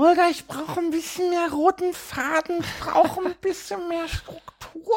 Holger, 0.00 0.28
ich 0.30 0.46
brauche 0.46 0.78
ein 0.78 0.92
bisschen 0.92 1.28
mehr 1.28 1.50
roten 1.50 1.92
Faden, 1.92 2.60
ich 2.60 2.78
brauche 2.78 3.20
ein 3.20 3.34
bisschen 3.40 3.88
mehr 3.88 4.06
Struktur. 4.06 4.96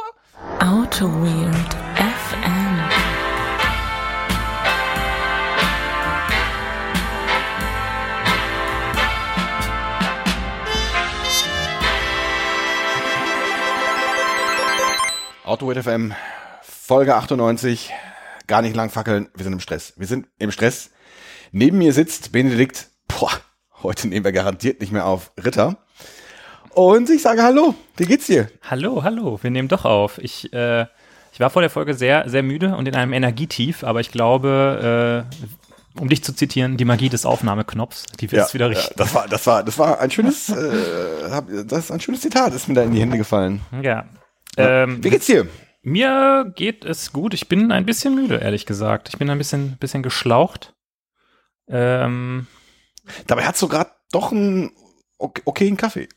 Auto 0.60 1.08
Weird 1.08 1.74
FM. 1.98 2.82
Autowit 15.46 15.84
FM, 15.84 16.14
Folge 16.62 17.16
98. 17.16 17.92
Gar 18.46 18.62
nicht 18.62 18.76
lang 18.76 18.92
fackeln, 18.92 19.30
wir 19.34 19.46
sind 19.46 19.54
im 19.54 19.60
Stress. 19.62 19.94
Wir 19.98 20.06
sind 20.06 20.28
im 20.38 20.52
Stress. 20.52 20.92
Neben 21.52 21.80
mir 21.80 21.92
sitzt 21.92 22.32
Benedikt, 22.32 22.90
boah, 23.08 23.32
heute 23.84 24.08
nehmen 24.08 24.26
wir 24.26 24.32
garantiert 24.32 24.82
nicht 24.82 24.92
mehr 24.92 25.06
auf, 25.06 25.32
Ritter. 25.44 25.78
Und 26.70 27.10
ich 27.10 27.22
sage 27.22 27.44
Hallo, 27.44 27.76
wie 27.98 28.06
geht's 28.06 28.28
dir? 28.28 28.48
Hallo, 28.62 29.04
hallo, 29.04 29.40
wir 29.42 29.52
nehmen 29.52 29.68
doch 29.68 29.86
auf. 29.86 30.18
Ich, 30.20 30.52
äh, 30.54 30.86
ich 31.34 31.40
war 31.40 31.50
vor 31.50 31.62
der 31.62 31.70
Folge 31.70 31.94
sehr, 31.94 32.30
sehr 32.30 32.44
müde 32.44 32.76
und 32.76 32.88
in 32.88 32.96
einem 32.96 33.14
Energietief, 33.14 33.84
aber 33.84 34.00
ich 34.00 34.12
glaube, 34.12 35.26
äh, 35.28 36.00
um 36.00 36.08
dich 36.08 36.24
zu 36.24 36.34
zitieren, 36.34 36.78
die 36.78 36.86
Magie 36.86 37.10
des 37.10 37.26
Aufnahmeknopfs, 37.26 38.06
die 38.20 38.32
wird 38.32 38.46
es 38.46 38.54
wieder 38.54 38.70
richtig. 38.70 38.90
Ja, 38.92 38.96
das 38.98 39.14
war, 39.14 39.28
das 39.28 39.48
war, 39.48 39.64
das 39.64 39.78
war 39.78 40.00
ein 40.00 40.12
schönes, 40.12 40.50
äh, 40.50 41.66
das 41.66 41.86
ist 41.86 41.92
ein 41.92 42.00
schönes 42.00 42.22
Zitat, 42.22 42.54
ist 42.54 42.68
mir 42.68 42.76
da 42.76 42.84
in 42.84 42.92
die 42.92 43.02
Hände 43.02 43.18
gefallen. 43.18 43.62
Ja. 43.82 44.06
Ja. 44.58 44.84
Ähm, 44.84 45.04
Wie 45.04 45.10
geht's 45.10 45.26
dir? 45.26 45.48
Mir 45.82 46.52
geht 46.56 46.86
es 46.86 47.12
gut. 47.12 47.34
Ich 47.34 47.48
bin 47.50 47.72
ein 47.72 47.86
bisschen 47.86 48.14
müde, 48.16 48.38
ehrlich 48.38 48.66
gesagt. 48.66 49.10
Ich 49.10 49.18
bin 49.18 49.30
ein 49.30 49.38
bisschen, 49.38 49.78
bisschen 49.78 50.04
geschlaucht. 50.04 50.74
Ähm, 51.68 52.48
Dabei 53.28 53.44
du 53.62 53.68
gerade 53.68 53.92
doch 54.12 54.32
einen 54.32 54.72
ok- 55.18 55.42
okayen 55.46 55.78
Kaffee. 55.78 56.08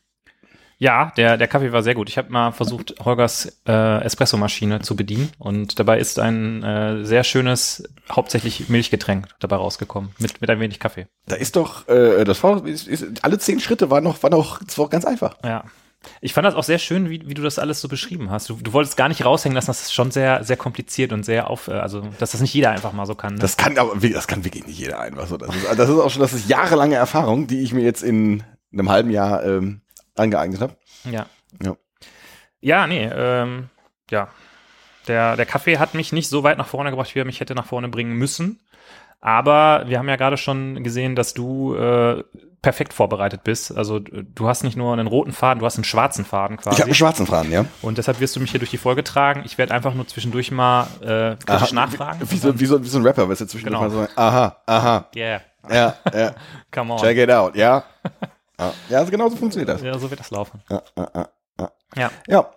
ja, 0.78 1.12
der, 1.16 1.36
der 1.36 1.48
Kaffee 1.48 1.72
war 1.72 1.82
sehr 1.82 1.94
gut. 1.94 2.08
Ich 2.08 2.18
habe 2.18 2.30
mal 2.30 2.52
versucht, 2.52 2.94
Holgers 3.04 3.60
äh, 3.66 4.02
Espressomaschine 4.04 4.80
zu 4.80 4.96
bedienen 4.96 5.30
und 5.38 5.78
dabei 5.78 5.98
ist 5.98 6.18
ein 6.18 6.62
äh, 6.62 7.04
sehr 7.04 7.24
schönes, 7.24 7.84
hauptsächlich 8.10 8.68
Milchgetränk 8.68 9.28
dabei 9.40 9.56
rausgekommen, 9.56 10.10
mit, 10.18 10.40
mit 10.40 10.50
ein 10.50 10.60
wenig 10.60 10.80
Kaffee. 10.80 11.06
Da 11.26 11.36
ist 11.36 11.56
doch, 11.56 11.88
äh, 11.88 12.24
das 12.24 12.42
war, 12.42 12.66
ist, 12.66 12.88
ist, 12.88 13.24
alle 13.24 13.38
zehn 13.38 13.60
Schritte 13.60 13.90
waren 13.90 14.04
noch, 14.04 14.22
war 14.22 14.30
noch, 14.30 14.62
das 14.62 14.76
war 14.76 14.88
ganz 14.88 15.04
einfach. 15.04 15.36
Ja. 15.44 15.64
Ich 16.20 16.32
fand 16.34 16.46
das 16.46 16.54
auch 16.54 16.64
sehr 16.64 16.78
schön, 16.78 17.10
wie, 17.10 17.28
wie 17.28 17.34
du 17.34 17.42
das 17.42 17.58
alles 17.58 17.80
so 17.80 17.88
beschrieben 17.88 18.30
hast. 18.30 18.48
Du, 18.48 18.54
du 18.56 18.72
wolltest 18.72 18.96
gar 18.96 19.08
nicht 19.08 19.24
raushängen 19.24 19.54
lassen, 19.54 19.68
das 19.68 19.82
ist 19.82 19.94
schon 19.94 20.10
sehr, 20.10 20.44
sehr 20.44 20.56
kompliziert 20.56 21.12
und 21.12 21.24
sehr 21.24 21.50
auf, 21.50 21.68
äh, 21.68 21.72
also, 21.72 22.02
dass 22.18 22.32
das 22.32 22.40
nicht 22.40 22.54
jeder 22.54 22.70
einfach 22.70 22.92
mal 22.92 23.06
so 23.06 23.14
kann. 23.14 23.34
Ne? 23.34 23.40
Das 23.40 23.56
kann 23.56 23.76
aber, 23.78 23.96
das 23.96 24.26
kann 24.26 24.44
wirklich 24.44 24.66
nicht 24.66 24.78
jeder 24.78 25.00
einfach 25.00 25.26
so. 25.26 25.36
Das 25.36 25.54
ist, 25.54 25.66
das 25.66 25.88
ist 25.88 25.98
auch 25.98 26.10
schon, 26.10 26.22
das 26.22 26.32
ist 26.32 26.48
jahrelange 26.48 26.96
Erfahrung, 26.96 27.46
die 27.46 27.62
ich 27.62 27.72
mir 27.72 27.82
jetzt 27.82 28.02
in 28.02 28.42
einem 28.72 28.90
halben 28.90 29.10
Jahr 29.10 29.44
ähm, 29.44 29.80
angeeignet 30.14 30.60
habe. 30.60 30.76
ja. 31.04 31.26
Ja. 31.62 31.76
Ja, 32.60 32.86
nee, 32.86 33.04
ähm, 33.04 33.68
ja. 34.10 34.28
Der, 35.06 35.36
der 35.36 35.44
Kaffee 35.44 35.78
hat 35.78 35.92
mich 35.94 36.12
nicht 36.12 36.30
so 36.30 36.42
weit 36.42 36.56
nach 36.56 36.66
vorne 36.66 36.90
gebracht, 36.90 37.14
wie 37.14 37.18
er 37.18 37.26
mich 37.26 37.40
hätte 37.40 37.54
nach 37.54 37.66
vorne 37.66 37.88
bringen 37.88 38.14
müssen. 38.14 38.60
Aber 39.24 39.84
wir 39.86 39.98
haben 39.98 40.08
ja 40.10 40.16
gerade 40.16 40.36
schon 40.36 40.84
gesehen, 40.84 41.16
dass 41.16 41.32
du 41.32 41.74
äh, 41.74 42.22
perfekt 42.60 42.92
vorbereitet 42.92 43.42
bist. 43.42 43.74
Also 43.74 43.98
du 43.98 44.46
hast 44.46 44.64
nicht 44.64 44.76
nur 44.76 44.92
einen 44.92 45.06
roten 45.06 45.32
Faden, 45.32 45.60
du 45.60 45.66
hast 45.66 45.76
einen 45.76 45.84
schwarzen 45.84 46.26
Faden 46.26 46.58
quasi. 46.58 46.74
Ich 46.74 46.80
habe 46.80 46.88
einen 46.88 46.94
schwarzen 46.94 47.26
Faden, 47.26 47.50
ja. 47.50 47.64
und 47.80 47.96
deshalb 47.96 48.20
wirst 48.20 48.36
du 48.36 48.40
mich 48.40 48.50
hier 48.50 48.60
durch 48.60 48.70
die 48.70 48.76
Folge 48.76 49.02
tragen. 49.02 49.42
Ich 49.46 49.56
werde 49.56 49.72
einfach 49.72 49.94
nur 49.94 50.06
zwischendurch 50.06 50.50
mal 50.50 50.82
äh, 51.00 51.36
kritisch 51.42 51.72
Aha, 51.72 51.74
nachfragen. 51.74 52.20
Wie, 52.20 52.32
wie, 52.32 52.36
so, 52.36 52.60
wie, 52.60 52.66
so, 52.66 52.84
wie 52.84 52.88
so 52.88 52.98
ein 52.98 53.06
Rapper, 53.06 53.26
weißt 53.26 53.40
du, 53.40 53.46
zwischendurch 53.46 53.80
Genau. 53.82 53.96
mal 53.96 54.08
so, 54.08 54.12
aha, 54.14 54.56
aha, 54.66 55.08
Yeah, 55.16 55.40
ja, 55.70 55.96
ja, 56.12 56.34
come 56.70 56.92
on. 56.92 57.00
check 57.00 57.16
it 57.16 57.30
out, 57.30 57.56
ja. 57.56 57.82
Ja, 58.58 58.72
ja 58.90 58.98
also 58.98 59.10
genau 59.10 59.30
so 59.30 59.36
funktioniert 59.36 59.70
das. 59.70 59.80
Ja, 59.80 59.98
so 59.98 60.10
wird 60.10 60.20
das 60.20 60.30
laufen. 60.30 60.60
Ja, 60.68 60.82
ja, 60.98 61.10
ja, 61.14 61.28
ja. 61.60 61.70
Ja. 61.96 62.10
ja. 62.26 62.50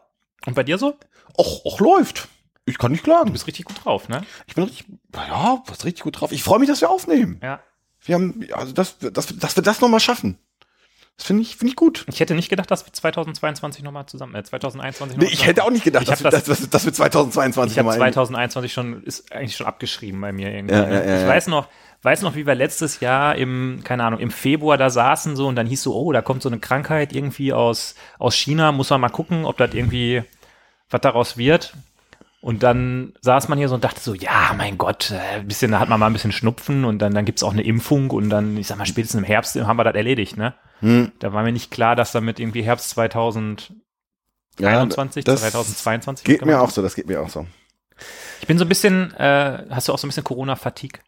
Und 0.46 0.54
bei 0.54 0.64
dir 0.64 0.78
so? 0.78 0.96
Och, 1.38 1.66
och, 1.66 1.80
läuft. 1.80 2.28
Ich 2.66 2.78
kann 2.78 2.92
nicht 2.92 3.06
klagen. 3.06 3.28
Du 3.28 3.32
bist 3.32 3.48
richtig 3.48 3.66
gut 3.66 3.86
drauf, 3.86 4.10
ne? 4.10 4.24
Ich 4.46 4.56
bin 4.56 4.66
richtig, 4.66 4.86
ja, 5.28 5.64
was 5.68 5.86
richtig 5.86 6.04
gut 6.04 6.20
drauf. 6.22 6.32
Ich 6.32 6.44
freue 6.44 6.60
mich, 6.60 6.70
dass 6.70 6.82
wir 6.82 6.90
aufnehmen. 6.90 7.40
Ja. 7.42 7.60
Wir 8.04 8.16
haben, 8.16 8.46
also, 8.54 8.74
dass, 8.74 8.98
dass, 9.00 9.28
dass 9.38 9.56
wir 9.56 9.64
das 9.64 9.82
nochmal 9.82 10.00
schaffen. 10.00 10.38
Das 11.18 11.26
finde 11.26 11.42
ich, 11.42 11.56
finde 11.58 11.72
ich 11.72 11.76
gut. 11.76 12.06
Ich 12.10 12.20
hätte 12.20 12.36
nicht 12.36 12.48
gedacht, 12.50 12.70
dass 12.70 12.86
wir 12.86 12.94
2022 12.94 13.84
nochmal 13.84 14.06
zusammen, 14.06 14.36
äh, 14.36 14.44
2021 14.44 15.18
Nee, 15.18 15.24
noch 15.24 15.30
mal 15.32 15.34
ich 15.34 15.48
hätte 15.48 15.64
auch 15.64 15.72
nicht 15.72 15.84
gedacht, 15.84 16.08
dass, 16.08 16.24
wir, 16.24 16.30
das- 16.30 16.44
dass, 16.44 16.70
dass, 16.70 16.86
wir 16.86 16.94
2022 16.94 17.72
Ich 17.72 17.78
nochmal- 17.78 17.98
2021 17.98 18.72
schon, 18.72 19.02
ist 19.04 19.32
eigentlich 19.32 19.56
schon 19.56 19.66
abgeschrieben 19.66 20.22
bei 20.22 20.32
mir 20.32 20.52
irgendwie. 20.54 20.76
Ja, 20.76 20.86
ne? 20.86 20.94
ja, 20.94 21.04
ja, 21.16 21.22
ich 21.24 21.28
weiß 21.28 21.48
noch, 21.48 21.68
weiß 22.04 22.22
noch, 22.22 22.36
wie 22.36 22.46
wir 22.46 22.54
letztes 22.54 23.00
Jahr 23.00 23.36
im, 23.36 23.82
keine 23.84 24.04
Ahnung, 24.04 24.20
im 24.20 24.30
Februar 24.30 24.78
da 24.78 24.92
saßen 24.92 25.36
so 25.36 25.48
und 25.48 25.56
dann 25.56 25.66
hieß 25.66 25.82
so, 25.82 25.96
oh, 25.96 26.12
da 26.12 26.22
kommt 26.22 26.44
so 26.44 26.50
eine 26.50 26.60
Krankheit 26.60 27.14
irgendwie 27.14 27.52
aus, 27.52 27.96
aus 28.20 28.36
China, 28.36 28.72
muss 28.72 28.92
man 28.92 29.02
mal 29.02 29.10
gucken, 29.10 29.44
ob 29.46 29.58
das 29.58 29.74
irgendwie, 29.74 30.24
was 30.92 31.02
daraus 31.02 31.36
wird. 31.36 31.74
Und 32.48 32.64
dann 32.64 33.12
saß 33.20 33.50
man 33.50 33.58
hier 33.58 33.68
so 33.68 33.76
und 33.76 33.84
dachte 33.84 34.00
so, 34.00 34.14
ja, 34.14 34.54
mein 34.56 34.78
Gott, 34.78 35.12
äh, 35.12 35.40
ein 35.40 35.50
bisschen, 35.50 35.72
da 35.72 35.80
hat 35.82 35.90
man 35.90 36.00
mal 36.00 36.06
ein 36.06 36.14
bisschen 36.14 36.32
Schnupfen 36.32 36.86
und 36.86 37.00
dann, 37.00 37.14
dann 37.14 37.26
gibt's 37.26 37.44
auch 37.44 37.52
eine 37.52 37.62
Impfung 37.62 38.10
und 38.10 38.30
dann, 38.30 38.56
ich 38.56 38.68
sag 38.68 38.78
mal, 38.78 38.86
spätestens 38.86 39.20
im 39.20 39.26
Herbst 39.26 39.58
haben 39.58 39.76
wir 39.76 39.84
das 39.84 39.96
erledigt, 39.96 40.38
ne? 40.38 40.54
Hm. 40.80 41.12
Da 41.20 41.34
war 41.34 41.44
mir 41.44 41.52
nicht 41.52 41.72
klar, 41.72 41.98
dass 41.98 42.14
damit 42.14 42.40
irgendwie 42.40 42.62
Herbst 42.62 42.92
2021, 42.92 43.76
Ja, 44.60 44.86
das 44.86 45.42
2022 45.42 46.24
Geht 46.24 46.46
mir 46.46 46.62
auch 46.62 46.70
so, 46.70 46.82
das 46.82 46.96
geht 46.96 47.08
mir 47.08 47.22
auch 47.22 47.28
so. 47.28 47.46
ich 48.40 48.48
bin 48.48 48.58
so 48.58 48.64
ein 48.64 48.70
bisschen, 48.70 49.14
äh, 49.16 49.66
hast 49.70 49.90
du 49.90 49.92
auch 49.92 50.00
so 50.00 50.08
ein 50.08 50.12
bisschen 50.12 50.24
Corona-Fatigue? 50.24 51.02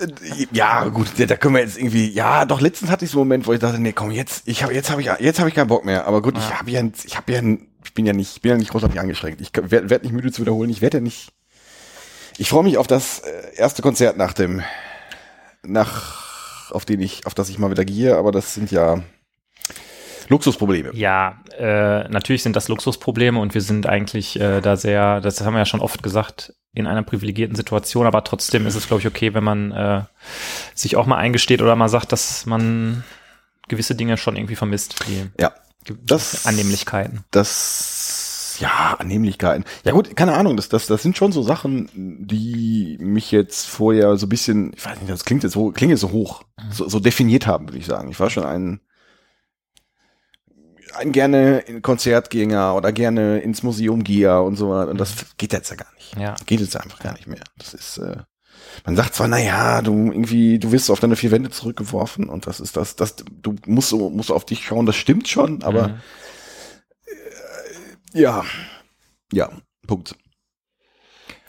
Äh, 0.00 0.46
Ja, 0.52 0.84
gut, 0.88 1.08
da, 1.18 1.36
können 1.36 1.56
wir 1.56 1.60
jetzt 1.60 1.76
irgendwie, 1.76 2.08
ja, 2.08 2.46
doch 2.46 2.62
letztens 2.62 2.90
hatte 2.90 3.04
ich 3.04 3.10
so 3.10 3.18
einen 3.18 3.28
Moment, 3.28 3.46
wo 3.46 3.52
ich 3.52 3.60
dachte, 3.60 3.78
nee, 3.78 3.92
komm, 3.92 4.12
jetzt, 4.12 4.48
ich 4.48 4.62
habe, 4.62 4.72
jetzt 4.72 4.90
habe 4.90 5.02
ich, 5.02 5.10
jetzt 5.18 5.40
habe 5.40 5.50
ich 5.50 5.54
keinen 5.54 5.68
Bock 5.68 5.84
mehr. 5.84 6.06
Aber 6.06 6.22
gut, 6.22 6.38
ich 6.38 6.58
habe 6.58 6.70
ja, 6.70 6.80
ich 7.04 7.18
habe 7.18 7.32
ja, 7.34 7.42
ich 7.42 7.58
bin 7.96 8.06
ja 8.06 8.12
nicht, 8.12 8.36
ich 8.36 8.42
bin 8.42 8.52
ja 8.52 8.56
nicht 8.56 8.70
großartig 8.70 9.00
eingeschränkt. 9.00 9.40
Ich 9.40 9.50
werde 9.52 9.90
werd 9.90 10.04
nicht 10.04 10.12
müde 10.12 10.30
zu 10.30 10.42
wiederholen. 10.42 10.70
Ich 10.70 10.80
werde 10.80 10.98
ja 10.98 11.02
nicht. 11.02 11.32
Ich 12.38 12.48
freue 12.48 12.62
mich 12.62 12.78
auf 12.78 12.86
das 12.86 13.20
äh, 13.20 13.56
erste 13.56 13.82
Konzert 13.82 14.16
nach 14.16 14.32
dem, 14.32 14.62
nach, 15.64 16.70
auf 16.70 16.84
den 16.84 17.00
ich, 17.00 17.26
auf 17.26 17.34
das 17.34 17.48
ich 17.48 17.58
mal 17.58 17.72
wieder 17.72 17.84
gehe. 17.84 18.16
Aber 18.16 18.30
das 18.30 18.54
sind 18.54 18.70
ja 18.70 19.02
Luxusprobleme. 20.28 20.90
Ja, 20.94 21.42
äh, 21.58 22.08
natürlich 22.08 22.42
sind 22.42 22.54
das 22.54 22.68
Luxusprobleme 22.68 23.38
und 23.40 23.54
wir 23.54 23.60
sind 23.60 23.86
eigentlich 23.86 24.38
äh, 24.38 24.60
da 24.60 24.76
sehr, 24.76 25.20
das 25.20 25.40
haben 25.40 25.54
wir 25.54 25.60
ja 25.60 25.66
schon 25.66 25.80
oft 25.80 26.02
gesagt, 26.02 26.54
in 26.74 26.86
einer 26.86 27.02
privilegierten 27.02 27.56
Situation, 27.56 28.06
aber 28.06 28.22
trotzdem 28.22 28.66
ist 28.66 28.74
es, 28.74 28.86
glaube 28.86 29.00
ich, 29.00 29.06
okay, 29.06 29.32
wenn 29.32 29.44
man 29.44 29.72
äh, 29.72 30.02
sich 30.74 30.96
auch 30.96 31.06
mal 31.06 31.16
eingesteht 31.16 31.62
oder 31.62 31.74
mal 31.74 31.88
sagt, 31.88 32.12
dass 32.12 32.44
man 32.44 33.02
gewisse 33.68 33.94
Dinge 33.94 34.16
schon 34.18 34.36
irgendwie 34.36 34.56
vermisst, 34.56 34.96
Ja, 35.40 35.52
Das- 36.04 36.46
Annehmlichkeiten. 36.46 37.24
das, 37.30 38.56
ja, 38.60 38.96
Annehmlichkeiten. 38.98 39.64
Ja 39.84 39.92
gut, 39.92 40.16
keine 40.16 40.34
Ahnung, 40.34 40.56
das, 40.56 40.68
das, 40.68 40.86
das 40.86 41.02
sind 41.02 41.16
schon 41.16 41.32
so 41.32 41.42
Sachen, 41.42 41.90
die 41.94 42.96
mich 43.00 43.30
jetzt 43.30 43.66
vorher 43.66 44.16
so 44.16 44.26
ein 44.26 44.28
bisschen, 44.30 44.72
ich 44.74 44.84
weiß 44.84 44.98
nicht, 45.00 45.10
das 45.10 45.24
klingt 45.24 45.42
jetzt 45.42 45.52
so, 45.52 45.70
klingt 45.72 45.90
jetzt 45.90 46.00
so 46.00 46.12
hoch, 46.12 46.42
so, 46.70 46.88
so 46.88 46.98
definiert 47.00 47.46
haben, 47.46 47.68
würde 47.68 47.78
ich 47.78 47.86
sagen. 47.86 48.10
Ich 48.10 48.18
war 48.18 48.30
schon 48.30 48.44
ein, 48.44 48.80
ein 50.94 51.12
gerne 51.12 51.58
in 51.60 51.82
Konzertgänger 51.82 52.74
oder 52.74 52.92
gerne 52.92 53.38
ins 53.40 53.62
Museum 53.62 54.02
geher 54.04 54.42
und 54.42 54.56
so, 54.56 54.72
und 54.72 54.98
das 54.98 55.14
geht 55.36 55.52
jetzt 55.52 55.68
ja 55.70 55.76
gar 55.76 55.92
nicht. 55.94 56.16
Ja. 56.18 56.34
Geht 56.46 56.60
jetzt 56.60 56.76
einfach 56.76 56.98
gar 57.00 57.12
nicht 57.12 57.26
mehr. 57.26 57.42
Das 57.58 57.74
ist, 57.74 57.98
äh, 57.98 58.16
man 58.84 58.96
sagt 58.96 59.14
zwar, 59.14 59.28
na 59.28 59.38
ja, 59.38 59.80
du 59.82 60.10
irgendwie, 60.12 60.58
du 60.58 60.72
wirst 60.72 60.90
auf 60.90 61.00
deine 61.00 61.16
vier 61.16 61.30
Wände 61.30 61.50
zurückgeworfen 61.50 62.28
und 62.28 62.46
das 62.46 62.60
ist 62.60 62.76
das, 62.76 62.96
das, 62.96 63.16
du 63.16 63.54
musst 63.66 63.88
so, 63.90 64.10
musst 64.10 64.30
auf 64.30 64.44
dich 64.44 64.64
schauen, 64.64 64.86
das 64.86 64.96
stimmt 64.96 65.28
schon, 65.28 65.62
aber 65.62 65.88
Mhm. 65.88 65.94
ja, 68.12 68.44
ja, 69.32 69.50
Punkt. 69.86 70.16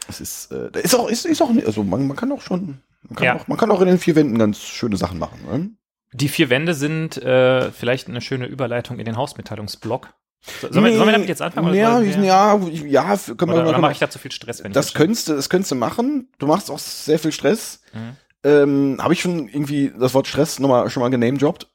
Es 0.10 0.22
ist, 0.22 0.52
äh, 0.52 0.70
ist 0.82 0.96
auch, 0.96 1.10
ist, 1.10 1.26
ist 1.26 1.42
auch, 1.42 1.50
also 1.66 1.84
man, 1.84 2.08
man 2.08 2.16
kann 2.16 2.32
auch 2.32 2.42
schon, 2.42 2.82
man 3.04 3.16
kann, 3.16 3.26
Ja. 3.26 3.36
auch, 3.36 3.48
man 3.48 3.58
kann 3.58 3.72
auch 3.72 3.82
in 3.82 3.88
den 3.88 4.00
vier 4.00 4.16
Wänden 4.16 4.38
ganz 4.38 4.60
schöne 4.62 4.98
Sachen 4.98 5.20
machen. 5.20 5.40
Ne? 5.52 5.70
Die 6.14 6.30
vier 6.30 6.50
Wände 6.50 6.74
sind 6.74 7.18
äh, 7.18 7.72
vielleicht 7.72 8.08
eine 8.08 8.22
schöne 8.22 8.46
Überleitung 8.46 9.00
in 9.00 9.06
den 9.06 9.18
Hausmitteilungsblock. 9.18 10.14
So, 10.62 10.72
sollen, 10.72 10.86
wir, 10.86 10.94
sollen 10.98 11.08
wir 11.08 11.12
damit 11.14 11.28
jetzt 11.30 11.42
anfangen? 11.42 11.74
Ja, 11.74 12.02
wir- 12.02 12.10
ja, 12.24 12.56
ja, 12.56 13.18
können 13.18 13.52
wir, 13.54 13.64
können 13.64 13.82
mache 13.82 13.92
ich 13.92 14.00
da 14.00 14.10
zu 14.10 14.20
viel 14.20 14.32
Stress, 14.32 14.64
wenn 14.64 14.72
das 14.72 14.88
ich 14.90 14.94
könntest 14.94 15.28
du, 15.28 15.34
das 15.36 15.50
könntest 15.50 15.72
du 15.72 15.76
machen. 15.76 16.30
Du 16.40 16.48
machst 16.48 16.72
auch 16.72 16.80
sehr 16.80 17.20
viel 17.20 17.32
Stress. 17.32 17.82
Mhm. 17.94 18.16
Ähm, 18.44 18.98
Habe 19.00 19.14
ich 19.14 19.22
schon 19.22 19.48
irgendwie 19.50 19.92
das 20.00 20.14
Wort 20.14 20.28
Stress 20.28 20.60
noch 20.60 20.70
mal, 20.70 20.90
schon 20.90 21.02
mal 21.02 21.10
genamedroppt? 21.10 21.68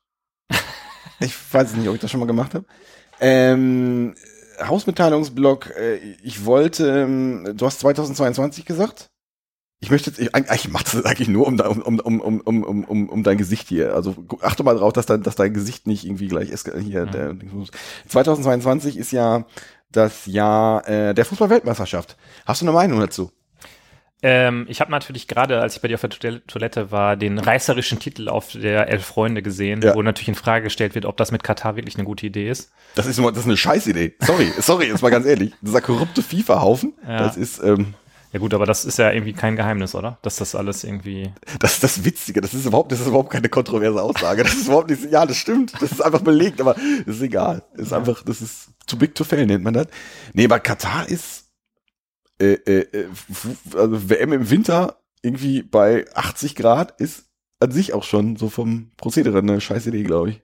ich 1.21 1.35
weiß 1.53 1.75
nicht, 1.75 1.89
ob 1.89 1.95
ich 1.97 2.01
das 2.01 2.11
schon 2.11 2.21
mal 2.21 2.27
gemacht 2.27 2.55
habe. 2.55 2.65
Ähm, 3.21 4.15
Hausmitteilungsblock, 4.61 5.71
äh, 5.77 5.97
ich 6.23 6.45
wollte, 6.45 6.89
ähm, 7.03 7.53
du 7.57 7.67
hast 7.67 7.81
2022 7.81 8.65
gesagt? 8.65 9.11
Ich 9.83 9.91
möchte 9.91 10.11
jetzt, 10.11 10.21
ich, 10.21 10.33
eigentlich 10.35 10.69
mach 10.71 10.85
das 10.85 11.05
eigentlich 11.05 11.27
nur 11.29 11.47
um, 11.47 11.59
um, 11.59 11.99
um, 12.01 12.21
um, 12.21 12.41
um, 12.41 12.85
um, 12.85 13.09
um, 13.09 13.23
dein 13.25 13.37
Gesicht 13.37 13.69
hier. 13.69 13.95
Also 13.95 14.15
achte 14.41 14.63
mal 14.63 14.77
drauf, 14.77 14.93
dass 14.93 15.07
dein, 15.07 15.23
dass 15.25 15.35
dein 15.35 15.53
Gesicht 15.53 15.87
nicht 15.89 16.05
irgendwie 16.05 16.29
gleich 16.29 16.51
eska- 16.51 16.79
hier. 16.79 17.07
Mhm. 17.07 17.11
Der, 17.11 17.35
2022 18.09 18.97
ist 18.97 19.11
ja 19.13 19.45
das 19.91 20.27
Jahr 20.27 20.89
äh, 20.89 21.15
der 21.15 21.25
Fußball-Weltmeisterschaft. 21.25 22.17
Hast 22.47 22.63
du 22.63 22.67
eine 22.67 22.73
Meinung 22.73 23.01
dazu? 23.01 23.33
Ähm, 24.25 24.67
ich 24.69 24.81
habe 24.81 24.93
natürlich 24.93 25.27
gerade, 25.27 25.61
als 25.61 25.75
ich 25.75 25.83
bei 25.83 25.89
dir 25.89 25.95
auf 25.97 26.01
der 26.03 26.11
Toil- 26.11 26.43
Toilette 26.47 26.93
war, 26.93 27.17
den 27.17 27.41
reißerischen 27.41 27.99
Titel 27.99 28.29
auf 28.29 28.53
der 28.53 28.89
Elf 28.89 29.05
Freunde 29.05 29.43
gesehen, 29.43 29.83
Ja. 29.83 29.97
wo 29.97 30.03
natürlich 30.03 30.29
in 30.29 30.37
Frage 30.37 30.63
gestellt 30.65 30.95
wird, 30.95 31.07
ob 31.07 31.17
das 31.17 31.33
mit 31.33 31.43
Katar 31.43 31.75
wirklich 31.75 31.97
eine 31.97 32.05
gute 32.05 32.27
Idee 32.27 32.49
ist. 32.49 32.71
Das 32.95 33.07
ist, 33.07 33.19
das 33.19 33.37
ist 33.39 33.47
eine 33.47 33.57
Scheißidee. 33.57 34.15
Sorry, 34.21 34.53
sorry, 34.61 34.87
jetzt 34.87 35.03
mal 35.03 35.11
ganz 35.11 35.27
ehrlich. 35.27 35.53
Dieser 35.61 35.81
korrupte 35.81 36.23
FIFA-Haufen, 36.23 36.95
Ja. 37.05 37.19
das 37.19 37.37
ist, 37.37 37.61
ähm, 37.65 37.95
Ja 38.33 38.39
gut, 38.39 38.55
aber 38.55 38.65
das 38.65 38.87
ist 38.87 38.99
ja 38.99 39.13
irgendwie 39.13 39.35
kein 39.35 39.57
Geheimnis, 39.57 39.95
oder? 39.95 40.19
Dass 40.23 40.37
das 40.37 40.55
alles 40.55 40.85
irgendwie. 40.85 41.33
das 41.61 41.75
ist 41.75 41.85
das 41.85 42.05
Witzige. 42.05 42.41
Das 42.41 42.55
ist 42.55 42.65
überhaupt, 42.65 42.91
das 42.91 43.01
ist 43.01 43.07
überhaupt 43.07 43.31
keine 43.31 43.51
kontroverse 43.51 44.03
Aussage. 44.03 44.43
Das 44.43 44.55
ist 44.55 44.67
überhaupt 44.67 44.89
nicht, 44.89 45.11
ja, 45.11 45.27
das 45.27 45.37
stimmt. 45.37 45.75
Das 45.81 45.93
ist 45.93 46.01
einfach 46.01 46.23
belegt, 46.23 46.61
aber 46.61 46.75
das 46.75 47.17
ist 47.17 47.23
egal. 47.23 47.63
Das 47.77 47.89
ist 47.89 47.93
einfach, 47.93 48.23
das 48.23 48.41
ist 48.41 48.69
too 48.87 48.97
big 48.97 49.15
to 49.15 49.25
fail, 49.25 49.45
nennt 49.45 49.65
man 49.65 49.75
das. 49.75 49.87
Nee, 50.33 50.47
aber 50.47 50.61
Katar 50.61 51.09
ist, 51.09 51.51
äh, 52.41 52.55
äh, 52.55 52.81
äh, 52.93 53.09
also 53.75 54.09
WM 54.09 54.33
im 54.33 54.49
Winter 54.49 54.97
irgendwie 55.21 55.63
bei 55.63 56.07
80 56.15 56.57
Grad 56.57 57.01
ist 57.01 57.27
an 57.61 57.71
sich 57.71 57.93
auch 57.93 58.03
schon 58.03 58.37
so 58.37 58.49
vom 58.49 58.91
Prozedere 58.97 59.39
eine 59.39 59.61
scheiß 59.61 59.87
Idee, 59.87 60.03
glaube 60.05 60.31
ich. 60.31 60.43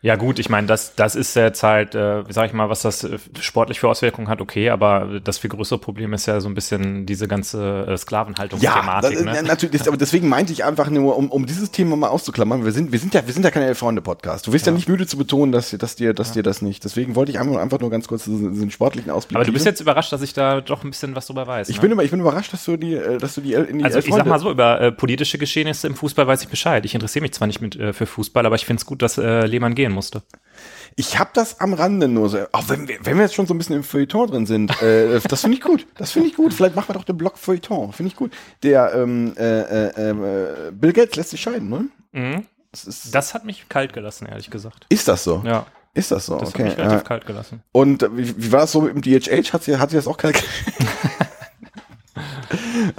Ja 0.00 0.14
gut, 0.14 0.38
ich 0.38 0.48
meine, 0.48 0.68
das, 0.68 0.94
das 0.94 1.16
ist 1.16 1.34
jetzt 1.34 1.64
halt, 1.64 1.96
äh, 1.96 2.22
sag 2.28 2.46
ich 2.46 2.52
mal, 2.52 2.68
was 2.68 2.82
das 2.82 3.02
äh, 3.02 3.18
sportlich 3.40 3.80
für 3.80 3.88
Auswirkungen 3.88 4.28
hat, 4.28 4.40
okay, 4.40 4.70
aber 4.70 5.18
das 5.24 5.38
viel 5.38 5.50
größere 5.50 5.80
Problem 5.80 6.12
ist 6.12 6.26
ja 6.26 6.40
so 6.40 6.48
ein 6.48 6.54
bisschen 6.54 7.04
diese 7.04 7.26
ganze 7.26 7.84
äh, 7.84 7.90
Ja, 7.90 7.96
Sklavenhaltungsthematik. 7.96 9.16
das, 9.16 9.24
ne? 9.24 9.34
ja, 9.34 9.42
natürlich, 9.42 9.88
aber 9.88 9.96
deswegen 9.96 10.28
meinte 10.28 10.52
ich 10.52 10.64
einfach 10.64 10.88
nur, 10.88 11.16
um, 11.16 11.32
um 11.32 11.46
dieses 11.46 11.72
Thema 11.72 11.96
mal 11.96 12.10
auszuklammern, 12.10 12.64
wir 12.64 12.70
sind, 12.70 12.92
wir 12.92 12.98
sind 13.00 13.12
ja, 13.12 13.26
wir 13.26 13.34
sind 13.34 13.42
ja 13.44 13.50
kein 13.50 13.74
Freunde-Podcast. 13.74 14.46
Du 14.46 14.52
wirst 14.52 14.66
ja. 14.66 14.72
nicht 14.72 14.88
müde 14.88 15.04
zu 15.08 15.18
betonen, 15.18 15.50
dass, 15.50 15.70
dass 15.70 15.96
dir, 15.96 16.14
dass 16.14 16.30
dir 16.30 16.44
das 16.44 16.62
nicht. 16.62 16.84
Deswegen 16.84 17.16
wollte 17.16 17.32
ich 17.32 17.40
einfach, 17.40 17.60
einfach 17.60 17.80
nur 17.80 17.90
ganz 17.90 18.06
kurz 18.06 18.22
diesen, 18.22 18.52
diesen 18.52 18.70
sportlichen 18.70 19.10
Ausblick. 19.10 19.36
aber 19.36 19.46
du 19.46 19.52
bist 19.52 19.64
geben. 19.64 19.72
jetzt 19.72 19.80
überrascht, 19.80 20.12
dass 20.12 20.22
ich 20.22 20.32
da 20.32 20.60
doch 20.60 20.84
ein 20.84 20.90
bisschen 20.90 21.16
was 21.16 21.26
drüber 21.26 21.48
weiß. 21.48 21.70
ich 21.70 21.76
ne? 21.76 21.82
bin 21.82 21.90
immer, 21.90 22.04
ich 22.04 22.12
bin 22.12 22.20
überrascht, 22.20 22.52
dass 22.52 22.64
du 22.64 22.76
die, 22.76 22.94
äh, 22.94 23.18
dass 23.18 23.34
du 23.34 23.40
die 23.40 23.54
in 23.54 23.80
die 23.80 23.84
Also 23.84 23.98
ich 23.98 24.14
sag 24.14 24.26
mal 24.26 24.38
so, 24.38 24.52
über 24.52 24.80
äh, 24.80 24.92
politische 24.92 25.38
Geschehnisse 25.38 25.88
im 25.88 25.96
Fußball 25.96 26.28
weiß 26.28 26.42
ich 26.42 26.48
Bescheid. 26.48 26.84
Ich 26.84 26.94
interessiere 26.94 27.22
mich 27.22 27.32
zwar 27.32 27.48
nicht 27.48 27.60
mit, 27.60 27.74
äh, 27.74 27.92
für 27.92 28.06
Fußball, 28.06 28.46
aber 28.46 28.54
ich 28.54 28.64
finde 28.64 28.78
es 28.80 28.86
gut, 28.86 29.02
dass 29.02 29.18
äh, 29.18 29.44
Lehmann 29.44 29.74
gehen 29.74 29.87
musste. 29.92 30.22
Ich 30.96 31.18
habe 31.18 31.30
das 31.32 31.60
am 31.60 31.74
Rande 31.74 32.08
nur 32.08 32.28
so, 32.28 32.38
auch 32.52 32.68
wenn 32.68 32.88
wir, 32.88 32.98
wenn 33.02 33.16
wir 33.16 33.24
jetzt 33.24 33.34
schon 33.34 33.46
so 33.46 33.54
ein 33.54 33.58
bisschen 33.58 33.76
im 33.76 33.84
Feuilleton 33.84 34.28
drin 34.28 34.46
sind, 34.46 34.82
äh, 34.82 35.20
das 35.20 35.42
finde 35.42 35.56
ich 35.56 35.62
gut. 35.62 35.86
Das 35.96 36.10
finde 36.10 36.28
ich 36.28 36.34
gut. 36.34 36.52
Vielleicht 36.52 36.74
machen 36.74 36.88
wir 36.88 36.94
doch 36.94 37.04
den 37.04 37.16
Blog 37.16 37.38
Feuilleton. 37.38 37.92
Finde 37.92 38.10
ich 38.10 38.16
gut. 38.16 38.32
Der 38.62 38.92
ähm, 38.94 39.34
äh, 39.36 39.60
äh, 39.60 40.10
äh, 40.10 40.72
Bill 40.72 40.92
Gates 40.92 41.16
lässt 41.16 41.30
sich 41.30 41.40
scheiden, 41.40 41.68
ne? 41.68 41.88
Mhm. 42.12 42.46
Das 42.72 43.10
Das 43.12 43.34
hat 43.34 43.44
mich 43.44 43.68
kalt 43.68 43.92
gelassen, 43.92 44.26
ehrlich 44.26 44.50
gesagt. 44.50 44.86
ist 44.88 45.06
das 45.08 45.24
so? 45.24 45.42
Ja, 45.44 45.66
Ist 45.94 46.10
das 46.10 46.26
so? 46.26 46.36
das 46.38 46.50
okay. 46.50 46.64
hat 46.64 46.68
mich 46.70 46.78
relativ 46.78 46.98
ja. 46.98 47.04
kalt 47.04 47.26
gelassen. 47.26 47.62
Und 47.72 48.02
äh, 48.02 48.16
wie, 48.16 48.36
wie 48.36 48.52
war 48.52 48.64
es 48.64 48.72
so 48.72 48.80
mit 48.80 48.94
dem 48.94 49.02
DHH? 49.02 49.52
Hat 49.52 49.62
sie, 49.62 49.78
hat 49.78 49.90
sie 49.90 49.96
das 49.96 50.06
auch 50.08 50.16
kalt? 50.16 50.42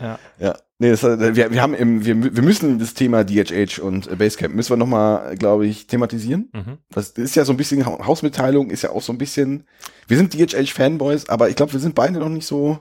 Ja. 0.00 0.18
ja. 0.38 0.58
Nee, 0.82 0.88
das, 0.90 1.04
äh, 1.04 1.36
wir, 1.36 1.52
wir 1.52 1.60
haben 1.60 1.74
im, 1.74 2.06
wir, 2.06 2.34
wir 2.34 2.42
müssen 2.42 2.78
das 2.78 2.94
Thema 2.94 3.22
DHH 3.22 3.80
und 3.82 4.06
äh, 4.08 4.16
Basecamp 4.16 4.54
müssen 4.54 4.70
wir 4.70 4.78
nochmal, 4.78 5.36
glaube 5.36 5.66
ich, 5.66 5.86
thematisieren. 5.86 6.48
Mhm. 6.54 6.78
Das 6.88 7.10
ist 7.10 7.36
ja 7.36 7.44
so 7.44 7.52
ein 7.52 7.58
bisschen 7.58 7.84
Ha- 7.84 8.06
Hausmitteilung, 8.06 8.70
ist 8.70 8.80
ja 8.82 8.90
auch 8.90 9.02
so 9.02 9.12
ein 9.12 9.18
bisschen. 9.18 9.64
Wir 10.08 10.16
sind 10.16 10.32
DHH-Fanboys, 10.32 11.28
aber 11.28 11.50
ich 11.50 11.56
glaube, 11.56 11.74
wir 11.74 11.80
sind 11.80 11.94
beide 11.94 12.18
noch 12.18 12.30
nicht 12.30 12.46
so 12.46 12.78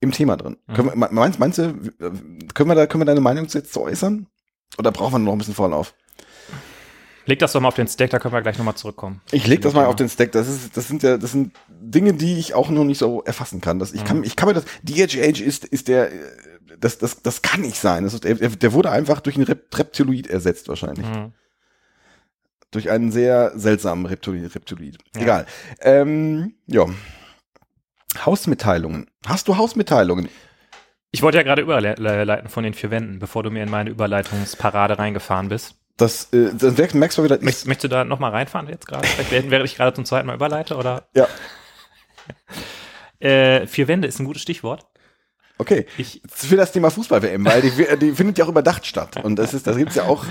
im 0.00 0.10
Thema 0.10 0.36
drin. 0.38 0.56
Mhm. 0.66 0.74
Können 0.74 0.88
wir, 0.94 1.08
meinst, 1.12 1.38
meinst 1.38 1.58
du, 1.58 1.74
können 2.54 2.70
wir 2.70 2.74
da, 2.74 2.86
können 2.86 3.02
wir 3.02 3.06
deine 3.06 3.20
Meinung 3.20 3.46
jetzt 3.46 3.72
so 3.72 3.82
äußern? 3.82 4.26
Oder 4.78 4.90
brauchen 4.90 5.12
wir 5.12 5.18
noch 5.18 5.32
ein 5.32 5.38
bisschen 5.38 5.54
Vorlauf? 5.54 5.94
Leg 7.26 7.38
das 7.38 7.52
doch 7.52 7.60
mal 7.60 7.68
auf 7.68 7.74
den 7.74 7.88
Stack, 7.88 8.10
da 8.10 8.18
können 8.18 8.34
wir 8.34 8.42
gleich 8.42 8.58
nochmal 8.58 8.74
zurückkommen. 8.74 9.20
Ich 9.32 9.46
leg 9.46 9.62
das 9.62 9.72
mal 9.72 9.86
auf 9.86 9.96
den 9.96 10.08
Stack. 10.10 10.32
Das 10.32 10.46
ist, 10.48 10.76
das 10.76 10.88
sind 10.88 11.02
ja, 11.02 11.16
das 11.16 11.32
sind 11.32 11.54
Dinge, 11.68 12.12
die 12.12 12.38
ich 12.38 12.52
auch 12.54 12.68
noch 12.68 12.84
nicht 12.84 12.98
so 12.98 13.22
erfassen 13.22 13.60
kann. 13.60 13.78
Das, 13.78 13.92
ich 13.92 14.04
kann, 14.04 14.18
Mhm. 14.18 14.24
ich 14.24 14.36
kann 14.36 14.48
mir 14.48 14.54
das. 14.54 14.64
DHH 14.82 15.40
ist, 15.40 15.64
ist 15.64 15.88
der, 15.88 16.10
das, 16.78 16.98
das, 16.98 17.22
das 17.22 17.40
kann 17.42 17.62
nicht 17.62 17.78
sein. 17.78 18.04
Das 18.04 18.12
ist, 18.14 18.24
der, 18.24 18.34
der 18.34 18.72
wurde 18.72 18.90
einfach 18.90 19.20
durch 19.20 19.36
einen 19.36 19.46
Rep 19.46 19.76
Reptiloid 19.78 20.26
ersetzt 20.26 20.68
wahrscheinlich. 20.68 21.06
Mhm. 21.06 21.32
Durch 22.70 22.90
einen 22.90 23.10
sehr 23.12 23.52
seltsamen 23.58 24.04
Reptiloid. 24.06 24.54
Reptiloid. 24.54 24.98
Ja. 25.14 25.22
Egal. 25.22 25.46
Ähm, 25.80 26.54
ja. 26.66 26.86
Hausmitteilungen. 28.24 29.06
Hast 29.26 29.48
du 29.48 29.56
Hausmitteilungen? 29.56 30.28
Ich 31.10 31.22
wollte 31.22 31.38
ja 31.38 31.44
gerade 31.44 31.62
überleiten 31.62 32.48
von 32.48 32.64
den 32.64 32.74
vier 32.74 32.90
Wänden, 32.90 33.18
bevor 33.18 33.42
du 33.42 33.50
mir 33.50 33.62
in 33.62 33.70
meine 33.70 33.90
Überleitungsparade 33.90 34.98
reingefahren 34.98 35.48
bist. 35.48 35.76
Das, 35.96 36.32
äh, 36.32 36.50
das 36.54 36.76
merkst 36.76 36.94
merkst 36.94 37.18
du 37.18 37.24
wieder. 37.24 37.36
Ich, 37.36 37.64
Möchtest, 37.66 37.84
du 37.84 37.88
da 37.88 38.04
nochmal 38.04 38.32
reinfahren 38.32 38.68
jetzt 38.68 38.86
gerade? 38.86 39.06
Während 39.30 39.50
während 39.50 39.66
ich 39.66 39.76
gerade 39.76 39.94
zum 39.94 40.04
zweiten 40.04 40.26
Mal 40.26 40.34
überleite, 40.34 40.76
oder? 40.76 41.08
ja, 41.14 41.28
Äh, 43.20 43.66
vier 43.66 43.88
Wände 43.88 44.06
ist 44.06 44.18
ein 44.18 44.26
gutes 44.26 44.42
Stichwort. 44.42 44.86
okay. 45.58 45.86
Ich, 45.96 46.20
Für 46.28 46.56
das 46.56 46.72
Thema 46.72 46.90
Fußball-WM, 46.90 47.44
weil 47.46 47.62
die, 47.62 47.70
die 48.00 48.12
findet 48.12 48.36
ja 48.38 48.44
auch 48.44 48.50
überdacht 48.50 48.84
statt. 48.84 49.22
Und 49.24 49.36
das 49.36 49.54
ist, 49.54 49.66
das 49.66 49.76
gibt's 49.76 49.94
ja 49.94 50.04
auch. 50.04 50.26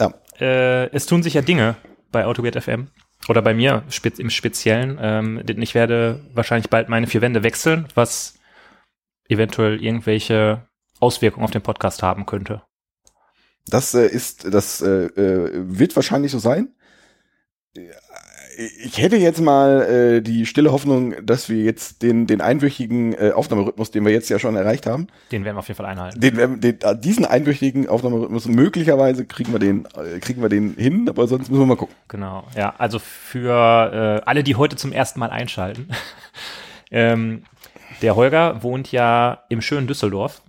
Ja. 0.00 0.12
äh, 0.40 0.86
es 0.90 1.06
tun 1.06 1.22
sich 1.22 1.34
ja 1.34 1.42
Dinge 1.42 1.76
bei 2.10 2.24
Autobert 2.26 2.60
FM. 2.60 2.88
Oder 3.28 3.42
bei 3.42 3.54
mir 3.54 3.84
spez 3.90 4.18
im 4.18 4.30
Speziellen. 4.30 4.98
Ähm, 5.00 5.40
denn 5.44 5.62
ich 5.62 5.74
werde 5.74 6.24
wahrscheinlich 6.34 6.68
bald 6.68 6.88
meine 6.88 7.06
vier 7.06 7.20
Wände 7.20 7.44
wechseln, 7.44 7.86
was 7.94 8.40
eventuell 9.28 9.80
irgendwelche 9.80 10.66
Auswirkungen 10.98 11.44
auf 11.44 11.52
den 11.52 11.62
Podcast 11.62 12.02
haben 12.02 12.26
könnte. 12.26 12.62
Das 13.66 13.94
äh, 13.94 14.06
ist, 14.06 14.52
das 14.52 14.80
äh, 14.80 15.06
äh, 15.06 15.50
wird 15.54 15.94
wahrscheinlich 15.96 16.32
so 16.32 16.38
sein. 16.38 16.68
Ich 18.84 18.98
hätte 18.98 19.16
jetzt 19.16 19.40
mal 19.40 19.82
äh, 19.82 20.20
die 20.20 20.44
stille 20.44 20.72
Hoffnung, 20.72 21.14
dass 21.24 21.48
wir 21.48 21.62
jetzt 21.64 22.02
den, 22.02 22.26
den 22.26 22.42
einwöchigen 22.42 23.14
äh, 23.14 23.32
Aufnahmerhythmus, 23.34 23.90
den 23.92 24.04
wir 24.04 24.12
jetzt 24.12 24.28
ja 24.28 24.38
schon 24.38 24.56
erreicht 24.56 24.84
haben, 24.84 25.06
Den 25.30 25.44
werden 25.44 25.56
wir 25.56 25.60
auf 25.60 25.68
jeden 25.68 25.78
Fall 25.78 25.86
einhalten. 25.86 26.20
den, 26.20 26.60
den, 26.60 26.80
äh, 26.82 26.98
diesen 26.98 27.24
einwöchigen 27.24 27.88
Aufnahmerhythmus, 27.88 28.46
möglicherweise 28.48 29.24
kriegen 29.24 29.52
wir 29.52 29.58
den, 29.58 29.86
äh, 29.96 30.18
kriegen 30.18 30.42
wir 30.42 30.50
den 30.50 30.74
hin, 30.74 31.08
aber 31.08 31.26
sonst 31.28 31.48
müssen 31.50 31.62
wir 31.62 31.66
mal 31.66 31.76
gucken. 31.76 31.94
Genau, 32.08 32.44
ja, 32.54 32.74
also 32.76 32.98
für 32.98 34.20
äh, 34.20 34.28
alle, 34.28 34.42
die 34.44 34.56
heute 34.56 34.76
zum 34.76 34.92
ersten 34.92 35.18
Mal 35.18 35.30
einschalten. 35.30 35.88
ähm, 36.90 37.44
der 38.02 38.16
Holger 38.16 38.62
wohnt 38.62 38.92
ja 38.92 39.44
im 39.48 39.62
schönen 39.62 39.86
Düsseldorf 39.86 40.42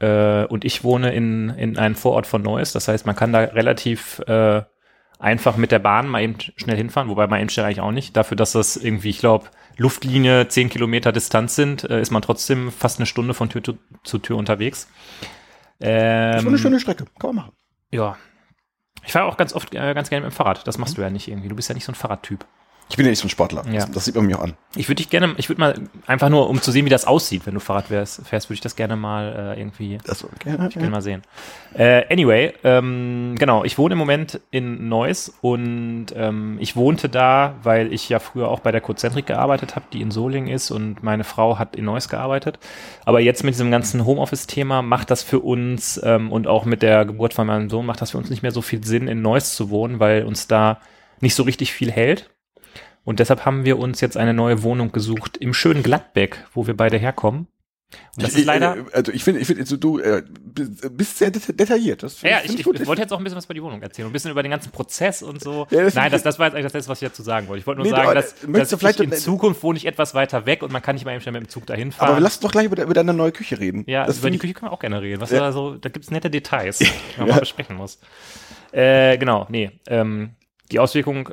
äh, 0.00 0.44
und 0.44 0.64
ich 0.64 0.84
wohne 0.84 1.12
in, 1.14 1.50
in 1.50 1.78
einem 1.78 1.94
Vorort 1.94 2.26
von 2.26 2.42
Neuss. 2.42 2.72
Das 2.72 2.88
heißt, 2.88 3.06
man 3.06 3.16
kann 3.16 3.32
da 3.32 3.40
relativ 3.40 4.20
äh, 4.26 4.62
einfach 5.18 5.56
mit 5.56 5.72
der 5.72 5.78
Bahn 5.78 6.08
mal 6.08 6.22
eben 6.22 6.36
schnell 6.56 6.76
hinfahren, 6.76 7.08
wobei 7.08 7.26
mal 7.26 7.40
eben 7.40 7.48
schnell 7.48 7.66
eigentlich 7.66 7.80
auch 7.80 7.92
nicht. 7.92 8.16
Dafür, 8.16 8.36
dass 8.36 8.52
das 8.52 8.76
irgendwie, 8.76 9.10
ich 9.10 9.18
glaube, 9.18 9.46
Luftlinie 9.78 10.48
10 10.48 10.68
Kilometer 10.70 11.12
Distanz 11.12 11.54
sind, 11.56 11.84
äh, 11.84 12.00
ist 12.00 12.10
man 12.10 12.22
trotzdem 12.22 12.70
fast 12.72 12.98
eine 12.98 13.06
Stunde 13.06 13.34
von 13.34 13.48
Tür 13.48 13.62
zu, 13.62 13.78
zu 14.04 14.18
Tür 14.18 14.36
unterwegs. 14.36 14.88
Das 15.78 16.44
war 16.44 16.48
eine 16.48 16.56
Ähm, 16.56 16.58
schöne 16.58 16.80
Strecke, 16.80 17.04
kann 17.18 17.34
man 17.34 17.36
machen. 17.36 17.52
ja. 17.90 18.16
Ich 19.04 19.12
fahre 19.12 19.26
auch 19.26 19.36
ganz 19.36 19.52
oft 19.52 19.72
äh, 19.72 19.94
ganz 19.94 20.10
gerne 20.10 20.26
mit 20.26 20.32
dem 20.32 20.36
Fahrrad. 20.36 20.66
Das 20.66 20.78
machst 20.78 20.98
du 20.98 21.02
ja 21.02 21.10
nicht 21.10 21.28
irgendwie. 21.28 21.48
Du 21.48 21.54
bist 21.54 21.68
ja 21.68 21.74
nicht 21.76 21.84
so 21.84 21.92
ein 21.92 21.94
Fahrradtyp. 21.94 22.44
Ich 22.88 22.96
bin 22.96 23.04
ja 23.04 23.10
nicht 23.10 23.18
so 23.18 23.26
ein 23.26 23.30
Sportler, 23.30 23.64
Ja. 23.66 23.80
das, 23.80 23.90
das 23.90 24.04
sieht 24.04 24.14
man 24.14 24.26
mir 24.26 24.38
auch 24.38 24.44
an. 24.44 24.54
Ich 24.76 24.88
würde 24.88 24.96
dich 24.96 25.10
gerne, 25.10 25.34
ich 25.38 25.48
würde 25.48 25.60
mal 25.60 25.74
einfach 26.06 26.28
nur, 26.28 26.48
um 26.48 26.62
zu 26.62 26.70
sehen, 26.70 26.84
wie 26.86 26.90
das 26.90 27.04
aussieht, 27.04 27.42
wenn 27.44 27.54
du 27.54 27.60
Fahrrad 27.60 27.88
fährst, 27.88 28.24
fährst 28.26 28.48
würde 28.48 28.54
ich 28.54 28.60
das 28.60 28.76
gerne 28.76 28.94
mal 28.94 29.54
äh, 29.56 29.60
irgendwie 29.60 29.98
Das, 30.04 30.22
okay. 30.22 30.56
ich 30.68 30.74
gerne 30.74 30.90
mal 30.90 31.02
sehen. 31.02 31.22
Äh, 31.74 32.04
anyway, 32.12 32.54
ähm, 32.62 33.34
genau, 33.38 33.64
ich 33.64 33.76
wohne 33.76 33.94
im 33.94 33.98
Moment 33.98 34.40
in 34.52 34.88
Neuss 34.88 35.32
und 35.40 36.06
ähm, 36.14 36.58
ich 36.60 36.76
wohnte 36.76 37.08
da, 37.08 37.56
weil 37.64 37.92
ich 37.92 38.08
ja 38.08 38.20
früher 38.20 38.48
auch 38.48 38.60
bei 38.60 38.70
der 38.70 38.80
Cozentrik 38.80 39.26
gearbeitet 39.26 39.74
habe, 39.74 39.86
die 39.92 40.00
in 40.00 40.12
Solingen 40.12 40.48
ist 40.48 40.70
und 40.70 41.02
meine 41.02 41.24
Frau 41.24 41.58
hat 41.58 41.74
in 41.74 41.84
Neuss 41.86 42.08
gearbeitet. 42.08 42.60
Aber 43.04 43.18
jetzt 43.18 43.42
mit 43.42 43.54
diesem 43.54 43.70
ganzen 43.72 44.04
Homeoffice-Thema 44.04 44.82
macht 44.82 45.10
das 45.10 45.24
für 45.24 45.40
uns 45.40 46.00
ähm, 46.04 46.30
und 46.30 46.46
auch 46.46 46.64
mit 46.64 46.82
der 46.82 47.04
Geburt 47.04 47.34
von 47.34 47.48
meinem 47.48 47.68
Sohn 47.68 47.84
macht 47.84 48.00
das 48.00 48.12
für 48.12 48.18
uns 48.18 48.30
nicht 48.30 48.42
mehr 48.42 48.52
so 48.52 48.62
viel 48.62 48.84
Sinn, 48.84 49.08
in 49.08 49.22
Neuss 49.22 49.56
zu 49.56 49.70
wohnen, 49.70 49.98
weil 49.98 50.22
uns 50.24 50.46
da 50.46 50.78
nicht 51.20 51.34
so 51.34 51.42
richtig 51.42 51.72
viel 51.72 51.90
hält. 51.90 52.30
Und 53.06 53.20
deshalb 53.20 53.46
haben 53.46 53.64
wir 53.64 53.78
uns 53.78 54.00
jetzt 54.02 54.16
eine 54.18 54.34
neue 54.34 54.62
Wohnung 54.64 54.90
gesucht 54.92 55.36
im 55.38 55.54
schönen 55.54 55.82
Gladbeck, 55.82 56.44
wo 56.52 56.66
wir 56.66 56.76
beide 56.76 56.98
herkommen. 56.98 57.46
Und 58.16 58.24
das 58.24 58.32
Ich- 58.32 58.40
ist 58.40 58.46
leider. 58.46 58.78
äh, 58.78 58.82
Also 58.92 59.12
ich 59.12 59.22
finde, 59.22 59.40
ich 59.40 59.46
finde, 59.46 59.62
also 59.62 59.76
du 59.76 60.00
äh, 60.00 60.24
bist 60.90 61.18
sehr 61.18 61.30
deta- 61.32 61.52
detailliert. 61.52 62.02
Das 62.02 62.16
find 62.16 62.32
Ja, 62.32 62.38
find 62.38 62.54
ich, 62.58 62.66
ich, 62.66 62.80
ich 62.80 62.86
wollte 62.88 63.00
jetzt 63.02 63.12
auch 63.12 63.18
ein 63.18 63.22
bisschen 63.22 63.36
was 63.36 63.44
über 63.44 63.54
die 63.54 63.62
Wohnung 63.62 63.80
erzählen 63.80 64.06
und 64.06 64.10
ein 64.10 64.12
bisschen 64.12 64.32
über 64.32 64.42
den 64.42 64.50
ganzen 64.50 64.72
Prozess 64.72 65.22
und 65.22 65.40
so. 65.40 65.68
Ja, 65.70 65.84
das- 65.84 65.94
Nein, 65.94 66.10
das, 66.10 66.24
das 66.24 66.36
war 66.40 66.46
jetzt 66.46 66.54
eigentlich 66.54 66.64
das 66.64 66.72
Letzte, 66.72 66.90
was 66.90 67.00
ich 67.00 67.08
dazu 67.08 67.22
sagen 67.22 67.46
wollte. 67.46 67.60
Ich 67.60 67.66
wollte 67.68 67.82
nur 67.82 67.86
Nee, 67.88 67.96
sagen, 67.96 68.12
dass, 68.12 68.42
äh, 68.42 68.50
dass 68.50 68.70
du 68.70 68.76
vielleicht- 68.76 68.98
ich 68.98 69.06
in 69.06 69.12
Zukunft 69.12 69.62
wohne 69.62 69.76
ich 69.78 69.86
etwas 69.86 70.16
weiter 70.16 70.46
weg 70.46 70.64
und 70.64 70.72
man 70.72 70.82
kann 70.82 70.96
nicht 70.96 71.04
mal 71.04 71.12
eben 71.12 71.20
schnell 71.20 71.34
mit 71.34 71.42
dem 71.42 71.48
Zug 71.48 71.64
dahin 71.66 71.92
fahren. 71.92 72.10
Aber 72.10 72.20
lassen 72.20 72.42
doch 72.42 72.50
gleich 72.50 72.66
über, 72.66 72.82
über 72.82 72.92
deine 72.94 73.14
neue 73.14 73.30
Küche 73.30 73.60
reden. 73.60 73.84
ja, 73.86 74.04
das 74.04 74.18
über 74.18 74.30
die 74.30 74.34
ich- 74.36 74.40
Küche 74.42 74.54
können 74.54 74.72
wir 74.72 74.74
auch 74.74 74.80
gerne 74.80 75.00
reden. 75.00 75.20
Was 75.20 75.30
Ja. 75.30 75.38
da 75.38 75.52
so, 75.52 75.76
da 75.76 75.88
gibt's 75.88 76.10
nette 76.10 76.28
Details, 76.28 76.78
die 76.80 76.88
man 77.18 77.28
mal 77.28 77.38
besprechen 77.38 77.76
muss. 77.76 78.00
Äh, 78.72 79.16
genau, 79.16 79.46
nee. 79.48 79.70
Ähm, 79.86 80.30
die 80.72 80.80
Auswirkung 80.80 81.28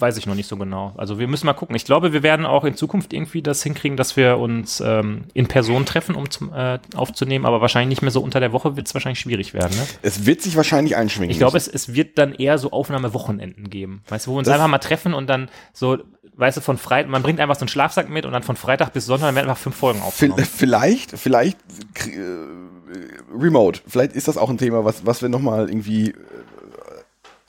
weiß 0.00 0.16
ich 0.16 0.26
noch 0.26 0.34
nicht 0.34 0.48
so 0.48 0.56
genau. 0.56 0.92
Also 0.96 1.18
wir 1.18 1.28
müssen 1.28 1.46
mal 1.46 1.52
gucken. 1.54 1.74
Ich 1.76 1.84
glaube, 1.84 2.12
wir 2.12 2.22
werden 2.22 2.46
auch 2.46 2.64
in 2.64 2.74
Zukunft 2.76 3.12
irgendwie 3.12 3.42
das 3.42 3.62
hinkriegen, 3.62 3.96
dass 3.96 4.16
wir 4.16 4.38
uns 4.38 4.80
ähm, 4.84 5.24
in 5.34 5.46
Person 5.46 5.84
treffen, 5.86 6.14
um 6.14 6.30
zum, 6.30 6.52
äh, 6.52 6.78
aufzunehmen, 6.94 7.46
aber 7.46 7.60
wahrscheinlich 7.60 7.88
nicht 7.88 8.02
mehr 8.02 8.10
so 8.10 8.20
unter 8.20 8.40
der 8.40 8.52
Woche 8.52 8.76
wird 8.76 8.86
es 8.86 8.94
wahrscheinlich 8.94 9.20
schwierig 9.20 9.54
werden. 9.54 9.76
Ne? 9.76 9.86
Es 10.02 10.26
wird 10.26 10.42
sich 10.42 10.56
wahrscheinlich 10.56 10.96
einschwingen. 10.96 11.30
Ich 11.30 11.38
glaube, 11.38 11.56
es, 11.56 11.68
es 11.68 11.94
wird 11.94 12.18
dann 12.18 12.32
eher 12.34 12.58
so 12.58 12.70
Aufnahmewochenenden 12.72 13.70
geben. 13.70 14.02
Weißt 14.08 14.26
du, 14.26 14.30
wo 14.30 14.34
wir 14.34 14.38
uns 14.38 14.46
Das- 14.46 14.54
einfach 14.54 14.68
mal 14.68 14.78
treffen 14.78 15.14
und 15.14 15.28
dann 15.28 15.48
so 15.72 15.98
weißt 16.38 16.58
du, 16.58 16.60
von 16.60 16.76
Freitag, 16.76 17.10
man 17.10 17.22
bringt 17.22 17.40
einfach 17.40 17.54
so 17.54 17.60
einen 17.62 17.68
Schlafsack 17.68 18.10
mit 18.10 18.26
und 18.26 18.32
dann 18.32 18.42
von 18.42 18.56
Freitag 18.56 18.92
bis 18.92 19.06
Sonntag 19.06 19.34
werden 19.34 19.48
einfach 19.48 19.56
fünf 19.62 19.74
Folgen 19.76 20.02
aufgenommen. 20.02 20.44
Vielleicht, 20.44 21.12
vielleicht 21.18 21.56
äh, 22.04 23.34
Remote. 23.34 23.80
Vielleicht 23.86 24.12
ist 24.12 24.28
das 24.28 24.36
auch 24.36 24.50
ein 24.50 24.58
Thema, 24.58 24.84
was, 24.84 25.04
was 25.06 25.22
wir 25.22 25.28
nochmal 25.28 25.68
irgendwie. 25.68 26.14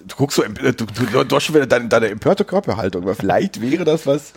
Du 0.08 0.16
guckst 0.16 0.38
so, 0.38 0.44
em- 0.44 0.56
äh, 0.58 0.74
du, 0.74 0.86
du, 0.86 1.24
du 1.24 1.36
hast 1.36 1.44
schon 1.44 1.56
wieder 1.56 1.66
deine, 1.68 1.88
deine 1.88 2.08
empörte 2.10 2.46
Körperhaltung, 2.46 3.04
aber 3.04 3.16
vielleicht 3.16 3.62
wäre 3.62 3.84
das 3.86 4.06
was. 4.08 4.34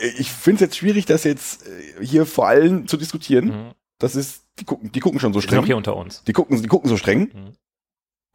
äh, 0.00 0.08
Ich 0.18 0.30
finde 0.30 0.56
es 0.56 0.60
jetzt 0.60 0.76
schwierig, 0.76 1.06
das 1.06 1.24
jetzt 1.24 1.66
äh, 1.66 2.04
hier 2.04 2.26
vor 2.26 2.48
allem 2.48 2.86
zu 2.88 2.96
diskutieren. 2.96 3.46
Mhm. 3.46 3.70
Das 3.98 4.14
ist, 4.14 4.44
die 4.58 4.64
gucken, 4.64 4.92
die 4.92 5.00
gucken 5.00 5.20
schon 5.20 5.32
so 5.32 5.38
Wir 5.38 5.42
sind 5.42 5.50
auch 5.50 5.54
streng. 5.62 5.66
hier 5.66 5.76
unter 5.76 5.96
uns. 5.96 6.22
Die 6.24 6.32
gucken, 6.32 6.60
die 6.62 6.68
gucken 6.68 6.88
so 6.88 6.96
streng. 6.96 7.30
Mhm. 7.32 7.52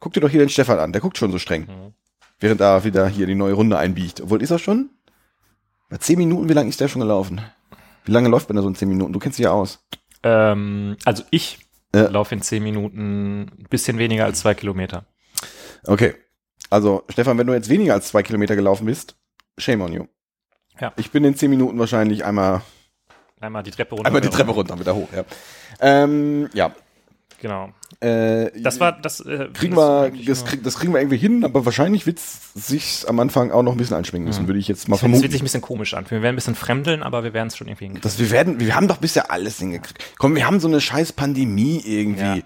Guck 0.00 0.12
dir 0.12 0.20
doch 0.20 0.28
hier 0.28 0.40
den 0.40 0.48
Stefan 0.50 0.78
an, 0.78 0.92
der 0.92 1.00
guckt 1.00 1.16
schon 1.16 1.30
so 1.32 1.38
streng, 1.38 1.62
Mhm. 1.62 1.94
während 2.40 2.60
er 2.60 2.84
wieder 2.84 3.06
hier 3.08 3.26
die 3.26 3.34
neue 3.34 3.54
Runde 3.54 3.78
einbiegt. 3.78 4.20
Obwohl, 4.20 4.42
ist 4.42 4.50
er 4.50 4.58
schon? 4.58 4.90
Bei 5.88 5.96
zehn 5.98 6.18
Minuten, 6.18 6.48
wie 6.48 6.52
lange 6.54 6.68
ist 6.68 6.80
der 6.80 6.88
schon 6.88 7.00
gelaufen? 7.00 7.40
Wie 8.04 8.12
lange 8.12 8.28
läuft 8.28 8.48
man 8.48 8.56
da 8.56 8.62
so 8.62 8.68
in 8.68 8.74
zehn 8.74 8.88
Minuten? 8.88 9.12
Du 9.12 9.18
kennst 9.18 9.38
dich 9.38 9.44
ja 9.44 9.52
aus. 9.52 9.82
Ähm, 10.22 10.96
also 11.04 11.22
ich 11.30 11.58
Ja. 11.94 12.08
laufe 12.08 12.34
in 12.34 12.42
zehn 12.42 12.62
Minuten 12.62 13.42
ein 13.42 13.66
bisschen 13.70 13.98
weniger 13.98 14.24
als 14.24 14.40
zwei 14.40 14.54
Kilometer. 14.54 15.06
Okay. 15.86 16.14
Also, 16.70 17.04
Stefan, 17.08 17.38
wenn 17.38 17.46
du 17.46 17.52
jetzt 17.52 17.68
weniger 17.68 17.94
als 17.94 18.08
zwei 18.08 18.22
Kilometer 18.22 18.56
gelaufen 18.56 18.86
bist, 18.86 19.16
shame 19.58 19.82
on 19.82 19.92
you. 19.92 20.04
Ja. 20.80 20.92
Ich 20.96 21.10
bin 21.10 21.24
in 21.24 21.36
zehn 21.36 21.50
Minuten 21.50 21.78
wahrscheinlich 21.78 22.24
einmal, 22.24 22.62
Einmal 23.40 23.62
die 23.62 23.70
Treppe 23.70 23.94
runter. 23.94 24.06
einmal 24.06 24.22
die 24.22 24.28
Treppe 24.30 24.50
runter, 24.50 24.78
wieder 24.80 24.94
hoch, 24.94 25.08
ja. 25.14 25.24
Ähm, 25.80 26.48
ja. 26.54 26.72
Genau. 27.40 27.68
Äh, 28.00 28.50
Das 28.62 28.80
war 28.80 28.92
das. 28.92 29.20
Äh, 29.20 29.48
kriegen 29.52 29.74
das 29.76 30.12
wir, 30.14 30.24
das, 30.24 30.44
krieg, 30.46 30.64
das 30.64 30.78
kriegen 30.78 30.94
wir 30.94 31.00
irgendwie 31.00 31.18
hin, 31.18 31.44
aber 31.44 31.64
wahrscheinlich 31.66 32.06
wird 32.06 32.18
es 32.18 32.54
sich 32.54 33.04
am 33.06 33.20
Anfang 33.20 33.50
auch 33.52 33.62
noch 33.62 33.72
ein 33.72 33.76
bisschen 33.76 33.96
einschwingen 33.96 34.26
müssen, 34.26 34.44
Mhm. 34.44 34.48
würde 34.48 34.60
ich 34.60 34.68
jetzt 34.68 34.88
mal 34.88 34.94
Ich 34.96 35.00
finde, 35.00 35.16
es 35.18 35.22
wird 35.22 35.30
vermuten. 35.30 35.32
sich 35.32 35.42
ein 35.42 35.44
bisschen 35.44 35.60
komisch 35.60 35.92
an. 35.94 36.06
Wir 36.08 36.22
werden 36.22 36.34
ein 36.34 36.36
bisschen 36.36 36.54
fremdeln, 36.54 37.02
aber 37.02 37.22
wir 37.22 37.34
werden 37.34 37.48
es 37.48 37.56
schon 37.56 37.66
irgendwie 37.68 37.84
hinkriegen. 37.84 38.02
Das, 38.02 38.18
wir 38.18 38.30
werden, 38.30 38.60
wir 38.60 38.74
haben 38.74 38.88
doch 38.88 38.96
bisher 38.96 39.30
alles 39.30 39.58
hingekriegt. 39.58 40.02
Komm, 40.18 40.34
wir 40.36 40.46
haben 40.46 40.58
so 40.58 40.68
eine 40.68 40.80
scheiß 40.80 41.12
Pandemie 41.12 41.82
irgendwie 41.84 42.22
Ja. 42.38 42.44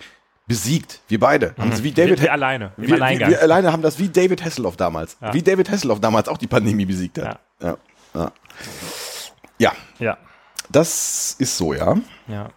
Besiegt. 0.48 1.00
Wir 1.06 1.20
beide. 1.20 1.54
Haben 1.56 1.70
es 1.70 1.84
wie 1.84 1.92
David 1.92 2.18
wir, 2.18 2.22
wir 2.24 2.32
alleine, 2.32 2.72
wir, 2.76 2.88
wir, 2.88 3.28
wir 3.28 3.42
alleine 3.42 3.70
haben 3.70 3.82
das 3.82 3.98
wie 3.98 4.08
David 4.08 4.44
Hasselhoff 4.44 4.76
damals. 4.76 5.16
Ja. 5.20 5.32
Wie 5.34 5.42
David 5.42 5.70
Hasselhoff 5.70 6.00
damals 6.00 6.26
auch 6.26 6.38
die 6.38 6.46
Pandemie 6.46 6.86
besiegt 6.86 7.18
hat. 7.18 7.38
Ja. 7.60 7.76
Ja. 8.14 8.32
ja. 9.58 9.72
ja, 9.98 10.18
Das 10.70 11.36
ist 11.38 11.56
so, 11.56 11.74
ja. 11.74 11.96
ja. 12.26 12.48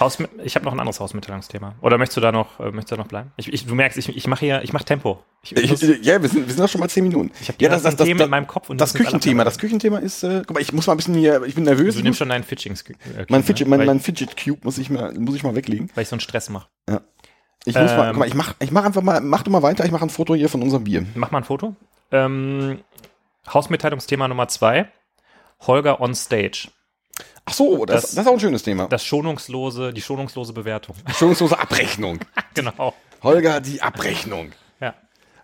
Haus, 0.00 0.18
ich 0.42 0.56
habe 0.56 0.64
noch 0.64 0.72
ein 0.72 0.80
anderes 0.80 0.98
Hausmitteilungsthema. 0.98 1.76
Oder 1.80 1.98
möchtest 1.98 2.16
du 2.16 2.20
da 2.20 2.32
noch, 2.32 2.58
äh, 2.58 2.64
möchtest 2.72 2.90
du 2.90 2.96
da 2.96 3.02
noch 3.02 3.08
bleiben? 3.08 3.30
Ich, 3.36 3.52
ich, 3.52 3.64
du 3.66 3.74
merkst, 3.76 3.96
ich, 3.96 4.08
ich 4.16 4.26
mache 4.26 4.40
hier, 4.44 4.62
ich 4.62 4.72
mache 4.72 4.84
Tempo. 4.84 5.22
Ich, 5.42 5.70
muss- 5.70 5.82
ja, 6.02 6.20
wir 6.20 6.28
sind, 6.28 6.46
wir 6.48 6.52
sind 6.54 6.60
doch 6.64 6.68
schon 6.68 6.80
mal 6.80 6.88
zehn 6.88 7.04
Minuten. 7.04 7.30
Ich 7.40 7.48
hab 7.48 7.60
ja, 7.62 7.68
die 7.76 7.82
ganzen 7.82 7.96
Themen 8.04 8.20
in 8.20 8.30
meinem 8.30 8.46
Kopf 8.48 8.70
und 8.70 8.80
das 8.80 8.92
Küchenthema. 8.94 9.44
Das 9.44 9.58
Küchenthema 9.58 9.98
ist, 9.98 10.24
äh, 10.24 10.42
guck 10.46 10.54
mal, 10.54 10.60
ich 10.60 10.72
muss 10.72 10.86
mal 10.88 10.94
ein 10.94 10.96
bisschen 10.96 11.14
hier, 11.14 11.42
ich 11.44 11.54
bin 11.54 11.62
nervös. 11.64 11.94
du 11.94 12.02
nimmst 12.02 12.18
schon 12.18 12.28
deinen 12.28 12.42
Fidgeting. 12.42 12.76
Äh, 13.16 13.26
mein, 13.28 13.40
ne? 13.40 13.46
Fidget, 13.46 13.68
mein, 13.68 13.84
mein 13.86 14.00
Fidget 14.00 14.36
Cube 14.36 14.58
muss 14.64 14.78
ich 14.78 14.90
mal, 14.90 15.12
muss 15.14 15.36
ich 15.36 15.44
mal 15.44 15.54
weglegen. 15.54 15.88
weil 15.94 16.02
ich 16.02 16.08
so 16.08 16.14
einen 16.14 16.20
Stress 16.20 16.50
mache. 16.50 16.66
Ich 17.66 17.74
muss 17.76 17.92
mal, 17.92 18.06
Ähm. 18.08 18.10
guck 18.10 18.18
mal, 18.18 18.28
ich 18.28 18.34
mach, 18.34 18.54
ich 18.58 18.70
mach 18.72 18.84
einfach 18.84 19.00
mal, 19.02 19.20
mach 19.20 19.42
du 19.44 19.50
mal 19.50 19.62
weiter, 19.62 19.84
ich 19.84 19.90
mache 19.92 20.04
ein 20.04 20.10
Foto 20.10 20.34
hier 20.34 20.48
von 20.48 20.60
unserem 20.60 20.84
Bier. 20.84 21.06
Mach 21.14 21.30
mal 21.30 21.38
ein 21.38 21.44
Foto. 21.44 21.76
Ähm, 22.10 22.80
Hausmitteilungsthema 23.52 24.26
Nummer 24.28 24.48
zwei. 24.48 24.88
Holger 25.66 26.00
on 26.00 26.14
Stage. 26.14 26.68
Ach 27.46 27.52
so, 27.52 27.84
das, 27.84 28.02
Das- 28.02 28.10
das, 28.14 28.24
ist 28.24 28.28
auch 28.28 28.34
ein 28.34 28.40
schönes 28.40 28.62
Thema. 28.62 28.86
Das 28.88 29.04
schonungslose, 29.04 29.92
die 29.92 30.00
schonungslose 30.02 30.52
Bewertung. 30.52 30.96
Schonungslose 31.14 31.58
Abrechnung. 31.58 32.18
genau. 32.54 32.94
Holger, 33.22 33.60
die 33.60 33.82
Abrechnung. 33.82 34.52
Ja. 34.80 34.94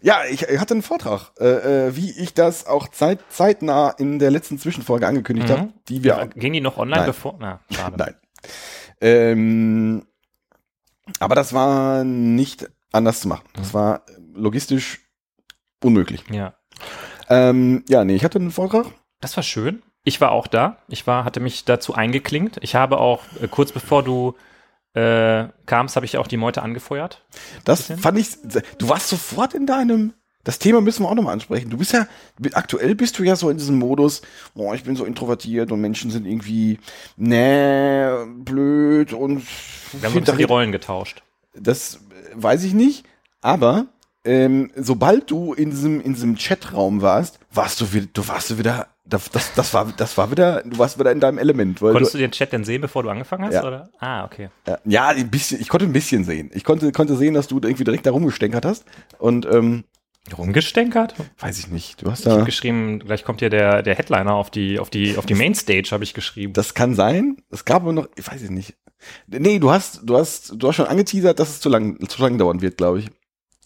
Ja, 0.01 0.21
ich, 0.31 0.43
ich 0.43 0.59
hatte 0.59 0.75
einen 0.75 0.83
Vortrag, 0.83 1.33
äh, 1.39 1.89
äh, 1.89 1.97
wie 1.97 2.11
ich 2.11 2.33
das 2.35 2.67
auch 2.67 2.89
zeit, 2.89 3.21
zeitnah 3.29 3.91
in 3.91 4.19
der 4.19 4.31
letzten 4.31 4.59
Zwischenfolge 4.59 5.07
angekündigt 5.07 5.49
Mhm. 5.49 5.53
habe, 5.53 5.73
die 5.89 6.03
wir 6.05 6.27
Gehen 6.35 6.53
die 6.55 6.61
noch 6.63 6.79
online 6.79 7.01
Nein. 7.03 7.07
bevor? 7.07 7.37
Na, 7.39 7.61
schade. 7.71 7.97
Nein. 7.99 8.15
Ähm, 9.03 10.07
aber 11.19 11.35
das 11.35 11.53
war 11.53 12.05
nicht 12.05 12.69
anders 12.93 13.21
zu 13.21 13.29
machen. 13.29 13.45
Mhm. 13.55 13.59
Das 13.61 13.75
war 13.75 14.05
logistisch 14.35 15.01
unmöglich. 15.83 16.25
Ja. 16.31 16.55
Ähm, 17.29 17.85
ja, 17.89 18.05
nee, 18.05 18.15
ich 18.15 18.25
hatte 18.25 18.39
einen 18.39 18.51
Vortrag. 18.51 18.87
Das 19.21 19.37
war 19.37 19.43
schön. 19.43 19.83
Ich 20.05 20.21
war 20.21 20.33
auch 20.33 20.47
da. 20.47 20.79
Ich 20.89 21.07
war, 21.07 21.25
hatte 21.25 21.41
mich 21.41 21.65
dazu 21.65 21.95
eingeklinkt. 21.95 22.59
Ich 22.63 22.75
habe 22.75 22.99
auch, 22.99 23.23
äh, 23.41 23.49
kurz 23.49 23.73
bevor 23.73 24.03
du 24.03 24.35
äh, 24.95 25.49
kamst, 25.67 25.97
habe 25.97 26.07
ich 26.07 26.19
auch 26.19 26.27
die 26.27 26.37
Meute 26.37 26.63
angefeuert. 26.63 27.25
Das 27.65 27.83
Bisschen? 27.83 27.99
fand 27.99 28.19
ich, 28.19 28.29
du 28.79 28.89
warst 28.89 29.09
sofort 29.09 29.55
in 29.55 29.67
deinem, 29.67 30.15
das 30.43 30.59
Thema 30.59 30.81
müssen 30.81 31.05
wir 31.05 31.11
auch 31.11 31.15
nochmal 31.15 31.35
ansprechen. 31.35 31.71
Du 31.71 31.77
bist 31.77 31.93
ja, 31.93 32.09
aktuell 32.55 32.95
bist 32.95 33.19
du 33.19 33.23
ja 33.23 33.37
so 33.37 33.51
in 33.51 33.59
diesem 33.59 33.79
Modus, 33.79 34.23
boah, 34.55 34.75
ich 34.75 34.83
bin 34.85 34.97
so 34.97 35.05
introvertiert 35.05 35.71
und 35.71 35.81
Menschen 35.81 36.11
sind 36.11 36.27
irgendwie, 36.27 36.79
nee, 37.17 38.05
blöd 38.39 39.13
und 39.13 39.43
Wir 39.93 40.11
haben 40.11 40.25
so 40.25 40.33
die 40.33 40.45
Rollen 40.45 40.73
getauscht. 40.73 41.23
das 41.55 41.97
äh, 41.97 41.99
weiß 42.35 42.65
ich 42.65 42.73
nicht, 42.73 43.05
aber 43.43 43.87
ähm, 44.25 44.71
sobald 44.77 45.31
du 45.31 45.55
in 45.55 45.71
diesem, 45.71 46.01
in 46.01 46.15
diesem 46.15 46.37
Chatraum 46.37 47.01
warst, 47.01 47.39
warst 47.53 47.81
du 47.81 47.93
wieder, 47.93 48.07
du 48.13 48.27
warst 48.29 48.51
du 48.51 48.59
wieder, 48.59 48.89
das, 49.11 49.31
das, 49.31 49.53
das 49.55 49.75
war, 49.75 49.93
das 49.97 50.17
war 50.17 50.31
wieder, 50.31 50.63
du 50.65 50.79
warst 50.79 50.99
wieder 50.99 51.13
in 51.13 51.21
deinem 51.21 51.39
Element, 51.39 51.83
weil 51.83 51.93
Konntest 51.93 52.15
du, 52.15 52.19
du 52.19 52.25
den 52.25 52.31
Chat 52.31 52.53
denn 52.53 52.65
sehen, 52.65 52.81
bevor 52.81 53.03
du 53.03 53.11
angefangen 53.11 53.45
hast? 53.45 53.55
Ja. 53.55 53.67
Oder? 53.67 53.91
Ah, 53.99 54.25
okay. 54.25 54.49
ja, 54.85 55.09
ein 55.09 55.31
bisschen, 55.31 55.61
ich 55.61 55.69
konnte 55.69 55.87
ein 55.87 55.93
bisschen 55.93 56.25
sehen. 56.25 56.51
Ich 56.55 56.65
konnte, 56.65 56.93
konnte 56.93 57.17
sehen, 57.17 57.35
dass 57.35 57.49
du 57.49 57.57
irgendwie 57.57 57.85
direkt 57.85 58.07
da 58.07 58.11
rumgestänkert 58.13 58.65
hast 58.65 58.85
und, 59.19 59.47
ähm, 59.47 59.85
Rumgestenkert? 60.37 61.15
weiß 61.39 61.59
ich 61.59 61.69
nicht, 61.69 62.03
du 62.03 62.11
hast 62.11 62.21
Ich 62.21 62.25
da, 62.27 62.33
habe 62.33 62.45
geschrieben, 62.45 63.01
gleich 63.01 63.25
kommt 63.25 63.41
hier 63.41 63.51
der, 63.51 63.83
der 63.83 63.95
Headliner 63.97 64.35
auf 64.35 64.51
die, 64.51 64.79
auf 64.79 64.91
die, 64.91 65.17
auf 65.17 65.27
die 65.27 65.35
Mainstage, 65.35 65.89
habe 65.93 66.05
ich 66.05 66.15
geschrieben. 66.15 66.53
das 66.53 66.75
kann 66.75 66.95
sein, 66.95 67.39
es 67.51 67.65
gab 67.65 67.83
aber 67.83 67.93
noch, 67.93 68.09
ich 68.17 68.31
weiß 68.31 68.43
es 68.43 68.51
nicht. 68.51 68.77
Nee, 69.27 69.59
du 69.59 69.71
hast, 69.71 70.03
du 70.05 70.17
hast, 70.17 70.53
du 70.57 70.69
hast 70.69 70.77
schon 70.77 70.87
angeteasert, 70.87 71.39
dass 71.39 71.49
es 71.49 71.61
zu 71.61 71.71
lang, 71.71 71.99
zu 72.07 72.23
lang 72.23 72.37
dauern 72.37 72.61
wird, 72.61 72.77
glaube 72.77 73.01
ich. 73.01 73.07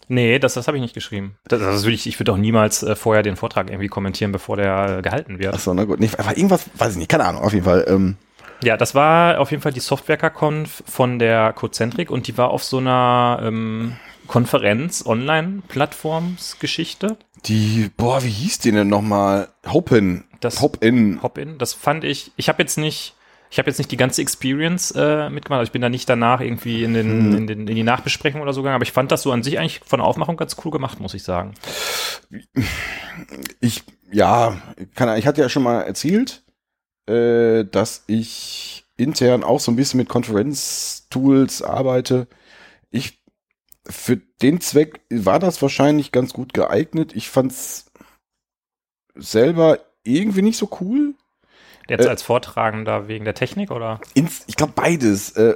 Nee, 0.07 0.39
das, 0.39 0.53
das 0.53 0.67
habe 0.67 0.77
ich 0.77 0.81
nicht 0.81 0.93
geschrieben. 0.93 1.35
Das, 1.47 1.59
das 1.59 1.83
würde 1.83 1.95
ich, 1.95 2.07
ich 2.07 2.19
würde 2.19 2.31
auch 2.33 2.37
niemals 2.37 2.83
äh, 2.83 2.95
vorher 2.95 3.23
den 3.23 3.35
Vortrag 3.35 3.69
irgendwie 3.69 3.87
kommentieren, 3.87 4.31
bevor 4.31 4.57
der 4.57 4.97
äh, 4.97 5.01
gehalten 5.01 5.39
wird. 5.39 5.53
Achso, 5.53 5.73
na 5.73 5.83
gut. 5.85 5.99
Nee, 5.99 6.09
aber 6.17 6.37
irgendwas, 6.37 6.65
weiß 6.77 6.93
ich 6.93 6.97
nicht, 6.97 7.09
keine 7.09 7.25
Ahnung, 7.25 7.41
auf 7.43 7.53
jeden 7.53 7.65
Fall. 7.65 7.85
Ähm, 7.87 8.17
Ja, 8.63 8.77
das 8.77 8.93
war 8.95 9.39
auf 9.39 9.51
jeden 9.51 9.61
Fall 9.63 9.73
die 9.73 9.79
Softwareconf 9.79 10.83
von 10.87 11.19
der 11.19 11.53
Codecentric 11.53 12.09
und 12.11 12.27
die 12.27 12.37
war 12.37 12.49
auf 12.51 12.63
so 12.63 12.77
einer 12.77 13.39
ähm, 13.43 13.95
Konferenz, 14.27 15.03
Online-Plattformsgeschichte. 15.05 17.17
die, 17.45 17.91
boah, 17.97 18.23
wie 18.23 18.29
hieß 18.29 18.59
die 18.59 18.71
denn 18.71 18.87
nochmal? 18.87 19.49
Hopen. 19.67 20.25
Das- 20.39 20.61
Hop-In. 20.61 21.21
Hop-In. 21.21 21.57
Das 21.57 21.73
fand 21.73 22.03
ich, 22.03 22.31
ich 22.35 22.49
habe 22.49 22.61
jetzt 22.61 22.77
nicht, 22.77 23.14
ich 23.55 23.59
habe 23.59 23.69
jetzt 23.69 23.77
nicht 23.77 23.89
die 23.89 23.95
ganze 23.95 24.21
Experience 24.21 24.91
äh, 24.97 25.29
mitgemacht. 25.29 25.59
Also 25.59 25.69
ich 25.69 25.71
bin 25.71 25.81
da 25.81 25.87
nicht 25.87 26.09
danach 26.09 26.41
irgendwie 26.41 26.83
in, 26.83 26.93
den, 26.93 27.09
Hm. 27.09 27.37
in, 27.37 27.47
den, 27.47 27.67
in 27.69 27.75
die 27.77 27.83
Nachbesprechung 27.83 28.41
oder 28.41 28.51
so 28.51 28.61
gegangen, 28.61 28.75
aber 28.75 28.83
ich 28.83 28.91
fand 28.91 29.13
das 29.13 29.21
so 29.21 29.31
an 29.31 29.43
sich 29.43 29.57
eigentlich 29.57 29.79
von 29.85 29.99
der 29.99 30.07
Aufmachung 30.07 30.35
ganz 30.35 30.57
cool 30.65 30.71
gemacht, 30.71 30.99
muss 30.99 31.13
ich 31.13 31.23
sagen. 31.23 31.53
Ich, 33.61 33.83
ja, 34.11 34.57
kann, 34.93 35.17
ich 35.17 35.25
hatte 35.25 35.39
ja 35.39 35.47
schon 35.47 35.63
mal 35.63 35.83
erzählt, 35.83 36.43
äh, 37.07 37.63
dass 37.63 38.03
ich 38.07 38.83
intern 38.97 39.45
auch 39.45 39.61
so 39.61 39.71
ein 39.71 39.77
bisschen 39.77 39.99
mit 39.99 40.09
Konferenz-Tools 40.09 41.61
arbeite. 41.61 42.27
Ich, 42.91 43.23
für 43.87 44.17
den 44.41 44.59
Zweck 44.59 44.99
war 45.09 45.39
das 45.39 45.61
wahrscheinlich 45.61 46.11
ganz 46.11 46.33
gut 46.33 46.53
geeignet. 46.53 47.15
Ich 47.15 47.29
fand's 47.29 47.85
selber 49.15 49.79
irgendwie 50.03 50.41
nicht 50.41 50.57
so 50.57 50.69
cool. 50.81 51.15
Jetzt 51.89 52.05
Äh, 52.05 52.09
als 52.09 52.23
Vortragender 52.23 53.07
wegen 53.07 53.25
der 53.25 53.33
Technik 53.35 53.71
oder? 53.71 53.99
Ins, 54.13 54.43
ich 54.47 54.55
glaube 54.55 54.73
beides. 54.75 55.31
Äh, 55.31 55.55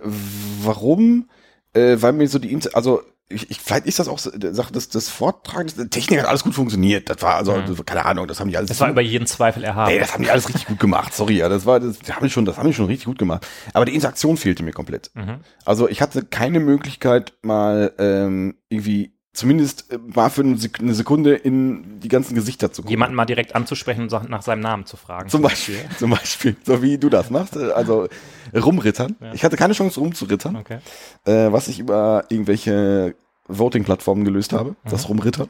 warum? 0.61 1.29
Äh, 1.73 1.97
weil 1.99 2.13
mir 2.13 2.27
so 2.27 2.39
die, 2.39 2.57
also 2.73 3.01
ich, 3.31 3.51
ich, 3.51 3.59
vielleicht 3.59 3.85
ist 3.85 3.99
das 3.99 4.07
auch 4.07 4.17
Sache 4.17 4.73
des, 4.73 4.89
des 4.89 5.09
Vortragens. 5.09 5.75
Technik 5.91 6.19
hat 6.19 6.25
alles 6.27 6.43
gut 6.43 6.55
funktioniert. 6.55 7.09
Das 7.11 7.21
war 7.21 7.35
also, 7.35 7.53
Mhm. 7.57 7.65
das, 7.67 7.85
keine 7.85 8.05
Ahnung, 8.05 8.27
das 8.27 8.39
haben 8.39 8.49
die 8.49 8.57
alles. 8.57 8.69
Das 8.69 8.79
war 8.79 8.89
über 8.89 9.01
jeden 9.01 9.27
Zweifel 9.27 9.63
erhaben. 9.63 9.91
Nee, 9.93 9.99
das 9.99 10.13
haben 10.15 10.23
die 10.23 10.31
alles 10.31 10.47
richtig 10.49 10.65
gut 10.65 10.79
gemacht. 10.79 11.13
Sorry, 11.13 11.37
ja, 11.37 11.47
das 11.47 11.65
war, 11.67 11.79
das, 11.79 11.99
das 11.99 12.15
haben 12.15 12.23
die 12.25 12.31
schon, 12.31 12.45
das 12.45 12.57
haben 12.57 12.65
die 12.67 12.73
schon 12.73 12.87
richtig 12.87 13.05
gut 13.05 13.19
gemacht. 13.19 13.45
Aber 13.73 13.85
die 13.85 13.93
Interaktion 13.93 14.35
fehlte 14.35 14.63
mir 14.63 14.71
komplett. 14.71 15.11
mhm. 15.13 15.41
Also 15.63 15.87
ich 15.87 16.01
hatte 16.01 16.25
keine 16.25 16.59
Möglichkeit, 16.59 17.33
mal 17.43 17.93
ähm, 17.99 18.55
irgendwie 18.69 19.13
zumindest 19.39 19.91
äh, 19.91 19.97
mal 20.13 20.29
für 20.29 20.41
eine 20.41 20.55
Sek- 20.57 20.79
eine 20.79 20.93
Sekunde 20.93 21.35
in 21.35 21.99
die 21.99 22.07
ganzen 22.07 22.35
Gesichter 22.35 22.71
zu 22.71 22.81
gucken. 22.81 22.91
Jemanden 22.91 23.15
mal 23.15 23.25
direkt 23.25 23.55
anzusprechen 23.55 24.07
und 24.09 24.29
nach 24.29 24.41
seinem 24.43 24.59
Namen 24.61 24.85
zu 24.85 24.95
fragen. 24.97 25.29
Zum 25.29 25.41
Beispiel, 25.41 25.79
zum 25.97 26.11
Beispiel, 26.11 26.55
so 26.63 26.81
wie 26.81 26.97
du 26.97 27.09
das 27.09 27.29
machst, 27.29 27.55
äh, 27.55 27.71
also 27.71 28.07
rumrittern. 28.55 29.15
Ja. 29.19 29.33
Ich 29.33 29.43
hatte 29.43 29.57
keine 29.57 29.73
Chance 29.73 29.99
rumzurittern, 29.99 30.55
Okay. 30.57 30.79
äh, 31.25 31.51
was 31.51 31.67
ich 31.67 31.79
über 31.79 32.25
irgendwelche 32.29 33.15
Voting-Plattformen 33.47 34.25
gelöst 34.25 34.53
habe, 34.53 34.75
das 34.85 35.03
Mhm. 35.03 35.07
Rumrittern. 35.15 35.49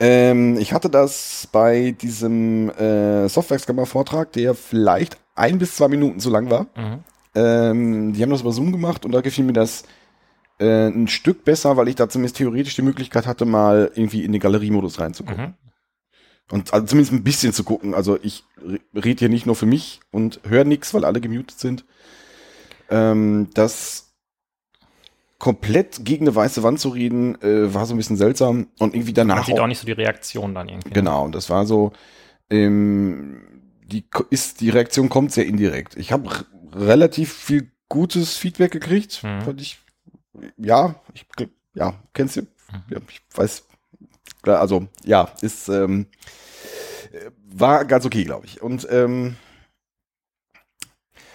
Ähm, 0.00 0.58
ich 0.58 0.72
hatte 0.72 0.90
das 0.90 1.48
bei 1.52 1.92
diesem 1.92 2.68
äh, 2.70 3.28
Software-Scammer-Vortrag, 3.28 4.32
der 4.32 4.54
vielleicht 4.54 5.16
ein 5.36 5.58
bis 5.58 5.76
zwei 5.76 5.88
Minuten 5.88 6.18
zu 6.20 6.30
lang 6.30 6.50
war. 6.50 6.66
Mhm. 6.76 6.98
Ähm, 7.36 8.12
die 8.12 8.22
haben 8.22 8.30
das 8.30 8.40
über 8.42 8.52
Zoom 8.52 8.72
gemacht 8.72 9.04
und 9.04 9.12
da 9.12 9.20
gefiel 9.20 9.44
mir 9.44 9.52
das 9.52 9.84
äh, 10.58 10.88
ein 10.88 11.08
Stück 11.08 11.44
besser, 11.44 11.76
weil 11.76 11.88
ich 11.88 11.94
da 11.96 12.08
zumindest 12.08 12.36
theoretisch 12.36 12.76
die 12.76 12.82
Möglichkeit 12.82 13.26
hatte, 13.26 13.44
mal 13.44 13.90
irgendwie 13.94 14.24
in 14.24 14.32
den 14.32 14.40
Galeriemodus 14.40 15.00
reinzugucken. 15.00 15.44
Mhm. 15.44 15.54
Und 16.50 16.72
also 16.74 16.86
zumindest 16.86 17.12
ein 17.12 17.24
bisschen 17.24 17.52
zu 17.52 17.64
gucken. 17.64 17.94
Also 17.94 18.18
ich 18.22 18.44
rede 18.94 19.18
hier 19.20 19.28
nicht 19.28 19.46
nur 19.46 19.56
für 19.56 19.66
mich 19.66 20.00
und 20.10 20.40
höre 20.46 20.64
nichts, 20.64 20.92
weil 20.92 21.04
alle 21.04 21.20
gemutet 21.20 21.58
sind. 21.58 21.84
Ähm, 22.90 23.48
das 23.54 24.12
komplett 25.38 26.04
gegen 26.04 26.24
eine 26.26 26.34
weiße 26.34 26.62
Wand 26.62 26.80
zu 26.80 26.90
reden, 26.90 27.40
äh, 27.42 27.72
war 27.74 27.86
so 27.86 27.94
ein 27.94 27.96
bisschen 27.96 28.16
seltsam. 28.16 28.68
Und 28.78 28.94
irgendwie 28.94 29.12
danach. 29.12 29.36
Man 29.36 29.44
sieht 29.44 29.60
auch 29.60 29.66
nicht 29.66 29.78
so 29.78 29.86
die 29.86 29.92
Reaktion 29.92 30.54
dann 30.54 30.68
irgendwie. 30.68 30.90
Genau, 30.90 31.24
und 31.24 31.34
das 31.34 31.50
war 31.50 31.66
so, 31.66 31.92
ähm, 32.50 33.42
die 33.86 34.04
ist, 34.30 34.60
die 34.60 34.70
Reaktion 34.70 35.08
kommt 35.08 35.32
sehr 35.32 35.46
indirekt. 35.46 35.96
Ich 35.96 36.12
habe 36.12 36.30
relativ 36.72 37.32
viel 37.32 37.70
gutes 37.88 38.36
Feedback 38.36 38.72
gekriegt, 38.72 39.22
Mhm. 39.22 39.42
fand 39.42 39.60
ich, 39.60 39.78
ja, 40.56 40.94
ich, 41.12 41.26
ja, 41.74 41.94
kennst 42.12 42.36
du, 42.36 42.46
ja, 42.88 42.98
ich 43.08 43.22
weiß, 43.34 43.64
also, 44.42 44.88
ja, 45.04 45.30
ist, 45.40 45.68
ähm, 45.68 46.06
äh, 47.12 47.30
war 47.46 47.84
ganz 47.84 48.04
okay, 48.04 48.24
glaube 48.24 48.46
ich. 48.46 48.62
Und, 48.62 48.86
ähm, 48.90 49.36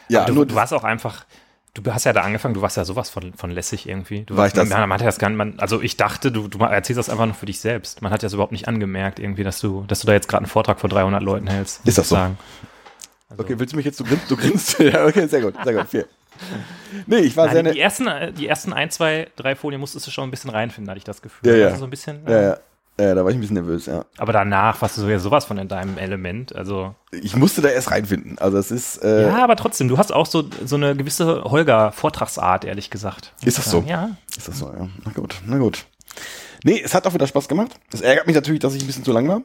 ja, 0.09 0.25
du, 0.25 0.43
du 0.43 0.55
warst 0.55 0.73
auch 0.73 0.83
einfach, 0.83 1.25
du 1.73 1.93
hast 1.93 2.05
ja 2.05 2.13
da 2.13 2.21
angefangen, 2.21 2.53
du 2.53 2.61
warst 2.61 2.77
ja 2.77 2.85
sowas 2.85 3.09
von, 3.09 3.33
von 3.33 3.51
lässig 3.51 3.87
irgendwie. 3.87 4.23
Du 4.23 4.35
War 4.35 4.47
ich 4.47 4.53
das? 4.53 4.67
Man, 4.69 4.81
man 4.81 4.93
hat 4.93 5.01
ja 5.01 5.07
das 5.07 5.19
gar, 5.19 5.29
man, 5.29 5.59
also 5.59 5.81
ich 5.81 5.97
dachte, 5.97 6.31
du, 6.31 6.47
du 6.47 6.59
erzählst 6.59 6.97
das 6.97 7.09
einfach 7.09 7.25
nur 7.25 7.35
für 7.35 7.45
dich 7.45 7.59
selbst. 7.59 8.01
Man 8.01 8.11
hat 8.11 8.21
ja 8.21 8.25
das 8.25 8.33
überhaupt 8.33 8.51
nicht 8.51 8.67
angemerkt 8.67 9.19
irgendwie, 9.19 9.43
dass 9.43 9.59
du, 9.59 9.83
dass 9.87 9.99
du 10.01 10.07
da 10.07 10.13
jetzt 10.13 10.27
gerade 10.27 10.43
einen 10.43 10.49
Vortrag 10.49 10.79
vor 10.79 10.89
300 10.89 11.21
Leuten 11.21 11.47
hältst. 11.47 11.85
Ist 11.87 11.97
das 11.97 12.09
so? 12.09 12.15
Also, 12.15 12.35
okay, 13.37 13.59
willst 13.59 13.73
du 13.73 13.77
mich 13.77 13.85
jetzt, 13.85 13.99
du 13.99 14.03
grinst, 14.03 14.29
du 14.31 14.35
grinst, 14.35 14.79
ja, 14.79 15.05
okay, 15.05 15.27
sehr 15.27 15.41
gut, 15.41 15.53
sehr 15.63 15.73
gut, 15.73 15.87
viel. 15.87 16.07
Nee, 17.05 17.17
ich 17.17 17.37
war 17.37 17.45
sehr, 17.49 17.63
Nein, 17.63 17.65
ne, 17.65 17.73
die, 17.73 17.79
ersten, 17.79 18.07
äh, 18.07 18.31
die 18.33 18.47
ersten 18.47 18.73
ein, 18.73 18.89
zwei, 18.89 19.27
drei 19.35 19.55
Folien 19.55 19.79
musstest 19.79 20.07
du 20.07 20.11
schon 20.11 20.27
ein 20.27 20.31
bisschen 20.31 20.49
reinfinden, 20.49 20.89
hatte 20.89 20.97
ich 20.97 21.03
das 21.03 21.21
Gefühl. 21.21 21.49
Ja, 21.49 21.57
ja. 21.57 21.65
Also 21.67 21.79
so 21.79 21.83
ein 21.85 21.89
bisschen, 21.89 22.21
ja, 22.27 22.41
ja, 22.41 22.57
ja, 22.99 23.15
da 23.15 23.23
war 23.23 23.29
ich 23.31 23.37
ein 23.37 23.39
bisschen 23.39 23.55
nervös, 23.55 23.85
ja. 23.85 24.05
Aber 24.17 24.33
danach 24.33 24.81
warst 24.81 24.97
du 24.97 25.07
ja 25.07 25.19
sowas 25.19 25.45
von 25.45 25.57
in 25.57 25.67
deinem 25.67 25.97
Element. 25.97 26.55
Also 26.55 26.95
Ich 27.11 27.35
musste 27.35 27.61
da 27.61 27.69
erst 27.69 27.91
reinfinden, 27.91 28.37
also 28.39 28.57
es 28.57 28.71
ist, 28.71 28.97
äh, 29.03 29.27
ja, 29.27 29.43
aber 29.43 29.55
trotzdem, 29.55 29.87
du 29.87 29.97
hast 29.97 30.11
auch 30.11 30.25
so, 30.25 30.43
so 30.65 30.75
eine 30.75 30.95
gewisse 30.95 31.43
Holger-Vortragsart, 31.43 32.65
ehrlich 32.65 32.89
gesagt. 32.89 33.33
Ist 33.43 33.57
das 33.57 33.69
so? 33.69 33.83
Ja. 33.87 34.11
Ist 34.35 34.47
das 34.47 34.59
so, 34.59 34.67
ja. 34.67 34.89
Na 35.05 35.11
gut, 35.13 35.41
na 35.45 35.57
gut. 35.57 35.85
Nee, 36.63 36.81
es 36.83 36.93
hat 36.93 37.07
auch 37.07 37.13
wieder 37.13 37.27
Spaß 37.27 37.47
gemacht. 37.47 37.71
Es 37.93 38.01
ärgert 38.01 38.27
mich 38.27 38.35
natürlich, 38.35 38.59
dass 38.59 38.75
ich 38.75 38.83
ein 38.83 38.87
bisschen 38.87 39.05
zu 39.05 39.13
lang 39.13 39.27
war. 39.27 39.41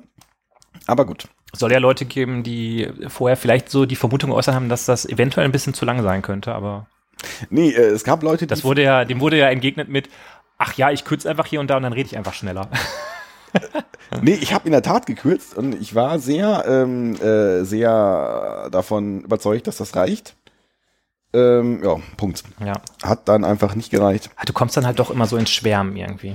Aber 0.87 1.05
gut. 1.07 1.29
Soll 1.55 1.73
ja 1.73 1.79
Leute 1.79 2.05
geben, 2.05 2.43
die 2.43 2.91
vorher 3.09 3.37
vielleicht 3.37 3.71
so 3.71 3.87
die 3.87 3.97
Vermutung 3.97 4.33
äußern 4.33 4.55
haben, 4.55 4.69
dass 4.69 4.87
das 4.87 5.07
eventuell 5.07 5.47
ein 5.47 5.53
bisschen 5.53 5.73
zu 5.75 5.85
lang 5.85 6.03
sein 6.03 6.23
könnte, 6.23 6.55
aber 6.55 6.87
Nee, 7.49 7.71
äh, 7.71 7.81
es 7.91 8.05
gab 8.05 8.23
Leute, 8.23 8.47
die. 8.47 8.50
das 8.50 8.64
wurde 8.64 8.83
ja, 8.83 9.05
dem 9.05 9.21
wurde 9.21 9.38
ja 9.38 9.49
entgegnet 9.49 9.88
mit, 9.88 10.09
ach 10.59 10.75
ja, 10.75 10.91
ich 10.91 11.05
kürze 11.05 11.31
einfach 11.31 11.47
hier 11.47 11.61
und 11.61 11.69
da 11.71 11.76
und 11.76 11.83
dann 11.85 11.93
rede 11.93 12.07
ich 12.09 12.17
einfach 12.17 12.35
schneller. 12.35 12.69
nee, 14.21 14.35
ich 14.35 14.53
habe 14.53 14.67
in 14.67 14.73
der 14.73 14.83
Tat 14.83 15.07
gekürzt 15.07 15.57
und 15.57 15.75
ich 15.81 15.95
war 15.95 16.19
sehr, 16.19 16.64
ähm, 16.67 17.14
äh, 17.21 17.62
sehr 17.64 18.69
davon 18.71 19.21
überzeugt, 19.23 19.67
dass 19.69 19.76
das 19.76 19.95
reicht. 19.97 20.37
Ähm, 21.33 21.83
ja, 21.83 21.97
Punkt. 22.17 22.45
Ja. 22.64 22.75
Hat 23.03 23.29
dann 23.29 23.45
einfach 23.45 23.75
nicht 23.75 23.91
gereicht. 23.91 24.31
Du 24.47 24.53
kommst 24.53 24.76
dann 24.76 24.87
halt 24.87 24.99
doch 24.99 25.11
immer 25.11 25.26
so 25.26 25.37
ins 25.37 25.50
Schwärmen 25.50 25.97
irgendwie. 25.97 26.35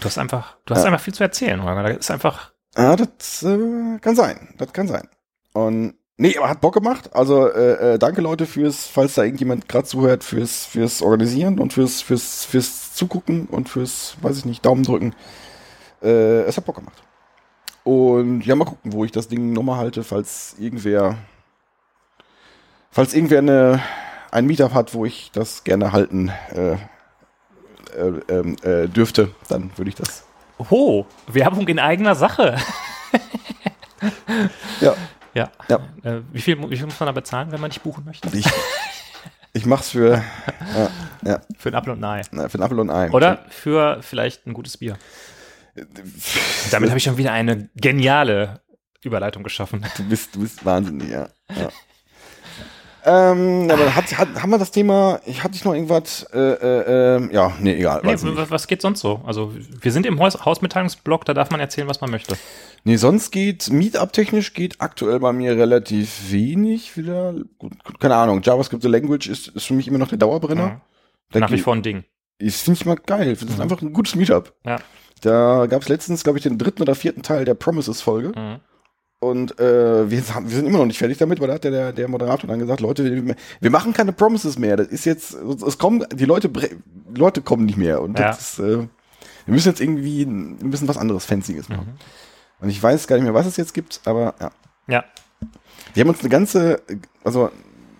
Du 0.00 0.04
hast 0.04 0.18
einfach, 0.18 0.56
du 0.64 0.74
hast 0.74 0.84
Ja. 0.84 0.90
einfach 0.90 1.02
viel 1.02 1.14
zu 1.14 1.22
erzählen, 1.24 1.62
Holger. 1.62 1.82
Da 1.82 1.88
ist 1.90 2.10
einfach, 2.10 2.52
Ja, 2.78 2.94
das 2.94 3.42
äh, 3.42 3.98
kann 4.00 4.14
sein. 4.14 4.54
Das 4.56 4.72
kann 4.72 4.86
sein. 4.86 5.08
Und 5.52 5.94
nee, 6.16 6.36
aber 6.38 6.48
hat 6.48 6.60
Bock 6.60 6.74
gemacht. 6.74 7.14
Also 7.14 7.48
äh, 7.48 7.94
äh, 7.94 7.98
danke 7.98 8.20
Leute 8.20 8.46
fürs, 8.46 8.86
falls 8.86 9.14
da 9.14 9.24
irgendjemand 9.24 9.68
gerade 9.68 9.86
zuhört, 9.86 10.22
fürs 10.22 10.64
fürs 10.64 11.02
Organisieren 11.02 11.58
und 11.58 11.72
fürs 11.72 12.00
fürs 12.02 12.44
fürs 12.44 12.94
Zugucken 12.94 13.46
und 13.46 13.68
fürs, 13.68 14.16
weiß 14.22 14.38
ich 14.38 14.44
nicht, 14.44 14.64
Daumen 14.64 14.84
drücken. 14.84 15.14
Äh, 16.02 16.42
es 16.42 16.56
hat 16.56 16.66
Bock 16.66 16.76
gemacht. 16.76 17.02
Und 17.82 18.42
ja, 18.42 18.54
mal 18.54 18.64
gucken, 18.64 18.92
wo 18.92 19.04
ich 19.04 19.12
das 19.12 19.28
Ding 19.28 19.52
nochmal 19.52 19.78
halte, 19.78 20.04
falls 20.04 20.54
irgendwer, 20.58 21.18
falls 22.90 23.14
irgendwer 23.14 23.38
eine 23.38 23.82
ein 24.30 24.46
Meetup 24.46 24.74
hat, 24.74 24.94
wo 24.94 25.04
ich 25.04 25.30
das 25.32 25.64
gerne 25.64 25.92
halten 25.92 26.30
äh, 26.54 26.74
äh, 26.74 28.20
ähm, 28.28 28.56
äh, 28.62 28.86
dürfte, 28.88 29.30
dann 29.48 29.72
würde 29.76 29.88
ich 29.88 29.96
das. 29.96 30.27
Ho, 30.70 31.06
Werbung 31.26 31.66
in 31.68 31.78
eigener 31.78 32.14
Sache. 32.14 32.56
Ja, 34.80 34.94
Ja. 35.34 35.50
Ja. 35.68 35.76
Äh, 36.02 36.20
wie, 36.32 36.40
viel, 36.40 36.58
wie 36.70 36.76
viel 36.76 36.86
muss 36.86 36.98
man 37.00 37.06
da 37.06 37.12
bezahlen, 37.12 37.50
wenn 37.52 37.60
man 37.60 37.70
dich 37.70 37.80
buchen 37.80 38.04
möchte? 38.04 38.28
ich, 38.36 38.46
ich 39.52 39.66
mach's 39.66 39.90
für, 39.90 40.22
ja, 40.76 40.90
ja. 41.24 41.40
Für 41.58 41.70
ein 41.70 41.74
Apfel 41.74 41.92
und 41.92 42.04
ein 42.04 42.20
Ei. 42.20 42.22
Na, 42.30 42.48
für 42.48 42.58
ein 42.58 42.62
Apfel 42.62 42.78
und 42.80 42.90
ein 42.90 43.10
Ei. 43.10 43.10
Oder 43.12 43.44
für 43.48 44.02
vielleicht 44.02 44.46
ein 44.46 44.54
gutes 44.54 44.76
Bier. 44.76 44.96
Damit 46.70 46.90
habe 46.90 46.98
ich 46.98 47.04
schon 47.04 47.16
wieder 47.18 47.32
eine 47.32 47.68
geniale 47.76 48.60
Überleitung 49.02 49.42
geschaffen. 49.42 49.84
Du 49.96 50.04
bist, 50.08 50.34
du 50.34 50.40
bist 50.40 50.64
wahnsinnig, 50.64 51.10
ja. 51.10 51.28
ja. 51.56 51.68
Ähm, 53.04 53.70
aber 53.70 53.94
hat, 53.94 54.18
hat, 54.18 54.42
haben 54.42 54.50
wir 54.50 54.58
das 54.58 54.70
Thema, 54.70 55.20
ich 55.24 55.42
hatte 55.44 55.54
ich 55.56 55.64
noch 55.64 55.72
irgendwas, 55.74 56.24
äh, 56.32 56.38
äh, 56.38 57.16
ähm, 57.16 57.30
ja, 57.32 57.52
nee, 57.60 57.74
egal. 57.74 58.00
Nee, 58.04 58.14
was, 58.14 58.66
geht 58.66 58.82
sonst 58.82 59.00
so? 59.00 59.20
Also, 59.24 59.52
wir 59.80 59.92
sind 59.92 60.04
im 60.06 60.18
Haus 60.18 60.44
Hausmitteilungsblock, 60.44 61.24
da 61.24 61.34
darf 61.34 61.50
man 61.50 61.60
erzählen, 61.60 61.88
was 61.88 62.00
man 62.00 62.10
möchte. 62.10 62.36
nee, 62.84 62.96
sonst 62.96 63.30
geht, 63.30 63.70
Meetup-technisch 63.70 64.54
geht 64.54 64.80
aktuell 64.80 65.20
bei 65.20 65.32
mir 65.32 65.56
relativ 65.56 66.30
wenig 66.30 66.96
wieder. 66.96 67.34
Keine 68.00 68.16
Ahnung, 68.16 68.42
JavaScript 68.42 68.82
the 68.82 68.88
Language 68.88 69.28
ist, 69.28 69.48
ist 69.48 69.66
für 69.66 69.74
mich 69.74 69.88
immer 69.88 69.98
noch 69.98 70.08
der 70.08 70.18
Dauerbrenner. 70.18 70.66
Mhm. 70.68 70.80
Da 71.30 71.40
Nach 71.40 71.50
wie 71.50 71.58
vor 71.58 71.74
ein 71.74 71.82
Ding. 71.82 72.04
Das 72.40 72.62
finde 72.62 72.78
ich 72.80 72.86
mal 72.86 72.96
geil. 72.96 73.34
Das 73.34 73.42
ist 73.42 73.56
Mhm. 73.56 73.62
einfach 73.62 73.82
ein 73.82 73.92
gutes 73.92 74.14
Meetup. 74.14 74.52
Ja. 74.64 74.76
Da 75.22 75.66
gab 75.66 75.82
es 75.82 75.88
letztens, 75.88 76.22
glaube 76.22 76.38
ich, 76.38 76.44
den 76.44 76.56
dritten 76.58 76.82
oder 76.82 76.94
vierten 76.94 77.22
Teil 77.22 77.44
der 77.44 77.54
Promises-Folge. 77.54 78.28
Mhm. 78.28 78.60
Und 79.20 79.58
äh, 79.58 80.08
wir, 80.10 80.34
haben, 80.34 80.48
wir 80.48 80.56
sind 80.56 80.66
immer 80.66 80.78
noch 80.78 80.86
nicht 80.86 80.98
fertig 80.98 81.18
damit, 81.18 81.40
weil 81.40 81.48
da 81.48 81.54
hat 81.54 81.64
der, 81.64 81.72
der, 81.72 81.92
der 81.92 82.08
Moderator 82.08 82.48
dann 82.48 82.60
gesagt, 82.60 82.80
Leute, 82.80 83.04
wir, 83.26 83.34
wir 83.60 83.70
machen 83.70 83.92
keine 83.92 84.12
Promises 84.12 84.58
mehr. 84.58 84.76
Das 84.76 84.86
ist 84.88 85.04
jetzt, 85.06 85.34
es 85.34 85.76
kommen, 85.78 86.04
die 86.14 86.24
Leute, 86.24 86.48
Leute 87.14 87.42
kommen 87.42 87.66
nicht 87.66 87.78
mehr. 87.78 88.00
Und 88.00 88.18
Ja. 88.18 88.28
das 88.28 88.52
ist, 88.52 88.58
äh, 88.60 88.78
wir 89.46 89.54
müssen 89.54 89.68
jetzt 89.68 89.80
irgendwie, 89.80 90.24
wir 90.26 90.66
müssen 90.68 90.86
was 90.86 90.96
anderes 90.98 91.24
Fancyes 91.24 91.68
machen. 91.68 91.96
Mhm. 92.60 92.64
Und 92.64 92.68
ich 92.70 92.80
weiß 92.80 93.06
gar 93.08 93.16
nicht 93.16 93.24
mehr, 93.24 93.34
was 93.34 93.46
es 93.46 93.56
jetzt 93.56 93.74
gibt, 93.74 94.00
aber 94.04 94.34
ja. 94.40 94.50
Ja. 94.86 95.04
Wir 95.94 96.02
haben 96.02 96.10
uns 96.10 96.20
eine 96.20 96.28
ganze, 96.28 96.80
also 97.24 97.50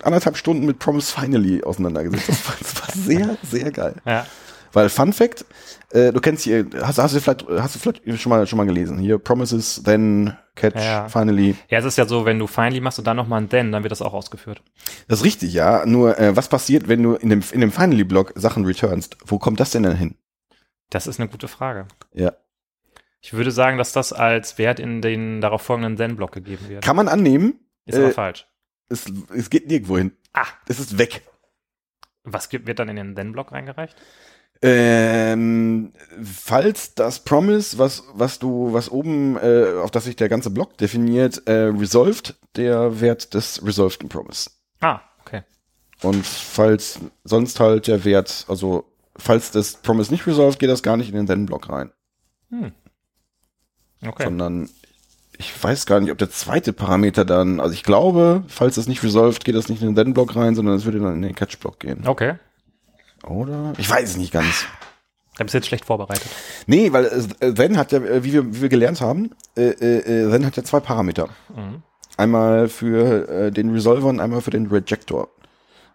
anderthalb 0.03 0.37
Stunden 0.37 0.65
mit 0.65 0.79
Promise 0.79 1.11
Finally 1.13 1.63
auseinandergesetzt. 1.63 2.29
Das 2.29 2.47
war, 2.47 2.55
das 2.59 2.81
war 2.81 2.89
sehr, 2.95 3.37
sehr 3.43 3.71
geil. 3.71 3.95
Ja. 4.05 4.25
Weil 4.73 4.89
Fun 4.89 5.13
Fact, 5.13 5.45
äh, 5.91 6.11
du 6.11 6.19
kennst 6.19 6.43
hier, 6.43 6.67
hast, 6.81 6.97
hast 6.97 7.15
du 7.15 7.19
vielleicht, 7.19 7.47
hast 7.47 7.75
du 7.75 7.79
vielleicht 7.79 8.21
schon 8.21 8.29
mal 8.29 8.45
schon 8.47 8.57
mal 8.57 8.65
gelesen. 8.65 8.97
Hier 8.99 9.17
Promises, 9.17 9.81
then 9.83 10.35
Catch, 10.55 10.75
Ja. 10.75 11.07
Finally. 11.07 11.55
Ja, 11.69 11.79
es 11.79 11.85
ist 11.85 11.97
ja 11.97 12.05
so, 12.05 12.25
wenn 12.25 12.37
du 12.37 12.47
Finally 12.47 12.81
machst 12.81 12.99
und 12.99 13.05
dann 13.05 13.17
nochmal 13.17 13.41
ein 13.41 13.49
Then, 13.49 13.71
dann 13.71 13.83
wird 13.83 13.91
das 13.91 14.01
auch 14.01 14.13
ausgeführt. 14.13 14.61
Das 15.07 15.19
ist 15.19 15.25
richtig, 15.25 15.53
ja. 15.53 15.85
Nur 15.85 16.19
äh, 16.19 16.35
was 16.35 16.49
passiert, 16.49 16.87
wenn 16.87 17.01
du 17.01 17.15
in 17.15 17.29
dem 17.29 17.43
in 17.51 17.61
dem 17.61 17.71
Finally 17.71 18.03
Block 18.03 18.33
Sachen 18.35 18.65
returnst? 18.65 19.17
Wo 19.25 19.39
kommt 19.39 19.59
das 19.59 19.71
denn 19.71 19.83
dann 19.83 19.95
hin? 19.95 20.15
Das 20.89 21.07
ist 21.07 21.19
eine 21.19 21.29
gute 21.29 21.47
Frage. 21.47 21.87
Ja. 22.13 22.33
Ich 23.21 23.33
würde 23.33 23.51
sagen, 23.51 23.77
dass 23.77 23.91
das 23.91 24.13
als 24.13 24.57
Wert 24.57 24.79
in 24.79 25.01
den 25.01 25.41
darauf 25.41 25.61
folgenden 25.61 25.97
Then-Block 25.97 26.31
gegeben 26.31 26.69
wird. 26.69 26.83
Kann 26.83 26.95
man 26.95 27.07
annehmen. 27.07 27.59
Ist 27.85 27.97
aber 27.97 28.09
äh, 28.09 28.13
falsch. 28.13 28.47
Es, 28.87 29.11
es 29.35 29.49
geht 29.49 29.67
nirgendwo 29.67 29.97
hin. 29.97 30.13
Ah. 30.33 30.45
Es 30.67 30.79
ist 30.79 30.97
weg. 30.97 31.21
Was 32.23 32.49
gibt, 32.49 32.67
wird 32.67 32.79
dann 32.79 32.89
in 32.89 32.95
den 32.95 33.15
Then-Block 33.15 33.51
reingereicht? 33.51 33.95
Ähm, 34.61 35.93
falls 36.21 36.93
das 36.93 37.23
Promise, 37.23 37.77
was, 37.77 38.03
was 38.13 38.39
du, 38.39 38.73
was 38.73 38.91
oben, 38.91 39.37
äh, 39.37 39.79
auf 39.81 39.89
das 39.91 40.03
sich 40.03 40.17
der 40.17 40.27
ganze 40.27 40.49
Block 40.49 40.77
definiert, 40.77 41.47
äh, 41.47 41.67
resolved, 41.67 42.35
der 42.57 42.99
Wert 42.99 43.33
des 43.33 43.65
resolveden 43.65 44.09
Promise. 44.09 44.49
Ah, 44.81 44.99
okay. 45.21 45.43
Und 46.01 46.25
falls 46.25 46.99
sonst 47.23 47.59
halt 47.61 47.87
der 47.87 48.03
Wert, 48.03 48.45
also 48.49 48.83
falls 49.15 49.51
das 49.51 49.77
Promise 49.77 50.11
nicht 50.11 50.27
resolved, 50.27 50.59
geht 50.59 50.69
das 50.69 50.83
gar 50.83 50.97
nicht 50.97 51.09
in 51.09 51.15
den 51.15 51.27
Then-Block 51.27 51.69
rein. 51.69 51.91
Hm. 52.49 52.73
Okay. 54.05 54.23
Sondern 54.25 54.69
ich 55.37 55.63
weiß 55.63 55.85
gar 55.85 56.01
nicht, 56.01 56.11
ob 56.11 56.17
der 56.17 56.31
zweite 56.31 56.73
Parameter 56.73 57.23
dann, 57.23 57.61
also 57.61 57.73
ich 57.73 57.83
glaube, 57.83 58.43
falls 58.49 58.75
das 58.75 58.87
nicht 58.87 59.03
resolved, 59.03 59.45
geht 59.45 59.55
das 59.55 59.69
nicht 59.69 59.81
in 59.81 59.87
den 59.87 59.95
Then-Block 59.95 60.35
rein, 60.35 60.53
sondern 60.53 60.75
es 60.75 60.83
würde 60.83 60.99
dann 60.99 61.15
in 61.15 61.21
den 61.21 61.35
Catch-Block 61.35 61.79
gehen. 61.79 62.05
Okay. 62.05 62.35
Oder? 63.27 63.73
Ich 63.77 63.89
weiß 63.89 64.11
es 64.11 64.17
nicht 64.17 64.31
ganz. 64.31 64.65
Da 65.37 65.43
bist 65.43 65.53
du 65.53 65.59
jetzt 65.59 65.67
schlecht 65.67 65.85
vorbereitet. 65.85 66.29
Nee, 66.67 66.91
weil 66.91 67.05
äh, 67.39 67.75
hat 67.77 67.91
ja, 67.91 67.99
äh, 67.99 68.23
wie 68.23 68.33
wir, 68.33 68.53
wie 68.53 68.61
wir 68.61 68.69
gelernt 68.69 68.99
haben, 68.99 69.31
äh, 69.55 69.69
äh, 69.69 70.27
äh, 70.29 70.43
hat 70.43 70.57
ja 70.57 70.63
zwei 70.63 70.81
Parameter. 70.81 71.29
Mhm. 71.55 71.83
Einmal 72.17 72.67
für 72.67 73.29
äh, 73.29 73.51
den 73.51 73.71
Resolver 73.71 74.07
und 74.07 74.19
einmal 74.19 74.41
für 74.41 74.51
den 74.51 74.67
Rejector. 74.67 75.29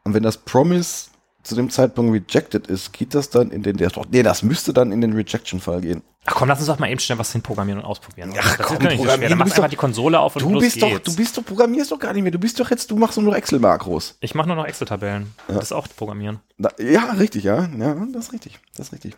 Und 0.03 0.15
wenn 0.15 0.23
das 0.23 0.39
Promise 0.39 1.11
zu 1.45 1.55
dem 1.55 1.71
Zeitpunkt 1.71 2.13
rejected 2.13 2.67
ist, 2.67 2.93
geht 2.93 3.15
das 3.15 3.31
dann 3.31 3.51
in 3.51 3.63
den, 3.63 3.77
der, 3.77 3.91
nee, 4.11 4.23
das 4.23 4.43
müsste 4.43 4.73
dann 4.73 4.91
in 4.93 5.01
den 5.01 5.13
Rejection-Fall 5.13 5.81
gehen. 5.83 6.03
Ach 6.27 6.35
komm, 6.37 6.49
lass 6.49 6.59
uns 6.59 6.69
doch 6.69 6.79
mal 6.79 6.89
eben 6.91 6.99
schnell 7.01 7.19
was 7.19 7.31
hinprogrammieren 7.33 7.81
und 7.83 7.87
ausprobieren. 7.87 8.33
Ach, 8.39 8.57
das 8.57 8.67
komm, 8.67 8.77
so 8.81 8.89
programmieren, 8.89 9.21
Dann 9.21 9.31
du 9.31 9.37
machst 9.37 9.53
einfach 9.53 9.65
doch- 9.65 9.71
die 9.71 9.77
Konsole 9.77 10.19
auf 10.19 10.37
und 10.37 10.43
Du 10.43 10.59
bist 10.59 10.81
doch, 10.83 10.89
geht's. 10.89 11.05
du 11.11 11.17
bist 11.17 11.37
doch, 11.37 11.45
programmierst 11.45 11.93
doch 11.93 11.99
gar 11.99 12.13
nicht 12.15 12.23
mehr. 12.23 12.33
Du 12.33 12.39
bist 12.39 12.59
doch 12.59 12.71
jetzt, 12.71 12.91
du 12.91 12.97
machst 12.97 13.17
doch 13.19 13.23
nur 13.23 13.37
Excel-Makros. 13.37 14.17
ich 14.21 14.35
mache 14.35 14.47
nur 14.49 14.57
noch 14.57 14.65
Excel-Tabellen. 14.67 15.33
Das 15.49 15.65
ist 15.65 15.73
auch 15.73 15.87
Programmieren. 15.97 16.41
Da- 16.59 16.73
Ja, 16.79 17.13
richtig, 17.13 17.45
ja. 17.45 17.69
Ja, 17.79 17.95
das 18.13 18.27
ist 18.27 18.33
richtig. 18.33 18.59
Das 18.77 18.87
ist 18.89 18.93
richtig. 18.95 19.15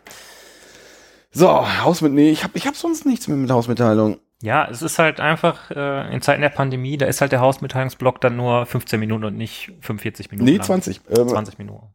So, 1.31 1.49
Haus 1.83 2.01
mit, 2.01 2.13
nee, 2.13 2.29
ich 2.31 2.43
hab, 2.43 2.55
ich 2.55 2.67
hab 2.67 2.75
sonst 2.75 3.05
nichts 3.05 3.27
mehr 3.27 3.37
mit 3.37 3.51
Hausmitteilung. 3.51 4.17
Ja, 4.41 4.67
es 4.69 4.81
ist 4.81 4.99
halt 4.99 5.19
einfach 5.19 5.71
äh, 5.71 6.13
in 6.13 6.21
Zeiten 6.21 6.41
der 6.41 6.49
Pandemie, 6.49 6.97
da 6.97 7.05
ist 7.07 7.21
halt 7.21 7.31
der 7.31 7.39
Hausmitteilungsblock 7.39 8.21
dann 8.21 8.35
nur 8.35 8.65
15 8.67 8.99
Minuten 8.99 9.23
und 9.23 9.35
nicht 9.37 9.71
45 9.81 10.29
Minuten. 10.31 10.45
Nee, 10.45 10.57
lang. 10.57 10.65
20. 10.65 11.01
Ähm, 11.09 11.27
20 11.27 11.57
Minuten. 11.57 11.87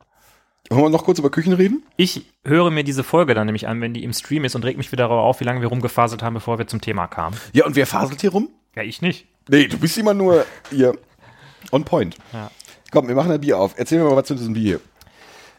Wollen 0.71 0.85
wir 0.85 0.91
noch 0.91 1.05
kurz 1.05 1.19
über 1.19 1.31
Küchen 1.31 1.53
reden? 1.53 1.83
Ich 1.97 2.27
höre 2.45 2.71
mir 2.71 2.85
diese 2.85 3.05
Folge 3.05 3.35
dann 3.35 3.47
nämlich 3.47 3.69
an, 3.69 3.81
wenn 3.81 3.95
die 3.95 4.05
im 4.05 4.13
Stream 4.13 4.45
ist 4.45 4.55
und 4.55 4.65
reg 4.65 4.77
mich 4.77 4.91
wieder 4.91 5.05
darauf 5.09 5.25
auf, 5.25 5.41
wie 5.41 5.45
lange 5.45 5.61
wir 5.61 5.69
rumgefaselt 5.69 6.23
haben, 6.23 6.35
bevor 6.35 6.59
wir 6.59 6.67
zum 6.67 6.81
Thema 6.81 7.07
kamen. 7.09 7.37
Ja, 7.53 7.67
und 7.67 7.77
wer 7.77 7.87
faselt 7.87 8.21
hier 8.21 8.31
rum? 8.31 8.49
Ja, 8.75 8.83
ich 8.83 9.03
nicht. 9.03 9.27
Nee, 9.49 9.67
du 9.67 9.77
bist 9.79 9.99
immer 9.99 10.15
nur 10.15 10.47
hier 10.71 10.97
on 11.73 11.85
point. 11.85 12.17
Ja. 12.33 12.51
Komm, 12.91 13.09
wir 13.09 13.15
machen 13.15 13.33
ein 13.33 13.41
Bier 13.41 13.59
auf. 13.59 13.75
Erzähl 13.77 13.99
mir 13.99 14.09
mal 14.09 14.17
was 14.17 14.27
zu 14.27 14.35
diesem 14.35 14.55
Bier. 14.55 14.81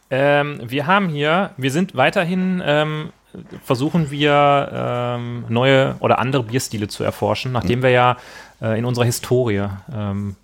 Ähm, 0.10 0.60
wir 0.64 0.88
haben 0.88 1.10
hier, 1.10 1.52
wir 1.58 1.72
sind 1.72 1.96
weiterhin, 1.96 2.62
ähm, 2.66 3.12
versuchen 3.64 4.12
wir 4.12 4.70
ähm, 4.72 5.46
neue 5.50 5.96
oder 6.00 6.20
andere 6.20 6.44
Bierstile 6.44 6.88
zu 6.88 7.04
erforschen, 7.04 7.52
nachdem 7.52 7.82
wir 7.82 7.90
ja 7.90 8.18
äh, 8.62 8.78
in 8.78 8.86
unserer 8.86 9.06
Historie, 9.06 9.68
ähm, 9.92 10.36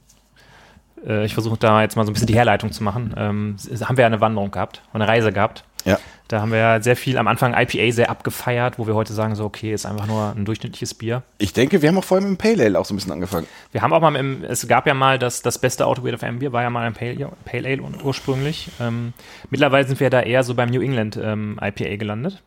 äh, 1.06 1.26
ich 1.26 1.34
versuche 1.34 1.58
da 1.58 1.82
jetzt 1.82 1.96
mal 1.96 2.06
so 2.06 2.12
ein 2.12 2.14
bisschen 2.14 2.28
die 2.28 2.36
Herleitung 2.36 2.72
zu 2.72 2.84
machen, 2.84 3.14
ähm, 3.18 3.56
haben 3.84 3.98
wir 3.98 4.02
ja 4.04 4.08
eine 4.08 4.22
Wanderung 4.22 4.52
gehabt, 4.52 4.82
eine 4.94 5.08
Reise 5.08 5.32
gehabt. 5.32 5.64
Ja. 5.86 5.98
Da 6.28 6.42
haben 6.42 6.52
wir 6.52 6.58
ja 6.60 6.82
sehr 6.82 6.96
viel 6.98 7.18
am 7.18 7.28
Anfang 7.28 7.56
IPA 7.58 7.92
sehr 7.94 8.10
abgefeiert, 8.10 8.78
wo 8.78 8.86
wir 8.86 8.96
heute 8.96 9.14
sagen, 9.14 9.34
so, 9.36 9.46
okay, 9.46 9.74
ist 9.74 9.86
einfach 9.86 10.06
nur 10.08 10.34
ein 10.36 10.44
durchschnittliches 10.46 10.94
Bier. 10.94 11.24
Ich 11.38 11.54
denke, 11.54 11.82
wir 11.82 11.90
haben 11.90 11.98
auch 11.98 12.04
vorher 12.04 12.28
mit 12.28 12.38
dem 12.38 12.42
Pale 12.42 12.66
Ale 12.66 12.78
auch 12.78 12.84
so 12.86 12.94
ein 12.94 12.98
bisschen 12.98 13.14
angefangen. 13.14 13.48
Wir 13.72 13.82
haben 13.82 13.94
auch 13.94 14.02
mal, 14.02 14.14
im, 14.16 14.44
es 14.44 14.68
gab 14.68 14.86
ja 14.88 14.94
mal 14.94 15.18
das, 15.18 15.42
das 15.42 15.58
beste 15.58 15.88
Autoweird 15.88 16.20
FM 16.20 16.40
Bier, 16.40 16.52
war 16.52 16.62
ja 16.64 16.70
mal 16.70 16.86
ein 16.86 16.94
Pale, 16.94 17.30
Pale 17.46 17.68
Ale 17.68 17.82
ur- 17.82 18.04
ursprünglich. 18.04 18.70
Ähm, 18.82 19.14
mittlerweile 19.50 19.88
sind 19.88 20.00
wir 20.02 20.10
da 20.10 20.22
eher 20.22 20.44
so 20.44 20.54
beim 20.54 20.70
New 20.70 20.82
England 20.82 21.18
ähm, 21.22 21.58
IPA 21.64 21.96
gelandet. 21.96 22.44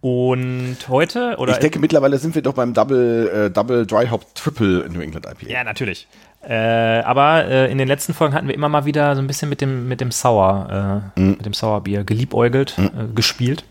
Und 0.00 0.76
heute, 0.88 1.36
oder? 1.38 1.52
ich 1.52 1.58
denke, 1.58 1.78
mittlerweile 1.78 2.18
sind 2.18 2.34
wir 2.34 2.42
doch 2.42 2.54
beim 2.54 2.74
Double, 2.74 3.46
äh, 3.46 3.50
Double 3.50 3.86
Dry 3.86 4.08
Hop 4.08 4.34
Triple 4.34 4.88
New 4.90 5.00
England 5.00 5.26
IPA. 5.26 5.50
ja, 5.50 5.62
natürlich. 5.64 6.08
Äh, 6.44 6.54
aber 6.54 7.44
äh, 7.46 7.70
in 7.70 7.78
den 7.78 7.86
letzten 7.86 8.14
Folgen 8.14 8.34
hatten 8.34 8.48
wir 8.48 8.54
immer 8.54 8.68
mal 8.68 8.84
wieder 8.84 9.14
so 9.14 9.20
ein 9.22 9.26
bisschen 9.26 9.48
mit 9.48 9.60
dem, 9.60 9.88
mit 9.88 10.00
dem 10.00 10.10
Sour, 10.10 11.10
äh, 11.16 11.20
mit 11.20 11.46
dem 11.46 11.54
Sourbier 11.54 12.04
geliebäugelt, 12.04 12.76
äh, 12.78 12.90
gespielt. 13.14 13.64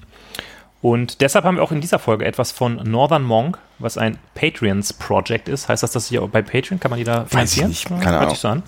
Und 0.82 1.22
deshalb 1.22 1.46
haben 1.46 1.58
wir 1.58 1.64
auch 1.64 1.72
in 1.72 1.82
dieser 1.82 2.00
Folge 2.00 2.26
etwas 2.26 2.52
von 2.52 2.78
Northern 2.78 3.24
Monk, 3.24 3.60
was 3.78 3.98
ein 3.98 4.18
Patreons 4.34 4.94
Project 4.94 5.48
ist. 5.48 5.70
Heißt 5.70 5.84
das, 5.84 5.92
dass 5.92 6.08
hier 6.08 6.22
bei 6.22 6.42
Patreon 6.42 6.80
kann 6.80 6.90
man 6.90 6.98
die 6.98 7.04
da 7.04 7.26
finanzieren? 7.26 7.70
nicht. 7.70 7.90
Ja, 7.90 7.98
Keine 7.98 8.12
hört 8.12 8.16
Ahnung. 8.22 8.30
sich 8.32 8.40
so 8.40 8.48
an. 8.48 8.64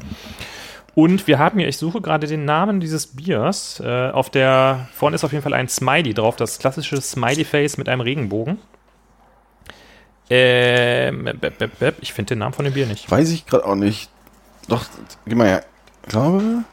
Und 0.96 1.26
wir 1.26 1.40
haben 1.40 1.58
hier, 1.58 1.68
ich 1.68 1.78
suche 1.78 2.02
gerade 2.02 2.28
den 2.28 2.46
Namen 2.46 2.80
dieses 2.80 3.08
Biers. 3.08 3.82
Äh, 3.84 4.12
auf 4.12 4.30
der, 4.30 4.88
vorne 4.94 5.16
ist 5.16 5.24
auf 5.24 5.32
jeden 5.32 5.44
Fall 5.44 5.56
ein 5.56 5.68
Smiley 5.68 6.14
drauf, 6.14 6.36
das 6.36 6.60
klassische 6.60 7.02
Smiley-Face 7.02 7.78
mit 7.78 7.90
einem 7.90 8.02
Regenbogen. 8.02 8.60
Ähm, 10.36 11.30
ich 12.02 12.14
finde 12.14 12.30
den 12.30 12.40
Namen 12.40 12.54
von 12.54 12.66
dem 12.66 12.74
Bier 12.74 12.88
nicht. 12.88 13.10
Weiß 13.12 13.30
ich 13.30 13.46
gerade 13.46 13.66
auch 13.66 13.76
nicht. 13.76 14.10
Doch, 14.68 14.84
gib 15.26 15.38
mal 15.38 15.48
her. 15.48 15.66
Ich 16.04 16.10
glaube. 16.10 16.64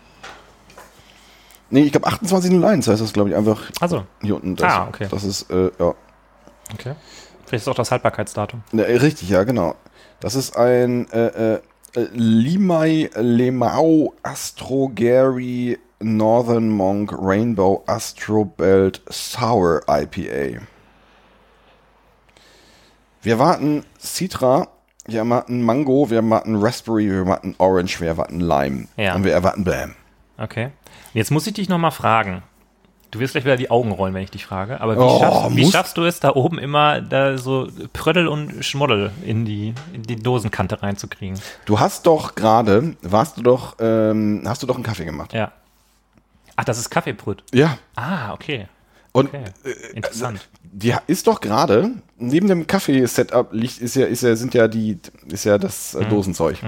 Nee, 1.68 1.83
ich 1.83 1.92
glaube 1.92 2.09
2801 2.09 2.88
heißt 2.88 3.03
das, 3.03 3.12
glaube 3.12 3.31
ich, 3.31 3.37
einfach 3.37 3.61
Also, 3.81 4.05
hier 4.23 4.37
unten. 4.37 4.57
Das, 4.57 4.73
Ah, 4.73 4.88
okay. 4.88 5.07
Das 5.11 5.25
ist, 5.25 5.51
äh, 5.51 5.70
ja. 5.79 5.94
okay. 6.73 6.94
Vielleicht 7.46 7.62
ist 7.62 7.68
auch 7.68 7.75
das 7.75 7.90
Haltbarkeitsdatum. 7.90 8.62
Ne, 8.73 8.87
richtig, 8.87 9.29
ja, 9.29 9.44
genau. 9.44 9.75
Das 10.20 10.35
ist 10.35 10.57
ein 10.57 11.09
äh, 11.11 11.27
äh, 11.27 11.61
äh, 11.96 12.09
Limay 12.12 13.11
Lemau 13.14 14.14
Astro 14.23 14.90
Gary 14.94 15.79
Northern 16.01 16.70
Monk 16.70 17.12
Rainbow 17.12 17.83
Astro 17.87 18.44
Belt 18.44 19.03
Sour 19.11 19.83
IPA. 19.88 20.61
Wir 23.22 23.38
warten 23.38 23.85
Citra, 24.00 24.68
wir 25.06 25.18
erwarten 25.20 25.62
Mango, 25.62 26.09
wir 26.11 26.18
erwarten 26.18 26.56
Raspberry, 26.56 27.11
wir 27.11 27.18
erwarten 27.18 27.54
Orange, 27.59 28.00
wir 28.00 28.09
erwarten 28.09 28.40
Lime. 28.40 28.88
Ja. 28.96 29.14
Und 29.14 29.24
wir 29.24 29.33
erwarten 29.33 29.64
Bam. 29.64 29.94
Okay. 30.38 30.70
Jetzt 31.12 31.30
muss 31.30 31.46
ich 31.46 31.52
dich 31.54 31.68
nochmal 31.68 31.90
fragen. 31.90 32.42
Du 33.11 33.18
wirst 33.18 33.33
gleich 33.35 33.44
wieder 33.44 33.56
die 33.56 33.70
Augen 33.70 33.90
rollen, 33.90 34.14
wenn 34.14 34.22
ich 34.22 34.30
dich 34.30 34.46
frage. 34.46 34.80
Aber 34.80 34.94
wie, 34.96 35.00
Oh, 35.00 35.18
schaffst, 35.18 35.56
wie 35.56 35.70
schaffst 35.70 35.96
du 35.96 36.04
es, 36.04 36.20
da 36.20 36.30
oben 36.35 36.59
immer 36.59 37.00
da 37.00 37.37
so 37.37 37.68
Prödel 37.92 38.28
und 38.28 38.64
Schmoddel 38.64 39.11
in 39.24 39.44
die, 39.44 39.74
in 39.92 40.02
die 40.04 40.16
Dosenkante 40.16 40.80
reinzukriegen? 40.80 41.38
Du 41.64 41.80
hast 41.80 42.06
doch 42.06 42.37
gerade, 42.37 42.94
warst 43.02 43.37
du 43.37 43.42
doch, 43.42 43.74
ähm, 43.80 44.42
hast 44.46 44.62
du 44.62 44.66
doch 44.68 44.76
einen 44.76 44.85
Kaffee 44.85 45.04
gemacht. 45.04 45.33
Ja. 45.33 45.50
Ach, 46.54 46.64
das 46.64 46.78
ist 46.78 46.88
Kaffeebrüt. 46.88 47.42
Ja. 47.52 47.78
Ah, 47.96 48.33
okay. 48.33 48.68
Und 49.12 49.29
Okay. 49.29 49.44
äh, 49.64 49.96
Interessant. 49.96 50.49
Die 50.62 50.94
ist 51.09 51.27
doch 51.27 51.40
gerade 51.40 51.90
neben 52.16 52.46
dem 52.49 52.66
Kaffee-Setup 52.66 53.53
liegt 53.53 53.79
ist 53.81 53.96
ja 53.96 54.07
ist 54.07 54.23
ja 54.23 54.37
sind 54.37 54.55
ja 54.55 54.68
die 54.68 54.99
ist 55.27 55.44
ja 55.44 55.59
das 55.59 55.94
Mhm. 55.94 56.03
äh, 56.03 56.09
Dosenzeug. 56.09 56.59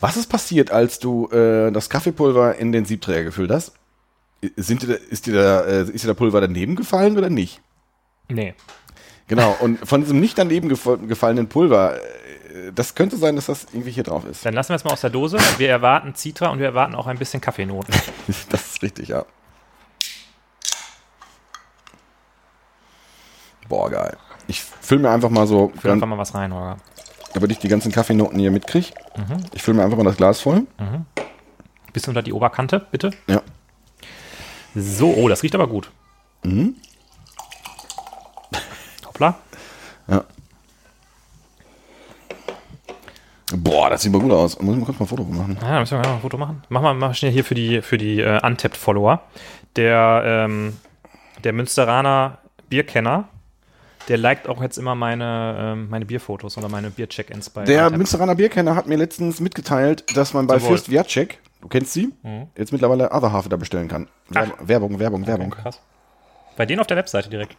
Was 0.00 0.16
ist 0.16 0.26
passiert, 0.28 0.70
als 0.70 0.98
du 0.98 1.28
äh, 1.30 1.70
das 1.72 1.88
Kaffeepulver 1.88 2.56
in 2.56 2.72
den 2.72 2.84
Siebträger 2.84 3.24
gefüllt 3.24 3.50
hast? 3.50 3.72
Sind 4.56 4.82
dir, 4.82 4.94
ist 4.94 5.26
dir 5.26 5.32
da 5.34 5.60
äh, 5.64 5.82
ist 5.90 6.04
dir 6.04 6.08
der 6.08 6.14
Pulver 6.14 6.40
daneben 6.42 6.76
gefallen 6.76 7.16
oder 7.16 7.30
nicht? 7.30 7.60
Nee. 8.28 8.54
Genau. 9.28 9.56
Und 9.60 9.78
von 9.88 10.02
diesem 10.02 10.20
nicht 10.20 10.36
daneben 10.36 10.68
gefallenen 10.68 11.48
Pulver, 11.48 11.96
äh, 11.96 12.70
das 12.74 12.94
könnte 12.94 13.16
sein, 13.16 13.34
dass 13.36 13.46
das 13.46 13.66
irgendwie 13.72 13.90
hier 13.92 14.04
drauf 14.04 14.24
ist. 14.26 14.44
Dann 14.44 14.52
lassen 14.54 14.68
wir 14.70 14.76
es 14.76 14.84
mal 14.84 14.92
aus 14.92 15.00
der 15.00 15.10
Dose. 15.10 15.38
Wir 15.56 15.70
erwarten 15.70 16.14
Citra 16.14 16.48
und 16.50 16.58
wir 16.58 16.66
erwarten 16.66 16.94
auch 16.94 17.06
ein 17.06 17.18
bisschen 17.18 17.40
Kaffeenoten. 17.40 17.94
Das 18.50 18.66
ist 18.66 18.82
richtig, 18.82 19.08
ja. 19.08 19.24
Boah, 23.68 23.90
geil. 23.90 24.16
Ich 24.48 24.62
fülle 24.62 25.02
mir 25.02 25.10
einfach 25.10 25.30
mal 25.30 25.46
so, 25.46 25.72
Füll 25.80 25.90
einfach 25.90 26.06
mal 26.06 26.18
was 26.18 26.34
rein, 26.34 26.54
Holger. 26.54 26.76
damit 27.34 27.50
ich 27.50 27.58
die 27.58 27.68
ganzen 27.68 27.90
Kaffeenoten 27.92 28.38
hier 28.38 28.50
mitkriege. 28.50 28.88
Mhm. 29.16 29.44
Ich 29.52 29.62
fülle 29.62 29.78
mir 29.78 29.84
einfach 29.84 29.96
mal 29.96 30.04
das 30.04 30.16
Glas 30.16 30.40
voll. 30.40 30.66
Bisschen 31.92 32.10
unter 32.10 32.22
die 32.22 32.32
Oberkante, 32.32 32.86
bitte. 32.90 33.10
Ja. 33.26 33.42
So, 34.74 35.12
oh, 35.14 35.28
das 35.28 35.42
riecht 35.42 35.54
aber 35.54 35.66
gut. 35.66 35.90
Mhm. 36.44 36.76
Hoppla. 39.06 39.36
Boah, 43.54 43.90
das 43.90 44.02
sieht 44.02 44.12
mal 44.12 44.20
gut 44.20 44.32
aus. 44.32 44.60
Muss 44.60 44.74
ich 44.74 44.80
mal 44.80 44.86
kurz 44.86 44.98
mal 44.98 45.04
ein 45.04 45.08
Foto 45.08 45.22
machen. 45.22 45.56
Ja, 45.62 45.78
müssen 45.78 45.98
wir 45.98 46.08
mal 46.08 46.14
ein 46.16 46.20
Foto 46.20 46.36
machen. 46.36 46.62
Mach 46.68 46.82
mal, 46.82 46.94
mach 46.94 47.14
schnell 47.14 47.30
hier 47.30 47.44
für 47.44 47.54
die, 47.54 47.80
für 47.80 47.96
die 47.96 48.20
äh, 48.20 48.44
Untapped-Follower. 48.44 49.22
Der, 49.76 50.22
ähm, 50.24 50.76
der 51.44 51.52
Münsteraner 51.52 52.38
Bierkenner, 52.68 53.28
der 54.08 54.18
liked 54.18 54.48
auch 54.48 54.62
jetzt 54.62 54.78
immer 54.78 54.94
meine, 54.94 55.56
ähm, 55.58 55.88
meine 55.90 56.04
Bierfotos 56.06 56.56
oder 56.58 56.68
meine 56.68 56.90
Bier-Check-ins 56.90 57.50
bei 57.50 57.64
Der. 57.64 57.90
Münsteraner 57.90 58.34
Bierkenner 58.34 58.74
hat 58.76 58.86
mir 58.86 58.96
letztens 58.96 59.40
mitgeteilt, 59.40 60.04
dass 60.16 60.32
man 60.34 60.46
bei 60.46 60.54
Zum 60.58 60.62
Wohl. 60.64 60.68
Fürst 60.70 60.90
Wiatschek, 60.90 61.38
du 61.60 61.68
kennst 61.68 61.92
sie, 61.92 62.12
Mhm. 62.22 62.48
jetzt 62.56 62.72
mittlerweile 62.72 63.10
Other 63.12 63.32
Half 63.32 63.48
da 63.48 63.56
bestellen 63.56 63.88
kann. 63.88 64.08
Werb 64.28 64.52
Werbung, 64.68 64.98
Werbung, 64.98 65.26
Werbung. 65.26 65.52
Okay, 65.52 65.62
krass. 65.62 65.80
Bei 66.56 66.66
denen 66.66 66.80
auf 66.80 66.86
der 66.86 66.96
Webseite 66.96 67.28
direkt. 67.28 67.56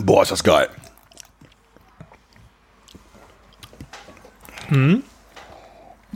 Boah, 0.00 0.22
ist 0.22 0.32
das 0.32 0.42
geil. 0.42 0.68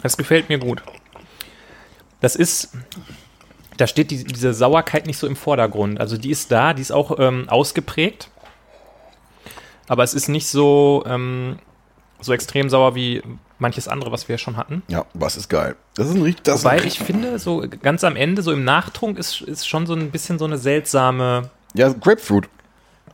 Das 0.03 0.17
gefällt 0.17 0.49
mir 0.49 0.59
gut. 0.59 0.83
Das 2.21 2.35
ist, 2.35 2.71
da 3.77 3.87
steht 3.87 4.11
die, 4.11 4.25
diese 4.25 4.53
Sauerkeit 4.55 5.07
nicht 5.07 5.19
so 5.19 5.27
im 5.27 5.37
Vordergrund. 5.37 6.01
Also 6.01 6.17
die 6.17 6.31
ist 6.31 6.51
da, 6.51 6.73
die 6.75 6.83
ist 6.83 6.91
auch 6.91 7.19
ähm, 7.19 7.49
ausgeprägt. 7.49 8.31
Aber 9.89 10.05
es 10.05 10.15
ist 10.15 10.29
nicht 10.29 10.47
so, 10.47 11.05
ähm, 11.07 11.59
so 12.21 12.33
extrem 12.33 12.69
sauer 12.69 12.95
wie 12.95 13.23
manches 13.59 13.89
andere, 13.89 14.13
was 14.13 14.29
wir 14.29 14.39
schon 14.39 14.57
hatten. 14.57 14.83
Ja, 14.89 15.05
was 15.15 15.37
ist 15.37 15.49
geil. 15.49 15.77
Das 15.97 16.09
ist 16.09 16.15
ein 16.15 16.23
richtig, 16.23 16.45
das 16.45 16.65
Wobei 16.65 16.85
ich 16.85 16.99
finde, 16.99 17.39
so 17.39 17.65
ganz 17.83 18.05
am 18.05 18.17
Ende, 18.17 18.43
so 18.43 18.53
im 18.53 18.65
Nachtrunk, 18.65 19.19
ist, 19.19 19.41
ist 19.41 19.67
schon 19.67 19.87
so 19.87 19.95
ein 19.95 20.11
bisschen 20.11 20.39
so 20.39 20.45
eine 20.45 20.59
seltsame. 20.59 21.51
ja, 21.75 21.89
Grapefruit. 21.93 22.49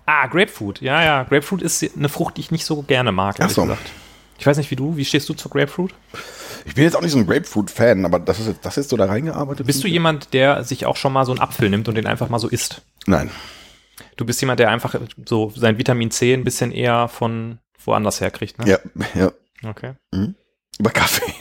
Ah, 0.06 0.26
Grapefruit. 0.26 0.82
Ja, 0.82 1.02
ja. 1.02 1.22
Grapefruit 1.22 1.62
ist 1.62 1.82
eine 1.96 2.10
Frucht, 2.10 2.36
die 2.36 2.42
ich 2.42 2.50
nicht 2.50 2.66
so 2.66 2.82
gerne 2.82 3.10
mag. 3.10 3.36
Ach 3.38 3.48
so. 3.48 3.62
gesagt. 3.62 3.90
Ich 4.38 4.46
weiß 4.46 4.58
nicht, 4.58 4.70
wie 4.70 4.76
du. 4.76 4.96
Wie 4.96 5.04
stehst 5.04 5.28
du 5.28 5.34
zu 5.34 5.48
Grapefruit? 5.48 5.94
Ich 6.66 6.74
bin 6.74 6.84
jetzt 6.84 6.96
auch 6.96 7.02
nicht 7.02 7.12
so 7.12 7.18
ein 7.18 7.26
Grapefruit-Fan, 7.26 8.04
aber 8.04 8.18
das 8.18 8.40
ist 8.40 8.56
das 8.62 8.76
ist 8.76 8.90
so 8.90 8.96
da 8.96 9.06
reingearbeitet. 9.06 9.66
Bist 9.66 9.84
du 9.84 9.88
jemand, 9.88 10.32
der 10.34 10.64
sich 10.64 10.86
auch 10.86 10.96
schon 10.96 11.12
mal 11.12 11.24
so 11.24 11.32
einen 11.32 11.40
Apfel 11.40 11.70
nimmt 11.70 11.88
und 11.88 11.94
den 11.94 12.06
einfach 12.06 12.28
mal 12.28 12.38
so 12.38 12.48
isst? 12.48 12.82
Nein. 13.06 13.30
Du 14.16 14.24
bist 14.24 14.40
jemand, 14.40 14.60
der 14.60 14.70
einfach 14.70 14.94
so 15.26 15.50
sein 15.50 15.78
Vitamin 15.78 16.10
C 16.10 16.34
ein 16.34 16.44
bisschen 16.44 16.72
eher 16.72 17.08
von 17.08 17.58
woanders 17.84 18.20
her 18.20 18.30
kriegt, 18.30 18.58
ne? 18.58 18.68
Ja, 18.68 18.78
ja. 19.14 19.32
Okay. 19.68 19.94
Über 20.78 20.90
Kaffee. 20.90 21.32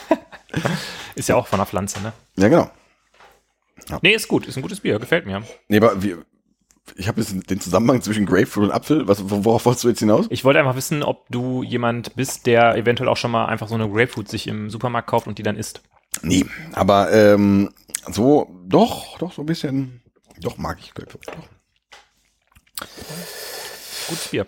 Ist 1.14 1.28
ja 1.28 1.36
auch 1.36 1.46
von 1.46 1.58
der 1.58 1.66
Pflanze, 1.66 2.00
ne? 2.02 2.12
Ja, 2.36 2.48
genau. 2.48 2.70
Nee, 4.02 4.14
ist 4.14 4.28
gut. 4.28 4.46
Ist 4.46 4.56
ein 4.56 4.62
gutes 4.62 4.80
Bier. 4.80 4.98
Gefällt 4.98 5.26
mir. 5.26 5.42
Nee, 5.68 5.76
aber 5.78 6.02
wir, 6.02 6.24
ich 6.96 7.08
habe 7.08 7.20
jetzt 7.20 7.50
den 7.50 7.60
Zusammenhang 7.60 8.02
zwischen 8.02 8.26
Grapefruit 8.26 8.66
und 8.66 8.72
Apfel. 8.72 9.08
Was, 9.08 9.30
worauf 9.30 9.64
wolltest 9.64 9.84
du 9.84 9.88
jetzt 9.88 10.00
hinaus? 10.00 10.26
Ich 10.30 10.44
wollte 10.44 10.58
einfach 10.58 10.76
wissen, 10.76 11.02
ob 11.02 11.28
du 11.28 11.62
jemand 11.62 12.16
bist, 12.16 12.46
der 12.46 12.76
eventuell 12.76 13.08
auch 13.08 13.16
schon 13.16 13.30
mal 13.30 13.46
einfach 13.46 13.68
so 13.68 13.74
eine 13.74 13.88
Grapefruit 13.88 14.28
sich 14.28 14.46
im 14.46 14.70
Supermarkt 14.70 15.08
kauft 15.08 15.26
und 15.26 15.38
die 15.38 15.42
dann 15.42 15.56
isst. 15.56 15.82
Nee, 16.22 16.44
aber 16.72 17.12
ähm, 17.12 17.70
so, 18.10 18.50
doch, 18.66 19.18
doch, 19.18 19.32
so 19.32 19.42
ein 19.42 19.46
bisschen, 19.46 20.02
doch 20.40 20.58
mag 20.58 20.78
ich 20.80 20.94
Grapefruit. 20.94 21.26
Doch. 21.26 21.55
Gutes 24.08 24.28
Bier. 24.28 24.46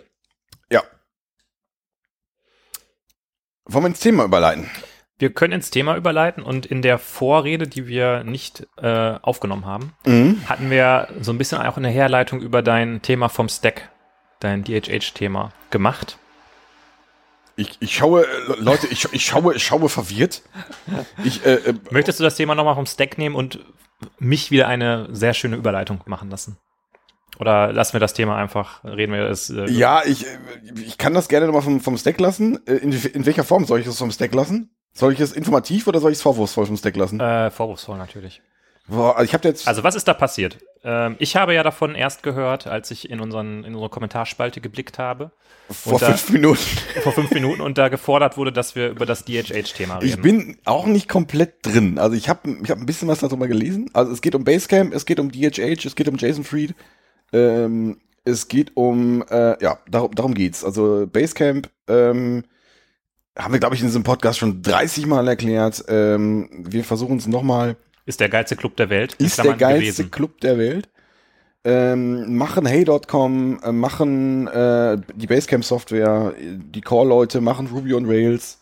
Ja. 0.71 0.83
Wollen 3.65 3.83
wir 3.83 3.89
ins 3.89 3.99
Thema 3.99 4.23
überleiten? 4.23 4.69
Wir 5.17 5.33
können 5.33 5.53
ins 5.53 5.69
Thema 5.69 5.97
überleiten 5.97 6.43
und 6.43 6.65
in 6.65 6.81
der 6.81 6.97
Vorrede, 6.97 7.67
die 7.67 7.87
wir 7.87 8.23
nicht 8.23 8.67
äh, 8.77 9.17
aufgenommen 9.21 9.65
haben, 9.65 9.93
Mhm. 10.05 10.47
hatten 10.47 10.69
wir 10.69 11.09
so 11.19 11.33
ein 11.33 11.37
bisschen 11.37 11.59
auch 11.61 11.75
eine 11.77 11.89
Herleitung 11.89 12.39
über 12.41 12.61
dein 12.61 13.01
Thema 13.01 13.27
vom 13.27 13.49
Stack, 13.49 13.89
dein 14.39 14.63
DHH-Thema 14.63 15.51
gemacht. 15.71 16.17
Ich, 17.57 17.75
ich 17.81 17.93
schaue, 17.93 18.25
äh, 18.25 18.53
Leute, 18.59 18.87
ich, 18.87 19.11
ich 19.11 19.25
schaue, 19.25 19.53
ich 19.55 19.63
schaue 19.65 19.89
verwirrt. 19.89 20.41
Ich, 21.25 21.45
äh, 21.45 21.55
äh, 21.55 21.73
Möchtest 21.91 22.21
du 22.21 22.23
das 22.23 22.35
Thema 22.37 22.55
nochmal 22.55 22.75
vom 22.75 22.85
Stack 22.85 23.17
nehmen 23.17 23.35
und 23.35 23.59
mich 24.19 24.49
wieder 24.51 24.69
eine 24.69 25.09
sehr 25.13 25.33
schöne 25.33 25.57
Überleitung 25.57 25.99
machen 26.05 26.29
lassen? 26.29 26.57
Oder 27.39 27.71
lassen 27.71 27.93
wir 27.93 27.99
das 28.01 28.13
Thema 28.13 28.35
einfach, 28.35 28.83
reden 28.83 29.13
wir 29.13 29.23
es. 29.29 29.49
Äh, 29.49 29.69
ja, 29.71 30.01
ich, 30.05 30.25
ich 30.85 30.97
kann 30.97 31.13
das 31.13 31.29
gerne 31.29 31.45
nochmal 31.45 31.61
vom, 31.61 31.79
vom 31.79 31.97
Stack 31.97 32.19
lassen. 32.19 32.59
Äh, 32.67 32.73
In, 32.75 32.91
in 32.91 33.25
welcher 33.25 33.43
Form 33.45 33.65
soll 33.65 33.79
ich 33.79 33.87
es 33.87 33.97
vom 33.97 34.11
Stack 34.11 34.33
lassen? 34.35 34.69
Soll 34.93 35.13
ich 35.13 35.19
es 35.21 35.31
informativ 35.31 35.87
oder 35.87 35.99
soll 36.01 36.11
ich 36.11 36.17
es 36.17 36.21
vorwurfsvoll 36.21 36.65
vom 36.65 36.75
Stack 36.77 36.97
lassen? 36.97 37.19
Äh, 37.19 37.49
vorwurfsvoll 37.51 37.97
natürlich. 37.97 38.41
Boah, 38.87 39.15
also 39.15 39.23
ich 39.25 39.33
habe 39.33 39.47
jetzt. 39.47 39.67
Also 39.67 39.83
was 39.83 39.95
ist 39.95 40.07
da 40.07 40.13
passiert? 40.15 40.57
Ähm, 40.83 41.15
ich 41.19 41.35
habe 41.35 41.53
ja 41.53 41.61
davon 41.63 41.93
erst 41.93 42.23
gehört, 42.23 42.65
als 42.67 42.89
ich 42.91 43.09
in, 43.09 43.19
unseren, 43.19 43.63
in 43.63 43.73
unsere 43.75 43.89
Kommentarspalte 43.89 44.61
geblickt 44.61 44.97
habe, 44.97 45.31
vor 45.69 45.93
und 45.93 46.01
da- 46.01 46.07
fünf 46.07 46.29
Minuten. 46.31 46.59
vor 47.03 47.11
fünf 47.13 47.31
Minuten, 47.31 47.61
und 47.61 47.77
da 47.77 47.87
gefordert 47.89 48.35
wurde, 48.35 48.51
dass 48.51 48.75
wir 48.75 48.89
über 48.89 49.05
das 49.05 49.25
DHH-Thema 49.25 49.97
reden. 49.99 50.07
Ich 50.09 50.19
bin 50.21 50.57
auch 50.65 50.87
nicht 50.87 51.07
komplett 51.07 51.63
drin. 51.65 51.99
Also 51.99 52.15
ich 52.15 52.27
habe 52.29 52.49
ich 52.63 52.71
hab 52.71 52.79
ein 52.79 52.85
bisschen 52.87 53.07
was 53.07 53.19
darüber 53.19 53.47
gelesen. 53.47 53.91
Also 53.93 54.11
es 54.11 54.21
geht 54.21 54.33
um 54.35 54.43
Basecamp, 54.43 54.93
es 54.93 55.05
geht 55.05 55.19
um 55.19 55.31
DHH, 55.31 55.85
es 55.85 55.95
geht 55.95 56.09
um 56.09 56.17
Jason 56.17 56.43
Fried. 56.43 56.73
Ähm, 57.33 57.97
es 58.25 58.47
geht 58.47 58.75
um, 58.75 59.23
äh, 59.29 59.61
ja, 59.61 59.79
darum, 59.89 60.13
darum 60.13 60.33
geht's. 60.33 60.63
Also 60.63 61.07
Basecamp 61.11 61.69
ähm, 61.87 62.43
haben 63.37 63.53
wir, 63.53 63.59
glaube 63.59 63.75
ich, 63.75 63.81
in 63.81 63.87
diesem 63.87 64.03
Podcast 64.03 64.39
schon 64.39 64.61
30 64.61 65.05
Mal 65.05 65.27
erklärt. 65.27 65.83
Ähm, 65.87 66.49
wir 66.51 66.83
versuchen 66.83 67.17
es 67.17 67.27
nochmal. 67.27 67.75
ist 68.05 68.19
der 68.19 68.29
geilste 68.29 68.55
Club 68.55 68.75
der 68.77 68.89
Welt. 68.89 69.13
Ist 69.15 69.37
der 69.37 69.53
geilste 69.53 70.03
gewesen. 70.03 70.11
Club 70.11 70.39
der 70.41 70.57
Welt. 70.57 70.89
Ähm, 71.65 72.37
machen 72.37 72.65
Hey.com, 72.65 73.59
äh, 73.61 73.71
machen 73.73 74.47
äh, 74.47 74.97
die 75.15 75.27
Basecamp-Software, 75.27 76.33
die 76.39 76.81
Core-Leute, 76.81 77.41
machen 77.41 77.67
Ruby 77.67 77.93
on 77.93 78.05
Rails. 78.05 78.59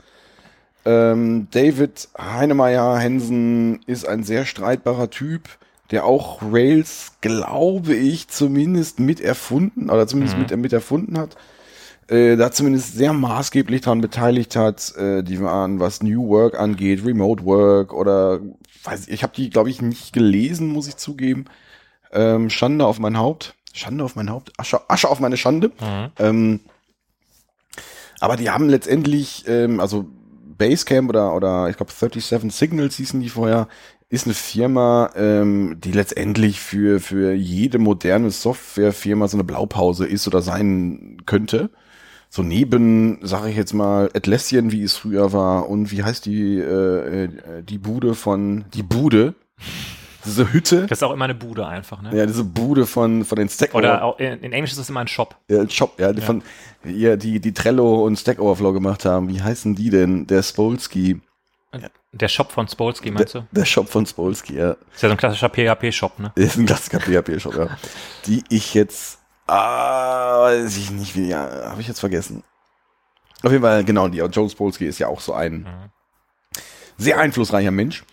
Ähm, 0.84 1.48
David 1.52 2.10
Heinemeier 2.18 2.98
Hensen 2.98 3.82
ist 3.86 4.08
ein 4.08 4.24
sehr 4.24 4.46
streitbarer 4.46 5.12
Typ, 5.12 5.44
der 5.92 6.06
auch 6.06 6.42
Rails, 6.42 7.14
glaube 7.22 7.96
ich, 7.96 8.28
zumindest 8.28 9.00
mit 9.00 9.22
erfunden 9.22 9.90
oder 9.90 10.08
zumindest 10.08 10.38
Mhm. 10.38 10.44
mit, 10.44 10.58
mit 10.58 10.74
erfunden 10.74 11.18
hat. 11.18 11.38
Äh, 12.10 12.38
da 12.38 12.52
zumindest 12.52 12.94
sehr 12.96 13.14
maßgeblich 13.14 13.82
daran 13.82 14.02
beteiligt 14.02 14.56
hat. 14.56 14.96
Äh, 14.96 15.24
die 15.24 15.42
waren, 15.42 15.80
was 15.80 16.02
New 16.02 16.28
Work 16.30 16.60
angeht, 16.60 17.06
Remote 17.06 17.44
Work 17.46 17.94
oder 17.94 18.40
weiß 18.84 19.08
ich, 19.08 19.14
ich 19.16 19.24
habe 19.24 19.34
die, 19.36 19.50
glaube 19.50 19.70
ich, 19.70 19.82
nicht 19.82 20.14
gelesen, 20.14 20.68
muss 20.70 20.88
ich 20.88 20.96
zugeben. 20.98 21.46
Ähm, 22.14 22.50
Schande 22.50 22.86
auf 22.86 23.00
mein 23.00 23.18
Haupt. 23.18 23.56
Schande 23.74 24.04
auf 24.04 24.16
mein 24.16 24.30
Haupt. 24.30 24.54
Asche, 24.58 24.90
Asche 24.90 25.10
auf 25.10 25.20
meine 25.20 25.36
Schande. 25.38 25.68
Mhm. 25.82 26.12
Ähm, 26.20 26.60
aber 28.20 28.38
die 28.38 28.50
haben 28.50 28.70
letztendlich, 28.70 29.44
ähm, 29.48 29.80
also 29.80 30.06
Basecamp 30.58 31.10
oder, 31.10 31.36
oder 31.36 31.70
ich 31.70 31.78
glaube 31.78 31.92
37 31.92 32.52
Signals 32.54 32.96
hießen 32.96 33.22
die 33.22 33.30
vorher, 33.30 33.68
ist 34.10 34.26
eine 34.26 34.34
Firma, 34.34 35.12
ähm, 35.16 35.78
die 35.84 35.92
letztendlich 35.92 36.60
für, 36.60 37.00
für 37.00 37.34
jede 37.34 37.78
moderne 37.78 38.32
Softwarefirma 38.32 39.28
so 39.28 39.38
eine 39.38 39.44
Blaupause 39.44 40.06
ist 40.06 40.28
oder 40.28 40.42
sein 40.42 41.18
könnte. 41.26 41.70
So 42.30 42.42
neben, 42.44 43.20
sage 43.22 43.50
ich 43.50 43.56
jetzt 43.56 43.74
mal, 43.74 44.10
Atlassian, 44.14 44.72
wie 44.72 44.84
es 44.84 44.98
früher 44.98 45.32
war, 45.34 45.70
und 45.70 45.92
wie 45.92 46.04
heißt 46.04 46.26
die, 46.26 46.58
äh, 46.58 47.24
äh, 47.26 47.64
die 47.64 47.78
Bude 47.78 48.16
von, 48.16 48.66
die 48.74 48.84
Bude, 48.84 49.34
diese 50.26 50.52
Hütte, 50.52 50.88
Das 50.88 51.00
ist 51.00 51.04
auch 51.04 51.14
immer 51.14 51.26
eine 51.26 51.36
Bude 51.36 51.66
einfach, 51.66 52.02
ne? 52.02 52.16
ja, 52.16 52.26
diese 52.26 52.44
Bude 52.44 52.86
von, 52.86 53.24
von 53.24 53.38
den 53.38 53.48
Stack 53.48 53.74
Oder 53.74 54.04
auch, 54.04 54.20
in, 54.20 54.42
in 54.42 54.52
Englisch 54.52 54.72
ist 54.72 54.80
das 54.80 54.90
immer 54.90 55.00
ein 55.00 55.08
Shop. 55.08 55.36
ja, 55.50 55.70
Shop, 55.70 56.00
ja, 56.00 56.12
die 56.12 56.22
von 56.22 56.44
ja, 56.84 57.16
die 57.16 57.40
die 57.40 57.54
Trello 57.54 58.06
und 58.06 58.18
Stack 58.18 58.40
Overflow 58.40 58.74
gemacht 58.74 59.06
haben. 59.06 59.30
Wie 59.30 59.42
heißen 59.42 59.76
die 59.76 59.90
denn? 59.90 60.28
Der 60.28 60.44
Spolsky, 60.44 61.22
Der 62.18 62.28
Shop 62.28 62.52
von 62.52 62.68
Spolsky, 62.68 63.12
meinst 63.12 63.36
du? 63.36 63.48
der 63.52 63.66
Shop 63.66 63.88
von 63.90 64.06
Spolsky, 64.06 64.56
ja. 64.56 64.72
Ist 64.94 65.04
ja 65.04 65.10
so 65.10 65.12
ein 65.12 65.18
klassischer 65.18 65.50
PHP-Shop, 65.50 66.20
ne? 66.20 66.32
Der 66.36 66.46
ist 66.48 66.58
ein 66.58 66.66
klassischer 66.66 67.00
PHP 67.00 67.40
Shop, 67.40 67.56
ja. 67.56 67.78
Die 68.26 68.44
ich 68.50 68.74
jetzt 68.74 69.20
ah, 69.48 70.42
weiß 70.42 70.78
ich 70.78 70.92
nicht, 70.92 71.16
wie 71.16 71.30
ja, 71.30 71.70
habe 71.70 71.82
ich 71.82 71.88
jetzt 71.88 72.00
vergessen. 72.00 72.44
Auf 73.44 73.52
jeden 73.52 73.64
Fall 73.64 73.84
genau, 73.84 74.08
die 74.08 74.18
Joe 74.18 74.50
Spolsky 74.50 74.86
ist 74.86 75.00
ja 75.00 75.08
auch 75.08 75.22
so 75.22 75.34
ein 75.34 75.68
sehr 76.98 77.20
einflussreicher 77.20 77.72
Mensch. 77.72 78.04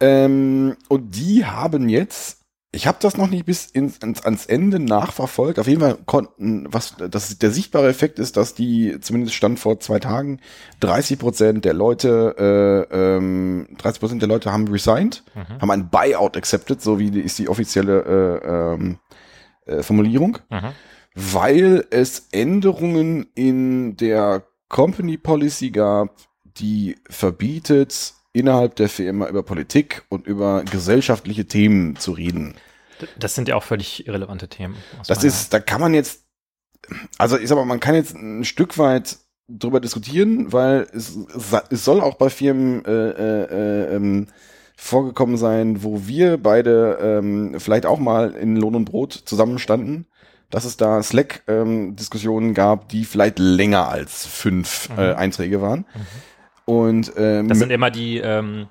Ähm, 0.00 0.76
und 0.88 1.10
die 1.16 1.44
haben 1.44 1.88
jetzt 1.88 2.39
ich 2.72 2.86
habe 2.86 2.98
das 3.00 3.16
noch 3.16 3.28
nicht 3.28 3.46
bis 3.46 3.66
ins, 3.66 3.98
ins, 3.98 4.24
ans 4.24 4.46
Ende 4.46 4.78
nachverfolgt. 4.78 5.58
Auf 5.58 5.66
jeden 5.66 5.80
Fall 5.80 5.98
konnten, 6.06 6.66
was 6.72 6.94
das, 6.96 7.36
der 7.38 7.50
sichtbare 7.50 7.88
Effekt 7.88 8.20
ist, 8.20 8.36
dass 8.36 8.54
die, 8.54 8.98
zumindest 9.00 9.34
stand 9.34 9.58
vor 9.58 9.80
zwei 9.80 9.98
Tagen, 9.98 10.40
30 10.78 11.18
Prozent 11.18 11.64
der 11.64 11.74
Leute, 11.74 12.86
äh, 12.92 13.16
ähm, 13.16 13.66
30 13.78 14.00
Prozent 14.00 14.22
der 14.22 14.28
Leute 14.28 14.52
haben 14.52 14.68
resigned, 14.68 15.24
haben 15.60 15.70
ein 15.70 15.90
Buyout 15.90 16.36
accepted, 16.36 16.80
so 16.80 16.98
wie 17.00 17.10
die, 17.10 17.20
ist 17.20 17.38
die 17.40 17.48
offizielle 17.48 18.40
äh, 18.44 18.74
ähm, 18.74 18.98
äh, 19.66 19.82
Formulierung, 19.82 20.38
Mhm. 20.48 20.68
weil 21.16 21.86
es 21.90 22.28
Änderungen 22.30 23.26
in 23.34 23.96
der 23.96 24.44
Company 24.68 25.16
Policy 25.16 25.70
gab, 25.72 26.14
die 26.44 26.94
verbietet, 27.08 28.14
innerhalb 28.32 28.76
der 28.76 28.88
Firma 28.88 29.28
über 29.28 29.42
Politik 29.42 30.04
und 30.08 30.26
über 30.26 30.62
gesellschaftliche 30.64 31.46
Themen 31.46 31.96
zu 31.96 32.12
reden. 32.12 32.54
Das 33.18 33.34
sind 33.34 33.48
ja 33.48 33.56
auch 33.56 33.62
völlig 33.62 34.06
irrelevante 34.06 34.48
Themen. 34.48 34.76
Das 35.08 35.24
ist, 35.24 35.52
da 35.52 35.60
kann 35.60 35.80
man 35.80 35.94
jetzt, 35.94 36.22
also 37.18 37.38
ich 37.38 37.48
sag 37.48 37.56
mal, 37.56 37.64
man 37.64 37.80
kann 37.80 37.94
jetzt 37.94 38.14
ein 38.14 38.44
Stück 38.44 38.78
weit 38.78 39.18
drüber 39.48 39.80
diskutieren, 39.80 40.52
weil 40.52 40.86
es, 40.92 41.18
es 41.70 41.84
soll 41.84 42.00
auch 42.00 42.14
bei 42.14 42.30
Firmen 42.30 42.84
äh, 42.84 42.90
äh, 42.90 43.44
äh, 43.44 43.96
ähm, 43.96 44.28
vorgekommen 44.76 45.36
sein, 45.36 45.82
wo 45.82 46.06
wir 46.06 46.38
beide 46.38 46.98
ähm, 47.00 47.56
vielleicht 47.58 47.84
auch 47.84 47.98
mal 47.98 48.30
in 48.32 48.56
Lohn 48.56 48.74
und 48.76 48.84
Brot 48.84 49.12
zusammenstanden, 49.12 50.06
dass 50.50 50.64
es 50.64 50.76
da 50.76 51.02
Slack-Diskussionen 51.02 52.54
gab, 52.54 52.88
die 52.88 53.04
vielleicht 53.04 53.38
länger 53.38 53.88
als 53.88 54.26
fünf 54.26 54.88
äh, 54.96 55.14
Einträge 55.14 55.60
waren. 55.60 55.84
Und 56.70 57.12
ähm, 57.16 57.48
Das 57.48 57.58
sind 57.58 57.70
immer 57.72 57.90
die, 57.90 58.18
ähm, 58.18 58.68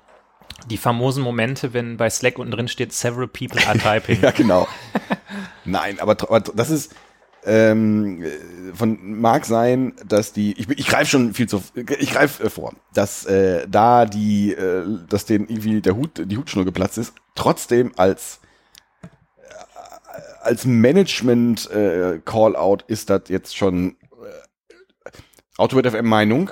die 0.70 0.78
famosen 0.78 1.22
Momente, 1.22 1.74
wenn 1.74 1.98
bei 1.98 2.08
Slack 2.08 2.38
unten 2.38 2.50
drin 2.50 2.68
steht, 2.68 2.94
several 2.94 3.28
people 3.28 3.60
are 3.66 3.78
typing. 3.78 4.18
Ja, 4.22 4.30
genau. 4.30 4.66
Nein, 5.66 6.00
aber, 6.00 6.12
aber 6.12 6.40
das 6.40 6.70
ist 6.70 6.94
ähm, 7.44 8.22
äh, 8.22 8.74
von 8.74 9.20
mag 9.20 9.44
sein, 9.44 9.92
dass 10.06 10.32
die 10.32 10.58
ich, 10.58 10.68
ich 10.70 10.86
greife 10.86 11.10
schon 11.10 11.34
viel 11.34 11.46
zu 11.46 11.62
ich 11.74 12.12
greife 12.12 12.44
äh, 12.44 12.50
vor, 12.50 12.72
dass 12.94 13.26
äh, 13.26 13.66
da 13.68 14.06
die 14.06 14.52
äh, 14.52 14.84
dass 15.08 15.26
denen 15.26 15.48
irgendwie 15.48 15.82
der 15.82 15.94
Hut 15.94 16.22
die 16.24 16.36
Hutschnur 16.38 16.64
geplatzt 16.64 16.96
ist, 16.96 17.12
trotzdem 17.34 17.92
als 17.96 18.40
äh, 19.02 19.08
als 20.42 20.64
Management 20.64 21.70
äh, 21.70 22.20
Callout 22.24 22.84
ist 22.88 23.10
das 23.10 23.22
jetzt 23.28 23.56
schon 23.56 23.96
äh, 24.22 25.10
Autowert 25.58 25.86
FM 25.86 26.06
Meinung 26.06 26.50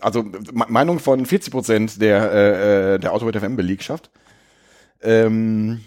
also 0.00 0.22
Me- 0.22 0.66
Meinung 0.68 0.98
von 0.98 1.26
40 1.26 1.52
Prozent 1.52 2.00
der 2.00 2.32
äh, 2.32 2.94
äh, 2.94 2.98
der 2.98 3.12
Autowert 3.12 3.36
FM 3.36 3.56
Belegschaft 3.56 4.10
ähm, 5.02 5.80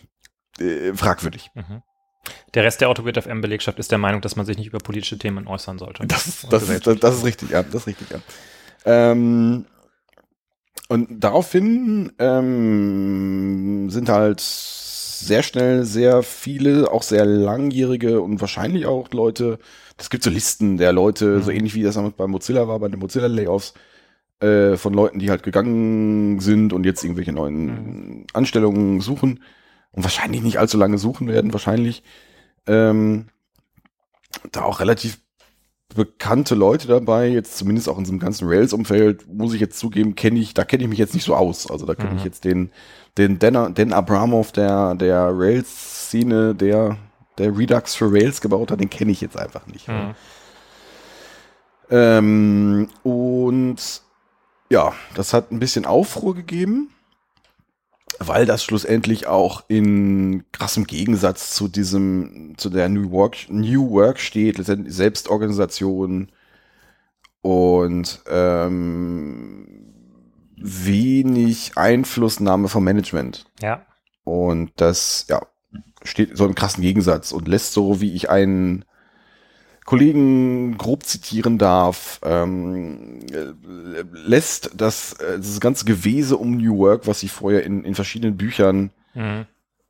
äh, 0.60 0.94
fragwürdig. 0.94 1.52
Der 2.54 2.64
Rest 2.64 2.82
der 2.82 2.90
Autogrid 2.90 3.22
FM-Belegschaft 3.22 3.80
ist 3.80 3.92
der 3.92 3.98
Meinung, 3.98 4.22
dass 4.22 4.36
man 4.36 4.46
sich 4.46 4.58
nicht 4.58 4.68
über 4.68 4.80
politische 4.80 5.18
Themen 5.18 5.48
äußern 5.48 5.78
sollte. 5.78 6.06
Das 6.08 6.46
das, 6.50 6.70
ist, 6.70 6.88
das, 6.88 7.00
das 7.00 7.16
ist 7.18 7.26
richtig, 7.26 7.52
ja, 7.52 7.64
das 7.64 7.76
ist 7.82 7.88
richtig, 7.88 8.10
ja. 8.10 8.20
Ähm, 8.86 9.66
und 10.90 11.08
daraufhin 11.24 12.14
ähm, 12.20 13.90
sind 13.90 14.10
halt 14.10 14.40
sehr 14.42 15.44
schnell 15.44 15.84
sehr 15.84 16.24
viele, 16.24 16.92
auch 16.92 17.04
sehr 17.04 17.26
langjährige 17.26 18.22
und 18.22 18.40
wahrscheinlich 18.40 18.86
auch 18.86 19.10
Leute, 19.12 19.60
es 19.98 20.10
gibt 20.10 20.24
so 20.24 20.30
Listen 20.30 20.78
der 20.78 20.94
Leute, 20.94 21.42
so 21.42 21.52
ähnlich 21.52 21.74
wie 21.76 21.84
das 21.84 21.96
damals 21.96 22.16
bei 22.16 22.28
Mozilla 22.28 22.68
war, 22.68 22.80
bei 22.80 22.88
den 22.88 23.00
Mozilla-Layoffs, 23.00 23.74
äh, 24.40 24.78
von 24.78 24.94
Leuten, 24.94 25.20
die 25.20 25.30
halt 25.30 25.44
gegangen 25.44 26.40
sind 26.40 26.74
und 26.74 26.86
jetzt 26.86 27.04
irgendwelche 27.04 27.34
neuen 27.34 28.26
Anstellungen 28.34 29.02
suchen 29.02 29.44
und 29.92 30.04
wahrscheinlich 30.04 30.44
nicht 30.44 30.60
allzu 30.60 30.78
lange 30.78 30.98
suchen 30.98 31.28
werden, 31.28 31.54
wahrscheinlich. 31.54 32.04
Ähm, 32.68 33.28
da 34.52 34.62
auch 34.64 34.80
relativ 34.80 35.20
bekannte 35.96 36.54
Leute 36.54 36.88
dabei, 36.88 37.30
jetzt 37.30 37.58
zumindest 37.58 37.90
auch 37.90 37.98
in 37.98 38.04
diesem 38.04 38.20
ganzen 38.20 38.48
Rails-Umfeld, 38.48 39.28
muss 39.34 39.54
ich 39.54 39.62
jetzt 39.62 39.80
zugeben, 39.80 40.16
kenne 40.16 40.40
ich, 40.40 40.54
da 40.54 40.66
kenne 40.66 40.84
ich 40.84 40.90
mich 40.90 41.00
jetzt 41.00 41.14
nicht 41.14 41.24
so 41.24 41.36
aus. 41.36 41.72
Also 41.72 41.86
da 41.86 41.96
kenne 41.96 42.18
ich 42.18 42.24
jetzt 42.24 42.44
den, 42.46 42.70
den 43.18 43.40
Dan, 43.40 43.74
Dan 43.74 43.94
Abramov 43.94 44.52
der, 44.52 44.96
der 44.96 45.32
Rails-Szene, 45.34 46.54
der, 46.54 46.98
der 47.38 47.58
Redux 47.58 47.96
für 47.96 48.12
Rails 48.12 48.42
gebaut 48.42 48.72
hat, 48.72 48.80
den 48.80 48.90
kenne 48.90 49.12
ich 49.12 49.22
jetzt 49.22 49.38
einfach 49.38 49.66
nicht. 49.68 49.88
Mhm. 49.88 50.16
Ähm, 51.90 52.90
und 53.04 54.02
ja, 54.70 54.94
das 55.16 55.34
hat 55.34 55.52
ein 55.52 55.60
bisschen 55.60 55.86
Aufruhr 55.86 56.36
gegeben, 56.36 56.90
weil 58.20 58.46
das 58.46 58.64
schlussendlich 58.64 59.28
auch 59.28 59.64
in 59.68 60.44
krassem 60.52 60.86
Gegensatz 60.86 61.54
zu 61.54 61.68
diesem, 61.68 62.56
zu 62.58 62.70
der 62.70 62.90
New 62.90 63.12
Work, 63.12 63.50
New 63.50 63.90
Work 63.92 64.20
steht, 64.20 64.58
Selbstorganisation 64.64 66.30
und 67.42 68.22
ähm, 68.28 69.94
wenig 70.58 71.78
Einflussnahme 71.78 72.68
vom 72.68 72.84
Management. 72.84 73.46
Ja. 73.62 73.86
Und 74.24 74.72
das, 74.76 75.26
ja, 75.30 75.42
steht 76.04 76.38
so 76.38 76.46
im 76.46 76.56
krassen 76.56 76.82
Gegensatz 76.82 77.32
und 77.32 77.48
lässt 77.48 77.74
so, 77.74 78.02
wie 78.02 78.14
ich 78.14 78.30
einen 78.30 78.86
Kollegen 79.86 80.78
grob 80.78 81.04
zitieren 81.04 81.58
darf, 81.58 82.20
ähm, 82.24 83.20
äh, 83.32 83.54
lässt 84.12 84.72
das, 84.76 85.14
äh, 85.14 85.38
das 85.38 85.60
ganze 85.62 85.86
Gewese 85.86 86.36
um 86.36 86.58
New 86.58 86.78
Work, 86.78 87.08
was 87.08 87.22
sie 87.22 87.30
vorher 87.30 87.64
in, 87.64 87.84
in 87.86 87.96
verschiedenen 87.96 88.36
Büchern 88.38 88.92
Mhm. 89.14 89.46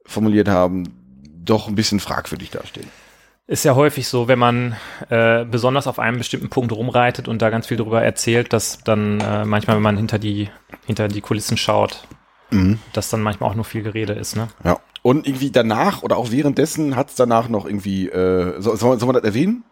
formuliert 0.05 0.47
haben, 0.47 0.83
doch 1.43 1.67
ein 1.67 1.75
bisschen 1.75 1.99
fragwürdig 1.99 2.49
dastehen. 2.51 2.87
Ist 3.47 3.65
ja 3.65 3.75
häufig 3.75 4.07
so, 4.07 4.27
wenn 4.27 4.39
man 4.39 4.75
äh, 5.09 5.43
besonders 5.45 5.87
auf 5.87 5.99
einem 5.99 6.17
bestimmten 6.17 6.49
Punkt 6.49 6.71
rumreitet 6.71 7.27
und 7.27 7.41
da 7.41 7.49
ganz 7.49 7.67
viel 7.67 7.77
darüber 7.77 8.01
erzählt, 8.03 8.53
dass 8.53 8.79
dann 8.83 9.19
äh, 9.19 9.45
manchmal, 9.45 9.77
wenn 9.77 9.83
man 9.83 9.97
hinter 9.97 10.19
die, 10.19 10.49
hinter 10.85 11.07
die 11.07 11.21
Kulissen 11.21 11.57
schaut, 11.57 12.07
Mhm. 12.49 12.79
dass 12.93 13.09
dann 13.09 13.21
manchmal 13.21 13.49
auch 13.49 13.55
nur 13.55 13.65
viel 13.65 13.83
Gerede 13.83 14.13
ist, 14.13 14.35
ne? 14.35 14.47
Ja. 14.63 14.77
Und 15.01 15.27
irgendwie 15.27 15.51
danach 15.51 16.01
oder 16.03 16.17
auch 16.17 16.31
währenddessen 16.31 16.95
hat 16.95 17.09
es 17.09 17.15
danach 17.15 17.49
noch 17.49 17.65
irgendwie, 17.65 18.07
äh, 18.09 18.59
soll, 18.61 18.77
soll, 18.77 18.99
soll 18.99 19.07
man 19.07 19.15
das 19.15 19.23
erwähnen? 19.23 19.63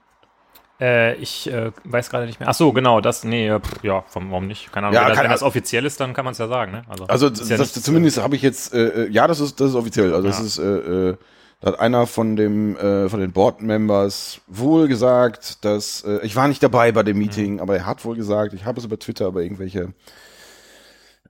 Äh, 0.80 1.16
ich 1.16 1.50
äh, 1.52 1.72
weiß 1.86 2.10
gerade 2.10 2.26
nicht 2.26 2.40
mehr. 2.40 2.50
Ach 2.50 2.54
so, 2.54 2.74
genau, 2.74 3.00
das, 3.00 3.24
nee, 3.24 3.48
äh, 3.48 3.60
pff, 3.60 3.82
ja, 3.84 4.04
vom, 4.08 4.30
warum 4.32 4.48
nicht? 4.48 4.72
Keine 4.74 4.88
Ahnung. 4.88 4.96
Ja, 4.96 5.02
wenn, 5.04 5.08
das, 5.10 5.16
keine 5.18 5.30
wenn 5.30 5.34
das 5.34 5.44
offiziell 5.44 5.86
ist, 5.86 6.00
dann 6.02 6.14
kann 6.14 6.26
man 6.26 6.34
es 6.34 6.38
ja 6.38 6.48
sagen, 6.50 6.74
ne? 6.74 6.82
Also 7.08 7.28
ist 7.28 7.50
ja 7.50 7.58
das, 7.58 7.68
nichts, 7.68 7.82
zumindest 7.84 8.18
habe 8.22 8.36
ich 8.36 8.42
jetzt, 8.42 8.74
äh, 8.74 9.06
äh, 9.06 9.10
ja, 9.10 9.26
das 9.28 9.40
ist 9.40 9.60
das 9.62 9.70
ist 9.70 9.76
offiziell. 9.76 10.14
Also 10.14 10.28
das 10.28 10.40
Ja. 10.40 10.46
ist, 10.46 10.58
äh, 10.58 11.10
äh, 11.12 11.18
da 11.62 11.68
hat 11.72 11.80
einer 11.80 12.08
von 12.08 12.36
dem 12.36 12.76
äh, 12.76 13.08
von 13.08 13.22
den 13.22 13.32
Board 13.32 13.62
Members 13.62 14.42
wohl 14.48 14.90
gesagt, 14.90 15.64
dass 15.64 16.04
äh, 16.04 16.20
ich 16.24 16.36
war 16.36 16.50
nicht 16.50 16.62
dabei 16.62 16.92
bei 16.92 17.02
Mhm. 17.04 17.06
dem 17.06 17.18
Meeting, 17.20 17.60
aber 17.62 17.78
er 17.78 17.86
hat 17.86 18.04
wohl 18.04 18.18
gesagt, 18.18 18.54
ich 18.54 18.66
habe 18.66 18.78
es 18.80 18.86
über 18.86 19.00
Twitter, 19.00 19.28
über 19.28 19.42
irgendwelche 19.42 19.94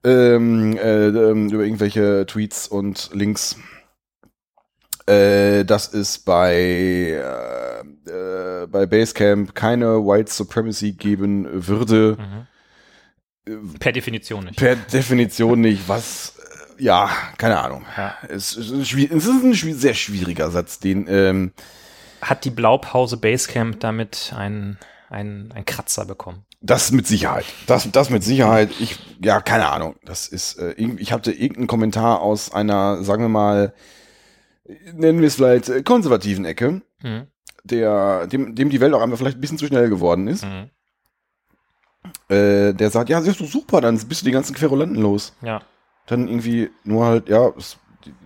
ähm, 0.06 0.76
äh, 0.76 1.08
ähm, 1.08 1.48
über 1.50 1.64
irgendwelche 1.64 2.24
Tweets 2.26 2.68
und 2.68 3.10
Links, 3.12 3.56
äh, 5.06 5.64
dass 5.64 5.92
es 5.92 6.18
bei 6.18 6.54
äh, 6.54 7.66
äh, 8.08 8.66
bei 8.68 8.86
Basecamp 8.86 9.54
keine 9.54 9.98
White 9.98 10.32
Supremacy 10.32 10.92
geben 10.92 11.46
würde. 11.66 12.16
Mhm. 13.46 13.78
Per 13.78 13.92
Definition 13.92 14.44
nicht. 14.44 14.58
Per 14.58 14.76
Definition 14.76 15.60
nicht, 15.60 15.88
was, 15.88 16.34
äh, 16.78 16.82
ja, 16.84 17.10
keine 17.38 17.58
Ahnung. 17.58 17.84
Ja. 17.96 18.16
Es, 18.28 18.56
ist 18.56 18.70
ein 18.70 18.80
es 18.80 19.26
ist 19.26 19.64
ein 19.64 19.74
sehr 19.74 19.94
schwieriger 19.94 20.50
Satz, 20.50 20.78
den, 20.78 21.06
ähm, 21.08 21.52
Hat 22.20 22.44
die 22.44 22.50
Blaupause 22.50 23.16
Basecamp 23.16 23.80
damit 23.80 24.32
einen, 24.36 24.78
einen, 25.08 25.52
einen 25.52 25.64
Kratzer 25.64 26.04
bekommen? 26.04 26.44
Das 26.60 26.90
mit 26.92 27.06
Sicherheit. 27.06 27.44
Das, 27.66 27.90
das 27.92 28.10
mit 28.10 28.24
Sicherheit. 28.24 28.70
Ich, 28.80 28.98
ja, 29.22 29.40
keine 29.40 29.68
Ahnung. 29.68 29.96
Das 30.04 30.26
ist, 30.28 30.58
äh, 30.58 30.72
ich 30.72 31.12
hatte 31.12 31.32
irgendeinen 31.32 31.66
Kommentar 31.66 32.20
aus 32.20 32.52
einer, 32.52 33.02
sagen 33.04 33.22
wir 33.24 33.28
mal, 33.28 33.74
nennen 34.94 35.20
wir 35.20 35.28
es 35.28 35.36
vielleicht 35.36 35.68
äh, 35.68 35.82
konservativen 35.82 36.44
Ecke, 36.44 36.82
Mhm. 37.02 37.26
der, 37.64 38.26
dem, 38.26 38.54
dem 38.54 38.70
die 38.70 38.80
Welt 38.80 38.94
auch 38.94 39.02
einfach 39.02 39.18
vielleicht 39.18 39.36
ein 39.36 39.40
bisschen 39.40 39.58
zu 39.58 39.66
schnell 39.66 39.88
geworden 39.90 40.28
ist. 40.28 40.44
Mhm. 40.44 40.70
Äh, 42.28 42.72
der 42.72 42.90
sagt, 42.90 43.08
ja, 43.10 43.18
ist 43.18 43.40
doch 43.40 43.46
super, 43.46 43.80
dann 43.80 43.98
bist 44.08 44.22
du 44.22 44.24
die 44.26 44.32
ganzen 44.32 44.54
Querulanten 44.54 45.00
los. 45.00 45.34
Ja. 45.42 45.60
Dann 46.06 46.28
irgendwie 46.28 46.70
nur 46.84 47.04
halt, 47.04 47.28
ja, 47.28 47.50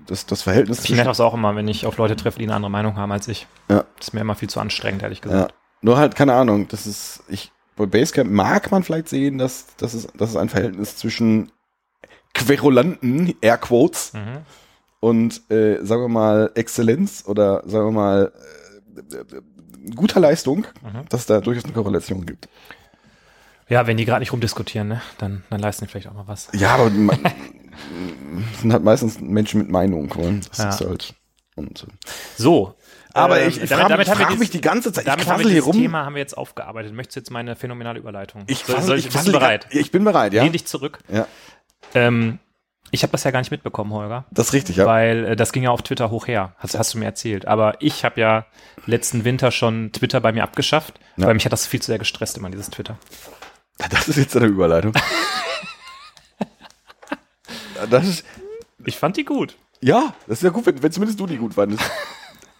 das, 0.07 0.27
das, 0.27 0.43
Verhältnis 0.43 0.85
Ich 0.85 0.90
merke 0.90 1.09
das 1.09 1.21
auch 1.21 1.33
immer, 1.35 1.57
wenn 1.57 1.66
ich 1.69 1.87
auf 1.87 1.97
Leute 1.97 2.14
treffe, 2.16 2.38
die 2.38 2.45
eine 2.45 2.55
andere 2.55 2.71
Meinung 2.71 2.97
haben 2.97 3.11
als 3.12 3.27
ich. 3.29 3.47
Ja. 3.69 3.85
Das 3.97 4.09
ist 4.09 4.12
mir 4.14 4.21
immer 4.21 4.35
viel 4.35 4.51
zu 4.51 4.61
anstrengend, 4.61 5.03
ehrlich 5.03 5.21
Ja. 5.25 5.31
gesagt. 5.31 5.55
Nur 5.83 5.97
halt, 5.97 6.14
keine 6.14 6.35
Ahnung, 6.35 6.69
das 6.69 6.87
ist, 6.87 7.23
ich, 7.29 7.53
bei 7.81 7.87
Basecamp 7.87 8.31
mag 8.31 8.71
man 8.71 8.83
vielleicht 8.85 9.09
sehen, 9.09 9.38
dass, 9.38 9.66
dass, 9.77 9.95
es, 9.95 10.07
dass 10.16 10.31
es 10.31 10.37
ein 10.37 10.49
Verhältnis 10.49 10.97
zwischen 10.97 11.51
Querulanten, 12.35 13.35
Airquotes, 13.40 14.12
Mhm. 14.12 14.38
und, 15.01 15.51
äh, 15.51 15.79
sagen 15.85 16.03
wir 16.03 16.09
mal, 16.09 16.51
Exzellenz 16.55 17.25
oder, 17.27 17.62
sagen 17.66 17.87
wir 17.87 17.93
mal, 17.93 18.33
äh, 18.97 19.90
guter 19.95 20.21
Leistung, 20.21 20.66
Mhm. 20.83 21.09
dass 21.09 21.21
es 21.23 21.27
da 21.27 21.40
durchaus 21.40 21.64
eine 21.64 21.73
Korrelation 21.73 22.25
gibt. 22.27 22.49
Ja, 23.69 23.87
wenn 23.87 23.97
die 23.97 24.05
gerade 24.05 24.21
nicht 24.21 24.33
rumdiskutieren, 24.33 24.88
ne? 24.88 25.01
dann, 25.19 25.45
dann 25.49 25.61
leisten 25.61 25.85
die 25.85 25.90
vielleicht 25.90 26.09
auch 26.09 26.14
mal 26.14 26.27
was. 26.27 26.49
Ja, 26.53 26.75
aber 26.75 26.90
man, 26.90 27.19
sind 28.61 28.73
halt 28.73 28.83
meistens 28.85 29.21
Menschen 29.21 29.61
mit 29.61 29.71
Meinung, 29.71 30.09
das 30.49 30.59
Ja. 30.59 30.69
ist 30.71 30.81
halt, 30.81 31.14
und, 31.57 31.85
äh, 31.85 31.87
So. 32.37 32.75
Aber 33.14 33.40
ähm, 33.40 33.49
ich, 33.49 33.62
ich 33.62 33.70
frage 33.70 34.05
frag 34.05 34.38
mich 34.38 34.51
die 34.51 34.61
ganze 34.61 34.92
Zeit, 34.92 35.05
ich 35.05 35.11
Damit 35.11 35.27
haben 35.27 35.38
wir 35.40 35.46
hier 35.46 35.55
dieses 35.57 35.66
rum. 35.66 35.77
Thema 35.77 36.05
haben 36.05 36.14
wir 36.14 36.20
jetzt 36.20 36.37
aufgearbeitet. 36.37 36.92
Möchtest 36.94 37.16
du 37.16 37.20
jetzt 37.20 37.31
meine 37.31 37.57
phänomenale 37.57 37.99
Überleitung? 37.99 38.44
Ich, 38.46 38.64
quassel, 38.64 38.83
soll, 38.85 38.99
ich, 38.99 39.09
quassel 39.11 39.33
die 39.33 39.38
bereit? 39.38 39.66
Ich 39.70 39.90
bin 39.90 40.05
bereit, 40.05 40.33
ja. 40.33 40.42
Lehn 40.42 40.53
dich 40.53 40.66
zurück. 40.66 40.99
Ja, 41.09 41.27
Ähm, 41.94 42.38
ich 42.92 43.03
habe 43.05 43.12
das 43.12 43.23
ja 43.25 43.31
gar 43.31 43.38
nicht 43.40 43.51
mitbekommen, 43.53 43.92
Holger. 43.92 44.25
das 44.33 44.49
ist 44.49 44.53
richtig, 44.53 44.77
ja. 44.77 44.87
Weil 44.87 45.25
äh, 45.25 45.37
das 45.37 45.53
ging 45.53 45.62
ja 45.62 45.70
auf 45.70 45.83
Twitter 45.83 46.11
hoch 46.11 46.27
her. 46.27 46.55
Hast, 46.59 46.77
hast 46.79 46.94
du 46.94 46.99
mir 46.99 47.05
erzählt. 47.05 47.46
Aber 47.46 47.75
ich 47.81 48.05
habe 48.05 48.20
ja 48.20 48.46
letzten 48.87 49.25
Winter 49.25 49.51
schon 49.53 49.92
Twitter 49.92 50.20
bei 50.20 50.33
mir 50.33 50.42
abgeschafft, 50.42 50.99
Ja. 51.16 51.27
weil 51.27 51.35
mich 51.35 51.44
hat 51.44 51.53
das 51.53 51.66
viel 51.66 51.81
zu 51.81 51.87
sehr 51.87 51.99
gestresst, 51.99 52.37
immer 52.38 52.51
dieses 52.51 52.70
Twitter. 52.70 52.99
Das 53.90 54.09
ist 54.09 54.16
jetzt 54.16 54.37
eine 54.37 54.46
Überleitung. 54.46 54.92
Das 57.88 58.07
ist, 58.07 58.25
Ich 58.85 58.96
fand 58.99 59.16
die 59.16 59.25
gut. 59.25 59.57
ja, 59.81 60.14
das 60.27 60.38
ist 60.38 60.42
ja 60.44 60.51
gut, 60.51 60.66
wenn, 60.66 60.83
wenn 60.83 60.92
zumindest 60.92 61.18
du 61.18 61.27
die 61.27 61.38
gut 61.38 61.55
fandest. 61.55 61.83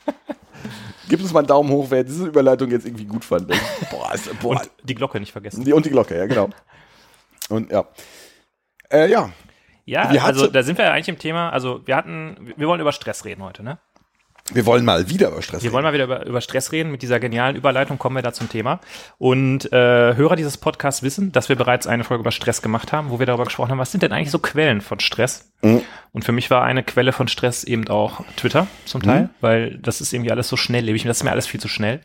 Gib 1.09 1.21
uns 1.21 1.33
mal 1.33 1.41
einen 1.41 1.49
Daumen 1.49 1.71
hoch, 1.71 1.87
wer 1.91 2.05
diese 2.05 2.27
Überleitung 2.27 2.71
jetzt 2.71 2.87
irgendwie 2.87 3.05
gut 3.07 3.25
fand. 3.25 3.49
Boah, 3.91 4.13
ist, 4.15 4.39
boah. 4.41 4.51
Und 4.51 4.71
die 4.85 4.95
Glocke 4.95 5.19
nicht 5.19 5.33
vergessen. 5.33 5.65
Die, 5.65 5.73
und 5.73 5.85
die 5.85 5.91
Glocke, 5.91 6.17
ja, 6.17 6.27
genau. 6.27 6.49
Und 7.49 7.71
ja. 7.73 7.85
Äh, 8.93 9.11
ja, 9.11 9.31
Ja, 9.85 10.03
also 10.25 10.45
so- 10.45 10.51
da 10.53 10.63
sind 10.63 10.79
wir 10.79 10.85
ja 10.85 10.93
eigentlich 10.93 11.09
im 11.09 11.19
Thema. 11.19 11.51
Also 11.51 11.85
wir 11.87 11.97
hatten, 11.97 12.53
wir 12.57 12.69
wollen 12.69 12.81
über 12.81 12.93
Stress 12.93 13.25
reden 13.25 13.43
heute, 13.43 13.65
ne? 13.65 13.79
Wir 14.53 14.67
wollen 14.67 14.85
mal 14.85 15.09
wieder 15.09 15.29
über 15.29 15.43
Stress 15.43 15.63
Wir 15.63 15.73
wollen 15.73 15.85
mal 15.85 15.93
wieder 15.93 16.05
über, 16.05 16.27
über 16.27 16.41
Stress 16.41 16.73
reden. 16.73 16.91
Mit 16.91 17.03
dieser 17.03 17.21
genialen 17.21 17.57
Überleitung 17.57 17.99
kommen 17.99 18.17
wir 18.17 18.23
da 18.23 18.33
zum 18.33 18.49
Thema. 18.49 18.81
Und 19.19 19.73
äh, 19.73 20.15
Hörer 20.17 20.37
dieses 20.37 20.59
Podcasts 20.59 21.03
wissen, 21.03 21.33
dass 21.33 21.49
wir 21.49 21.57
bereits 21.57 21.87
eine 21.87 22.05
Folge 22.05 22.23
über 22.23 22.33
Stress 22.33 22.63
gemacht 22.63 22.93
haben, 22.93 23.11
wo 23.11 23.19
wir 23.19 23.27
darüber 23.27 23.45
gesprochen 23.45 23.71
haben, 23.71 23.79
was 23.79 23.93
sind 23.93 24.03
denn 24.03 24.13
eigentlich 24.13 24.31
so 24.31 24.39
Quellen 24.39 24.81
von 24.81 25.01
Stress? 25.01 25.53
Mhm. 25.63 25.83
Und 26.13 26.25
für 26.25 26.33
mich 26.33 26.51
war 26.51 26.63
eine 26.63 26.83
Quelle 26.83 27.13
von 27.13 27.29
Stress 27.29 27.65
eben 27.65 27.89
auch 27.89 28.25
Twitter 28.37 28.67
zum 28.85 29.03
Teil, 29.03 29.31
weil 29.41 29.79
das 29.79 30.01
ist 30.01 30.13
irgendwie 30.13 30.33
alles 30.33 30.49
so 30.49 30.57
schnelllebig. 30.57 31.05
Das 31.05 31.19
ist 31.19 31.25
mir 31.25 31.31
alles 31.31 31.47
viel 31.47 31.61
zu 31.61 31.69
schnell. 31.69 32.01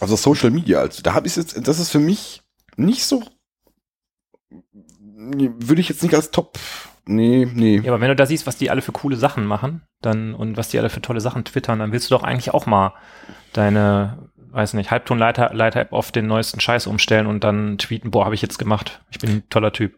Also 0.00 0.16
Social 0.16 0.50
Media, 0.50 0.80
also 0.80 1.02
da 1.02 1.14
habe 1.14 1.26
ich 1.26 1.36
jetzt, 1.36 1.66
das 1.66 1.78
ist 1.78 1.90
für 1.90 1.98
mich 1.98 2.42
nicht 2.76 3.04
so, 3.04 3.22
würde 4.50 5.80
ich 5.80 5.88
jetzt 5.88 6.02
nicht 6.02 6.14
als 6.14 6.30
Top, 6.30 6.58
nee, 7.06 7.46
nee. 7.52 7.78
Ja, 7.78 7.92
aber 7.92 8.00
wenn 8.00 8.08
du 8.08 8.16
da 8.16 8.26
siehst, 8.26 8.46
was 8.46 8.56
die 8.58 8.70
alle 8.70 8.82
für 8.82 8.92
coole 8.92 9.16
Sachen 9.16 9.44
machen, 9.46 9.82
dann 10.02 10.34
und 10.34 10.56
was 10.56 10.68
die 10.68 10.78
alle 10.78 10.90
für 10.90 11.00
tolle 11.02 11.20
Sachen 11.20 11.44
twittern, 11.44 11.78
dann 11.78 11.92
willst 11.92 12.10
du 12.10 12.14
doch 12.14 12.22
eigentlich 12.22 12.52
auch 12.52 12.66
mal 12.66 12.92
deine, 13.52 14.30
weiß 14.50 14.74
nicht, 14.74 14.90
Halbtonleiter 14.90 15.50
Leiter 15.54 15.80
App 15.80 15.92
auf 15.92 16.12
den 16.12 16.26
neuesten 16.26 16.60
Scheiß 16.60 16.86
umstellen 16.86 17.26
und 17.26 17.44
dann 17.44 17.78
tweeten, 17.78 18.10
boah, 18.10 18.24
habe 18.24 18.34
ich 18.34 18.42
jetzt 18.42 18.58
gemacht. 18.58 19.00
Ich 19.10 19.18
bin 19.18 19.30
ein 19.30 19.42
toller 19.50 19.72
Typ. 19.72 19.94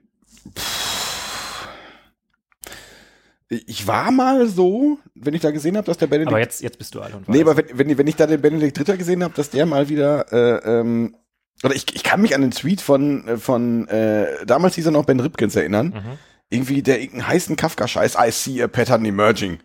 Ich 3.51 3.87
war 3.87 4.11
mal 4.11 4.47
so, 4.47 4.99
wenn 5.14 5.33
ich 5.33 5.40
da 5.40 5.51
gesehen 5.51 5.77
habe, 5.79 5.87
dass 5.87 5.97
der 5.97 6.07
Benedikt 6.07 6.29
Aber 6.29 6.38
jetzt, 6.38 6.61
jetzt 6.61 6.79
bist 6.79 6.94
du 6.94 7.01
alle 7.01 7.16
und 7.16 7.29
Nee, 7.31 7.47
weiß. 7.47 7.49
aber 7.49 7.57
wenn, 7.57 7.79
wenn, 7.79 7.99
wenn 7.99 8.07
ich 8.07 8.16
da 8.16 8.27
den 8.27 8.42
Benedikt 8.42 8.79
Dritter 8.79 8.99
gesehen 8.99 9.25
habe, 9.25 9.33
dass 9.35 9.49
der 9.49 9.64
mal 9.64 9.88
wieder, 9.88 10.31
äh, 10.33 10.81
ähm, 10.81 11.16
oder 11.64 11.75
ich, 11.75 11.87
ich 11.94 12.03
kann 12.05 12.21
mich 12.21 12.35
an 12.35 12.42
den 12.42 12.51
Tweet 12.51 12.83
von, 12.83 13.27
äh, 13.27 13.37
von 13.38 13.88
äh, 13.88 14.44
damals 14.44 14.75
hieß 14.75 14.85
er 14.87 14.92
noch 14.92 15.07
Ben 15.07 15.18
Ripkins 15.21 15.57
erinnern, 15.57 15.87
Mhm. 15.88 16.18
Irgendwie 16.50 16.82
der 16.82 17.00
irgendeinen 17.00 17.29
heißen 17.29 17.56
Kafka-Scheiß, 17.56 18.16
I 18.18 18.31
see 18.31 18.62
a 18.62 18.68
pattern 18.68 19.04
emerging. 19.04 19.58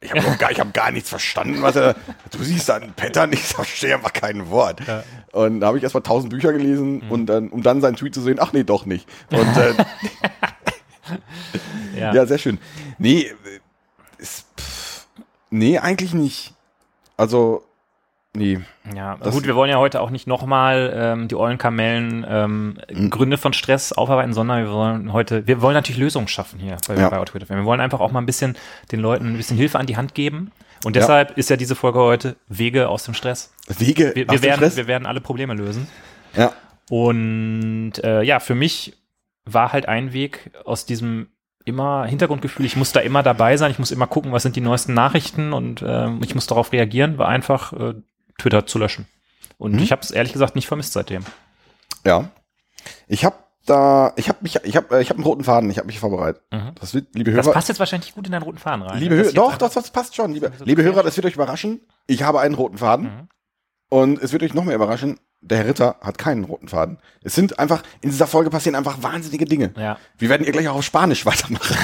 Ich 0.00 0.10
habe 0.10 0.36
gar, 0.36 0.50
ich 0.50 0.60
hab 0.60 0.74
gar 0.74 0.90
nichts 0.90 1.08
verstanden, 1.08 1.62
was 1.62 1.74
er, 1.74 1.96
du 2.30 2.42
siehst 2.42 2.68
da 2.68 2.76
einen 2.76 2.92
Pattern, 2.92 3.32
ich 3.32 3.42
verstehe 3.42 3.94
einfach 3.94 4.12
kein 4.12 4.50
Wort. 4.50 4.86
Ja. 4.86 5.02
Und 5.32 5.60
da 5.60 5.68
habe 5.68 5.78
ich 5.78 5.84
erst 5.84 5.94
mal 5.94 6.02
tausend 6.02 6.30
Bücher 6.30 6.52
gelesen 6.52 7.02
und 7.08 7.26
dann, 7.26 7.48
um 7.48 7.62
dann 7.62 7.80
seinen 7.80 7.96
Tweet 7.96 8.14
zu 8.14 8.20
sehen, 8.20 8.38
ach 8.38 8.52
nee, 8.52 8.62
doch 8.62 8.84
nicht. 8.84 9.08
Und 9.30 9.56
äh, 9.56 9.74
ja. 11.98 12.14
ja, 12.14 12.26
sehr 12.26 12.38
schön. 12.38 12.58
Nee, 12.98 13.22
äh, 13.22 13.60
ist, 14.18 14.46
pff, 14.58 15.06
nee, 15.50 15.78
eigentlich 15.78 16.12
nicht. 16.12 16.54
Also, 17.16 17.65
nee. 18.36 18.60
Ja, 18.94 19.16
Das- 19.20 19.34
gut, 19.34 19.46
wir 19.46 19.56
wollen 19.56 19.70
ja 19.70 19.78
heute 19.78 20.00
auch 20.00 20.10
nicht 20.10 20.26
nochmal 20.26 20.92
ähm, 20.94 21.28
die 21.28 21.34
ollen 21.34 21.58
Kamellen 21.58 22.24
ähm, 22.28 22.78
Mhm. 22.92 23.10
Gründe 23.10 23.36
von 23.38 23.52
Stress 23.52 23.92
aufarbeiten, 23.92 24.32
sondern 24.32 24.64
wir 24.64 24.72
wollen 24.72 25.12
heute, 25.12 25.46
wir 25.46 25.60
wollen 25.62 25.74
natürlich 25.74 25.98
Lösungen 25.98 26.28
schaffen 26.28 26.58
hier 26.60 26.76
bei, 26.86 26.94
Ja. 26.96 27.08
bei. 27.08 27.20
Wir 27.24 27.64
wollen 27.64 27.80
einfach 27.80 28.00
auch 28.00 28.12
mal 28.12 28.20
ein 28.20 28.26
bisschen 28.26 28.56
den 28.92 29.00
Leuten 29.00 29.26
ein 29.32 29.36
bisschen 29.36 29.56
Hilfe 29.56 29.78
an 29.78 29.86
die 29.86 29.96
Hand 29.96 30.14
geben. 30.14 30.52
Und 30.84 30.94
deshalb 30.94 31.36
ist 31.38 31.50
ja 31.50 31.56
diese 31.56 31.74
Folge 31.74 31.98
heute 31.98 32.36
Wege 32.48 32.88
aus 32.88 33.04
dem 33.04 33.14
Stress. 33.14 33.52
Wege 33.78 34.12
Wir, 34.14 34.24
aus 34.28 34.32
wir, 34.34 34.38
dem 34.38 34.42
werden, 34.42 34.56
Stress? 34.58 34.76
wir 34.76 34.86
werden 34.86 35.06
alle 35.06 35.20
Probleme 35.20 35.54
lösen. 35.54 35.88
Ja. 36.36 36.52
Und 36.90 37.92
äh, 38.04 38.22
ja, 38.22 38.38
für 38.40 38.54
mich 38.54 38.94
war 39.44 39.72
halt 39.72 39.88
ein 39.88 40.12
Weg 40.12 40.50
aus 40.64 40.86
diesem 40.86 41.28
immer 41.64 42.04
Hintergrundgefühl, 42.04 42.64
ich 42.64 42.76
muss 42.76 42.92
da 42.92 43.00
immer 43.00 43.24
dabei 43.24 43.56
sein, 43.56 43.72
ich 43.72 43.78
muss 43.80 43.90
immer 43.90 44.06
gucken, 44.06 44.30
was 44.30 44.44
sind 44.44 44.54
die 44.54 44.60
neuesten 44.60 44.94
Nachrichten 44.94 45.52
und 45.52 45.82
äh, 45.82 46.08
ich 46.22 46.34
muss 46.36 46.46
darauf 46.46 46.70
reagieren, 46.72 47.18
war 47.18 47.26
einfach 47.26 47.72
äh, 47.72 47.94
Twitter 48.38 48.66
zu 48.66 48.78
löschen. 48.78 49.06
Und 49.58 49.72
Mhm. 49.74 49.78
ich 49.80 49.92
habe 49.92 50.02
es 50.02 50.10
ehrlich 50.10 50.32
gesagt 50.32 50.54
nicht 50.54 50.66
vermisst 50.66 50.92
seitdem. 50.92 51.24
Ja. 52.04 52.30
Ich 53.08 53.24
habe 53.24 53.36
da, 53.64 54.12
ich 54.16 54.28
habe 54.28 54.38
mich, 54.42 54.56
ich 54.62 54.76
habe, 54.76 55.00
ich 55.02 55.08
habe 55.10 55.18
einen 55.18 55.24
roten 55.24 55.42
Faden. 55.42 55.68
Ich 55.70 55.78
habe 55.78 55.86
mich 55.86 55.98
vorbereitet. 55.98 56.40
Mhm. 56.52 56.72
Das 56.78 56.94
wird, 56.94 57.14
liebe 57.14 57.32
Das 57.32 57.46
Hörer, 57.46 57.54
passt 57.54 57.68
jetzt 57.68 57.80
wahrscheinlich 57.80 58.14
gut 58.14 58.26
in 58.26 58.32
deinen 58.32 58.42
roten 58.42 58.58
Faden 58.58 58.82
rein. 58.82 58.98
liebe 59.00 59.14
ne? 59.14 59.16
Hörer, 59.16 59.24
Das 59.24 59.32
jetzt 59.32 59.38
doch, 59.38 59.44
einfach- 59.52 59.58
das, 59.58 59.74
das 59.74 59.90
passt 59.90 60.14
schon. 60.14 60.32
Liebe, 60.32 60.52
so 60.56 60.64
liebe 60.64 60.82
Hörer, 60.84 61.02
das 61.02 61.16
wird 61.16 61.26
euch 61.26 61.34
überraschen. 61.34 61.80
Ich 62.06 62.22
habe 62.22 62.40
einen 62.40 62.54
roten 62.54 62.78
Faden. 62.78 63.06
Mhm. 63.06 63.28
Und 63.88 64.22
es 64.22 64.32
wird 64.32 64.42
euch 64.42 64.54
noch 64.54 64.64
mehr 64.64 64.74
überraschen. 64.74 65.18
Der 65.40 65.58
Herr 65.58 65.66
Ritter 65.66 65.96
hat 66.00 66.18
keinen 66.18 66.44
roten 66.44 66.68
Faden. 66.68 66.98
Es 67.22 67.34
sind 67.34 67.58
einfach, 67.58 67.82
in 68.00 68.10
dieser 68.10 68.26
Folge 68.26 68.50
passieren 68.50 68.74
einfach 68.74 69.02
wahnsinnige 69.02 69.44
Dinge. 69.46 69.72
Ja. 69.76 69.98
Wir 70.18 70.28
werden 70.28 70.44
ihr 70.46 70.52
gleich 70.52 70.68
auch 70.68 70.76
auf 70.76 70.84
Spanisch 70.84 71.24
weitermachen. 71.26 71.76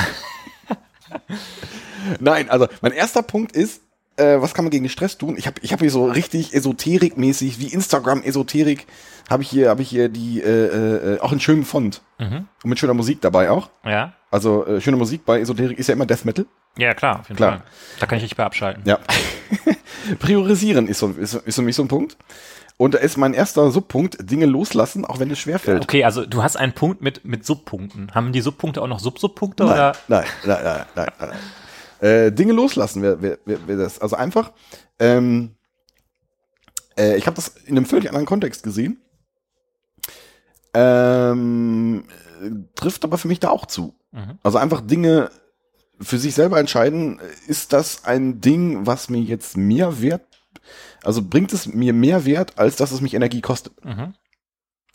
Nein, 2.20 2.50
also 2.50 2.66
mein 2.80 2.92
erster 2.92 3.22
Punkt 3.22 3.52
ist, 3.52 3.82
äh, 4.16 4.40
was 4.40 4.54
kann 4.54 4.64
man 4.64 4.70
gegen 4.70 4.88
Stress 4.88 5.18
tun? 5.18 5.36
Ich 5.36 5.46
habe 5.46 5.60
ich 5.62 5.72
hab 5.72 5.80
hier 5.80 5.90
so 5.90 6.06
richtig 6.06 6.54
esoterikmäßig, 6.54 7.58
wie 7.58 7.68
Instagram-Esoterik, 7.68 8.86
habe 9.30 9.42
ich 9.42 9.50
hier, 9.50 9.68
habe 9.70 9.82
ich 9.82 9.88
hier 9.88 10.08
die, 10.08 10.40
äh, 10.42 11.14
äh, 11.14 11.20
auch 11.20 11.30
einen 11.30 11.40
schönen 11.40 11.64
Font. 11.64 12.02
Mhm. 12.18 12.46
Und 12.62 12.70
mit 12.70 12.78
schöner 12.78 12.94
Musik 12.94 13.20
dabei 13.20 13.50
auch. 13.50 13.70
Ja. 13.84 14.12
Also 14.30 14.66
äh, 14.66 14.80
schöne 14.80 14.96
Musik 14.96 15.24
bei 15.24 15.40
Esoterik 15.40 15.78
ist 15.78 15.88
ja 15.88 15.94
immer 15.94 16.06
Death 16.06 16.24
Metal. 16.24 16.46
Ja, 16.78 16.94
klar, 16.94 17.20
auf 17.20 17.28
jeden 17.28 17.36
Klar. 17.36 17.58
Fall. 17.58 17.62
Da 18.00 18.06
kann 18.06 18.16
ich 18.18 18.24
richtig 18.24 18.36
bei 18.36 18.44
abschalten. 18.44 18.82
Ja. 18.86 18.98
Priorisieren 20.18 20.88
ist, 20.88 21.00
so, 21.00 21.08
ist, 21.10 21.34
ist 21.34 21.54
für 21.54 21.62
mich 21.62 21.76
so 21.76 21.82
ein 21.82 21.88
Punkt. 21.88 22.16
Und 22.78 22.94
da 22.94 22.98
ist 22.98 23.16
mein 23.16 23.34
erster 23.34 23.70
Subpunkt, 23.70 24.30
Dinge 24.30 24.46
loslassen, 24.46 25.04
auch 25.04 25.20
wenn 25.20 25.30
es 25.30 25.38
schwerfällt. 25.38 25.82
Okay, 25.82 26.04
also 26.04 26.24
du 26.24 26.42
hast 26.42 26.56
einen 26.56 26.72
Punkt 26.72 27.02
mit, 27.02 27.24
mit 27.24 27.44
Subpunkten. 27.44 28.10
Haben 28.14 28.32
die 28.32 28.40
Subpunkte 28.40 28.80
auch 28.80 28.86
noch 28.86 28.98
Sub-Subpunkte 28.98 29.64
Nein, 29.64 29.72
oder? 29.72 29.92
nein, 30.08 30.24
nein, 30.44 30.64
nein, 30.64 30.84
nein, 30.96 31.08
nein. 31.20 31.30
Äh, 32.02 32.32
Dinge 32.32 32.52
loslassen 32.52 33.00
wäre 33.00 33.22
wär, 33.22 33.38
wär, 33.44 33.66
wär 33.68 33.76
das. 33.76 34.00
Also 34.00 34.16
einfach, 34.16 34.52
ähm, 34.98 35.54
äh, 36.98 37.16
ich 37.16 37.26
habe 37.26 37.36
das 37.36 37.48
in 37.64 37.76
einem 37.76 37.86
völlig 37.86 38.08
anderen 38.08 38.26
Kontext 38.26 38.64
gesehen. 38.64 39.00
Ähm, 40.74 42.04
äh, 42.42 42.50
trifft 42.74 43.04
aber 43.04 43.18
für 43.18 43.28
mich 43.28 43.38
da 43.38 43.50
auch 43.50 43.66
zu. 43.66 43.94
Mhm. 44.10 44.38
Also 44.42 44.58
einfach 44.58 44.80
Dinge 44.80 45.30
für 46.00 46.18
sich 46.18 46.34
selber 46.34 46.58
entscheiden, 46.58 47.20
ist 47.46 47.72
das 47.72 48.04
ein 48.04 48.40
Ding, 48.40 48.84
was 48.84 49.08
mir 49.08 49.20
jetzt 49.20 49.56
mehr 49.56 50.02
Wert, 50.02 50.26
also 51.04 51.22
bringt 51.22 51.52
es 51.52 51.66
mir 51.66 51.92
mehr 51.92 52.24
Wert, 52.24 52.58
als 52.58 52.74
dass 52.74 52.90
es 52.90 53.00
mich 53.00 53.14
Energie 53.14 53.40
kostet. 53.40 53.84
Mhm. 53.84 54.14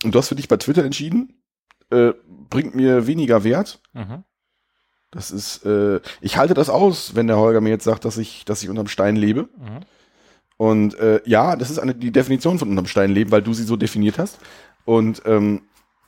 Und 0.04 0.14
du 0.14 0.20
hast 0.20 0.28
für 0.28 0.36
dich 0.36 0.50
bei 0.50 0.58
Twitter 0.58 0.84
entschieden, 0.84 1.42
äh, 1.90 2.12
bringt 2.50 2.76
mir 2.76 3.08
weniger 3.08 3.46
Wert. 3.46 3.82
Mhm. 3.94 4.26
Das 5.12 5.32
ist, 5.32 5.66
äh, 5.66 6.00
ich 6.22 6.38
halte 6.38 6.54
das 6.54 6.70
aus, 6.70 7.16
wenn 7.16 7.28
der 7.28 7.38
Holger 7.38 7.62
mir 7.62 7.70
jetzt 7.70 7.86
sagt, 7.86 8.04
dass 8.06 8.18
ich, 8.18 8.44
dass 8.46 8.62
ich 8.62 8.70
unterm 8.70 8.88
Stein 8.88 9.16
lebe. 9.16 9.44
Mhm. 9.58 9.80
Und 10.58 11.00
äh, 11.00 11.22
ja, 11.26 11.56
das 11.56 11.70
ist 11.70 11.80
eine, 11.80 11.94
die 11.96 12.12
Definition 12.12 12.60
von 12.60 12.70
unterm 12.70 12.88
Stein 12.88 13.12
leben, 13.12 13.32
weil 13.32 13.42
du 13.42 13.54
sie 13.54 13.64
so 13.64 13.76
definiert 13.78 14.18
hast. 14.18 14.40
Und 14.86 15.22
ähm, 15.26 15.62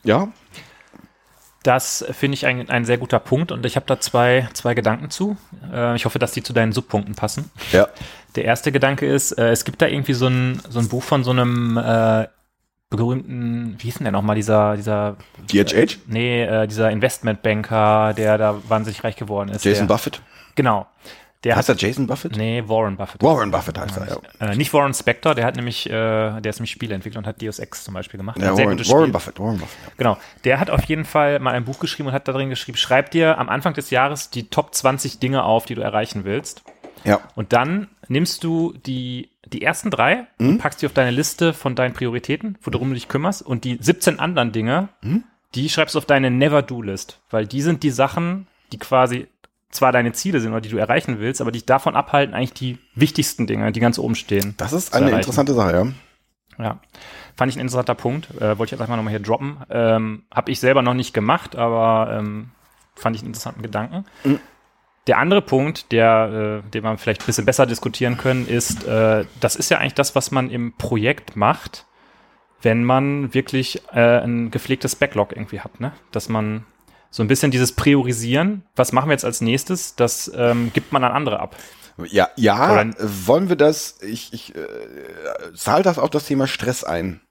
ja, 0.03 0.29
Das 1.63 2.05
finde 2.11 2.35
ich 2.35 2.45
ein, 2.45 2.69
ein 2.69 2.85
sehr 2.85 2.97
guter 2.97 3.19
Punkt 3.19 3.51
und 3.51 3.65
ich 3.65 3.75
habe 3.75 3.85
da 3.85 3.99
zwei, 3.99 4.47
zwei 4.53 4.73
Gedanken 4.73 5.09
zu. 5.09 5.37
Äh, 5.71 5.95
ich 5.95 6.05
hoffe, 6.05 6.17
dass 6.17 6.31
die 6.31 6.41
zu 6.41 6.53
deinen 6.53 6.71
Subpunkten 6.71 7.15
passen. 7.15 7.51
ja, 7.71 7.87
Der 8.35 8.45
erste 8.45 8.71
Gedanke 8.71 9.05
ist, 9.05 9.33
äh, 9.33 9.49
es 9.51 9.65
gibt 9.65 9.81
da 9.81 9.87
irgendwie 9.87 10.13
so 10.13 10.27
ein, 10.27 10.61
so 10.69 10.79
ein 10.79 10.87
Buch 10.87 11.03
von 11.03 11.23
so 11.23 11.31
einem 11.31 11.77
äh, 11.77 12.27
berühmten, 12.89 13.75
wie 13.77 13.83
hieß 13.83 13.95
denn 13.95 14.05
der 14.05 14.11
nochmal, 14.11 14.35
dieser, 14.35 14.75
dieser, 14.75 15.15
DHH, 15.51 15.99
nee, 16.07 16.43
äh, 16.43 16.67
dieser 16.67 16.89
Investmentbanker, 16.89 18.13
der 18.13 18.37
da 18.37 18.55
wahnsinnig 18.67 19.03
reich 19.03 19.15
geworden 19.15 19.49
ist. 19.49 19.63
Jason 19.63 19.87
der, 19.87 19.93
Buffett. 19.93 20.21
Genau. 20.55 20.87
Der 21.45 21.55
Heißt 21.55 21.69
hat, 21.69 21.81
er 21.81 21.87
Jason 21.87 22.05
Buffett? 22.05 22.35
nee, 22.35 22.61
Warren 22.67 22.97
Buffett. 22.97 23.23
Warren 23.23 23.49
Buffett 23.49 23.77
heißt 23.77 23.95
er, 23.97 24.07
ja. 24.41 24.47
Äh, 24.47 24.55
nicht 24.57 24.73
Warren 24.73 24.93
Spector, 24.93 25.35
der 25.35 25.45
hat 25.45 25.55
nämlich, 25.55 25.89
äh, 25.89 25.91
der 25.91 26.45
ist 26.47 26.59
nämlich 26.59 26.71
Spieleentwickler 26.71 27.19
und 27.19 27.27
hat 27.27 27.41
Deus 27.41 27.59
Ex 27.59 27.85
zum 27.85 27.93
Beispiel 27.93 28.17
gemacht. 28.17 28.37
ja 28.39 28.57
Warren, 28.57 28.77
Warren. 28.77 29.11
Buffett, 29.13 29.39
Warren 29.39 29.57
Buffett. 29.57 29.77
Ja. 29.85 29.91
Genau. 29.95 30.17
Der 30.43 30.59
hat 30.59 30.69
auf 30.69 30.83
jeden 30.83 31.05
Fall 31.05 31.39
mal 31.39 31.53
ein 31.53 31.63
Buch 31.63 31.79
geschrieben 31.79 32.09
und 32.09 32.13
hat 32.13 32.27
da 32.27 32.33
drin 32.33 32.49
geschrieben, 32.49 32.77
schreib 32.77 33.11
dir 33.11 33.37
am 33.37 33.47
Anfang 33.47 33.73
des 33.73 33.89
Jahres 33.89 34.31
die 34.31 34.49
Top 34.49 34.75
20 34.75 35.19
Dinge 35.19 35.43
auf, 35.43 35.65
die 35.65 35.75
du 35.75 35.81
erreichen 35.81 36.25
willst. 36.25 36.63
Ja, 37.05 37.21
Und 37.35 37.53
dann 37.53 37.87
nimmst 38.09 38.43
du 38.43 38.73
die, 38.85 39.29
die 39.53 39.61
ersten 39.61 39.89
drei 39.89 40.27
und 40.37 40.57
packst 40.59 40.81
die 40.81 40.85
auf 40.85 40.93
deine 40.93 41.11
Liste 41.11 41.53
von 41.53 41.75
deinen 41.75 41.93
Prioritäten, 41.93 42.57
worum 42.61 42.89
du 42.89 42.93
dich 42.95 43.07
kümmerst. 43.07 43.41
Und 43.41 43.63
die 43.63 43.77
17 43.79 44.19
anderen 44.19 44.51
Dinge, 44.51 44.89
die 45.55 45.69
schreibst 45.69 45.95
du 45.95 45.99
auf 45.99 46.05
deine 46.05 46.29
Never-Do-List. 46.31 47.19
Weil 47.29 47.47
die 47.47 47.61
sind 47.61 47.83
die 47.83 47.91
Sachen, 47.91 48.47
die 48.71 48.77
quasi 48.77 49.27
zwar 49.71 49.91
deine 49.91 50.13
Ziele 50.13 50.39
sind 50.39 50.51
oder 50.51 50.61
die 50.61 50.69
du 50.69 50.77
erreichen 50.77 51.19
willst, 51.19 51.41
aber 51.41 51.51
dich 51.51 51.65
davon 51.65 51.95
abhalten, 51.95 52.33
eigentlich 52.33 52.53
die 52.53 52.77
wichtigsten 52.95 53.45
Dinge, 53.47 53.71
die 53.71 53.79
ganz 53.79 53.99
oben 53.99 54.15
stehen. 54.15 54.55
das 54.57 54.73
ist 54.73 54.93
eine 54.93 55.05
erreichen. 55.05 55.19
interessante 55.19 55.53
Sache, 55.53 55.73
ja. 55.73 55.87
Ja, 56.63 56.79
fand 57.37 57.51
ich 57.51 57.57
ein 57.57 57.61
interessanter 57.61 57.95
Punkt. 57.95 58.29
Äh, 58.41 58.57
wollte 58.57 58.65
ich 58.65 58.71
jetzt 58.71 58.81
einfach 58.81 58.97
nochmal 58.97 59.11
hier 59.11 59.21
droppen. 59.21 59.57
Ähm, 59.69 60.23
Habe 60.33 60.51
ich 60.51 60.59
selber 60.59 60.81
noch 60.81 60.93
nicht 60.93 61.13
gemacht, 61.13 61.55
aber 61.55 62.17
ähm, 62.19 62.49
fand 62.95 63.15
ich 63.15 63.21
einen 63.21 63.29
interessanten 63.29 63.61
Gedanken. 63.61 64.05
Der 65.07 65.17
andere 65.17 65.41
Punkt, 65.41 65.91
der, 65.91 66.61
äh, 66.65 66.69
den 66.69 66.83
wir 66.83 66.97
vielleicht 66.97 67.23
ein 67.23 67.25
bisschen 67.25 67.45
besser 67.45 67.65
diskutieren 67.65 68.17
können, 68.17 68.47
ist, 68.47 68.85
äh, 68.85 69.25
das 69.39 69.55
ist 69.55 69.69
ja 69.69 69.77
eigentlich 69.79 69.95
das, 69.95 70.15
was 70.15 70.31
man 70.31 70.49
im 70.49 70.73
Projekt 70.77 71.35
macht, 71.35 71.85
wenn 72.61 72.83
man 72.83 73.33
wirklich 73.33 73.81
äh, 73.93 74.19
ein 74.19 74.51
gepflegtes 74.51 74.95
Backlog 74.95 75.31
irgendwie 75.31 75.61
hat, 75.61 75.79
ne? 75.79 75.93
Dass 76.11 76.29
man 76.29 76.65
so 77.09 77.23
ein 77.23 77.27
bisschen 77.27 77.49
dieses 77.51 77.71
Priorisieren, 77.71 78.63
was 78.75 78.91
machen 78.91 79.09
wir 79.09 79.13
jetzt 79.13 79.25
als 79.25 79.41
nächstes, 79.41 79.95
das 79.95 80.31
ähm, 80.35 80.71
gibt 80.73 80.91
man 80.91 81.03
an 81.03 81.11
andere 81.11 81.39
ab. 81.39 81.55
Ja, 82.05 82.29
ja, 82.35 82.71
Oder- 82.71 82.93
wollen 82.99 83.49
wir 83.49 83.55
das, 83.55 83.99
ich, 84.01 84.31
ich 84.33 84.55
äh, 84.55 84.67
zahle 85.55 85.83
das 85.83 85.97
auf 85.97 86.09
das 86.09 86.25
Thema 86.25 86.47
Stress 86.47 86.83
ein. 86.83 87.21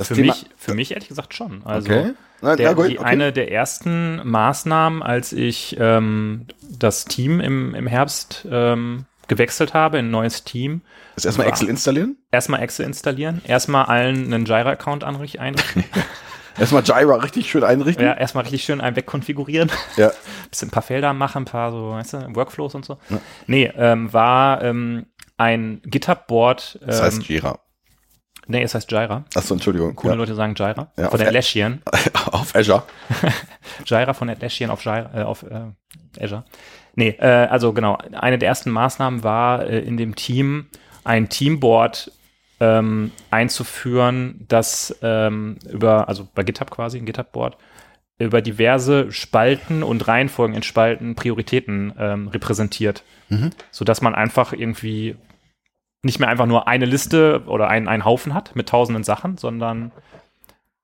Das 0.00 0.08
Für 0.08 0.14
Thema, 0.14 0.28
mich, 0.32 0.46
für 0.56 0.74
mich 0.74 0.92
ehrlich 0.92 1.08
gesagt 1.08 1.34
schon. 1.34 1.62
Also, 1.64 1.90
okay. 1.90 2.12
Na, 2.42 2.56
Der, 2.56 2.70
na 2.70 2.72
gut, 2.74 2.88
die, 2.88 2.98
okay. 2.98 3.06
Eine 3.06 3.32
der 3.32 3.52
ersten 3.52 4.26
Maßnahmen, 4.28 5.02
als 5.02 5.32
ich 5.34 5.76
ähm, 5.78 6.46
das 6.70 7.04
Team 7.04 7.38
im, 7.40 7.74
im 7.74 7.86
Herbst 7.86 8.46
ähm, 8.50 9.04
gewechselt 9.28 9.74
habe, 9.74 9.98
in 9.98 10.06
ein 10.06 10.10
neues 10.10 10.44
Team, 10.44 10.80
Ist 11.16 11.26
erstmal 11.26 11.46
Excel 11.48 11.68
installieren? 11.68 12.16
erstmal 12.30 12.62
Excel 12.62 12.86
installieren, 12.86 13.42
erstmal 13.46 13.84
allen 13.84 14.32
einen 14.32 14.46
Jira-Account 14.46 15.04
anrichten, 15.04 15.38
einrichten, 15.40 15.84
Erstmal 16.58 16.82
Jira 16.82 17.16
richtig 17.16 17.50
schön 17.50 17.62
einrichten? 17.62 18.04
ja, 18.04 18.14
erstmal 18.14 18.42
richtig 18.44 18.64
schön 18.64 18.80
einen 18.80 18.96
wegkonfigurieren, 18.96 19.70
Ja. 19.96 20.10
bisschen 20.50 20.68
ein 20.68 20.72
paar 20.72 20.82
Felder 20.82 21.12
machen, 21.12 21.42
ein 21.42 21.44
paar 21.44 21.70
so, 21.72 21.90
weißt 21.90 22.12
du, 22.14 22.34
Workflows 22.36 22.74
und 22.74 22.84
so. 22.86 22.96
Nee, 23.46 23.70
ähm, 23.76 24.12
war 24.14 24.62
ähm, 24.62 25.06
ein 25.36 25.80
GitHub-Board, 25.84 26.78
ähm, 26.80 26.86
Das 26.88 27.02
heißt 27.02 27.22
Jira. 27.28 27.60
Nee, 28.50 28.62
es 28.62 28.74
heißt 28.74 28.90
Jira. 28.90 29.24
Achso, 29.34 29.54
Entschuldigung. 29.54 29.94
Coole 29.96 30.12
Ja. 30.12 30.18
Leute 30.18 30.34
sagen 30.34 30.54
Jira. 30.54 30.92
Ja, 30.96 31.08
von 31.10 31.20
Atlassian. 31.20 31.82
Auf 32.32 32.54
Azure. 32.54 32.82
Jira 33.86 34.12
von 34.12 34.28
Atlassian 34.28 34.70
auf, 34.70 34.84
Jira, 34.84 35.10
äh, 35.14 35.22
auf 35.22 35.42
äh, 35.44 36.22
Azure. 36.22 36.44
Nee, 36.94 37.16
äh, 37.18 37.26
also 37.26 37.72
genau, 37.72 37.98
eine 38.12 38.38
der 38.38 38.48
ersten 38.48 38.70
Maßnahmen 38.70 39.22
war 39.22 39.66
äh, 39.66 39.80
in 39.80 39.96
dem 39.96 40.16
Team 40.16 40.66
ein 41.04 41.28
Teamboard 41.28 42.12
ähm, 42.60 43.10
einzuführen, 43.30 44.44
das 44.48 44.96
ähm, 45.02 45.56
über, 45.70 46.08
also 46.08 46.28
bei 46.34 46.42
GitHub 46.42 46.70
quasi, 46.70 46.98
ein 46.98 47.06
GitHub-Board, 47.06 47.56
über 48.18 48.42
diverse 48.42 49.10
Spalten 49.10 49.82
und 49.82 50.06
Reihenfolgen 50.06 50.54
in 50.54 50.62
Spalten 50.62 51.14
Prioritäten 51.14 51.94
ähm, 51.98 52.28
repräsentiert. 52.28 53.02
Mhm. 53.30 53.50
Sodass 53.70 54.02
man 54.02 54.14
einfach 54.14 54.52
irgendwie 54.52 55.16
nicht 56.02 56.18
mehr 56.18 56.28
einfach 56.28 56.46
nur 56.46 56.66
eine 56.66 56.86
Liste 56.86 57.42
oder 57.46 57.68
einen, 57.68 57.88
einen 57.88 58.04
Haufen 58.04 58.34
hat 58.34 58.56
mit 58.56 58.68
tausenden 58.68 59.04
Sachen, 59.04 59.36
sondern 59.36 59.92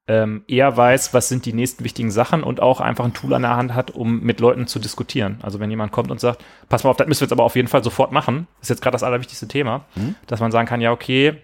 ähm, 0.08 0.44
eher 0.46 0.76
weiß, 0.76 1.14
was 1.14 1.28
sind 1.28 1.46
die 1.46 1.52
nächsten 1.52 1.82
wichtigen 1.82 2.10
Sachen 2.10 2.42
und 2.42 2.60
auch 2.60 2.80
einfach 2.80 3.04
ein 3.04 3.14
Tool 3.14 3.34
an 3.34 3.42
der 3.42 3.56
Hand 3.56 3.74
hat, 3.74 3.90
um 3.90 4.20
mit 4.20 4.38
Leuten 4.40 4.66
zu 4.66 4.78
diskutieren. 4.78 5.38
Also 5.42 5.58
wenn 5.58 5.70
jemand 5.70 5.90
kommt 5.90 6.10
und 6.10 6.20
sagt, 6.20 6.44
pass 6.68 6.84
mal 6.84 6.90
auf, 6.90 6.96
das 6.96 7.08
müssen 7.08 7.22
wir 7.22 7.24
jetzt 7.26 7.32
aber 7.32 7.44
auf 7.44 7.56
jeden 7.56 7.68
Fall 7.68 7.82
sofort 7.82 8.12
machen, 8.12 8.46
ist 8.60 8.70
jetzt 8.70 8.82
gerade 8.82 8.94
das 8.94 9.02
allerwichtigste 9.02 9.48
Thema, 9.48 9.84
dass 10.26 10.40
man 10.40 10.52
sagen 10.52 10.68
kann, 10.68 10.80
ja, 10.80 10.92
okay, 10.92 11.36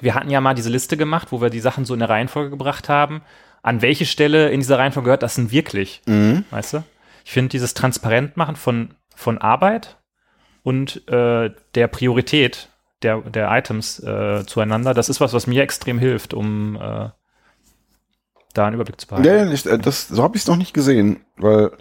wir 0.00 0.14
hatten 0.14 0.30
ja 0.30 0.40
mal 0.40 0.54
diese 0.54 0.70
Liste 0.70 0.96
gemacht, 0.96 1.28
wo 1.32 1.42
wir 1.42 1.50
die 1.50 1.60
Sachen 1.60 1.84
so 1.84 1.92
in 1.92 2.02
eine 2.02 2.10
Reihenfolge 2.10 2.50
gebracht 2.50 2.88
haben. 2.88 3.20
An 3.62 3.82
welche 3.82 4.06
Stelle 4.06 4.50
in 4.50 4.60
dieser 4.60 4.78
Reihenfolge 4.78 5.06
gehört 5.06 5.22
das 5.22 5.34
denn 5.34 5.50
wirklich? 5.50 6.00
Mhm. 6.06 6.44
Weißt 6.50 6.74
du? 6.74 6.84
Ich 7.24 7.32
finde 7.32 7.50
dieses 7.50 7.74
Transparentmachen 7.74 8.56
von, 8.56 8.94
von 9.14 9.38
Arbeit 9.38 9.98
und 10.62 11.06
äh, 11.08 11.50
der 11.74 11.86
Priorität 11.88 12.70
der, 13.02 13.20
der 13.20 13.50
Items 13.50 14.00
äh, 14.00 14.44
zueinander, 14.46 14.94
das 14.94 15.08
ist 15.08 15.20
was, 15.20 15.32
was 15.32 15.46
mir 15.46 15.62
extrem 15.62 15.98
hilft, 15.98 16.34
um 16.34 16.76
äh, 16.76 17.10
da 18.54 18.66
einen 18.66 18.74
Überblick 18.74 19.00
zu 19.00 19.06
behalten. 19.06 19.28
Ja, 19.28 19.50
ich, 19.50 19.66
äh, 19.66 19.78
das, 19.78 20.08
so 20.08 20.22
habe 20.22 20.36
ich 20.36 20.42
es 20.42 20.48
noch 20.48 20.56
nicht 20.56 20.74
gesehen, 20.74 21.20
weil 21.36 21.72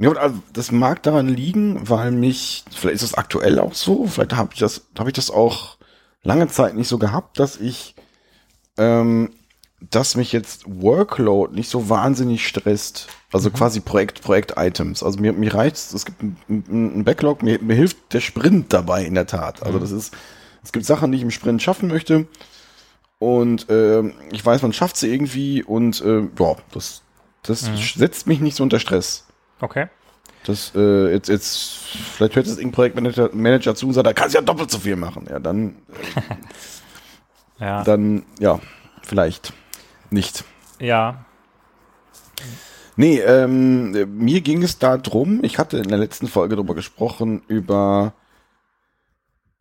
ja, 0.00 0.12
also, 0.12 0.38
das 0.52 0.70
mag 0.70 1.02
daran 1.02 1.28
liegen, 1.28 1.88
weil 1.88 2.12
mich, 2.12 2.64
vielleicht 2.70 2.96
ist 2.96 3.02
es 3.02 3.14
aktuell 3.14 3.58
auch 3.58 3.74
so, 3.74 4.06
vielleicht 4.06 4.36
habe 4.36 4.50
ich 4.52 4.60
das, 4.60 4.86
habe 4.98 5.10
ich 5.10 5.14
das 5.14 5.30
auch 5.30 5.76
lange 6.22 6.48
Zeit 6.48 6.74
nicht 6.74 6.88
so 6.88 6.98
gehabt, 6.98 7.40
dass 7.40 7.56
ich 7.56 7.96
ähm, 8.76 9.30
dass 9.80 10.16
mich 10.16 10.32
jetzt 10.32 10.64
Workload 10.66 11.54
nicht 11.54 11.68
so 11.68 11.88
wahnsinnig 11.88 12.46
stresst. 12.46 13.08
Also 13.32 13.50
quasi 13.50 13.80
Projekt, 13.80 14.22
Projekt-Items. 14.22 15.02
Also 15.02 15.20
mir, 15.20 15.32
mir 15.32 15.54
reicht 15.54 15.76
es 15.76 16.04
gibt 16.04 16.22
ein, 16.22 16.36
ein 16.48 17.04
Backlog, 17.04 17.42
mir, 17.42 17.60
mir 17.62 17.76
hilft 17.76 18.12
der 18.12 18.20
Sprint 18.20 18.72
dabei 18.72 19.04
in 19.04 19.14
der 19.14 19.26
Tat. 19.26 19.62
Also 19.62 19.78
das 19.78 19.92
ist, 19.92 20.14
es 20.68 20.72
gibt 20.72 20.84
Sachen, 20.84 21.10
die 21.12 21.16
ich 21.16 21.24
im 21.24 21.30
Sprint 21.30 21.62
schaffen 21.62 21.88
möchte. 21.88 22.26
Und 23.18 23.66
ähm, 23.70 24.12
ich 24.30 24.44
weiß, 24.44 24.60
man 24.60 24.74
schafft 24.74 24.98
sie 24.98 25.10
irgendwie 25.10 25.62
und 25.62 26.02
äh, 26.02 26.28
ja, 26.38 26.56
das, 26.72 27.00
das 27.42 27.70
setzt 27.94 28.26
mich 28.26 28.40
nicht 28.40 28.54
so 28.54 28.64
unter 28.64 28.78
Stress. 28.78 29.26
Okay. 29.60 29.86
Das, 30.44 30.72
äh, 30.74 31.10
jetzt, 31.10 31.30
jetzt, 31.30 31.68
vielleicht 32.16 32.36
hört 32.36 32.46
jetzt 32.46 32.58
irgendein 32.58 32.72
Projektmanager 32.74 33.30
Manager 33.32 33.74
zu 33.74 33.86
und 33.86 33.94
sagt, 33.94 34.06
da 34.06 34.12
kannst 34.12 34.34
du 34.34 34.40
ja 34.40 34.44
doppelt 34.44 34.70
so 34.70 34.78
viel 34.78 34.96
machen. 34.96 35.26
Ja, 35.30 35.38
dann, 35.38 35.76
Ja. 37.58 37.82
dann, 37.82 38.24
ja, 38.38 38.60
vielleicht 39.02 39.54
nicht. 40.10 40.44
ja. 40.78 41.24
Nee, 42.94 43.20
ähm, 43.20 43.92
mir 44.18 44.42
ging 44.42 44.62
es 44.62 44.78
da 44.78 44.98
drum, 44.98 45.42
ich 45.42 45.58
hatte 45.58 45.78
in 45.78 45.88
der 45.88 45.98
letzten 45.98 46.26
Folge 46.28 46.56
darüber 46.56 46.74
gesprochen, 46.74 47.42
über 47.48 48.12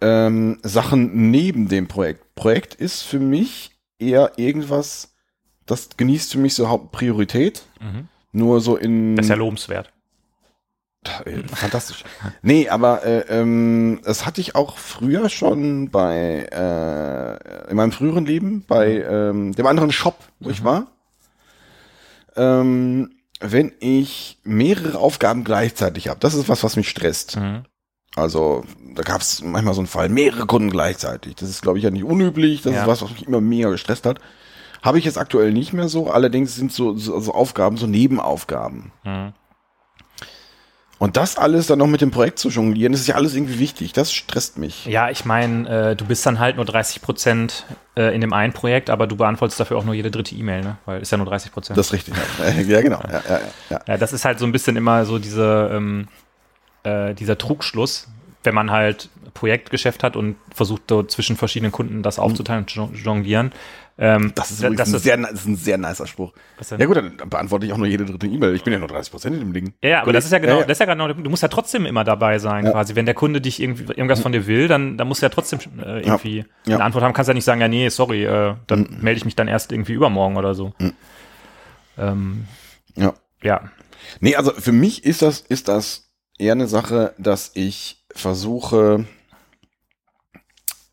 ähm, 0.01 0.59
Sachen 0.63 1.31
neben 1.31 1.67
dem 1.67 1.87
Projekt. 1.87 2.35
Projekt 2.35 2.75
ist 2.75 3.01
für 3.03 3.19
mich 3.19 3.71
eher 3.99 4.33
irgendwas, 4.37 5.15
das 5.65 5.89
genießt 5.97 6.33
für 6.33 6.39
mich 6.39 6.53
so 6.53 6.69
Hauptpriorität. 6.69 7.63
Mhm. 7.79 8.07
Nur 8.31 8.61
so 8.61 8.75
in. 8.75 9.15
Das 9.15 9.25
ist 9.25 9.29
ja 9.29 9.35
lobenswert. 9.35 9.91
Äh, 11.25 11.43
Fantastisch. 11.47 12.03
Nee, 12.41 12.69
aber 12.69 13.03
äh, 13.03 13.19
ähm, 13.29 14.01
das 14.03 14.25
hatte 14.25 14.41
ich 14.41 14.55
auch 14.55 14.77
früher 14.77 15.29
schon 15.29 15.89
bei 15.89 16.47
äh, 16.51 17.69
in 17.69 17.77
meinem 17.77 17.91
früheren 17.91 18.25
Leben 18.25 18.63
bei 18.67 19.01
ähm, 19.01 19.53
dem 19.53 19.65
anderen 19.65 19.91
Shop, 19.91 20.17
wo 20.39 20.49
ich 20.49 20.63
war. 20.63 20.87
Ähm, 22.35 23.11
wenn 23.39 23.71
ich 23.79 24.39
mehrere 24.43 24.97
Aufgaben 24.97 25.43
gleichzeitig 25.43 26.09
habe, 26.09 26.19
das 26.19 26.33
ist 26.33 26.49
was, 26.49 26.63
was 26.63 26.75
mich 26.75 26.89
stresst. 26.89 27.37
Mhm. 27.37 27.63
Also 28.17 28.63
da 28.95 29.03
gab 29.03 29.21
es 29.21 29.41
manchmal 29.43 29.73
so 29.75 29.81
einen 29.81 29.87
Fall, 29.87 30.09
mehrere 30.09 30.45
Kunden 30.47 30.69
gleichzeitig. 30.71 31.35
Das 31.35 31.49
ist, 31.49 31.61
glaube 31.61 31.77
ich, 31.77 31.83
ja 31.83 31.91
nicht 31.91 32.03
unüblich. 32.03 32.63
Das 32.63 32.73
Ja. 32.73 32.81
ist 32.81 32.87
was, 32.87 33.01
was 33.03 33.11
mich 33.11 33.27
immer 33.27 33.41
mega 33.41 33.69
gestresst 33.69 34.05
hat. 34.05 34.19
Habe 34.81 34.97
ich 34.99 35.05
jetzt 35.05 35.17
aktuell 35.17 35.53
nicht 35.53 35.73
mehr 35.73 35.87
so. 35.87 36.09
Allerdings 36.09 36.55
sind 36.55 36.71
so, 36.73 36.95
so, 36.97 37.19
so 37.19 37.33
Aufgaben, 37.33 37.77
so 37.77 37.87
Nebenaufgaben. 37.87 38.91
Mhm. 39.03 39.33
Und 40.99 41.15
das 41.15 41.37
alles 41.37 41.67
dann 41.67 41.77
noch 41.77 41.85
mit 41.85 42.01
dem 42.01 42.09
Projekt 42.09 42.39
zu 42.39 42.49
jonglieren, 42.49 42.91
das 42.91 43.01
ist 43.01 43.07
ja 43.07 43.13
alles 43.15 43.35
irgendwie 43.35 43.59
wichtig. 43.59 43.93
Das 43.93 44.11
stresst 44.11 44.57
mich. 44.57 44.85
Ja, 44.87 45.11
ich 45.11 45.25
meine, 45.25 45.91
äh, 45.91 45.95
du 45.95 46.05
bist 46.05 46.25
dann 46.25 46.39
halt 46.39 46.55
nur 46.55 46.65
30 46.65 47.03
Prozent 47.03 47.65
äh, 47.95 48.15
in 48.15 48.21
dem 48.21 48.33
einen 48.33 48.51
Projekt, 48.51 48.89
aber 48.89 49.05
du 49.05 49.15
beantwortest 49.15 49.59
dafür 49.59 49.77
auch 49.77 49.83
nur 49.85 49.93
jede 49.93 50.09
dritte 50.09 50.33
E-Mail, 50.33 50.61
ne? 50.61 50.77
Weil 50.85 51.01
ist 51.03 51.11
ja 51.11 51.19
nur 51.19 51.27
30 51.27 51.51
Prozent. 51.51 51.77
Das 51.77 51.87
ist 51.87 51.93
richtig. 51.93 52.15
Ja, 52.39 52.49
ja 52.61 52.81
genau. 52.81 52.99
Ja, 53.07 53.21
ja, 53.29 53.39
ja. 53.69 53.79
Ja, 53.87 53.97
das 53.97 54.11
ist 54.11 54.25
halt 54.25 54.39
so 54.39 54.45
ein 54.47 54.51
bisschen 54.51 54.75
immer 54.75 55.05
so 55.05 55.19
diese, 55.19 55.69
ähm, 55.71 56.07
äh, 56.83 57.13
dieser 57.13 57.37
Trugschluss, 57.37 58.07
wenn 58.43 58.55
man 58.55 58.71
halt 58.71 59.09
Projektgeschäft 59.33 60.03
hat 60.03 60.15
und 60.15 60.35
versucht 60.53 60.83
so 60.89 61.03
zwischen 61.03 61.35
verschiedenen 61.37 61.71
Kunden 61.71 62.01
das 62.01 62.17
aufzuteilen 62.17 62.63
und 62.63 62.71
jon- 62.71 62.93
jonglieren. 62.95 63.51
Ähm, 63.99 64.31
Das 64.35 64.51
ist, 64.51 64.61
das 64.63 64.89
ein 64.89 64.95
ist- 64.95 65.03
sehr, 65.03 65.17
das 65.17 65.31
ist 65.31 65.45
ein 65.47 65.55
sehr 65.55 65.77
nicer 65.79 66.05
Spruch. 66.05 66.31
Ja 66.77 66.85
gut, 66.85 66.97
dann 66.97 67.17
beantworte 67.29 67.65
ich 67.65 67.73
auch 67.73 67.77
nur 67.77 67.87
jede 67.87 68.05
dritte 68.05 68.27
E-Mail. 68.27 68.53
Ich 68.55 68.63
bin 68.63 68.71
ja 68.71 68.77
nur 68.79 68.87
30 68.87 69.11
Prozent 69.11 69.35
in 69.35 69.41
dem 69.41 69.53
Ding. 69.53 69.73
Ja, 69.81 69.89
ja, 69.89 70.01
aber 70.03 70.13
das 70.13 70.25
ist 70.25 70.31
ja 70.31 70.37
genau, 70.37 70.53
ja, 70.53 70.59
ja. 70.61 70.65
das 70.67 70.75
ist 70.75 70.79
ja 70.79 70.85
genau, 70.93 71.07
du 71.11 71.29
musst 71.31 71.41
ja 71.41 71.49
trotzdem 71.49 71.85
immer 71.87 72.03
dabei 72.03 72.37
sein, 72.37 72.65
Ja. 72.65 72.71
quasi. 72.73 72.93
Wenn 72.95 73.05
der 73.07 73.15
Kunde 73.15 73.41
dich 73.41 73.59
irgendwie 73.59 73.85
irgendwas 73.85 74.19
von 74.21 74.31
dir 74.31 74.45
will, 74.45 74.67
dann, 74.67 74.97
dann 74.97 75.07
musst 75.07 75.23
du 75.23 75.25
ja 75.25 75.29
trotzdem 75.29 75.59
äh, 75.83 76.01
irgendwie 76.01 76.45
eine 76.67 76.83
Antwort 76.83 77.03
haben. 77.03 77.13
Kannst 77.13 77.27
ja 77.27 77.33
nicht 77.33 77.43
sagen, 77.43 77.59
ja, 77.59 77.67
nee, 77.67 77.89
sorry, 77.89 78.23
äh, 78.25 78.53
dann 78.67 78.97
melde 79.01 79.17
ich 79.17 79.25
mich 79.25 79.35
dann 79.35 79.47
erst 79.47 79.71
irgendwie 79.71 79.93
übermorgen 79.93 80.37
oder 80.37 80.53
so. 80.53 80.73
Ähm, 81.97 82.45
Ja. 82.95 83.13
ja. 83.41 83.61
Nee, 84.19 84.35
also 84.35 84.51
für 84.51 84.71
mich 84.71 85.03
ist 85.05 85.21
das, 85.23 85.41
ist 85.41 85.67
das 85.67 86.06
eher 86.37 86.53
eine 86.53 86.67
Sache, 86.67 87.13
dass 87.17 87.51
ich 87.53 88.05
versuche, 88.13 89.05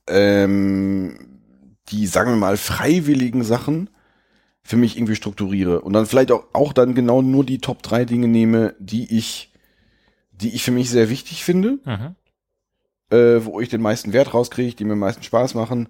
ähm, 0.06 1.40
die, 1.88 2.06
sagen 2.06 2.30
wir 2.32 2.36
mal, 2.36 2.56
freiwilligen 2.56 3.44
Sachen 3.44 3.90
für 4.62 4.76
mich 4.76 4.96
irgendwie 4.96 5.16
strukturiere 5.16 5.82
und 5.82 5.92
dann 5.92 6.06
vielleicht 6.06 6.32
auch, 6.32 6.46
auch 6.52 6.72
dann 6.72 6.94
genau 6.94 7.20
nur 7.22 7.44
die 7.44 7.58
Top 7.58 7.82
drei 7.82 8.04
Dinge 8.04 8.28
nehme, 8.28 8.74
die 8.78 9.16
ich, 9.16 9.52
die 10.32 10.54
ich 10.54 10.64
für 10.64 10.70
mich 10.70 10.90
sehr 10.90 11.10
wichtig 11.10 11.44
finde, 11.44 11.78
Mhm. 11.84 12.14
äh, 13.10 13.44
wo 13.44 13.60
ich 13.60 13.68
den 13.68 13.82
meisten 13.82 14.12
Wert 14.12 14.32
rauskriege, 14.32 14.74
die 14.74 14.84
mir 14.84 14.94
am 14.94 15.00
meisten 15.00 15.22
Spaß 15.22 15.54
machen 15.54 15.88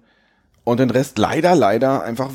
und 0.65 0.79
den 0.79 0.89
Rest 0.89 1.17
leider, 1.17 1.55
leider 1.55 2.03
einfach 2.03 2.33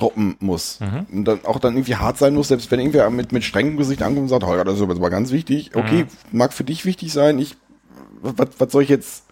wegdroppen 0.00 0.36
muss. 0.40 0.80
Mhm. 0.80 1.06
Und 1.12 1.24
dann 1.24 1.44
auch 1.44 1.58
dann 1.58 1.74
irgendwie 1.74 1.96
hart 1.96 2.18
sein 2.18 2.34
muss, 2.34 2.48
selbst 2.48 2.70
wenn 2.70 2.80
irgendwer 2.80 3.08
mit, 3.10 3.32
mit 3.32 3.44
strengem 3.44 3.76
Gesicht 3.76 4.02
ankommt 4.02 4.22
und 4.22 4.28
sagt, 4.28 4.44
Holger, 4.44 4.64
das 4.64 4.76
ist 4.76 4.82
aber 4.82 5.10
ganz 5.10 5.30
wichtig. 5.30 5.74
Okay, 5.74 6.06
mag 6.32 6.52
für 6.52 6.64
dich 6.64 6.84
wichtig 6.84 7.12
sein, 7.12 7.38
ich, 7.38 7.56
was, 8.20 8.48
was 8.58 8.72
soll 8.72 8.82
ich 8.82 8.88
jetzt, 8.88 9.24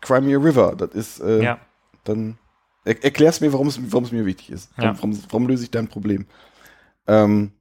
Crimea 0.00 0.38
River, 0.38 0.74
das 0.76 0.90
ist, 0.90 1.20
äh, 1.20 1.42
Ja. 1.42 1.58
dann 2.04 2.38
er, 2.84 3.02
erklär's 3.02 3.40
mir, 3.40 3.52
warum 3.54 3.68
es, 3.68 3.78
mir 3.78 4.26
wichtig 4.26 4.50
ist. 4.50 4.70
Ja. 4.76 4.94
warum, 4.96 5.18
warum 5.30 5.46
löse 5.46 5.64
ich 5.64 5.70
dein 5.70 5.88
Problem? 5.88 6.26
Ähm, 7.06 7.52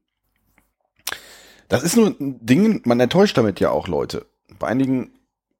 das 1.69 1.83
ist 1.83 1.95
nur 1.95 2.07
ein 2.07 2.45
Ding, 2.45 2.81
man 2.83 2.99
enttäuscht 2.99 3.37
damit 3.37 3.59
ja 3.61 3.69
auch 3.69 3.87
Leute. 3.87 4.25
Bei 4.59 4.67
einigen 4.67 5.11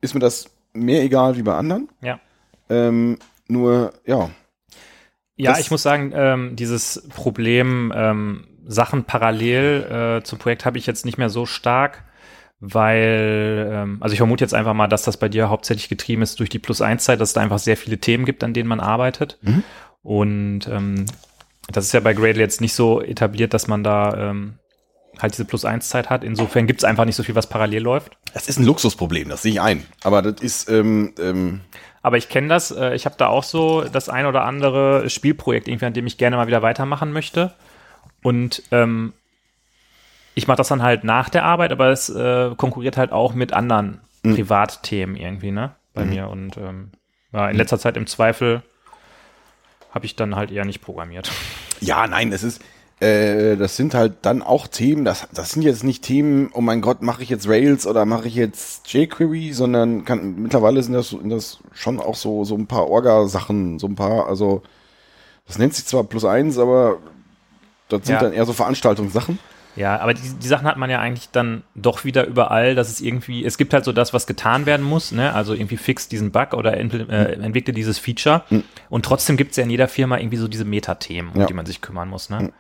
ist 0.02 0.14
mir 0.14 0.20
das 0.20 0.50
mehr 0.74 1.02
egal 1.02 1.38
wie 1.38 1.44
bei 1.44 1.56
anderen. 1.56 1.88
Ja. 2.02 2.20
Ähm, 2.70 3.18
nur, 3.48 3.94
ja. 4.06 4.30
Ja, 5.36 5.52
Das- 5.52 5.60
ich 5.62 5.72
muss 5.72 5.84
sagen, 5.84 6.12
ähm, 6.16 6.56
dieses 6.56 7.08
Problem, 7.10 7.92
ähm, 7.96 8.48
Sachen 8.66 9.04
parallel 9.04 10.20
äh, 10.20 10.24
zum 10.24 10.40
Projekt 10.40 10.66
habe 10.66 10.78
ich 10.78 10.86
jetzt 10.86 11.06
nicht 11.06 11.18
mehr 11.18 11.30
so 11.30 11.46
stark, 11.46 12.04
weil, 12.60 13.70
ähm, 13.72 13.98
also 14.00 14.14
ich 14.14 14.20
vermute 14.20 14.44
jetzt 14.44 14.54
einfach 14.54 14.74
mal, 14.74 14.88
dass 14.88 15.04
das 15.04 15.18
bei 15.18 15.28
dir 15.30 15.50
hauptsächlich 15.50 15.90
getrieben 15.90 16.22
ist 16.22 16.40
durch 16.40 16.50
die 16.50 16.60
Plus-1-Zeit, 16.60 17.20
dass 17.20 17.30
es 17.30 17.34
da 17.34 17.42
einfach 17.42 17.60
sehr 17.60 17.76
viele 17.78 17.98
Themen 17.98 18.26
gibt, 18.26 18.44
an 18.44 18.54
denen 18.54 18.70
man 18.70 18.80
arbeitet. 18.80 19.38
Mhm. 19.42 19.64
Und 20.02 20.68
ähm, 20.68 21.06
das 21.72 21.86
ist 21.86 21.94
ja 21.94 22.00
bei 22.00 22.14
Gradle 22.14 22.42
jetzt 22.42 22.62
nicht 22.62 22.74
so 22.74 23.02
etabliert, 23.02 23.54
dass 23.54 23.68
man 23.68 23.84
da 23.84 24.30
ähm, 24.30 24.60
halt 25.20 25.34
diese 25.34 25.46
Plus-1-Zeit 25.46 26.10
hat. 26.10 26.24
Insofern 26.24 26.68
gibt 26.68 26.82
es 26.82 26.84
einfach 26.84 27.06
nicht 27.06 27.16
so 27.16 27.24
viel, 27.24 27.36
was 27.36 27.48
parallel 27.48 27.84
läuft. 27.84 28.18
Das 28.34 28.48
ist 28.48 28.60
ein 28.60 28.66
Luxusproblem, 28.66 29.30
das 29.30 29.42
sehe 29.42 29.54
ich 29.54 29.62
ein. 29.62 29.86
Aber 30.04 30.22
das 30.22 30.42
ist, 30.42 30.70
ähm, 30.70 31.14
ähm, 31.20 31.62
Aber 32.02 32.18
ich 32.18 32.30
kenne 32.30 32.48
das, 32.48 32.72
äh, 32.72 32.96
ich 32.96 33.06
habe 33.06 33.16
da 33.18 33.28
auch 33.28 33.44
so 33.44 33.82
das 33.82 34.10
ein 34.10 34.26
oder 34.26 34.44
andere 34.44 35.10
Spielprojekt, 35.10 35.68
irgendwie, 35.68 35.86
an 35.86 35.94
dem 35.94 36.08
ich 36.08 36.18
gerne 36.18 36.36
mal 36.36 36.48
wieder 36.48 36.62
weitermachen 36.62 37.12
möchte. 37.12 37.54
Und 38.24 38.64
ähm, 38.72 39.14
ich 40.36 40.48
mache 40.48 40.58
das 40.58 40.68
dann 40.68 40.82
halt 40.82 41.04
nach 41.04 41.30
der 41.30 41.46
Arbeit, 41.46 41.72
aber 41.72 41.90
es 41.90 42.10
äh, 42.10 42.52
konkurriert 42.56 42.98
halt 42.98 43.12
auch 43.12 43.34
mit 43.34 43.54
anderen 43.54 44.02
Privatthemen 44.24 45.16
irgendwie, 45.16 45.52
ne? 45.52 45.76
Bei 45.94 46.06
mir. 46.06 46.30
Und 46.30 46.58
ähm, 46.58 46.92
ja, 47.34 47.50
in 47.50 47.58
letzter 47.58 47.78
Zeit 47.78 47.98
im 47.98 48.08
Zweifel 48.08 48.64
habe 49.92 50.06
ich 50.06 50.16
dann 50.16 50.36
halt 50.36 50.50
eher 50.50 50.66
nicht 50.66 50.82
programmiert. 50.82 51.32
ja, 51.82 52.08
nein, 52.08 52.32
es 52.32 52.42
ist, 52.42 52.64
äh, 53.00 53.58
das 53.58 53.76
sind 53.76 53.94
halt 53.94 54.14
dann 54.22 54.42
auch 54.42 54.68
Themen, 54.68 55.04
das, 55.06 55.28
das 55.34 55.52
sind 55.52 55.62
jetzt 55.64 55.84
nicht 55.84 56.04
Themen, 56.04 56.50
oh 56.54 56.62
mein 56.62 56.82
Gott, 56.82 57.02
mache 57.02 57.24
ich 57.24 57.30
jetzt 57.30 57.48
Rails 57.48 57.86
oder 57.88 58.06
mache 58.06 58.28
ich 58.28 58.36
jetzt 58.36 58.88
jQuery, 58.94 59.54
sondern 59.54 60.06
kann, 60.06 60.36
mittlerweile 60.42 60.82
sind 60.84 60.94
das, 60.94 61.10
sind 61.10 61.30
das 61.30 61.60
schon 61.74 62.00
auch 62.00 62.16
so, 62.16 62.44
so 62.46 62.56
ein 62.56 62.68
paar 62.68 62.88
Orga-Sachen, 62.90 63.80
so 63.80 63.88
ein 63.88 63.96
paar, 63.96 64.28
also, 64.28 64.62
das 65.48 65.58
nennt 65.58 65.74
sich 65.74 65.86
zwar 65.86 66.04
plus 66.06 66.24
eins, 66.26 66.58
aber 66.58 66.98
das 67.90 68.06
sind 68.06 68.16
Ja. 68.16 68.22
dann 68.22 68.34
eher 68.34 68.46
so 68.46 68.54
Veranstaltungssachen. 68.54 69.40
Ja, 69.76 70.00
aber 70.00 70.14
die, 70.14 70.22
die 70.22 70.48
Sachen 70.48 70.68
hat 70.68 70.78
man 70.78 70.92
ja 70.92 71.00
eigentlich 71.00 71.30
dann 71.32 71.64
doch 71.74 72.06
wieder 72.06 72.28
überall, 72.28 72.76
dass 72.76 72.90
es 72.92 73.02
irgendwie, 73.02 73.44
es 73.44 73.58
gibt 73.58 73.74
halt 73.74 73.84
so 73.86 73.92
das, 73.92 74.14
was 74.14 74.28
getan 74.28 74.68
werden 74.68 74.86
muss, 74.86 75.12
ne? 75.12 75.34
Also 75.34 75.56
irgendwie 75.56 75.78
fix 75.78 76.08
diesen 76.08 76.32
Bug 76.32 76.54
oder 76.54 76.78
entl- 76.78 77.10
äh, 77.10 77.34
entwickle 77.44 77.74
dieses 77.74 77.98
Feature. 77.98 78.44
Und 78.92 79.04
trotzdem 79.04 79.36
gibt 79.36 79.52
es 79.52 79.58
ja 79.58 79.64
in 79.64 79.72
jeder 79.72 79.88
Firma 79.88 80.20
irgendwie 80.20 80.38
so 80.38 80.48
diese 80.48 80.64
Metathemen, 80.64 81.32
um 81.34 81.42
Ja. 81.42 81.48
die 81.48 81.56
man 81.56 81.66
sich 81.66 81.82
kümmern 81.82 82.08
muss, 82.08 82.30
ne? 82.30 82.54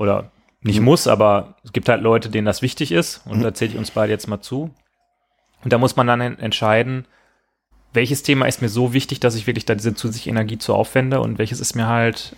Oder 0.00 0.30
nicht 0.62 0.80
muss, 0.80 1.06
aber 1.06 1.56
es 1.62 1.72
gibt 1.72 1.88
halt 1.90 2.00
Leute, 2.02 2.30
denen 2.30 2.46
das 2.46 2.62
wichtig 2.62 2.90
ist. 2.90 3.20
Und 3.26 3.42
da 3.42 3.52
zähle 3.52 3.72
ich 3.72 3.78
uns 3.78 3.90
beide 3.90 4.10
jetzt 4.12 4.28
mal 4.28 4.40
zu. 4.40 4.70
Und 5.62 5.72
da 5.74 5.78
muss 5.78 5.94
man 5.96 6.06
dann 6.06 6.20
en- 6.22 6.38
entscheiden, 6.38 7.06
welches 7.92 8.22
Thema 8.22 8.46
ist 8.46 8.62
mir 8.62 8.70
so 8.70 8.94
wichtig, 8.94 9.20
dass 9.20 9.34
ich 9.34 9.46
wirklich 9.46 9.66
da 9.66 9.74
diese 9.74 9.94
zusätzliche 9.94 10.30
Energie 10.30 10.56
zu 10.56 10.74
aufwende 10.74 11.20
und 11.20 11.36
welches 11.38 11.60
ist 11.60 11.74
mir 11.76 11.86
halt, 11.86 12.34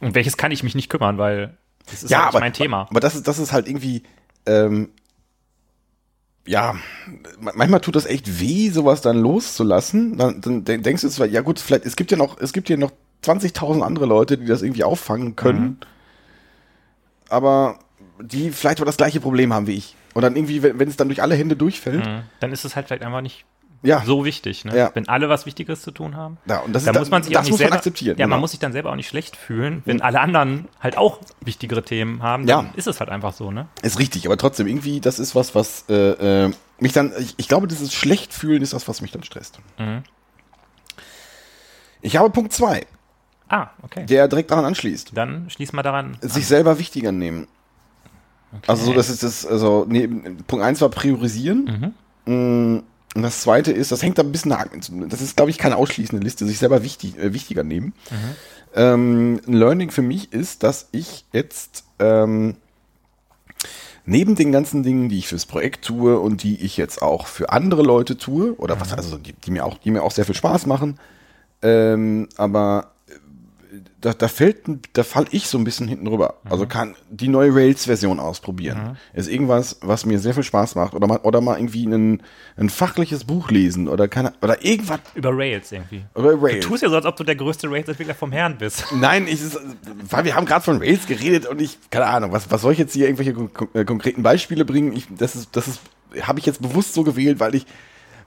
und 0.00 0.14
welches 0.14 0.38
kann 0.38 0.50
ich 0.50 0.62
mich 0.62 0.74
nicht 0.74 0.88
kümmern, 0.88 1.18
weil 1.18 1.58
das 1.90 2.02
ist 2.02 2.10
ja, 2.10 2.18
halt 2.18 2.26
nicht 2.28 2.34
aber, 2.36 2.40
mein 2.40 2.52
Thema. 2.54 2.86
aber 2.90 3.00
das 3.00 3.14
ist, 3.14 3.28
das 3.28 3.38
ist 3.38 3.52
halt 3.52 3.66
irgendwie, 3.68 4.04
ähm, 4.46 4.88
ja, 6.46 6.76
ma- 7.40 7.52
manchmal 7.54 7.80
tut 7.80 7.96
das 7.96 8.06
echt 8.06 8.40
weh, 8.40 8.70
sowas 8.70 9.02
dann 9.02 9.18
loszulassen. 9.20 10.16
Dann, 10.16 10.40
dann 10.40 10.64
de- 10.64 10.78
denkst 10.78 11.02
du 11.02 11.08
zwar, 11.10 11.26
ja 11.26 11.42
gut, 11.42 11.58
vielleicht, 11.60 11.84
es 11.84 11.96
gibt 11.96 12.10
ja 12.10 12.16
noch, 12.16 12.38
es 12.40 12.52
gibt 12.54 12.70
ja 12.70 12.76
noch 12.78 12.92
20.000 13.22 13.82
andere 13.82 14.06
Leute, 14.06 14.38
die 14.38 14.46
das 14.46 14.62
irgendwie 14.62 14.84
auffangen 14.84 15.36
können. 15.36 15.60
Mhm. 15.62 15.76
Aber 17.28 17.78
die 18.20 18.50
vielleicht 18.50 18.78
aber 18.80 18.86
das 18.86 18.96
gleiche 18.96 19.20
Problem 19.20 19.52
haben 19.52 19.66
wie 19.66 19.74
ich. 19.74 19.94
Und 20.14 20.22
dann 20.22 20.34
irgendwie, 20.36 20.62
wenn, 20.62 20.78
wenn 20.78 20.88
es 20.88 20.96
dann 20.96 21.08
durch 21.08 21.22
alle 21.22 21.34
Hände 21.34 21.56
durchfällt, 21.56 22.04
Mhm. 22.06 22.22
Dann 22.40 22.52
ist 22.52 22.64
es 22.64 22.74
halt 22.76 22.86
vielleicht 22.86 23.02
einfach 23.02 23.20
nicht 23.20 23.44
ja. 23.82 24.02
so 24.04 24.24
wichtig. 24.24 24.64
Ne? 24.64 24.76
Ja. 24.76 24.90
Wenn 24.94 25.08
alle 25.08 25.28
was 25.28 25.46
Wichtigeres 25.46 25.82
zu 25.82 25.92
tun 25.92 26.16
haben. 26.16 26.38
Ja, 26.46 26.58
und 26.60 26.72
das 26.72 26.84
da 26.84 26.90
ist, 26.90 26.98
muss 26.98 27.10
man 27.10 27.22
sich 27.22 27.32
das 27.32 27.40
auch 27.40 27.44
nicht 27.44 27.50
muss 27.52 27.58
selber, 27.58 27.70
man 27.70 27.78
akzeptieren. 27.78 28.18
Ja, 28.18 28.26
man 28.26 28.30
genau. 28.36 28.40
muss 28.40 28.50
sich 28.50 28.60
dann 28.60 28.72
selber 28.72 28.90
auch 28.90 28.96
nicht 28.96 29.08
schlecht 29.08 29.36
fühlen, 29.36 29.82
wenn 29.84 30.02
alle 30.02 30.20
anderen 30.20 30.66
halt 30.80 30.96
auch 30.96 31.20
wichtigere 31.40 31.82
Themen 31.84 32.22
haben. 32.22 32.46
Dann 32.46 32.66
Ja. 32.66 32.72
ist 32.74 32.88
es 32.88 32.98
halt 32.98 33.10
einfach 33.10 33.32
so, 33.32 33.52
ne? 33.52 33.68
Ist 33.82 33.98
richtig, 34.00 34.26
aber 34.26 34.36
trotzdem 34.36 34.66
irgendwie, 34.66 35.00
das 35.00 35.18
ist 35.20 35.34
was, 35.36 35.54
was 35.54 35.84
äh, 35.88 36.44
äh, 36.46 36.50
mich 36.80 36.92
dann, 36.92 37.12
ich, 37.18 37.34
ich 37.36 37.46
glaube, 37.46 37.68
dieses 37.68 37.94
Schlechtfühlen 37.94 38.62
ist 38.62 38.72
das, 38.72 38.88
was 38.88 39.00
mich 39.00 39.12
dann 39.12 39.22
stresst. 39.22 39.60
Mhm. 39.78 40.02
Ich 42.00 42.16
habe 42.16 42.30
Punkt 42.30 42.52
zwei, 42.52 42.86
Ah, 43.48 43.68
okay. 43.82 44.04
der 44.06 44.28
direkt 44.28 44.50
daran 44.50 44.64
anschließt. 44.64 45.12
Dann 45.14 45.48
schließ 45.50 45.72
mal 45.72 45.82
daran. 45.82 46.16
Sich 46.20 46.46
selber 46.46 46.78
wichtiger 46.78 47.12
nehmen. 47.12 47.46
Also 48.66 48.86
so, 48.86 48.92
das 48.94 49.10
ist 49.10 49.22
das, 49.22 49.46
also 49.46 49.86
neben, 49.88 50.38
Punkt 50.46 50.64
eins 50.64 50.80
war 50.80 50.88
priorisieren. 50.88 51.94
Mm, 52.24 52.78
Und 53.14 53.22
das 53.22 53.40
zweite 53.42 53.72
ist, 53.72 53.92
das 53.92 54.02
hängt 54.02 54.18
da 54.18 54.22
ein 54.22 54.32
bisschen 54.32 54.50
nach, 54.50 54.66
das 55.08 55.20
ist, 55.20 55.36
glaube 55.36 55.50
ich, 55.50 55.58
keine 55.58 55.76
ausschließende 55.76 56.22
Liste, 56.22 56.46
sich 56.46 56.58
selber 56.58 56.82
wichtig, 56.82 57.18
äh, 57.18 57.32
wichtiger 57.32 57.64
nehmen. 57.64 57.92
Ähm, 58.74 59.40
ein 59.46 59.52
Learning 59.52 59.90
für 59.90 60.02
mich 60.02 60.32
ist, 60.32 60.62
dass 60.62 60.88
ich 60.92 61.24
jetzt 61.32 61.84
ähm, 61.98 62.56
neben 64.04 64.34
den 64.34 64.52
ganzen 64.52 64.82
Dingen, 64.82 65.08
die 65.08 65.18
ich 65.18 65.28
fürs 65.28 65.46
Projekt 65.46 65.84
tue 65.84 66.18
und 66.18 66.42
die 66.42 66.62
ich 66.62 66.76
jetzt 66.76 67.02
auch 67.02 67.26
für 67.26 67.50
andere 67.50 67.82
Leute 67.82 68.16
tue, 68.16 68.54
oder 68.58 68.80
was, 68.80 68.92
also 68.92 69.18
die, 69.18 69.32
die 69.32 69.50
mir 69.50 69.64
auch, 69.64 69.78
die 69.78 69.90
mir 69.90 70.02
auch 70.02 70.12
sehr 70.12 70.24
viel 70.24 70.34
Spaß 70.34 70.66
machen, 70.66 70.98
ähm, 71.62 72.28
aber 72.36 72.92
da, 74.00 74.12
da 74.14 74.28
fällt, 74.28 74.60
da 74.94 75.02
fall 75.04 75.26
ich 75.30 75.46
so 75.48 75.58
ein 75.58 75.64
bisschen 75.64 75.88
hinten 75.88 76.06
rüber. 76.06 76.34
Also 76.48 76.66
kann 76.66 76.94
die 77.10 77.28
neue 77.28 77.54
Rails-Version 77.54 78.18
ausprobieren. 78.20 78.96
Ist 79.12 79.28
irgendwas, 79.28 79.78
was 79.82 80.06
mir 80.06 80.18
sehr 80.18 80.34
viel 80.34 80.42
Spaß 80.42 80.74
macht. 80.74 80.94
Oder 80.94 81.06
mal, 81.06 81.18
oder 81.18 81.40
mal 81.40 81.58
irgendwie 81.58 81.84
ein, 81.86 82.22
ein 82.56 82.70
fachliches 82.70 83.24
Buch 83.24 83.50
lesen 83.50 83.88
oder 83.88 84.08
keine, 84.08 84.32
oder 84.40 84.64
irgendwas 84.64 85.00
Über 85.14 85.36
Rails 85.36 85.70
irgendwie. 85.72 86.04
über 86.16 86.32
Du 86.32 86.44
Rails. 86.46 86.64
tust 86.66 86.82
ja 86.82 86.88
so, 86.88 86.96
als 86.96 87.04
ob 87.06 87.16
du 87.16 87.24
der 87.24 87.36
größte 87.36 87.70
Rails-Entwickler 87.70 88.14
vom 88.14 88.32
Herrn 88.32 88.56
bist. 88.56 88.86
Nein, 88.94 89.26
ich, 89.28 89.40
weil 90.08 90.24
wir 90.24 90.34
haben 90.34 90.46
gerade 90.46 90.64
von 90.64 90.78
Rails 90.78 91.06
geredet 91.06 91.46
und 91.46 91.60
ich, 91.60 91.78
keine 91.90 92.06
Ahnung, 92.06 92.32
was, 92.32 92.50
was 92.50 92.62
soll 92.62 92.72
ich 92.72 92.78
jetzt 92.78 92.94
hier 92.94 93.06
irgendwelche 93.06 93.34
kon 93.34 93.50
äh, 93.74 93.84
konkreten 93.84 94.22
Beispiele 94.22 94.64
bringen? 94.64 94.92
Ich, 94.94 95.06
das 95.10 95.36
ist, 95.36 95.54
das 95.56 95.68
ist, 95.68 95.80
habe 96.22 96.38
ich 96.38 96.46
jetzt 96.46 96.62
bewusst 96.62 96.94
so 96.94 97.02
gewählt, 97.04 97.38
weil 97.40 97.54
ich, 97.54 97.66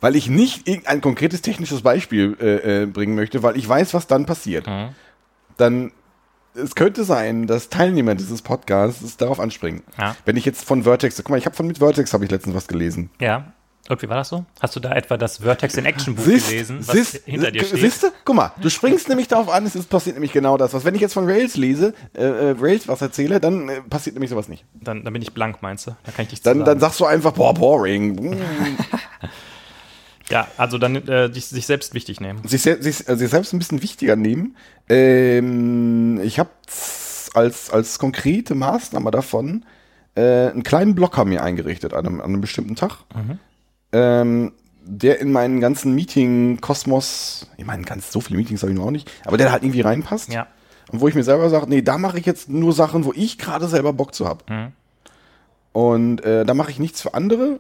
weil 0.02 0.16
ich 0.16 0.30
nicht 0.30 0.68
irgendein 0.68 1.02
konkretes 1.02 1.42
technisches 1.42 1.82
Beispiel 1.82 2.36
äh, 2.39 2.84
äh, 2.84 2.86
bringen 2.86 3.16
möchte, 3.16 3.44
weil 3.44 3.58
ich 3.58 3.68
weiß, 3.68 3.94
was 3.94 4.08
dann 4.08 4.26
passiert. 4.26 4.68
Dann, 5.62 5.91
es 6.55 6.74
könnte 6.74 7.03
sein, 7.03 7.45
dass 7.45 7.70
Teilnehmer 7.70 8.16
dieses 8.16 8.41
Podcasts 8.41 9.16
darauf 9.18 9.39
anspringen. 9.39 9.84
Ja. 9.99 10.16
Wenn 10.26 10.38
ich 10.38 10.45
jetzt 10.45 10.66
von 10.66 10.84
Vertex, 10.84 11.18
guck 11.18 11.30
mal, 11.30 11.38
ich 11.38 11.45
habe 11.45 11.55
von 11.55 11.68
mit 11.68 11.78
Vertex 11.78 12.14
habe 12.14 12.26
ich 12.26 12.32
letztens 12.32 12.55
was 12.55 12.68
gelesen. 12.68 13.12
Ja. 13.20 13.53
Und 13.89 14.01
wie 14.01 14.09
war 14.09 14.18
das 14.18 14.30
so? 14.30 14.45
Hast 14.59 14.76
du 14.76 14.80
da 14.80 14.93
etwa 14.93 15.18
das 15.18 15.38
Vertex 15.38 15.76
in 15.76 15.86
Action 15.86 16.16
Buch 16.16 16.24
Siehst, 16.24 16.49
gelesen, 16.49 16.80
was 16.80 16.95
siehst, 16.95 17.26
hinter 17.26 17.51
dir 17.51 17.64
steht? 17.64 17.80
Siehst 17.80 18.03
du? 18.03 18.07
Guck 18.24 18.36
mal, 18.36 18.51
du 18.62 18.70
springst 18.70 19.09
nämlich 19.09 19.28
darauf 19.28 19.49
an, 19.49 19.66
es 19.66 19.76
ist, 19.76 19.89
passiert 19.89 20.16
nämlich 20.16 20.32
genau 20.32 20.55
das. 20.55 20.74
Was, 20.74 20.86
wenn 20.86 20.95
ich 20.95 21.01
jetzt 21.01 21.14
von 21.14 21.26
Rails 21.26 21.57
lese, 21.57 21.93
äh, 22.16 22.24
äh, 22.24 22.55
Rails 22.59 22.88
was 22.88 23.01
erzähle, 23.01 23.39
dann 23.39 23.70
äh, 23.70 23.82
passiert 23.82 24.16
nämlich 24.16 24.30
sowas 24.30 24.47
nicht. 24.47 24.66
Dann, 24.74 25.03
dann 25.03 25.14
bin 25.14 25.22
ich 25.22 25.34
blank, 25.34 25.62
meinst 25.62 25.88
du? 25.88 25.91
Da 26.03 26.12
kann 26.12 26.24
ich 26.24 26.30
dich 26.30 26.41
Dann, 26.41 26.64
dann 26.64 26.80
sagst 26.80 26.99
du 26.99 27.05
einfach, 27.05 27.34
boah, 27.34 27.53
boring. 27.53 28.38
Ja, 30.32 30.47
also 30.57 30.77
dann 30.77 30.95
äh, 31.07 31.32
sich 31.34 31.65
selbst 31.65 31.93
wichtig 31.93 32.19
nehmen. 32.21 32.41
sich, 32.47 32.61
se- 32.61 32.82
sich, 32.82 33.07
äh, 33.07 33.15
sich 33.17 33.29
selbst 33.29 33.53
ein 33.53 33.59
bisschen 33.59 33.82
wichtiger 33.84 34.15
nehmen. 34.15 34.55
Ähm, 34.89 36.19
ich 36.23 36.39
habe 36.39 36.49
als, 37.34 37.69
als 37.69 37.99
konkrete 37.99 38.55
Maßnahme 38.55 39.11
davon 39.11 39.65
äh, 40.15 40.49
einen 40.49 40.63
kleinen 40.63 40.95
Blocker 40.95 41.25
mir 41.25 41.43
eingerichtet 41.43 41.93
an 41.93 42.05
einem, 42.05 42.19
an 42.21 42.27
einem 42.32 42.41
bestimmten 42.41 42.75
Tag. 42.75 42.99
Ähm, 43.93 44.51
der 44.84 45.19
in 45.19 45.32
meinen 45.32 45.59
ganzen 45.61 45.93
Meeting-Kosmos, 45.95 47.47
ich 47.57 47.65
meine, 47.65 47.84
ganz 47.84 48.11
so 48.11 48.19
viele 48.19 48.38
Meetings 48.39 48.61
habe 48.63 48.71
ich 48.71 48.77
noch 48.77 48.86
auch 48.86 48.91
nicht, 48.91 49.09
aber 49.25 49.38
der 49.38 49.51
halt 49.51 49.63
irgendwie 49.63 49.82
reinpasst. 49.82 50.34
Ja. 50.34 50.47
Und 50.91 50.99
wo 51.01 51.07
ich 51.07 51.15
mir 51.15 51.23
selber 51.23 51.49
sage, 51.49 51.67
nee, 51.69 51.82
da 51.82 51.97
mache 51.97 52.19
ich 52.19 52.25
jetzt 52.25 52.49
nur 52.49 52.73
Sachen, 52.73 53.05
wo 53.05 53.13
ich 53.15 53.38
gerade 53.38 53.67
selber 53.67 53.93
Bock 53.93 54.13
zu 54.15 54.27
habe. 54.27 54.43
Mhm. 54.51 54.67
Und 55.71 56.25
äh, 56.25 56.45
da 56.45 56.53
mache 56.53 56.71
ich 56.71 56.79
nichts 56.79 57.01
für 57.01 57.13
andere. 57.13 57.59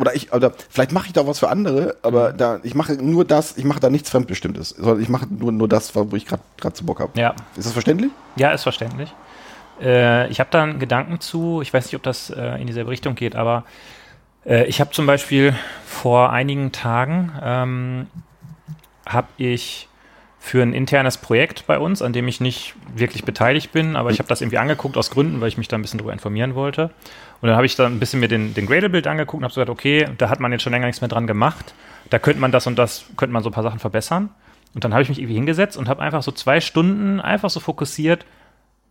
Oder 0.00 0.14
ich, 0.14 0.32
oder 0.32 0.52
vielleicht 0.70 0.92
mache 0.92 1.08
ich 1.08 1.12
da 1.12 1.26
was 1.26 1.38
für 1.38 1.50
andere, 1.50 1.96
aber 2.02 2.32
da, 2.32 2.60
ich 2.62 2.74
mache 2.74 2.94
nur 2.94 3.24
das, 3.26 3.58
ich 3.58 3.64
mache 3.64 3.80
da 3.80 3.90
nichts 3.90 4.08
Fremdbestimmtes. 4.08 4.70
Sondern 4.70 5.02
ich 5.02 5.10
mache 5.10 5.26
nur, 5.28 5.52
nur 5.52 5.68
das, 5.68 5.94
wo 5.94 6.16
ich 6.16 6.24
gerade 6.24 6.42
gerade 6.56 6.74
zu 6.74 6.86
Bock 6.86 7.00
habe. 7.00 7.18
Ja, 7.20 7.34
Ist 7.56 7.66
das 7.66 7.72
verständlich? 7.72 8.10
ja, 8.36 8.50
ist 8.52 8.62
verständlich. 8.62 9.12
Äh, 9.82 10.28
ich 10.30 10.40
habe 10.40 10.48
da 10.50 10.62
einen 10.62 10.78
Gedanken 10.78 11.20
zu, 11.20 11.60
ich 11.60 11.72
weiß 11.72 11.84
nicht, 11.86 11.96
ob 11.96 12.02
das 12.02 12.30
äh, 12.30 12.60
in 12.60 12.66
dieselbe 12.66 12.90
Richtung 12.90 13.14
geht, 13.14 13.36
aber 13.36 13.64
äh, 14.46 14.64
ich 14.64 14.80
habe 14.80 14.90
zum 14.90 15.06
Beispiel 15.06 15.54
vor 15.84 16.30
einigen 16.30 16.72
Tagen 16.72 17.32
ähm, 17.42 18.06
habe 19.06 19.28
ich 19.36 19.88
für 20.38 20.62
ein 20.62 20.72
internes 20.72 21.18
Projekt 21.18 21.66
bei 21.66 21.78
uns, 21.78 22.00
an 22.00 22.14
dem 22.14 22.26
ich 22.26 22.40
nicht 22.40 22.74
wirklich 22.94 23.24
beteiligt 23.24 23.72
bin, 23.72 23.96
aber 23.96 24.10
ich 24.10 24.18
habe 24.18 24.28
das 24.28 24.40
irgendwie 24.40 24.56
angeguckt 24.56 24.96
aus 24.96 25.10
Gründen, 25.10 25.40
weil 25.42 25.48
ich 25.48 25.58
mich 25.58 25.68
da 25.68 25.76
ein 25.76 25.82
bisschen 25.82 25.98
drüber 25.98 26.14
informieren 26.14 26.54
wollte. 26.54 26.90
Und 27.40 27.48
dann 27.48 27.56
habe 27.56 27.66
ich 27.66 27.74
da 27.76 27.86
ein 27.86 27.98
bisschen 27.98 28.20
mir 28.20 28.28
den, 28.28 28.54
den 28.54 28.66
Gradle-Bild 28.66 29.06
angeguckt 29.06 29.40
und 29.40 29.44
habe 29.44 29.52
so 29.52 29.60
gesagt, 29.60 29.70
okay, 29.70 30.08
da 30.18 30.28
hat 30.28 30.40
man 30.40 30.52
jetzt 30.52 30.62
schon 30.62 30.72
länger 30.72 30.86
nichts 30.86 31.00
mehr 31.00 31.08
dran 31.08 31.26
gemacht. 31.26 31.74
Da 32.10 32.18
könnte 32.18 32.40
man 32.40 32.52
das 32.52 32.66
und 32.66 32.78
das, 32.78 33.06
könnte 33.16 33.32
man 33.32 33.42
so 33.42 33.48
ein 33.48 33.52
paar 33.52 33.62
Sachen 33.62 33.78
verbessern. 33.78 34.30
Und 34.74 34.84
dann 34.84 34.92
habe 34.92 35.02
ich 35.02 35.08
mich 35.08 35.18
irgendwie 35.18 35.34
hingesetzt 35.34 35.76
und 35.76 35.88
habe 35.88 36.02
einfach 36.02 36.22
so 36.22 36.32
zwei 36.32 36.60
Stunden 36.60 37.20
einfach 37.20 37.50
so 37.50 37.60
fokussiert, 37.60 38.24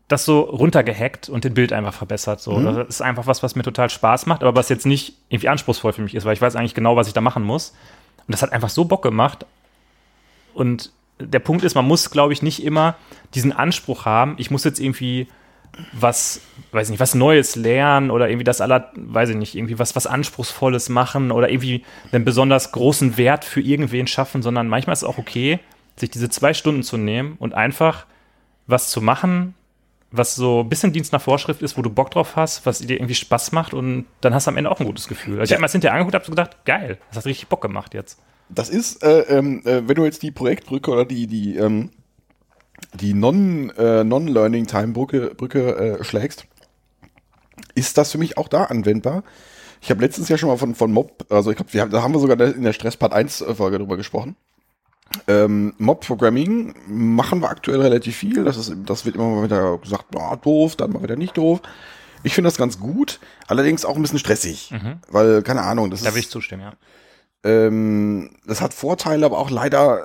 das 0.07 0.25
so 0.25 0.41
runtergehackt 0.41 1.29
und 1.29 1.43
den 1.43 1.53
Bild 1.53 1.71
einfach 1.71 1.93
verbessert. 1.93 2.41
So. 2.41 2.59
Das 2.59 2.87
ist 2.87 3.01
einfach 3.01 3.27
was, 3.27 3.43
was 3.43 3.55
mir 3.55 3.63
total 3.63 3.89
Spaß 3.89 4.25
macht, 4.25 4.41
aber 4.41 4.55
was 4.55 4.67
jetzt 4.67 4.85
nicht 4.85 5.13
irgendwie 5.29 5.49
anspruchsvoll 5.49 5.93
für 5.93 6.01
mich 6.01 6.15
ist, 6.15 6.25
weil 6.25 6.33
ich 6.33 6.41
weiß 6.41 6.55
eigentlich 6.55 6.73
genau, 6.73 6.95
was 6.95 7.07
ich 7.07 7.13
da 7.13 7.21
machen 7.21 7.43
muss. 7.43 7.75
Und 8.25 8.31
das 8.31 8.41
hat 8.41 8.51
einfach 8.51 8.69
so 8.69 8.85
Bock 8.85 9.03
gemacht. 9.03 9.45
Und 10.55 10.91
der 11.19 11.39
Punkt 11.39 11.63
ist, 11.63 11.75
man 11.75 11.85
muss, 11.85 12.09
glaube 12.09 12.33
ich, 12.33 12.41
nicht 12.41 12.63
immer 12.63 12.95
diesen 13.35 13.51
Anspruch 13.51 14.05
haben, 14.05 14.33
ich 14.37 14.49
muss 14.49 14.63
jetzt 14.63 14.79
irgendwie 14.79 15.27
was, 15.93 16.41
weiß 16.71 16.89
nicht, 16.89 16.99
was 16.99 17.15
Neues 17.15 17.55
lernen 17.55 18.11
oder 18.11 18.29
irgendwie 18.29 18.43
das 18.43 18.61
aller, 18.61 18.91
weiß 18.95 19.29
ich 19.29 19.35
nicht, 19.35 19.55
irgendwie 19.55 19.79
was, 19.79 19.95
was 19.95 20.07
Anspruchsvolles 20.07 20.89
machen 20.89 21.31
oder 21.31 21.49
irgendwie 21.49 21.83
einen 22.11 22.25
besonders 22.25 22.71
großen 22.71 23.17
Wert 23.17 23.45
für 23.45 23.61
irgendwen 23.61 24.07
schaffen, 24.07 24.41
sondern 24.41 24.67
manchmal 24.67 24.93
ist 24.93 25.03
es 25.03 25.07
auch 25.07 25.17
okay, 25.17 25.59
sich 25.95 26.09
diese 26.09 26.29
zwei 26.29 26.53
Stunden 26.53 26.83
zu 26.83 26.97
nehmen 26.97 27.35
und 27.39 27.53
einfach 27.53 28.05
was 28.67 28.89
zu 28.89 29.01
machen, 29.01 29.55
was 30.11 30.35
so 30.35 30.61
ein 30.61 30.69
bisschen 30.69 30.91
Dienst 30.91 31.13
nach 31.13 31.21
Vorschrift 31.21 31.61
ist, 31.61 31.77
wo 31.77 31.81
du 31.81 31.89
Bock 31.89 32.11
drauf 32.11 32.35
hast, 32.35 32.65
was 32.65 32.79
dir 32.79 32.97
irgendwie 32.97 33.15
Spaß 33.15 33.51
macht 33.51 33.73
und 33.73 34.05
dann 34.21 34.33
hast 34.33 34.47
du 34.47 34.51
am 34.51 34.57
Ende 34.57 34.71
auch 34.71 34.79
ein 34.79 34.85
gutes 34.85 35.07
Gefühl. 35.07 35.39
Also 35.39 35.51
ich 35.51 35.51
habe 35.53 35.61
mir 35.61 35.65
das 35.65 35.73
hinterher 35.73 35.99
angeguckt 35.99 36.15
und 36.29 36.39
habe 36.39 36.49
gedacht, 36.49 36.65
geil, 36.65 36.97
das 37.09 37.17
hat 37.17 37.25
richtig 37.25 37.47
Bock 37.47 37.61
gemacht 37.61 37.93
jetzt. 37.93 38.19
Das 38.49 38.69
ist, 38.69 39.03
äh, 39.03 39.21
ähm, 39.29 39.61
äh, 39.65 39.87
wenn 39.87 39.95
du 39.95 40.05
jetzt 40.05 40.23
die 40.23 40.31
Projektbrücke 40.31 40.89
oder 40.89 41.05
die, 41.05 41.27
die, 41.27 41.55
ähm, 41.57 41.91
die 42.93 43.11
äh, 43.11 44.03
Non-Learning-Time-Brücke 44.03 45.35
Brücke, 45.35 45.99
äh, 45.99 46.03
schlägst, 46.03 46.45
ist 47.75 47.97
das 47.97 48.11
für 48.11 48.17
mich 48.17 48.37
auch 48.37 48.47
da 48.47 48.65
anwendbar. 48.65 49.23
Ich 49.81 49.89
habe 49.89 50.01
letztens 50.01 50.29
ja 50.29 50.37
schon 50.37 50.49
mal 50.49 50.57
von, 50.57 50.75
von 50.75 50.91
Mob, 50.91 51.25
also 51.29 51.51
ich 51.51 51.57
glaube, 51.57 51.89
da 51.89 52.01
haben 52.01 52.13
wir 52.13 52.19
sogar 52.19 52.39
in 52.39 52.63
der 52.63 52.73
Stresspart 52.73 53.13
1 53.13 53.45
Folge 53.55 53.77
drüber 53.77 53.97
gesprochen. 53.97 54.35
Ähm, 55.27 55.73
Mob-Programming 55.77 56.75
machen 56.87 57.41
wir 57.41 57.49
aktuell 57.49 57.81
relativ 57.81 58.15
viel. 58.15 58.43
Das, 58.43 58.57
ist, 58.57 58.73
das 58.85 59.05
wird 59.05 59.15
immer 59.15 59.27
mal 59.27 59.43
wieder 59.43 59.77
gesagt, 59.77 60.05
ah, 60.15 60.35
doof, 60.35 60.75
dann 60.75 60.91
mal 60.91 61.01
wieder 61.01 61.15
nicht 61.15 61.37
doof. 61.37 61.61
Ich 62.23 62.33
finde 62.33 62.49
das 62.49 62.57
ganz 62.57 62.79
gut, 62.79 63.19
allerdings 63.47 63.85
auch 63.85 63.95
ein 63.95 64.01
bisschen 64.01 64.19
stressig, 64.19 64.73
weil, 65.09 65.41
keine 65.41 65.61
Ahnung, 65.61 65.89
das 65.89 66.01
Da 66.01 66.09
ist 66.09 66.15
will 66.15 66.21
ich 66.21 66.29
zustimmen, 66.29 66.63
ja. 66.63 66.73
ähm, 67.43 68.31
das 68.45 68.59
hat 68.59 68.73
Vorteile, 68.73 69.25
aber 69.25 69.37
auch 69.37 69.49
leider 69.49 69.99
äh, 69.99 70.01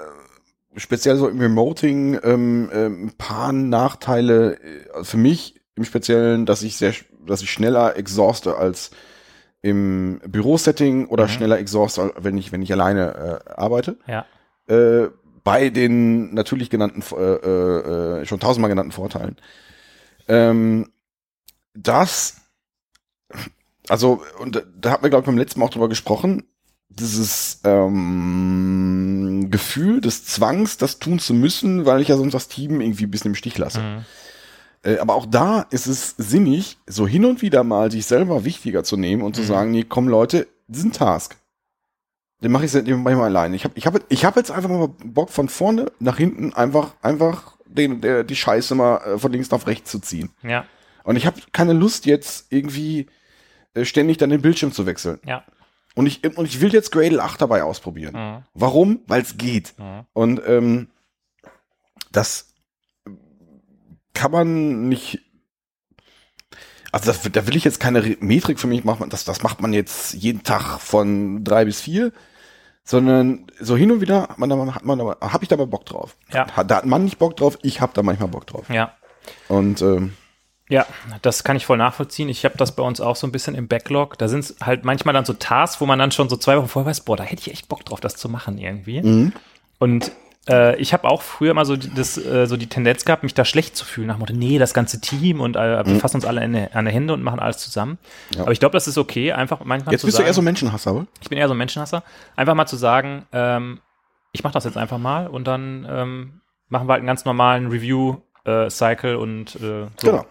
speziell 0.77 1.16
so 1.16 1.29
im 1.29 1.41
Remoting 1.41 2.18
ähm, 2.22 2.70
ähm, 2.72 3.07
ein 3.07 3.12
paar 3.16 3.53
Nachteile 3.53 4.59
äh, 4.61 5.05
für 5.05 5.16
mich 5.16 5.61
im 5.77 5.85
Speziellen, 5.85 6.47
dass 6.47 6.62
ich 6.62 6.77
sehr, 6.77 6.93
dass 7.27 7.43
ich 7.43 7.51
schneller 7.51 7.97
exhauste 7.97 8.57
als 8.57 8.91
im 9.62 10.20
Bürosetting 10.27 11.07
oder 11.07 11.27
schneller 11.29 11.59
exhauste, 11.59 12.12
wenn 12.18 12.37
ich 12.37 12.53
wenn 12.53 12.62
ich 12.62 12.72
alleine 12.72 13.41
äh, 13.47 13.51
arbeite. 13.51 13.97
Ja. 14.07 14.27
Äh, 14.66 15.09
bei 15.43 15.68
den 15.68 16.33
natürlich 16.35 16.70
genannten, 16.70 17.03
äh, 17.16 17.22
äh, 17.22 18.20
äh, 18.20 18.27
schon 18.27 18.41
tausendmal 18.41 18.70
genannten 18.70 18.93
Vorteilen. 18.93 19.37
Ähm, 20.27 20.91
das, 21.75 22.37
also, 23.89 24.22
und 24.39 24.64
da- 24.77 24.91
hatten 24.93 25.03
wir, 25.03 25.11
glaube 25.11 25.22
ich, 25.22 25.27
beim 25.27 25.37
letzten 25.39 25.61
Mal 25.61 25.66
auch 25.66 25.70
drüber 25.70 25.89
gesprochen, 25.91 26.45
dieses 26.99 27.61
ähm, 27.64 29.49
Gefühl 29.51 30.01
des 30.01 30.24
Zwangs, 30.24 30.76
das 30.76 30.99
tun 30.99 31.18
zu 31.18 31.34
müssen, 31.34 31.86
weil 31.86 32.01
ich 32.01 32.09
ja 32.09 32.16
sonst 32.16 32.32
das 32.34 32.49
Team 32.49 32.80
irgendwie 32.80 33.05
ein 33.05 33.11
bisschen 33.11 33.30
im 33.32 33.34
Stich 33.34 33.59
lasse. 33.59 33.80
Mhm. 33.80 34.05
Äh, 34.82 34.99
aber 34.99 35.14
auch 35.14 35.26
da 35.26 35.62
ist 35.70 35.86
es 35.86 36.14
sinnig, 36.18 36.78
so 36.86 37.07
hin 37.07 37.24
und 37.24 37.42
wieder 37.42 37.64
mal 37.64 37.90
sich 37.90 38.07
selber 38.07 38.45
wichtiger 38.45 38.84
zu 38.84 38.97
nehmen 38.97 39.22
und 39.22 39.34
zu 39.36 39.42
sagen, 39.42 39.70
nee, 39.70 39.84
komm 39.88 40.09
Leute, 40.09 40.47
das 40.68 40.78
ist 40.78 40.84
ein 40.84 40.92
Task. 40.92 41.36
Den 42.42 42.53
mache 42.53 42.66
ich 42.66 42.70
se- 42.72 42.82
den 42.82 43.03
mach 43.03 43.11
ich 43.11 43.16
mal 43.16 43.24
alleine. 43.24 43.57
Ich 43.57 43.64
habe 43.64 43.74
ich 43.76 43.86
hab, 43.86 43.99
ich 44.09 44.24
hab 44.24 44.36
jetzt 44.36 44.51
einfach 44.51 44.68
mal 44.68 44.88
Bock 44.88 45.30
von 45.30 45.49
vorne 45.49 45.90
nach 46.01 46.16
hinten 46.18 46.53
einfach 46.53 46.92
einfach 47.01 47.55
den 47.66 48.01
der, 48.03 48.24
die 48.24 48.36
Scheiße 48.36 48.74
mal 48.74 48.97
äh, 48.99 49.18
von 49.18 49.32
links 49.32 49.51
nach 49.51 49.66
rechts 49.66 49.90
zu 49.90 49.99
ziehen. 50.01 50.30
Ja, 50.42 50.66
Und 51.05 51.16
ich 51.16 51.26
habe 51.26 51.40
keine 51.53 51.72
Lust 51.72 52.05
jetzt 52.07 52.47
irgendwie 52.51 53.07
äh, 53.72 53.84
ständig 53.86 54.18
dann 54.18 54.28
den 54.30 54.42
Bildschirm 54.42 54.72
zu 54.72 54.84
wechseln. 54.84 55.18
ja. 55.26 55.45
Und 55.95 56.07
ich, 56.07 56.24
und 56.36 56.45
ich 56.47 56.61
will 56.61 56.72
jetzt 56.72 56.90
Gradle 56.90 57.22
8 57.22 57.40
dabei 57.40 57.62
ausprobieren. 57.62 58.14
Mhm. 58.14 58.45
Warum? 58.55 59.01
Weil 59.07 59.22
es 59.22 59.38
geht. 59.38 59.74
Mhm. 59.78 60.07
Und 60.12 60.42
ähm, 60.47 60.88
das 62.11 62.55
kann 64.12 64.32
man 64.32 64.88
nicht. 64.88 65.20
Also 66.90 67.11
das, 67.11 67.22
da 67.22 67.47
will 67.47 67.57
ich 67.57 67.64
jetzt 67.64 67.80
keine 67.80 68.16
Metrik 68.20 68.61
für 68.61 68.68
mich 68.68 68.84
machen. 68.84 69.09
Das, 69.11 69.24
das 69.24 69.42
macht 69.42 69.61
man 69.61 69.72
jetzt 69.72 70.14
jeden 70.14 70.42
Tag 70.45 70.78
von 70.80 71.42
drei 71.42 71.64
bis 71.64 71.80
vier, 71.80 72.12
sondern 72.84 73.47
so 73.59 73.76
hin 73.76 73.90
und 73.90 74.01
wieder 74.01 74.22
hat 74.22 74.38
man 74.38 74.49
da, 74.49 74.74
hat 74.74 74.84
man 74.84 74.99
da, 74.99 75.16
hab 75.20 75.42
ich 75.42 75.49
da 75.49 75.57
mal 75.57 75.66
Bock 75.66 75.86
drauf. 75.86 76.16
Ja. 76.32 76.47
Da 76.64 76.76
hat 76.76 76.86
man 76.86 77.05
nicht 77.05 77.18
Bock 77.18 77.36
drauf, 77.36 77.59
ich 77.62 77.80
hab 77.80 77.95
da 77.95 78.03
manchmal 78.03 78.28
Bock 78.28 78.47
drauf. 78.47 78.68
Ja. 78.68 78.95
Und 79.49 79.82
ähm, 79.82 80.12
Ja, 80.68 80.86
das 81.20 81.44
kann 81.44 81.56
ich 81.56 81.66
voll 81.66 81.76
nachvollziehen. 81.76 82.28
Ich 82.30 82.44
habe 82.44 82.56
das 82.56 82.72
bei 82.72 82.82
uns 82.82 83.00
auch 83.00 83.16
so 83.16 83.26
ein 83.26 83.32
bisschen 83.32 83.54
im 83.54 83.68
Backlog. 83.68 84.16
Da 84.16 84.28
sind 84.28 84.54
halt 84.62 84.84
manchmal 84.84 85.12
dann 85.12 85.26
so 85.26 85.34
Tasks, 85.34 85.80
wo 85.80 85.86
man 85.86 85.98
dann 85.98 86.10
schon 86.10 86.30
so 86.30 86.36
zwei 86.36 86.56
Wochen 86.56 86.68
vorher 86.68 86.88
weiß, 86.88 87.02
boah, 87.02 87.16
da 87.16 87.24
hätte 87.24 87.42
ich 87.42 87.52
echt 87.52 87.68
Bock 87.68 87.84
drauf, 87.84 88.00
das 88.00 88.16
zu 88.16 88.30
machen 88.30 88.56
irgendwie. 88.56 89.02
Mhm. 89.02 89.32
Und 89.78 90.12
äh, 90.48 90.76
ich 90.76 90.92
habe 90.92 91.08
auch 91.08 91.20
früher 91.20 91.50
immer 91.50 91.66
so 91.66 91.76
die, 91.76 91.92
das, 91.92 92.16
äh, 92.16 92.46
so 92.46 92.56
die 92.56 92.66
Tendenz 92.66 93.04
gehabt, 93.04 93.22
mich 93.22 93.34
da 93.34 93.44
schlecht 93.44 93.76
zu 93.76 93.84
fühlen. 93.84 94.06
Nach 94.06 94.16
dem 94.16 94.20
Motto, 94.20 94.32
nee, 94.32 94.58
das 94.58 94.72
ganze 94.72 95.00
Team 95.00 95.40
und 95.40 95.56
äh, 95.56 95.86
wir 95.86 96.00
fassen 96.00 96.16
uns 96.16 96.24
alle 96.24 96.40
an 96.40 96.52
die, 96.52 96.72
an 96.72 96.86
die 96.86 96.92
Hände 96.92 97.12
und 97.12 97.22
machen 97.22 97.40
alles 97.40 97.58
zusammen. 97.58 97.98
Mhm. 98.30 98.36
Ja. 98.36 98.42
Aber 98.42 98.52
ich 98.52 98.60
glaube, 98.60 98.72
das 98.72 98.88
ist 98.88 98.96
okay, 98.96 99.32
einfach 99.32 99.60
manchmal 99.64 99.92
jetzt 99.92 100.00
zu 100.00 100.06
bist 100.06 100.16
sagen, 100.16 100.24
du 100.24 100.28
eher 100.28 100.34
so 100.34 100.42
Menschenhasser, 100.42 100.94
oder? 100.94 101.06
ich 101.20 101.28
bin 101.28 101.38
eher 101.38 101.48
so 101.48 101.54
ein 101.54 101.58
Menschenhasser, 101.58 102.02
einfach 102.36 102.54
mal 102.54 102.66
zu 102.66 102.76
sagen, 102.76 103.26
ähm, 103.32 103.80
ich 104.32 104.42
mache 104.42 104.54
das 104.54 104.64
jetzt 104.64 104.76
einfach 104.76 104.98
mal 104.98 105.28
und 105.28 105.46
dann 105.46 105.86
ähm, 105.88 106.40
machen 106.68 106.88
wir 106.88 106.92
halt 106.92 107.00
einen 107.00 107.06
ganz 107.06 107.24
normalen 107.24 107.68
Review-Cycle 107.68 109.16
und 109.16 109.56
äh, 109.56 109.58
so. 109.58 109.88
Genau. 110.02 110.26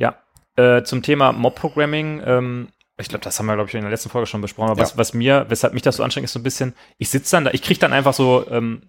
Ja, 0.00 0.16
äh, 0.56 0.82
zum 0.82 1.02
Thema 1.02 1.32
Mob-Programming, 1.32 2.22
ähm, 2.24 2.68
ich 2.98 3.08
glaube, 3.08 3.22
das 3.24 3.38
haben 3.38 3.46
wir, 3.46 3.54
glaube 3.54 3.68
ich, 3.68 3.74
in 3.74 3.82
der 3.82 3.90
letzten 3.90 4.08
Folge 4.08 4.26
schon 4.26 4.40
besprochen, 4.40 4.70
aber 4.70 4.80
was, 4.80 4.92
Ja. 4.92 4.96
was 4.98 5.12
mir, 5.14 5.46
weshalb 5.48 5.74
mich 5.74 5.82
das 5.82 5.96
so 5.96 6.02
anstrengt, 6.02 6.24
ist 6.24 6.32
so 6.32 6.38
ein 6.38 6.42
bisschen, 6.42 6.74
ich 6.98 7.10
sitze 7.10 7.36
dann 7.36 7.44
da, 7.44 7.50
ich 7.52 7.62
kriege 7.62 7.78
dann 7.80 7.92
einfach 7.92 8.14
so, 8.14 8.46
ähm, 8.50 8.82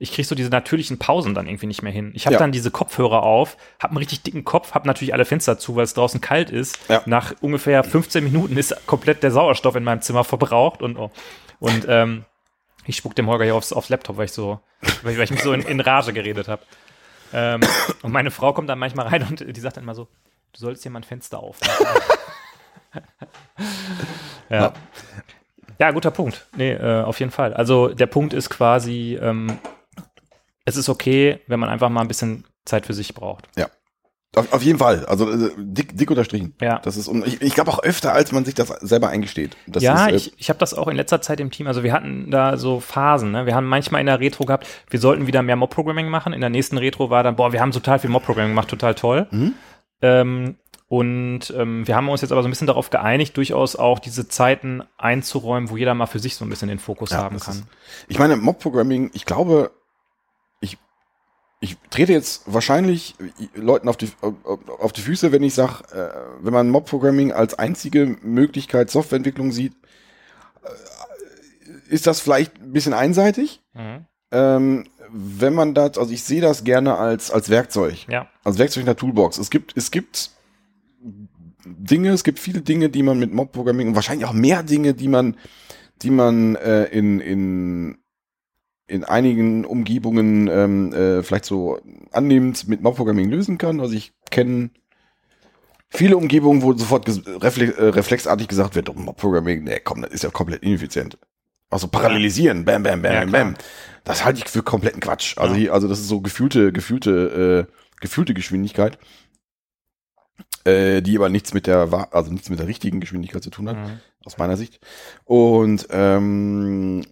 ich 0.00 0.12
kriege 0.12 0.26
so 0.26 0.34
diese 0.34 0.50
natürlichen 0.50 0.98
Pausen 0.98 1.34
dann 1.34 1.46
irgendwie 1.48 1.66
nicht 1.66 1.82
mehr 1.82 1.92
hin. 1.92 2.12
Ich 2.14 2.26
habe 2.26 2.34
Ja. 2.34 2.38
dann 2.38 2.52
diese 2.52 2.70
Kopfhörer 2.70 3.22
auf, 3.22 3.56
habe 3.82 3.90
einen 3.92 3.98
richtig 3.98 4.22
dicken 4.22 4.44
Kopf, 4.44 4.74
habe 4.74 4.86
natürlich 4.86 5.12
alle 5.12 5.24
Fenster 5.24 5.58
zu, 5.58 5.74
weil 5.76 5.84
es 5.84 5.94
draußen 5.94 6.20
kalt 6.20 6.50
ist. 6.50 6.78
Ja. 6.88 7.02
Nach 7.06 7.34
ungefähr 7.40 7.82
15 7.84 8.22
Minuten 8.24 8.56
ist 8.56 8.86
komplett 8.86 9.22
der 9.24 9.30
Sauerstoff 9.32 9.74
in 9.76 9.82
meinem 9.84 10.00
Zimmer 10.02 10.22
verbraucht 10.24 10.82
und, 10.82 10.96
oh. 10.96 11.10
und 11.58 11.86
ähm, 11.88 12.24
ich 12.86 12.96
spuck 12.96 13.14
dem 13.16 13.26
Holger 13.28 13.44
hier 13.44 13.54
aufs, 13.56 13.72
aufs 13.72 13.88
Laptop, 13.90 14.16
weil 14.18 14.26
ich 14.26 14.32
so, 14.32 14.60
weil 15.02 15.12
ich, 15.12 15.18
weil 15.18 15.24
ich 15.24 15.30
mich 15.32 15.42
so 15.42 15.52
in, 15.52 15.62
in 15.62 15.80
Rage 15.80 16.12
geredet 16.12 16.46
habe. 16.48 16.62
Ähm, 17.32 17.60
und 18.02 18.12
meine 18.12 18.30
Frau 18.30 18.52
kommt 18.52 18.68
dann 18.68 18.78
manchmal 18.78 19.08
rein 19.08 19.26
und 19.28 19.40
die 19.56 19.60
sagt 19.60 19.76
dann 19.76 19.84
immer 19.84 19.94
so, 19.96 20.06
du 20.52 20.60
solltest 20.60 20.82
hier 20.82 20.92
mal 20.92 21.00
ein 21.00 21.04
Fenster 21.04 21.38
aufmachen. 21.38 21.86
ja. 24.50 24.72
ja, 25.78 25.90
guter 25.90 26.10
Punkt. 26.10 26.46
Nee, 26.56 26.72
äh, 26.72 27.02
auf 27.02 27.20
jeden 27.20 27.32
Fall. 27.32 27.54
Also 27.54 27.88
der 27.88 28.06
Punkt 28.06 28.32
ist 28.32 28.50
quasi, 28.50 29.18
ähm, 29.20 29.58
es 30.64 30.76
ist 30.76 30.88
okay, 30.88 31.40
wenn 31.46 31.60
man 31.60 31.68
einfach 31.68 31.88
mal 31.88 32.02
ein 32.02 32.08
bisschen 32.08 32.44
Zeit 32.64 32.86
für 32.86 32.94
sich 32.94 33.14
braucht. 33.14 33.48
Auf, 34.36 34.52
auf 34.52 34.62
jeden 34.62 34.78
Fall. 34.78 35.06
Also 35.06 35.30
äh, 35.30 35.50
dick, 35.56 35.96
dick 35.96 36.10
unterstrichen. 36.10 36.54
Ja. 36.60 36.80
Das 36.80 36.96
ist 36.96 37.08
ich, 37.08 37.40
ich 37.40 37.54
glaube 37.54 37.70
auch 37.70 37.82
öfter, 37.82 38.12
als 38.12 38.30
man 38.30 38.44
sich 38.44 38.54
das 38.54 38.68
selber 38.68 39.08
eingesteht. 39.08 39.56
Das 39.66 39.82
ja, 39.82 40.06
ist, 40.06 40.12
äh, 40.12 40.16
ich, 40.16 40.32
ich 40.38 40.48
habe 40.50 40.58
das 40.58 40.74
auch 40.74 40.86
in 40.88 40.96
letzter 40.96 41.22
Zeit 41.22 41.40
im 41.40 41.50
Team. 41.50 41.66
Also 41.66 41.82
wir 41.82 41.92
hatten 41.92 42.30
da 42.30 42.56
so 42.56 42.78
Phasen. 42.80 43.32
Ne? 43.32 43.46
Wir 43.46 43.54
haben 43.54 43.66
manchmal 43.66 44.00
in 44.00 44.06
der 44.06 44.20
Retro 44.20 44.44
gehabt, 44.44 44.66
wir 44.90 45.00
sollten 45.00 45.26
wieder 45.26 45.42
mehr 45.42 45.56
Mob-Programming 45.56 46.08
machen. 46.08 46.32
In 46.32 46.40
der 46.40 46.50
nächsten 46.50 46.76
Retro 46.76 47.08
war 47.10 47.22
dann, 47.22 47.36
boah, 47.36 47.52
wir 47.52 47.60
haben 47.60 47.72
total 47.72 47.98
viel 47.98 48.10
Mob-Programming 48.10 48.52
gemacht, 48.52 48.68
total 48.68 48.94
toll. 48.94 49.26
Mhm. 49.30 49.54
Ähm, 50.02 50.56
und 50.88 51.50
ähm, 51.54 51.86
wir 51.86 51.96
haben 51.96 52.08
uns 52.08 52.22
jetzt 52.22 52.32
aber 52.32 52.40
so 52.42 52.48
ein 52.48 52.50
bisschen 52.50 52.66
darauf 52.66 52.88
geeinigt, 52.88 53.36
durchaus 53.36 53.76
auch 53.76 53.98
diese 53.98 54.26
Zeiten 54.28 54.82
einzuräumen, 54.96 55.68
wo 55.68 55.76
jeder 55.76 55.94
mal 55.94 56.06
für 56.06 56.18
sich 56.18 56.34
so 56.34 56.44
ein 56.46 56.48
bisschen 56.48 56.68
den 56.68 56.78
Fokus 56.78 57.10
Ja, 57.10 57.18
haben 57.18 57.38
kann. 57.38 57.54
ist- 57.56 57.64
Ich 58.08 58.18
meine, 58.18 58.36
Mob-Programming, 58.36 59.10
ich 59.12 59.26
glaube, 59.26 59.70
ich, 60.60 60.78
ich 61.60 61.76
trete 61.90 62.12
jetzt 62.14 62.42
wahrscheinlich 62.46 63.16
Leuten 63.54 63.88
auf 63.88 63.98
die, 63.98 64.10
auf 64.78 64.92
die 64.94 65.02
Füße, 65.02 65.30
wenn 65.30 65.42
ich 65.42 65.52
sage, 65.54 65.84
äh, 65.92 66.44
wenn 66.44 66.54
man 66.54 66.70
Mob-Programming 66.70 67.32
als 67.32 67.58
einzige 67.58 68.16
Möglichkeit 68.22 68.90
Softwareentwicklung 68.90 69.52
sieht, 69.52 69.74
äh, 70.62 70.68
ist 71.92 72.06
das 72.06 72.20
vielleicht 72.20 72.56
ein 72.62 72.72
bisschen 72.72 72.94
einseitig. 72.94 73.60
Mhm. 73.74 74.06
Ähm, 74.30 74.84
wenn 75.12 75.54
man 75.54 75.74
das, 75.74 75.98
also 75.98 76.12
ich 76.12 76.22
sehe 76.22 76.40
das 76.40 76.64
gerne 76.64 76.96
als, 76.96 77.30
als 77.30 77.48
Werkzeug. 77.50 78.06
Ja, 78.08 78.28
als 78.44 78.58
Werkzeug 78.58 78.82
in 78.82 78.86
der 78.86 78.96
Toolbox. 78.96 79.38
Es 79.38 79.50
gibt, 79.50 79.76
es 79.76 79.90
gibt 79.90 80.30
Dinge, 81.64 82.10
es 82.10 82.24
gibt 82.24 82.38
viele 82.38 82.60
Dinge, 82.62 82.88
die 82.88 83.02
man 83.02 83.18
mit 83.18 83.32
Mob-Programming 83.32 83.88
und 83.88 83.94
wahrscheinlich 83.94 84.26
auch 84.26 84.32
mehr 84.32 84.62
Dinge, 84.62 84.94
die 84.94 85.08
man, 85.08 85.36
die 86.02 86.10
man 86.10 86.56
äh, 86.56 86.84
in, 86.84 87.20
in, 87.20 87.98
in 88.86 89.04
einigen 89.04 89.64
Umgebungen 89.64 90.48
ähm, 90.48 90.92
äh, 90.94 91.22
vielleicht 91.22 91.44
so 91.44 91.78
annehmend 92.12 92.68
mit 92.68 92.80
Mob-Programming 92.82 93.28
lösen 93.28 93.58
kann. 93.58 93.80
Also 93.80 93.94
ich 93.94 94.12
kenne 94.30 94.70
viele 95.90 96.16
Umgebungen, 96.16 96.62
wo 96.62 96.72
sofort 96.72 97.06
ges- 97.06 97.26
äh, 97.28 97.88
reflexartig 97.88 98.48
gesagt 98.48 98.74
wird, 98.74 98.88
oh, 98.88 98.94
Mob-Programming, 98.94 99.64
nee, 99.64 99.80
komm, 99.82 100.02
das 100.02 100.12
ist 100.12 100.24
ja 100.24 100.30
komplett 100.30 100.62
ineffizient. 100.62 101.18
Also 101.70 101.86
parallelisieren, 101.88 102.64
bam, 102.64 102.82
bam, 102.82 103.02
bam, 103.02 103.12
Ja, 103.12 103.24
bam. 103.26 103.54
Das 104.08 104.24
halte 104.24 104.40
ich 104.44 104.48
für 104.48 104.62
kompletten 104.62 105.00
Quatsch. 105.00 105.36
Also, 105.38 105.54
Ja. 105.54 105.60
hier, 105.60 105.72
also 105.74 105.86
das 105.88 106.00
ist 106.00 106.08
so 106.08 106.20
gefühlte, 106.20 106.72
gefühlte, 106.72 107.66
äh, 107.68 107.72
gefühlte 108.00 108.34
Geschwindigkeit, 108.34 108.98
äh, 110.64 111.02
die 111.02 111.16
aber 111.16 111.28
nichts 111.28 111.54
mit 111.54 111.66
der, 111.66 112.08
also 112.12 112.32
nichts 112.32 112.50
mit 112.50 112.58
der 112.58 112.66
richtigen 112.66 113.00
Geschwindigkeit 113.00 113.42
zu 113.42 113.50
tun 113.50 113.68
hat, 113.68 113.76
Mhm. 113.76 114.00
aus 114.24 114.38
meiner 114.38 114.56
Sicht. 114.56 114.80
Und 115.24 115.86
ähm, 115.90 117.04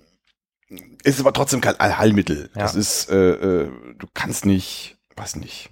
ist 1.05 1.21
aber 1.21 1.33
trotzdem 1.33 1.61
kein 1.61 1.79
Allheilmittel. 1.79 2.51
Ja. 2.55 2.63
Das 2.63 2.75
ist, 2.75 3.09
äh, 3.11 3.31
äh, 3.65 3.71
du 3.99 4.07
kannst 4.15 4.45
nicht, 4.47 4.97
weiß 5.17 5.37
nicht. 5.37 5.71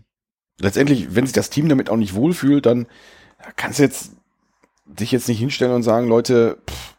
Letztendlich, 0.60 1.14
wenn 1.16 1.26
sich 1.26 1.32
das 1.32 1.50
Team 1.50 1.68
damit 1.68 1.90
auch 1.90 1.96
nicht 1.96 2.14
wohlfühlt, 2.14 2.64
dann 2.66 2.86
kannst 3.56 3.78
du 3.78 3.82
jetzt 3.82 4.12
dich 4.86 5.10
jetzt 5.10 5.28
nicht 5.28 5.38
hinstellen 5.40 5.74
und 5.74 5.82
sagen, 5.82 6.06
Leute, 6.06 6.58
pff, 6.70 6.94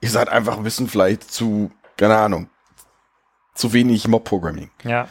ihr 0.00 0.10
seid 0.10 0.28
einfach 0.30 0.56
ein 0.56 0.62
bisschen 0.64 0.88
vielleicht 0.88 1.30
zu, 1.30 1.70
keine 1.96 2.16
Ahnung, 2.16 2.48
zu 3.54 3.72
wenig 3.72 4.08
Mob-Programming. 4.08 4.70
ja, 4.84 5.08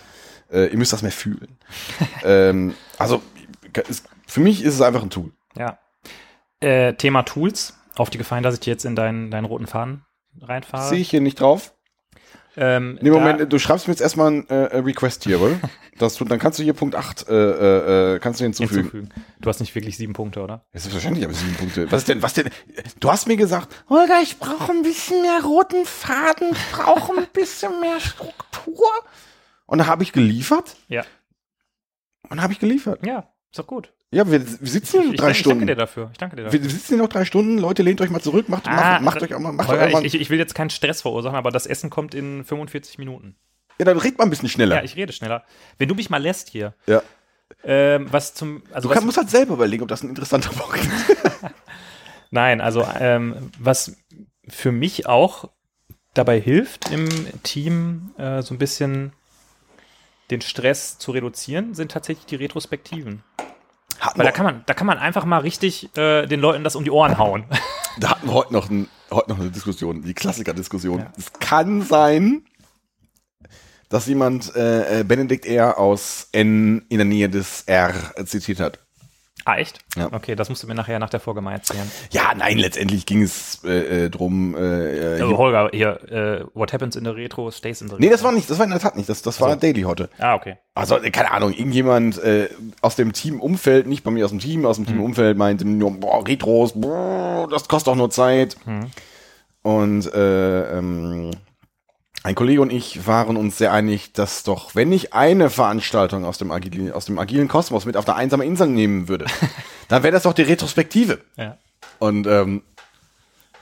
Äh, 0.52 0.68
ihr 0.68 0.78
müsst 0.78 0.94
das 0.94 1.02
mehr 1.02 1.12
fühlen. 1.12 1.58
ähm, 2.24 2.76
also, 2.98 3.22
ist, 3.90 4.08
für 4.28 4.40
mich 4.42 4.64
ist 4.64 4.76
es 4.76 4.82
einfach 4.82 5.02
ein 5.04 5.10
Tool. 5.10 5.32
ja. 5.58 5.78
Äh, 6.60 6.94
Thema 6.94 7.24
Tools, 7.24 7.78
auf 7.98 8.10
die 8.10 8.18
Gefallen, 8.18 8.42
dass 8.44 8.54
ich 8.54 8.62
dir 8.62 8.72
jetzt 8.72 8.86
in 8.86 8.96
deinen, 8.96 9.30
deinen 9.32 9.44
roten 9.44 9.68
Faden 9.68 10.06
reinfahre. 10.42 10.88
Sehe 10.88 11.00
ich 11.00 11.10
hier 11.10 11.20
nicht 11.20 11.42
drauf. 11.42 11.74
Ähm, 12.56 13.00
Nee, 13.02 13.10
da- 13.10 13.16
Moment, 13.20 13.52
du 13.52 13.58
schreibst 13.60 13.88
mir 13.88 13.94
jetzt 13.94 14.02
erstmal 14.02 14.32
ein 14.32 14.48
äh, 14.50 14.78
Request 14.78 15.24
hier, 15.24 15.42
oder? 15.42 15.60
Das 16.00 16.16
du, 16.16 16.26
dann 16.26 16.40
kannst 16.40 16.58
du 16.58 16.64
hier 16.64 16.74
Punkt 16.74 16.96
8 16.96 17.28
äh, 17.30 17.34
äh, 17.34 18.16
äh, 18.16 18.20
kannst 18.20 18.40
du 18.40 18.46
hinzufügen. 18.46 18.76
hinzufügen. 18.82 19.10
Du 19.40 19.48
hast 19.50 19.60
nicht 19.60 19.76
wirklich 19.76 19.96
sieben 19.96 20.14
Punkte, 20.14 20.42
oder? 20.42 20.66
Das 20.74 20.88
ist 20.88 20.94
wahrscheinlich 20.94 21.24
aber 21.24 21.36
sieben 21.36 21.54
Punkte. 21.56 21.92
Was 21.92 22.06
denn, 22.06 22.24
was 22.24 22.34
denn? 22.34 22.50
Du 23.00 23.12
hast 23.12 23.28
mir 23.28 23.38
gesagt, 23.38 23.72
Holger, 23.90 24.20
ich 24.24 24.40
brauche 24.40 24.72
ein 24.72 24.82
bisschen 24.82 25.22
mehr 25.22 25.42
roten 25.44 25.86
Faden, 25.86 26.48
ich 26.52 26.72
brauche 26.72 27.14
ein 27.16 27.28
bisschen 27.32 27.80
mehr 27.80 28.00
Struktur. 28.00 28.90
Und 29.68 29.78
da 29.78 29.86
habe 29.86 30.02
ich 30.02 30.14
geliefert. 30.14 30.76
Ja. 30.88 31.04
Und 32.30 32.42
habe 32.42 32.54
ich 32.54 32.60
geliefert. 32.60 33.06
Ja, 33.06 33.30
ist 33.52 33.60
doch 33.60 33.68
gut. 33.68 33.94
Ja, 34.14 34.30
wir, 34.30 34.42
wir 34.62 34.70
sitzen 34.70 35.00
hier 35.00 35.06
noch 35.08 35.14
ich, 35.14 35.20
drei 35.20 35.28
ich, 35.32 35.38
ich 35.38 35.40
Stunden. 35.40 35.60
danke 35.60 35.74
dir 35.74 35.80
dafür. 35.80 36.10
Ich 36.12 36.18
danke 36.18 36.36
dir 36.36 36.44
dafür. 36.44 36.62
Wir 36.64 36.70
sitzen 36.70 36.88
hier 36.90 36.98
noch 36.98 37.10
drei 37.10 37.26
Stunden. 37.26 37.58
Leute, 37.58 37.82
lehnt 37.84 38.00
euch 38.02 38.10
mal 38.10 38.22
zurück. 38.22 38.48
Macht, 38.50 38.68
Ah, 38.68 39.00
macht, 39.00 39.02
macht 39.02 39.22
euch 39.24 39.34
auch 39.34 39.40
mal, 39.40 39.52
macht 39.52 39.70
euch 39.70 39.82
auch 39.82 39.92
mal. 39.92 40.06
ich, 40.06 40.14
ich, 40.16 40.22
ich 40.22 40.30
will 40.30 40.38
jetzt 40.40 40.54
keinen 40.56 40.70
Stress 40.70 41.02
verursachen, 41.02 41.36
aber 41.36 41.52
das 41.52 41.66
Essen 41.66 41.90
kommt 41.90 42.14
in 42.14 42.44
45 42.44 42.98
Minuten. 43.00 43.36
ja, 43.80 43.86
dann 43.86 43.98
redet 43.98 44.18
mal 44.20 44.26
ein 44.26 44.30
bisschen 44.30 44.50
schneller. 44.50 44.76
Ja, 44.78 44.84
ich 44.84 44.96
rede 44.96 45.12
schneller. 45.14 45.44
Wenn 45.78 45.90
du 45.90 45.96
mich 45.96 46.10
mal 46.10 46.22
lässt 46.22 46.50
hier, 46.50 46.74
Ja. 46.86 47.02
ähm, 47.64 48.08
was 48.12 48.34
zum, 48.36 48.64
also 48.72 48.88
Du 48.88 48.90
was, 48.90 48.94
kannst, 48.96 49.06
musst 49.08 49.18
halt 49.18 49.30
selber 49.30 49.54
überlegen, 49.56 49.84
ob 49.84 49.90
das 49.90 50.04
ein 50.04 50.10
interessanter 50.10 50.50
Punkt 50.58 50.78
ist. 50.78 51.16
nein, 52.32 52.62
also 52.62 52.86
ähm, 53.00 53.52
was 53.60 53.96
für 54.48 54.72
mich 54.72 55.08
auch 55.08 55.50
dabei 56.14 56.40
hilft 56.40 56.92
im 56.92 57.10
Team 57.42 58.12
äh, 58.18 58.44
so 58.44 58.54
ein 58.54 58.60
bisschen 58.60 59.14
den 60.30 60.42
Stress 60.42 61.00
zu 61.00 61.12
reduzieren, 61.12 61.74
sind 61.74 61.92
tatsächlich 61.92 62.26
die 62.28 62.36
Retrospektiven. 62.36 63.24
Hatten 64.04 64.20
Weil 64.20 64.26
da 64.26 64.32
kann 64.34 64.46
man, 64.46 64.64
da 64.66 64.74
kann 64.74 64.86
man 64.86 64.98
einfach 64.98 65.24
mal 65.24 65.38
richtig 65.38 65.96
äh, 65.96 66.26
den 66.26 66.42
Leuten 66.42 66.66
das 66.66 66.76
um 66.76 66.84
die 66.84 66.92
Ohren 66.92 67.18
hauen. 67.18 67.46
Da 68.00 68.10
hatten 68.10 68.26
wir 68.26 68.34
heute 68.34 68.52
noch, 68.52 68.72
ein, 68.72 68.88
heute 69.12 69.30
noch 69.30 69.40
eine 69.40 69.52
Diskussion, 69.52 70.02
die 70.02 70.16
Klassiker-Diskussion. 70.16 71.02
Ja. 71.02 71.14
Es 71.16 71.32
kann 71.34 71.84
sein, 71.84 72.44
dass 73.88 74.08
jemand 74.08 74.56
äh, 74.56 75.02
äh, 75.02 75.04
Benedikt 75.04 75.46
R. 75.46 75.78
aus 75.78 76.28
N 76.32 76.88
in 76.90 76.98
der 76.98 77.06
Nähe 77.06 77.30
des 77.30 77.66
R 77.68 77.94
zitiert 78.26 78.60
hat. 78.60 78.80
Ah, 79.46 79.56
echt? 79.58 79.80
Ja. 79.96 80.10
Okay, 80.12 80.36
das 80.36 80.50
musst 80.50 80.64
du 80.64 80.68
mir 80.68 80.76
nachher 80.76 81.00
nach 81.00 81.10
der 81.10 81.20
Folge 81.20 81.42
mal 81.42 81.52
erzählen. 81.54 81.90
Ja, 82.12 82.34
nein, 82.36 82.58
letztendlich 82.58 83.06
ging 83.06 83.22
es 83.22 83.62
äh, 83.64 84.06
äh, 84.06 84.10
drum. 84.10 84.56
Äh, 84.56 85.18
äh, 85.18 85.22
Also 85.22 85.38
Holger, 85.38 85.70
hier, 85.74 86.02
äh, 86.12 86.46
what 86.54 86.74
happens 86.74 86.96
in 86.96 87.04
the 87.06 87.12
retro 87.12 87.52
stays 87.52 87.82
in 87.82 87.88
the 87.88 87.94
retro. 87.96 88.06
nee, 88.06 88.10
das 88.12 88.24
war 88.24 88.32
nicht, 88.32 88.50
das 88.50 88.58
war 88.58 88.66
in 88.66 88.72
der 88.72 88.80
Tat 88.80 88.96
nicht, 88.96 89.10
das, 89.10 89.22
das 89.22 89.40
war 89.42 89.50
Also. 89.50 89.60
Daily 89.60 89.82
heute. 89.82 90.10
Ah, 90.18 90.36
okay. 90.36 90.58
Also, 90.76 90.98
keine 91.12 91.32
Ahnung, 91.32 91.52
irgendjemand 91.54 92.18
äh, 92.24 92.50
aus 92.82 92.96
dem 92.96 93.14
Teamumfeld, 93.14 93.86
nicht 93.86 94.04
bei 94.04 94.12
mir 94.12 94.26
aus 94.26 94.32
dem 94.32 94.40
Team, 94.40 94.66
aus 94.66 94.78
dem 94.78 94.86
Teamumfeld 94.88 95.38
meinte, 95.38 95.66
ja, 95.66 95.90
boah, 95.90 96.28
Retros, 96.28 96.74
boah, 96.74 97.48
das 97.52 97.68
kostet 97.68 97.90
doch 97.92 97.96
nur 97.96 98.10
Zeit. 98.10 98.58
Und 99.62 100.14
äh, 100.14 100.78
ähm, 100.78 101.32
ein 102.24 102.36
Kollege 102.36 102.62
und 102.62 102.72
ich 102.72 103.06
waren 103.06 103.36
uns 103.36 103.58
sehr 103.58 103.74
einig, 103.74 104.14
dass 104.14 104.44
doch, 104.44 104.76
wenn 104.76 104.92
ich 104.94 105.14
eine 105.14 105.50
Veranstaltung 105.50 106.24
aus 106.24 106.38
dem, 106.38 106.52
agilen, 106.52 106.92
aus 106.94 107.06
dem 107.06 107.20
agilen 107.20 107.48
Kosmos 107.50 107.86
mit 107.86 107.98
auf 107.98 108.06
der 108.06 108.16
einsamen 108.16 108.48
Insel 108.48 108.68
nehmen 108.68 109.08
würde, 109.10 109.26
dann 109.90 110.04
wäre 110.04 110.14
das 110.14 110.24
doch 110.24 110.34
die 110.34 110.44
Retrospektive. 110.44 111.20
Ja. 111.36 111.58
Und 112.00 112.26
ähm, 112.28 112.64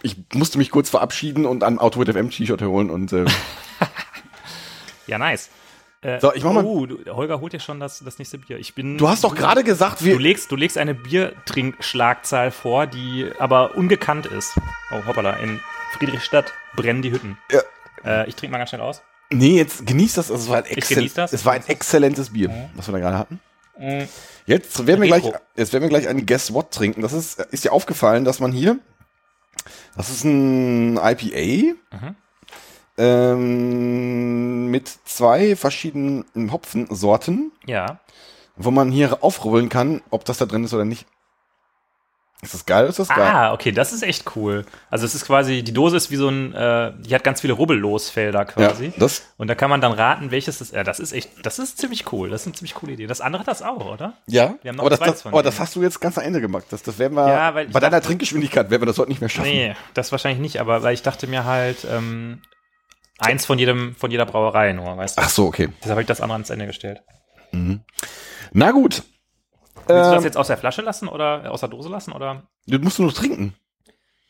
ich 0.04 0.16
musste 0.34 0.58
mich 0.60 0.70
kurz 0.72 0.90
verabschieden 0.90 1.46
und 1.46 1.64
ein 1.64 1.80
Auto 1.80 2.04
FM 2.04 2.30
T-Shirt 2.30 2.62
holen 2.62 2.90
und 2.92 3.12
äh, 3.14 3.26
Ja, 5.08 5.18
nice. 5.18 5.50
Äh, 6.02 6.20
So, 6.20 6.34
ich 6.34 6.44
mach 6.44 6.54
mal- 6.54 6.64
Oh, 6.64 6.86
du, 6.86 7.00
Holger 7.14 7.42
holt 7.42 7.54
dir 7.54 7.60
schon 7.60 7.80
das, 7.80 8.00
das 8.00 8.18
nächste 8.20 8.38
Bier. 8.38 8.58
Ich 8.60 8.74
bin. 8.76 8.98
du 8.98 9.10
hast 9.10 9.24
doch 9.24 9.36
gerade 9.36 9.64
gesagt, 9.64 10.02
Du 10.02 10.06
wir 10.06 10.20
legst, 10.20 10.52
du 10.52 10.56
legst 10.56 10.78
eine 10.78 10.94
Biertrinkschlagzahl 10.96 12.52
vor, 12.52 12.88
die 12.88 13.32
aber 13.40 13.76
ungekannt 13.76 14.26
ist. 14.28 14.54
Oh, 14.92 15.06
hoppala, 15.08 15.32
in 15.38 15.60
Friedrichstadt 15.94 16.54
brennen 16.76 17.02
die 17.02 17.12
Hütten. 17.12 17.38
Ja. 17.52 17.62
Äh, 18.06 18.28
ich 18.30 18.36
trinke 18.36 18.52
mal 18.52 18.58
ganz 18.58 18.70
schnell 18.70 18.82
aus. 18.82 19.02
Nee, 19.30 19.58
jetzt 19.58 19.86
genießt 19.86 20.18
das, 20.18 20.30
also 20.32 20.44
es 20.44 20.50
war 20.50 20.58
ein, 20.58 20.66
excel 20.66 20.96
genieß 20.98 21.14
das. 21.14 21.32
es 21.34 21.46
war 21.46 21.54
ein 21.54 21.64
exzellentes 21.68 22.32
Bier, 22.34 22.70
was 22.76 22.88
wir 22.88 22.92
da 22.94 23.00
gerade 23.00 23.18
hatten. 23.18 23.40
Mm, 23.78 24.04
Jetzt 24.46 24.86
werden 24.86 25.00
wir 25.02 25.08
gleich, 25.08 25.24
jetzt 25.56 25.72
werden 25.72 25.84
wir 25.84 25.90
gleich 25.90 26.08
ein 26.10 26.26
Guess 26.26 26.54
What 26.54 26.72
trinken. 26.72 27.02
Das 27.02 27.14
ist, 27.14 27.40
ist 27.40 27.64
dir 27.64 27.72
aufgefallen, 27.72 28.26
dass 28.26 28.40
man 28.42 28.52
hier, 28.52 28.80
das 29.96 30.10
ist 30.10 30.24
ein 30.26 30.98
IPA, 30.98 31.76
Mhm. 31.92 32.16
ähm, 32.98 34.68
mit 34.68 34.88
zwei 35.06 35.56
verschiedenen 35.56 36.52
Hopfensorten, 36.52 37.52
Ja. 37.66 38.00
wo 38.56 38.72
man 38.72 38.92
hier 38.92 39.24
aufrubbeln 39.24 39.70
kann, 39.70 40.02
ob 40.10 40.26
das 40.26 40.38
da 40.40 40.46
drin 40.46 40.64
ist 40.64 40.74
oder 40.74 40.86
nicht. 40.86 41.06
Ist 42.44 42.56
das 42.56 42.66
geil 42.66 42.88
ist 42.88 42.98
das 42.98 43.08
geil? 43.10 43.20
Ah, 43.22 43.54
okay, 43.54 43.72
das 43.72 43.94
ist 43.94 44.02
echt 44.02 44.36
cool. 44.36 44.66
Also 44.90 45.06
es 45.06 45.14
ist 45.14 45.26
quasi, 45.26 45.62
die 45.64 45.74
Dose 45.74 45.96
ist 45.98 46.10
wie 46.10 46.16
so 46.16 46.28
ein, 46.28 46.54
äh, 46.56 46.92
die 47.00 47.14
hat 47.14 47.24
ganz 47.24 47.40
viele 47.42 47.54
Rubbellosfelder 47.54 48.40
ja, 48.40 48.46
quasi. 48.46 48.92
das, 48.98 49.22
Und 49.38 49.48
da 49.48 49.54
kann 49.54 49.70
man 49.70 49.80
dann 49.80 49.92
raten, 49.92 50.32
welches 50.32 50.58
das 50.58 50.70
ist. 50.70 50.74
Ja, 50.76 50.84
das 50.84 51.00
ist 51.00 51.12
echt, 51.14 51.30
das 51.46 51.60
ist 51.60 51.78
ziemlich 51.78 52.12
cool. 52.12 52.30
Das 52.32 52.42
ist 52.42 52.48
eine 52.48 52.56
ziemlich 52.56 52.74
coole 52.74 52.94
Idee. 52.94 53.06
Das 53.06 53.22
andere 53.22 53.42
hat 53.42 53.48
das 53.48 53.62
auch, 53.62 53.86
oder? 53.86 54.14
ja, 54.26 54.56
Wir 54.64 54.70
haben 54.70 54.78
noch 54.78 54.86
aber, 54.86 54.90
das, 54.90 55.00
das, 55.00 55.26
aber 55.28 55.44
das 55.44 55.60
hast 55.60 55.76
du 55.76 55.84
jetzt 55.84 56.02
ganz 56.02 56.18
am 56.18 56.24
Ende 56.24 56.42
gemacht. 56.42 56.66
Das, 56.72 56.82
das 56.82 56.98
werden 56.98 57.14
wir, 57.16 57.28
Ja, 57.28 57.52
bei 57.52 57.66
deiner 57.66 57.90
dachte- 57.92 58.08
Trinkgeschwindigkeit 58.08 58.72
werden 58.72 58.82
wir 58.82 58.88
das 58.88 58.98
heute 58.98 59.10
nicht 59.10 59.22
mehr 59.22 59.30
schaffen. 59.30 59.48
Nee, 59.50 59.76
das 59.94 60.12
wahrscheinlich 60.12 60.42
nicht, 60.42 60.60
aber 60.60 60.82
weil 60.82 60.96
ich 60.96 61.04
dachte 61.04 61.28
mir 61.28 61.46
halt, 61.46 61.86
ähm, 61.88 62.42
eins 63.20 63.46
von 63.46 63.60
jedem, 63.60 63.96
von 63.96 64.10
jeder 64.10 64.26
Brauerei 64.26 64.74
nur, 64.74 64.98
weißt 64.98 65.20
du? 65.20 65.22
Ach 65.22 65.30
so, 65.30 65.46
okay. 65.46 65.70
Deshalb 65.82 65.92
habe 65.92 66.02
ich 66.02 66.08
das 66.08 66.22
andere 66.22 66.34
ans 66.38 66.50
Ende 66.50 66.66
gestellt. 66.66 67.04
Na 68.54 68.72
gut. 68.72 69.04
Willst 69.96 70.10
du 70.10 70.16
das 70.16 70.24
Ähm, 70.24 70.26
jetzt 70.28 70.38
aus 70.38 70.48
der 70.48 70.58
Flasche 70.58 70.82
lassen 70.82 71.08
oder 71.08 71.46
äh, 71.46 71.48
aus 71.48 71.60
der 71.62 71.70
Dose 71.70 71.90
lassen 71.90 72.12
oder? 72.12 72.44
du 72.68 72.80
musst 72.80 73.00
nur 73.00 73.08
noch 73.10 73.16
trinken. 73.16 73.54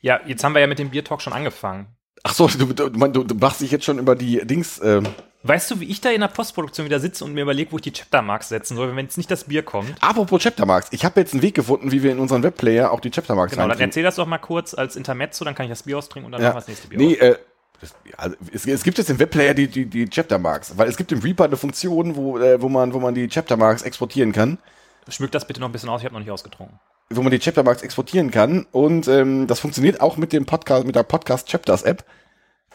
Ja, 0.01 0.19
jetzt 0.25 0.43
haben 0.43 0.53
wir 0.53 0.61
ja 0.61 0.67
mit 0.67 0.79
dem 0.79 0.89
Biertalk 0.89 1.21
schon 1.21 1.33
angefangen. 1.33 1.87
Ach 2.23 2.33
so, 2.33 2.47
du, 2.47 2.65
du, 2.73 2.89
du, 2.89 3.23
du 3.23 3.35
machst 3.35 3.61
dich 3.61 3.71
jetzt 3.71 3.85
schon 3.85 3.99
über 3.99 4.15
die 4.15 4.45
Dings. 4.45 4.79
Ähm, 4.83 5.07
Weißt 5.43 5.71
du, 5.71 5.79
wie 5.79 5.85
ich 5.85 6.01
da 6.01 6.11
in 6.11 6.21
der 6.21 6.27
Postproduktion 6.27 6.85
wieder 6.85 6.99
sitze 6.99 7.25
und 7.25 7.33
mir 7.33 7.41
überlege, 7.41 7.71
wo 7.71 7.77
ich 7.77 7.81
die 7.81 7.91
Chaptermarks 7.91 8.49
setzen 8.49 8.75
soll, 8.77 8.95
wenn 8.95 9.05
jetzt 9.05 9.17
nicht 9.17 9.31
das 9.31 9.45
Bier 9.45 9.63
kommt? 9.63 9.95
apropos 9.99 10.43
Chaptermarks. 10.43 10.89
Ich 10.91 11.03
habe 11.03 11.19
jetzt 11.19 11.33
einen 11.33 11.41
Weg 11.41 11.55
gefunden, 11.55 11.91
wie 11.91 12.03
wir 12.03 12.11
in 12.11 12.19
unseren 12.19 12.43
Webplayer 12.43 12.91
auch 12.91 12.99
die 12.99 13.09
Chaptermarks 13.09 13.53
Genau, 13.53 13.67
dann 13.67 13.79
erzähl 13.79 14.03
das 14.03 14.17
doch 14.17 14.27
mal 14.27 14.37
kurz 14.37 14.75
als 14.75 14.95
Intermezzo, 14.95 15.43
dann 15.43 15.55
kann 15.55 15.65
ich 15.65 15.71
das 15.71 15.81
Bier 15.83 15.97
austrinken 15.97 16.27
und 16.27 16.31
dann 16.33 16.41
Ja. 16.41 16.49
machen 16.49 16.57
wir 16.57 16.59
das 16.59 16.67
nächste 16.67 16.87
Bier 16.89 16.99
Nee, 16.99 17.15
aus. 17.15 17.21
äh, 17.21 17.35
das, 17.81 17.95
also, 18.17 18.35
es, 18.53 18.67
es 18.67 18.83
gibt 18.83 18.99
jetzt 18.99 19.09
im 19.09 19.17
Webplayer 19.17 19.55
die, 19.55 19.67
die, 19.67 19.87
die 19.87 20.05
Chaptermarks, 20.07 20.77
weil 20.77 20.87
es 20.89 20.97
gibt 20.97 21.11
im 21.11 21.19
Reaper 21.19 21.45
eine 21.45 21.57
Funktion, 21.57 22.15
wo, 22.15 22.37
äh, 22.37 22.61
wo, 22.61 22.69
man, 22.69 22.93
wo 22.93 22.99
man 22.99 23.15
die 23.15 23.27
Chaptermarks 23.27 23.81
exportieren 23.81 24.31
kann. 24.33 24.59
Schmück 25.07 25.31
das 25.31 25.47
bitte 25.47 25.59
noch 25.59 25.69
ein 25.69 25.71
bisschen 25.71 25.89
aus, 25.89 26.01
ich 26.01 26.05
habe 26.05 26.13
noch 26.13 26.19
nicht 26.21 26.31
ausgetrunken. 26.31 26.79
Wo 27.09 27.21
man 27.21 27.31
die 27.31 27.39
Chaptermarks 27.39 27.81
exportieren 27.81 28.31
kann. 28.31 28.65
Und 28.71 29.07
ähm, 29.07 29.47
das 29.47 29.59
funktioniert 29.59 29.99
auch 29.99 30.17
mit 30.17 30.31
dem 30.31 30.45
Podcast, 30.45 30.85
mit 30.85 30.95
der 30.95 31.03
Podcast 31.03 31.49
Chapters 31.49 31.83
App. 31.83 32.05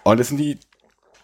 Und 0.02 0.20
es 0.20 0.28
sind 0.28 0.36
die 0.38 0.58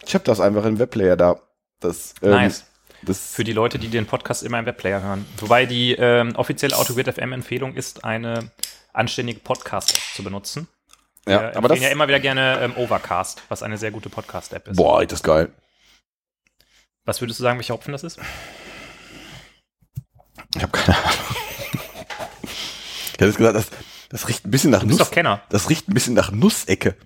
Chapters 0.07 0.41
einfach 0.41 0.65
im 0.65 0.79
Webplayer 0.79 1.17
da. 1.17 1.41
Das, 1.81 2.15
ähm, 2.23 2.31
Nice. 2.31 2.65
Das, 3.03 3.35
Für 3.35 3.45
die 3.45 3.53
Leute, 3.53 3.79
die 3.79 3.89
den 3.89 4.07
Podcast 4.07 4.43
immer 4.45 4.59
im 4.61 4.67
Webplayer 4.67 5.03
hören. 5.03 5.27
Wobei 5.39 5.67
die 5.67 5.93
ähm, 5.93 6.35
offizielle 6.37 6.77
AutoGrid 6.77 7.13
FM 7.13 7.33
Empfehlung 7.33 7.75
ist, 7.75 8.05
eine 8.05 8.51
anständige 8.93 9.41
Podcast-App 9.41 10.01
zu 10.15 10.23
benutzen. 10.23 10.69
ja, 11.27 11.41
Wir 11.43 11.57
aber 11.57 11.69
das. 11.69 11.81
ja 11.81 11.89
immer 11.89 12.07
wieder 12.07 12.21
gerne 12.21 12.61
ähm, 12.63 12.77
Overcast, 12.77 13.43
was 13.49 13.63
eine 13.63 13.77
sehr 13.77 13.91
gute 13.91 14.09
Podcast-App 14.09 14.69
ist. 14.69 14.77
boah, 14.77 15.05
das 15.05 15.19
ist 15.19 15.25
geil. 15.25 15.51
Was 17.05 17.21
würdest 17.21 17.41
du 17.41 17.43
sagen, 17.43 17.59
welcher 17.59 17.75
Hopfen 17.75 17.91
das 17.93 18.05
ist? 18.05 18.21
Ich 20.55 20.63
habe 20.63 20.73
keine 20.73 20.97
Ahnung. 20.99 21.11
Ich 22.43 23.21
hätte 23.21 23.33
gesagt, 23.33 23.57
das, 23.57 23.67
das 24.09 24.29
riecht 24.29 24.45
ein 24.45 24.51
bisschen 24.51 24.71
nach 24.71 24.81
Du 24.81 24.87
bist 24.89 24.99
Nuss. 24.99 25.09
doch 25.09 25.15
Kenner. 25.15 25.43
Das 25.51 25.69
riecht 25.71 25.89
ein 25.89 25.95
bisschen 25.95 26.15
nach 26.15 26.31
Nussecke. 26.33 26.97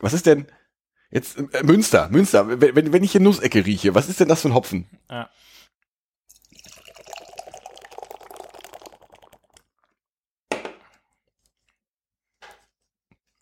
Was 0.00 0.12
ist 0.12 0.26
denn 0.26 0.46
jetzt 1.10 1.38
äh, 1.38 1.62
Münster? 1.62 2.08
Münster. 2.10 2.60
Wenn, 2.60 2.74
wenn- 2.76 2.92
wenn 2.92 3.02
ich 3.04 3.12
hier 3.12 3.20
Nussecke 3.20 3.64
rieche, 3.66 3.94
was 3.94 4.08
ist 4.08 4.20
denn 4.20 4.28
das 4.28 4.42
für 4.42 4.48
ein 4.48 4.54
Hopfen? 4.54 4.86
Ja. 5.10 5.30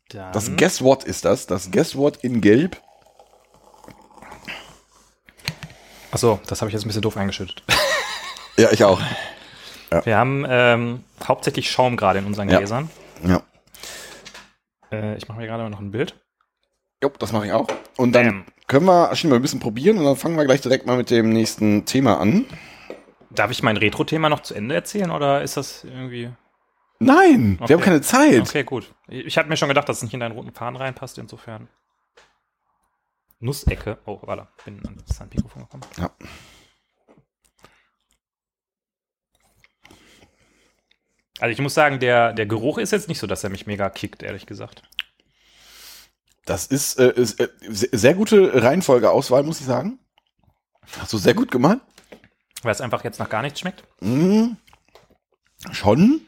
Dann, 0.09 0.32
Das 0.32 0.51
Guess 0.57 0.82
What 0.82 1.05
ist 1.05 1.24
das. 1.24 1.47
Das 1.47 1.70
Guess 1.70 1.97
What 1.97 2.18
in 2.22 2.40
Gelb. 2.40 2.80
Achso, 6.13 6.41
das 6.47 6.61
habe 6.61 6.69
ich 6.71 6.75
jetzt 6.75 6.85
ein 6.85 6.89
bisschen 6.89 7.03
doof 7.03 7.17
eingeschüttet. 7.17 7.63
Ja, 8.59 8.73
ich 8.73 8.83
auch. 8.85 8.99
Wir 10.05 10.17
haben 10.17 10.47
ähm, 10.49 11.05
hauptsächlich 11.29 11.71
Schaum 11.71 11.99
gerade 11.99 12.21
in 12.21 12.25
unseren 12.25 12.49
Ja. 12.49 12.57
Gläsern. 12.57 12.89
Ja. 13.23 13.43
Äh, 14.91 15.19
ich 15.19 15.29
mache 15.29 15.39
mir 15.39 15.47
gerade 15.47 15.69
noch 15.69 15.79
ein 15.79 15.91
Bild. 15.91 16.19
Jo, 17.03 17.11
das 17.19 17.33
mache 17.33 17.45
ich 17.49 17.53
auch. 17.53 17.67
Und 17.99 18.13
dann 18.13 18.25
Bam. 18.27 18.45
können 18.67 18.87
wir 18.87 19.15
schon 19.15 19.29
mal 19.29 19.37
ein 19.37 19.43
bisschen 19.43 19.61
probieren 19.61 19.99
und 19.99 20.07
dann 20.07 20.17
fangen 20.17 20.37
wir 20.39 20.47
gleich 20.47 20.63
direkt 20.63 20.87
mal 20.87 20.97
mit 20.97 21.11
dem 21.11 21.29
nächsten 21.35 21.85
Thema 21.85 22.19
an. 22.19 22.47
Darf 23.29 23.51
ich 23.51 23.63
mein 23.63 23.77
Retro-Thema 23.77 24.31
noch 24.31 24.41
zu 24.41 24.55
Ende 24.55 24.75
erzählen 24.75 25.11
oder 25.11 25.43
ist 25.43 25.59
das 25.59 25.85
irgendwie. 25.85 26.31
Nein, 26.99 27.59
Okay. 27.61 27.69
wir 27.69 27.77
haben 27.77 27.85
keine 27.85 28.01
Zeit. 28.01 28.41
Okay, 28.41 28.65
gut. 28.65 28.91
Ich, 29.09 29.27
ich 29.27 29.37
hatte 29.37 29.51
mir 29.51 29.59
schon 29.59 29.69
gedacht, 29.69 29.87
dass 29.87 29.99
es 29.99 30.03
nicht 30.03 30.15
in 30.15 30.21
deinen 30.21 30.33
roten 30.33 30.55
Faden 30.55 30.77
reinpasst, 30.77 31.19
insofern. 31.19 31.69
Nussecke. 33.39 33.99
Oh, 34.07 34.18
warte, 34.22 34.49
bin 34.64 34.84
an 34.87 34.97
das 35.07 35.20
Mikrofon 35.20 35.62
gekommen. 35.62 35.84
Ja. 35.99 36.11
Also 41.39 41.53
ich 41.53 41.59
muss 41.61 41.74
sagen, 41.74 42.01
der, 42.01 42.32
der 42.32 42.47
Geruch 42.47 42.78
ist 42.78 42.93
jetzt 42.93 43.09
nicht 43.09 43.18
so, 43.18 43.26
dass 43.26 43.45
er 43.45 43.51
mich 43.51 43.66
mega 43.66 43.91
kickt, 43.91 44.22
ehrlich 44.22 44.47
gesagt. 44.47 44.82
Das 46.47 46.66
ist, 46.66 46.99
äh, 46.99 47.12
ist 47.12 47.41
äh, 47.41 47.49
se- 47.68 47.91
sehr 47.93 48.14
gute 48.14 48.62
Reihenfolgeauswahl, 48.62 49.43
muss 49.43 49.61
ich 49.61 49.66
sagen. 49.66 49.99
Hast 50.99 51.12
du 51.12 51.18
sehr 51.18 51.34
gut 51.34 51.51
gemacht. 51.51 51.80
Weil 52.62 52.72
es 52.72 52.80
einfach 52.80 53.05
jetzt 53.05 53.18
nach 53.18 53.28
gar 53.28 53.43
nichts 53.43 53.61
schmeckt. 53.61 53.84
Mhm. 54.01 54.57
Schon. 55.72 56.22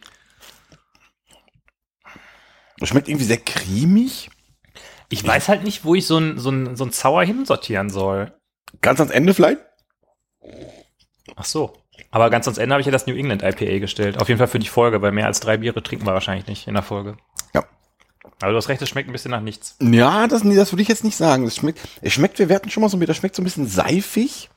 Das 2.79 2.89
schmeckt 2.91 3.09
irgendwie 3.09 3.25
sehr 3.25 3.39
cremig. 3.39 4.31
Ich 5.09 5.27
weiß 5.27 5.49
halt 5.49 5.65
nicht, 5.65 5.85
wo 5.85 5.95
ich 5.95 6.07
so 6.07 6.19
ein, 6.19 6.39
so 6.39 6.51
ein, 6.51 6.77
so 6.77 6.85
ein 6.85 6.91
Sauer 6.93 7.25
hinsortieren 7.25 7.89
soll. 7.91 8.33
Ganz 8.83 9.01
ans 9.01 9.13
Ende 9.13 9.33
vielleicht. 9.35 9.61
Ach 11.37 11.45
so. 11.45 11.73
Aber 12.11 12.31
ganz 12.31 12.47
ans 12.47 12.59
Ende 12.59 12.75
habe 12.75 12.81
ich 12.81 12.87
ja 12.87 12.93
das 12.93 13.07
New 13.07 13.15
England 13.15 13.43
IPA 13.43 13.79
gestellt. 13.79 14.21
Auf 14.21 14.29
jeden 14.29 14.39
Fall 14.39 14.49
für 14.49 14.59
die 14.59 14.69
Folge, 14.69 15.03
weil 15.03 15.13
mehr 15.13 15.27
als 15.27 15.41
drei 15.41 15.57
Biere 15.57 15.83
trinken 15.83 16.07
wir 16.07 16.15
wahrscheinlich 16.15 16.47
nicht 16.47 16.67
in 16.69 16.75
der 16.75 16.83
Folge. 16.83 17.17
Ja. 17.55 17.65
Aber 18.41 18.53
du 18.53 18.57
hast 18.57 18.69
recht, 18.69 18.81
es 18.83 18.89
schmeckt 18.89 19.09
ein 19.09 19.13
bisschen 19.13 19.31
nach 19.31 19.41
nichts. 19.41 19.77
Ja, 19.81 20.27
das, 20.27 20.43
das 20.43 20.73
würde 20.73 20.83
ich 20.83 20.89
jetzt 20.89 21.05
nicht 21.05 21.17
sagen. 21.17 21.45
Das 21.45 21.57
schmeckt, 21.57 21.81
es 22.03 22.13
schmeckt, 22.13 22.39
wir 22.39 22.55
hatten 22.55 22.71
schon 22.71 22.83
mal 22.83 22.89
so, 22.89 22.99
das 22.99 23.17
schmeckt 23.17 23.35
so 23.35 23.43
ein 23.43 23.45
bisschen 23.45 23.67
seifig. 23.67 24.49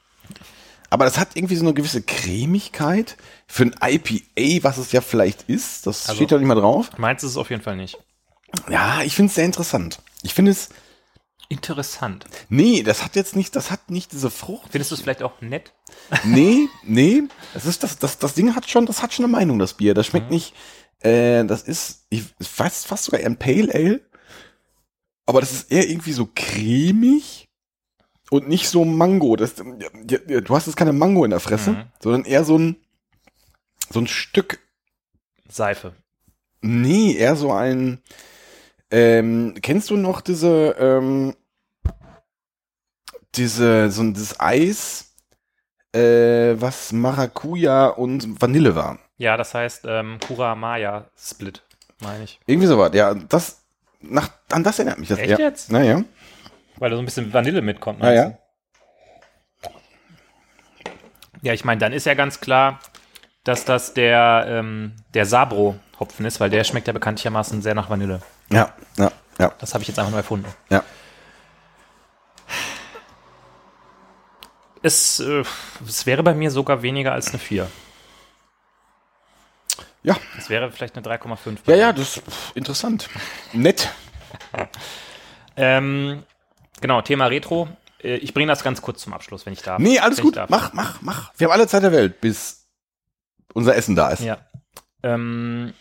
Aber 0.89 1.05
das 1.05 1.17
hat 1.17 1.35
irgendwie 1.35 1.55
so 1.55 1.63
eine 1.65 1.73
gewisse 1.73 2.01
Cremigkeit. 2.01 3.17
Für 3.47 3.63
ein 3.63 3.75
IPA, 3.81 4.63
was 4.63 4.77
es 4.77 4.91
ja 4.91 5.01
vielleicht 5.01 5.43
ist, 5.43 5.87
das 5.87 6.07
Also- 6.09 6.15
steht 6.17 6.31
da 6.31 6.37
nicht 6.37 6.47
mal 6.47 6.55
drauf. 6.55 6.89
Meins 6.97 7.23
ist 7.23 7.31
es 7.31 7.37
auf 7.37 7.49
jeden 7.49 7.61
Fall 7.63 7.77
nicht. 7.77 7.97
Ja, 8.69 9.01
ich 9.01 9.15
finde 9.15 9.29
es 9.29 9.35
sehr 9.35 9.45
interessant. 9.45 9.99
Ich 10.23 10.33
finde 10.33 10.51
es, 10.51 10.69
Interessant. 11.49 12.25
nee, 12.47 12.81
das 12.81 13.03
hat 13.03 13.15
jetzt 13.17 13.35
nicht, 13.35 13.55
das 13.57 13.71
hat 13.71 13.91
nicht 13.91 14.13
diese 14.13 14.29
Frucht. 14.31 14.71
Findest 14.71 14.91
du 14.91 14.95
es 14.95 15.01
vielleicht 15.01 15.21
auch 15.23 15.41
nett? 15.41 15.73
Nee, 16.23 16.67
nee, 16.83 17.23
das 17.53 17.65
ist 17.65 17.83
das, 17.83 17.97
das, 17.99 18.17
das 18.19 18.33
Ding 18.35 18.55
hat 18.55 18.69
schon, 18.69 18.85
das 18.85 19.01
hat 19.03 19.13
schon 19.13 19.25
eine 19.25 19.31
Meinung, 19.33 19.59
das 19.59 19.73
Bier. 19.73 19.93
Das 19.93 20.07
schmeckt 20.07 20.27
Mhm. 20.27 20.33
nicht, 20.33 20.53
äh, 20.99 21.43
das 21.43 21.63
ist, 21.63 22.05
ich 22.09 22.23
weiß 22.39 22.85
fast 22.85 23.03
sogar 23.05 23.19
eher 23.19 23.25
ein 23.27 23.37
Pale 23.39 23.73
Ale. 23.73 24.01
Aber 25.25 25.41
das 25.41 25.51
ist 25.51 25.71
eher 25.71 25.89
irgendwie 25.89 26.13
so 26.13 26.29
cremig 26.33 27.49
und 28.29 28.47
nicht 28.47 28.69
so 28.69 28.85
Mango. 28.85 29.35
Das, 29.35 29.55
du 29.55 30.55
hast 30.55 30.67
jetzt 30.67 30.75
keine 30.77 30.93
Mango 30.93 31.25
in 31.25 31.31
der 31.31 31.39
Fresse, 31.41 31.71
Mhm. 31.71 31.83
sondern 32.01 32.23
eher 32.25 32.45
so 32.45 32.57
ein, 32.57 32.77
so 33.89 33.99
ein 33.99 34.07
Stück, 34.07 34.59
Seife. 35.49 35.93
nee, 36.61 37.13
eher 37.15 37.35
so 37.35 37.51
ein, 37.51 37.99
ähm, 38.91 39.55
kennst 39.61 39.89
du 39.89 39.97
noch 39.97 40.21
diese, 40.21 40.75
ähm, 40.77 41.35
diese, 43.35 43.89
so 43.89 44.03
ein, 44.03 44.13
dieses 44.13 44.39
Eis, 44.39 45.15
äh, 45.93 46.55
was 46.57 46.91
Maracuja 46.91 47.87
und 47.87 48.41
Vanille 48.41 48.75
war? 48.75 48.99
Ja, 49.17 49.37
das 49.37 49.53
heißt 49.53 49.85
ähm, 49.87 50.19
Kura 50.25 50.55
Maya 50.55 51.05
Split. 51.17 51.63
meine 52.01 52.23
ich. 52.25 52.39
Irgendwie 52.45 52.67
sowas. 52.67 52.91
Ja, 52.93 53.13
das, 53.13 53.61
nach, 54.01 54.29
an 54.51 54.63
das 54.63 54.79
erinnert 54.79 54.99
mich 54.99 55.09
das. 55.09 55.19
Echt 55.19 55.31
ja. 55.31 55.39
jetzt? 55.39 55.71
Naja. 55.71 56.03
Weil 56.77 56.89
da 56.89 56.95
so 56.95 57.01
ein 57.01 57.05
bisschen 57.05 57.31
Vanille 57.31 57.61
mitkommt. 57.61 57.99
Ja, 57.99 58.05
meinst 58.05 58.17
ja. 58.17 58.29
du? 58.29 58.37
Ja, 61.43 61.53
ich 61.53 61.63
meine, 61.65 61.79
dann 61.79 61.93
ist 61.93 62.05
ja 62.05 62.13
ganz 62.13 62.39
klar, 62.39 62.79
dass 63.43 63.65
das 63.65 63.93
der, 63.93 64.45
ähm, 64.47 64.93
der 65.13 65.25
Sabro-Hopfen 65.25 66.25
ist, 66.25 66.39
weil 66.39 66.49
der 66.49 66.63
schmeckt 66.63 66.87
ja 66.87 66.93
bekanntlichermaßen 66.93 67.61
sehr 67.61 67.73
nach 67.73 67.89
Vanille. 67.89 68.21
Ja, 68.51 68.73
ja, 68.97 69.11
ja, 69.39 69.53
Das 69.59 69.73
habe 69.73 69.81
ich 69.81 69.87
jetzt 69.87 69.97
einfach 69.99 70.11
nur 70.11 70.19
erfunden. 70.19 70.47
ja. 70.69 70.83
Es, 74.83 75.19
äh, 75.19 75.43
es 75.87 76.05
wäre 76.07 76.23
bei 76.23 76.33
mir 76.33 76.49
sogar 76.49 76.81
weniger 76.81 77.13
als 77.13 77.29
eine 77.29 77.37
4. 77.39 77.69
Ja, 80.03 80.15
Es 80.39 80.49
wäre 80.49 80.71
vielleicht 80.71 80.95
eine 80.97 81.05
3,5. 81.05 81.57
ja, 81.67 81.75
ja, 81.75 81.93
das 81.93 82.17
ist 82.17 82.23
interessant. 82.55 83.09
Nett. 83.53 83.89
Ähm, 85.57 86.23
genau, 86.79 87.01
Thema 87.01 87.25
Retro. 87.25 87.67
Äh, 88.01 88.15
Ich 88.15 88.33
bringe 88.33 88.47
das 88.47 88.63
ganz 88.63 88.81
kurz 88.81 89.01
zum 89.01 89.13
Abschluss, 89.13 89.45
wenn 89.45 89.51
ich 89.51 89.61
darf. 89.61 89.79
Nee, 89.79 89.99
alles 89.99 90.19
Wenn 90.19 90.23
gut. 90.25 90.39
Mach, 90.47 90.71
mach, 90.71 91.01
mach. 91.01 91.31
Wir 91.37 91.45
haben 91.47 91.51
alle 91.53 91.67
Zeit 91.67 91.83
der 91.83 91.91
Welt, 91.91 92.21
bis 92.21 92.69
unser 93.53 93.75
Essen 93.75 93.93
da 93.97 94.09
ist. 94.11 94.21
Ja. 94.21 94.37
Ähm, 95.03 95.73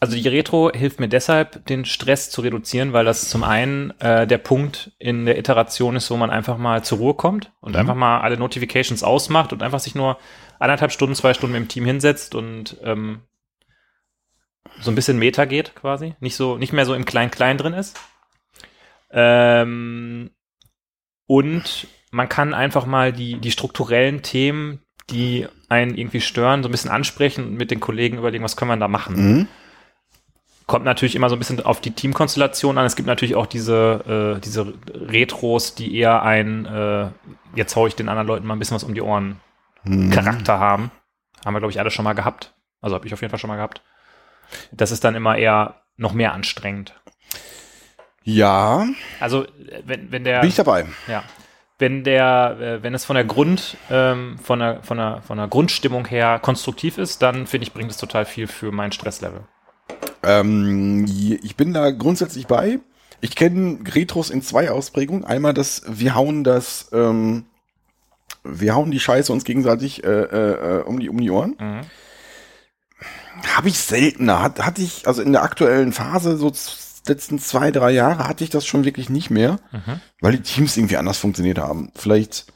also 0.00 0.16
die 0.16 0.28
Retro 0.28 0.70
hilft 0.72 1.00
mir 1.00 1.08
deshalb, 1.08 1.64
den 1.66 1.84
Stress 1.84 2.30
zu 2.30 2.40
reduzieren, 2.42 2.92
weil 2.92 3.04
das 3.04 3.28
zum 3.28 3.42
einen 3.44 3.92
äh, 4.00 4.26
der 4.26 4.38
Punkt 4.38 4.92
in 4.98 5.24
der 5.24 5.38
Iteration 5.38 5.96
ist, 5.96 6.10
wo 6.10 6.16
man 6.16 6.30
einfach 6.30 6.58
mal 6.58 6.84
zur 6.84 6.98
Ruhe 6.98 7.14
kommt 7.14 7.52
und 7.60 7.72
Mhm. 7.72 7.78
einfach 7.78 7.94
mal 7.94 8.20
alle 8.20 8.36
Notifications 8.36 9.02
ausmacht 9.02 9.52
und 9.52 9.62
einfach 9.62 9.80
sich 9.80 9.94
nur 9.94 10.18
anderthalb 10.58 10.92
Stunden, 10.92 11.14
zwei 11.14 11.32
Stunden 11.34 11.52
mit 11.54 11.62
dem 11.62 11.68
Team 11.68 11.84
hinsetzt 11.84 12.34
und 12.34 12.76
ähm, 12.82 13.20
so 14.80 14.90
ein 14.90 14.94
bisschen 14.94 15.18
Meta 15.18 15.44
geht 15.44 15.74
quasi, 15.74 16.14
nicht 16.20 16.36
so, 16.36 16.56
nicht 16.58 16.72
mehr 16.72 16.86
so 16.86 16.94
im 16.94 17.04
Klein-Klein 17.04 17.58
drin 17.58 17.74
ist. 17.74 17.98
Ähm, 19.10 20.30
und 21.26 21.86
man 22.10 22.28
kann 22.28 22.54
einfach 22.54 22.86
mal 22.86 23.12
die, 23.12 23.38
die 23.38 23.50
strukturellen 23.50 24.22
Themen, 24.22 24.80
die 25.10 25.46
einen 25.68 25.96
irgendwie 25.96 26.20
stören, 26.20 26.62
so 26.62 26.68
ein 26.68 26.72
bisschen 26.72 26.90
ansprechen 26.90 27.44
und 27.44 27.54
mit 27.54 27.70
den 27.70 27.80
Kollegen 27.80 28.18
überlegen, 28.18 28.44
was 28.44 28.56
können 28.56 28.70
wir 28.70 28.76
da 28.76 28.88
machen. 28.88 29.14
Mhm. 29.16 29.48
Kommt 30.66 30.84
natürlich 30.86 31.14
immer 31.14 31.28
so 31.28 31.36
ein 31.36 31.38
bisschen 31.38 31.60
auf 31.64 31.80
die 31.80 31.90
Teamkonstellation 31.90 32.78
an. 32.78 32.86
Es 32.86 32.96
gibt 32.96 33.06
natürlich 33.06 33.34
auch 33.34 33.46
diese, 33.46 34.36
äh, 34.36 34.40
diese 34.40 34.72
Retros, 34.94 35.74
die 35.74 35.94
eher 35.96 36.22
ein, 36.22 36.64
äh, 36.64 37.08
jetzt 37.54 37.76
hau 37.76 37.86
ich 37.86 37.94
den 37.96 38.08
anderen 38.08 38.26
Leuten 38.26 38.46
mal 38.46 38.54
ein 38.54 38.58
bisschen 38.58 38.74
was 38.76 38.84
um 38.84 38.94
die 38.94 39.02
Ohren 39.02 39.40
Mhm. 39.84 40.10
Charakter 40.10 40.58
haben. 40.58 40.90
Haben 41.44 41.54
wir, 41.54 41.58
glaube 41.60 41.70
ich, 41.72 41.78
alle 41.78 41.90
schon 41.90 42.04
mal 42.04 42.14
gehabt. 42.14 42.54
Also 42.80 42.94
habe 42.96 43.06
ich 43.06 43.12
auf 43.12 43.20
jeden 43.20 43.30
Fall 43.30 43.38
schon 43.38 43.48
mal 43.48 43.56
gehabt. 43.56 43.82
Das 44.72 44.90
ist 44.90 45.04
dann 45.04 45.14
immer 45.14 45.36
eher 45.36 45.82
noch 45.98 46.14
mehr 46.14 46.32
anstrengend. 46.32 46.94
Ja, 48.22 48.86
Also, 49.20 49.44
äh, 49.44 49.82
wenn, 49.84 50.10
wenn 50.10 50.24
der. 50.24 50.40
bin 50.40 50.48
ich 50.48 50.54
dabei. 50.56 50.86
Ja. 51.08 51.22
Wenn 51.78 52.04
der, 52.04 52.56
äh, 52.60 52.82
wenn 52.82 52.94
es 52.94 53.04
von 53.04 53.16
der 53.16 53.24
Grund, 53.24 53.76
ähm, 53.90 54.38
von 54.38 54.60
der, 54.60 54.82
von 54.82 54.96
der, 54.96 55.20
von 55.22 55.36
der 55.36 55.48
Grundstimmung 55.48 56.06
her 56.06 56.38
konstruktiv 56.40 56.96
ist, 56.98 57.20
dann 57.20 57.46
finde 57.46 57.66
ich, 57.66 57.74
bringt 57.74 57.90
es 57.90 57.98
total 57.98 58.24
viel 58.24 58.46
für 58.46 58.72
mein 58.72 58.92
Stresslevel. 58.92 59.42
Ähm, 60.26 61.06
ich 61.06 61.56
bin 61.56 61.72
da 61.72 61.90
grundsätzlich 61.90 62.46
bei. 62.46 62.80
Ich 63.20 63.36
kenne 63.36 63.78
Retros 63.94 64.30
in 64.30 64.42
zwei 64.42 64.70
Ausprägungen. 64.70 65.24
Einmal 65.24 65.54
das, 65.54 65.82
wir 65.86 66.14
hauen 66.14 66.44
das, 66.44 66.88
ähm, 66.92 67.46
wir 68.42 68.74
hauen 68.74 68.90
die 68.90 69.00
Scheiße 69.00 69.32
uns 69.32 69.44
gegenseitig 69.44 70.04
äh, 70.04 70.08
äh, 70.08 70.82
um 70.82 71.00
die 71.00 71.08
um 71.08 71.18
die 71.18 71.30
Ohren. 71.30 71.56
Mhm. 71.58 71.80
Habe 73.56 73.68
ich 73.68 73.78
seltener. 73.78 74.42
Hat, 74.42 74.60
hatte 74.64 74.82
ich, 74.82 75.06
also 75.06 75.22
in 75.22 75.32
der 75.32 75.42
aktuellen 75.42 75.92
Phase, 75.92 76.36
so 76.36 76.52
letzten 77.06 77.38
zwei, 77.38 77.70
drei 77.70 77.90
Jahre, 77.90 78.28
hatte 78.28 78.44
ich 78.44 78.50
das 78.50 78.66
schon 78.66 78.84
wirklich 78.84 79.10
nicht 79.10 79.30
mehr, 79.30 79.58
Mhm. 79.72 80.00
weil 80.20 80.32
die 80.32 80.42
Teams 80.42 80.76
irgendwie 80.76 80.96
anders 80.96 81.18
funktioniert 81.18 81.58
haben. 81.58 81.90
Vielleicht, 81.94 82.46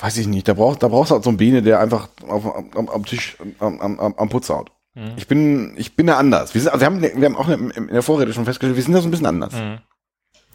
weiß 0.00 0.16
ich 0.18 0.26
nicht, 0.26 0.46
da 0.48 0.54
braucht, 0.54 0.82
da 0.82 0.88
brauchst 0.88 1.10
du 1.10 1.14
halt 1.14 1.24
so 1.24 1.30
einen 1.30 1.36
Bene, 1.38 1.62
der 1.62 1.80
einfach 1.80 2.08
auf, 2.26 2.44
am, 2.76 2.88
am 2.88 3.04
Tisch 3.06 3.36
am, 3.58 3.80
am, 3.80 3.98
am 4.00 4.14
am 4.14 4.28
Putz 4.28 4.48
haut. 4.50 4.70
Mhm. 4.94 5.12
Ich 5.16 5.26
bin, 5.28 5.74
ich 5.76 5.94
bin 5.96 6.06
da 6.06 6.16
anders. 6.18 6.54
Wir, 6.54 6.60
sind, 6.60 6.70
also 6.72 6.80
wir, 6.80 6.86
haben, 6.86 7.00
wir 7.02 7.24
haben 7.26 7.36
auch 7.36 7.48
in 7.48 7.88
der 7.88 8.02
Vorrede 8.02 8.32
schon 8.32 8.44
festgestellt, 8.44 8.76
wir 8.76 8.82
sind 8.82 8.92
da 8.94 9.00
so 9.00 9.08
ein 9.08 9.10
bisschen 9.10 9.26
anders. 9.26 9.52
Mhm. 9.54 9.78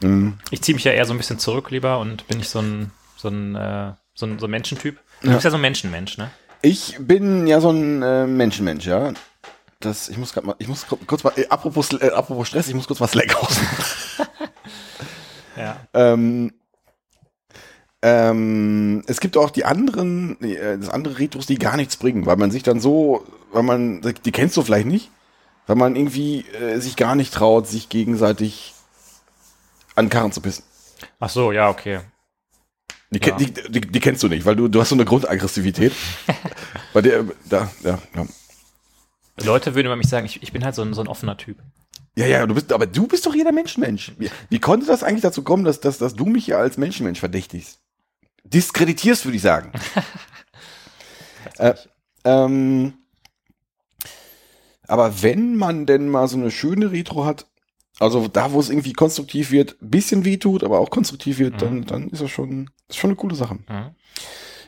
Mhm. 0.01 0.37
Ich 0.51 0.61
ziehe 0.61 0.75
mich 0.75 0.83
ja 0.83 0.91
eher 0.91 1.05
so 1.05 1.13
ein 1.13 1.17
bisschen 1.17 1.39
zurück 1.39 1.71
lieber 1.71 1.99
und 1.99 2.27
bin 2.27 2.39
nicht 2.39 2.49
so 2.49 2.59
ein, 2.59 2.91
so 3.15 3.29
ein, 3.29 3.55
äh, 3.55 3.93
so 4.13 4.25
ein, 4.25 4.39
so 4.39 4.47
ein 4.47 4.51
Menschentyp. 4.51 4.99
Du 5.21 5.27
Ja. 5.29 5.33
bist 5.35 5.45
ja 5.45 5.51
so 5.51 5.57
ein 5.57 5.61
Menschenmensch, 5.61 6.17
ne? 6.17 6.31
Ich 6.61 6.97
bin 6.99 7.47
ja 7.47 7.61
so 7.61 7.69
ein 7.69 8.01
äh, 8.01 8.27
Menschenmensch, 8.27 8.85
ja. 8.85 9.13
Das, 9.79 10.09
ich 10.09 10.17
muss 10.17 10.33
grad 10.33 10.43
mal, 10.45 10.55
ich 10.57 10.67
muss 10.67 10.85
kurz 10.87 11.23
mal, 11.23 11.33
äh, 11.37 11.47
apropos, 11.47 11.91
äh, 11.93 12.09
apropos 12.11 12.47
Stress, 12.47 12.67
ich 12.67 12.73
muss 12.73 12.87
kurz 12.87 12.99
mal 12.99 13.07
Slack 13.07 13.35
aus. 13.41 13.59
Ja. 15.57 15.77
ähm, 15.93 16.51
ähm, 18.05 19.01
es 19.07 19.19
gibt 19.19 19.35
auch 19.35 19.49
die 19.49 19.65
anderen, 19.65 20.39
äh, 20.39 20.77
das 20.77 20.89
andere 20.89 21.17
Retros, 21.17 21.47
die 21.47 21.57
gar 21.57 21.75
nichts 21.75 21.97
bringen, 21.97 22.27
weil 22.27 22.35
man 22.37 22.51
sich 22.51 22.61
dann 22.61 22.79
so, 22.79 23.25
weil 23.51 23.63
man, 23.63 24.01
die 24.01 24.31
kennst 24.31 24.55
du 24.57 24.61
vielleicht 24.61 24.85
nicht, 24.85 25.09
weil 25.65 25.75
man 25.75 25.95
irgendwie 25.95 26.45
äh, 26.61 26.77
sich 26.77 26.97
gar 26.97 27.15
nicht 27.15 27.33
traut, 27.33 27.65
sich 27.65 27.89
gegenseitig 27.89 28.75
an 29.95 30.05
den 30.05 30.09
Karren 30.11 30.31
zu 30.31 30.39
pissen. 30.39 30.63
Ach 31.19 31.29
so, 31.31 31.51
ja, 31.51 31.67
okay. 31.67 32.01
Die, 33.09 33.19
Ja. 33.25 33.35
die, 33.37 33.51
die, 33.51 33.81
die 33.81 33.99
kennst 33.99 34.21
du 34.21 34.27
nicht, 34.27 34.45
weil 34.45 34.55
du, 34.55 34.67
du 34.67 34.79
hast 34.79 34.89
so 34.89 34.95
eine 34.95 35.05
Grundaggressivität. 35.05 35.91
Bei 36.93 37.01
der, 37.01 37.25
da, 37.49 37.71
ja, 37.83 37.97
ja. 38.15 38.25
Leute 39.43 39.73
würden 39.73 39.87
über 39.87 39.95
mich 39.95 40.09
sagen, 40.09 40.27
ich, 40.27 40.43
ich 40.43 40.51
bin 40.51 40.63
halt 40.63 40.75
so 40.75 40.83
ein, 40.83 40.93
so 40.93 41.01
ein 41.01 41.07
offener 41.07 41.37
Typ. 41.37 41.57
Ja, 42.15 42.27
ja, 42.27 42.45
du 42.45 42.53
bist, 42.53 42.71
aber 42.71 42.85
du 42.85 43.07
bist 43.07 43.25
doch 43.25 43.33
jeder 43.33 43.51
Menschenmensch. 43.51 44.13
Wie, 44.19 44.29
wie 44.49 44.59
konnte 44.59 44.85
das 44.85 45.01
eigentlich 45.03 45.23
dazu 45.23 45.41
kommen, 45.41 45.63
dass, 45.63 45.79
dass, 45.79 45.97
dass 45.97 46.13
du 46.13 46.25
mich 46.25 46.45
hier 46.45 46.59
als 46.59 46.77
Menschenmensch 46.77 47.19
verdächtigst? 47.19 47.79
Diskreditierst, 48.45 49.25
würde 49.25 49.35
ich 49.37 49.41
sagen. 49.41 49.71
äh, 51.57 51.73
ähm, 52.23 52.93
aber 54.87 55.21
wenn 55.23 55.55
man 55.55 55.85
denn 55.85 56.09
mal 56.09 56.27
so 56.27 56.37
eine 56.37 56.51
schöne 56.51 56.91
Retro 56.91 57.25
hat, 57.25 57.47
also 57.99 58.27
da, 58.27 58.51
wo 58.51 58.59
es 58.59 58.69
irgendwie 58.69 58.93
konstruktiv 58.93 59.51
wird, 59.51 59.77
bisschen 59.79 60.25
wehtut, 60.25 60.63
aber 60.63 60.79
auch 60.79 60.89
konstruktiv 60.89 61.39
wird, 61.39 61.53
Mhm. 61.55 61.57
dann, 61.59 61.85
dann 61.85 62.09
ist 62.09 62.21
das 62.21 62.29
schon, 62.31 62.69
ist 62.89 62.97
schon 62.97 63.09
eine 63.11 63.15
coole 63.17 63.35
Sache. 63.35 63.55
Mhm. 63.55 63.95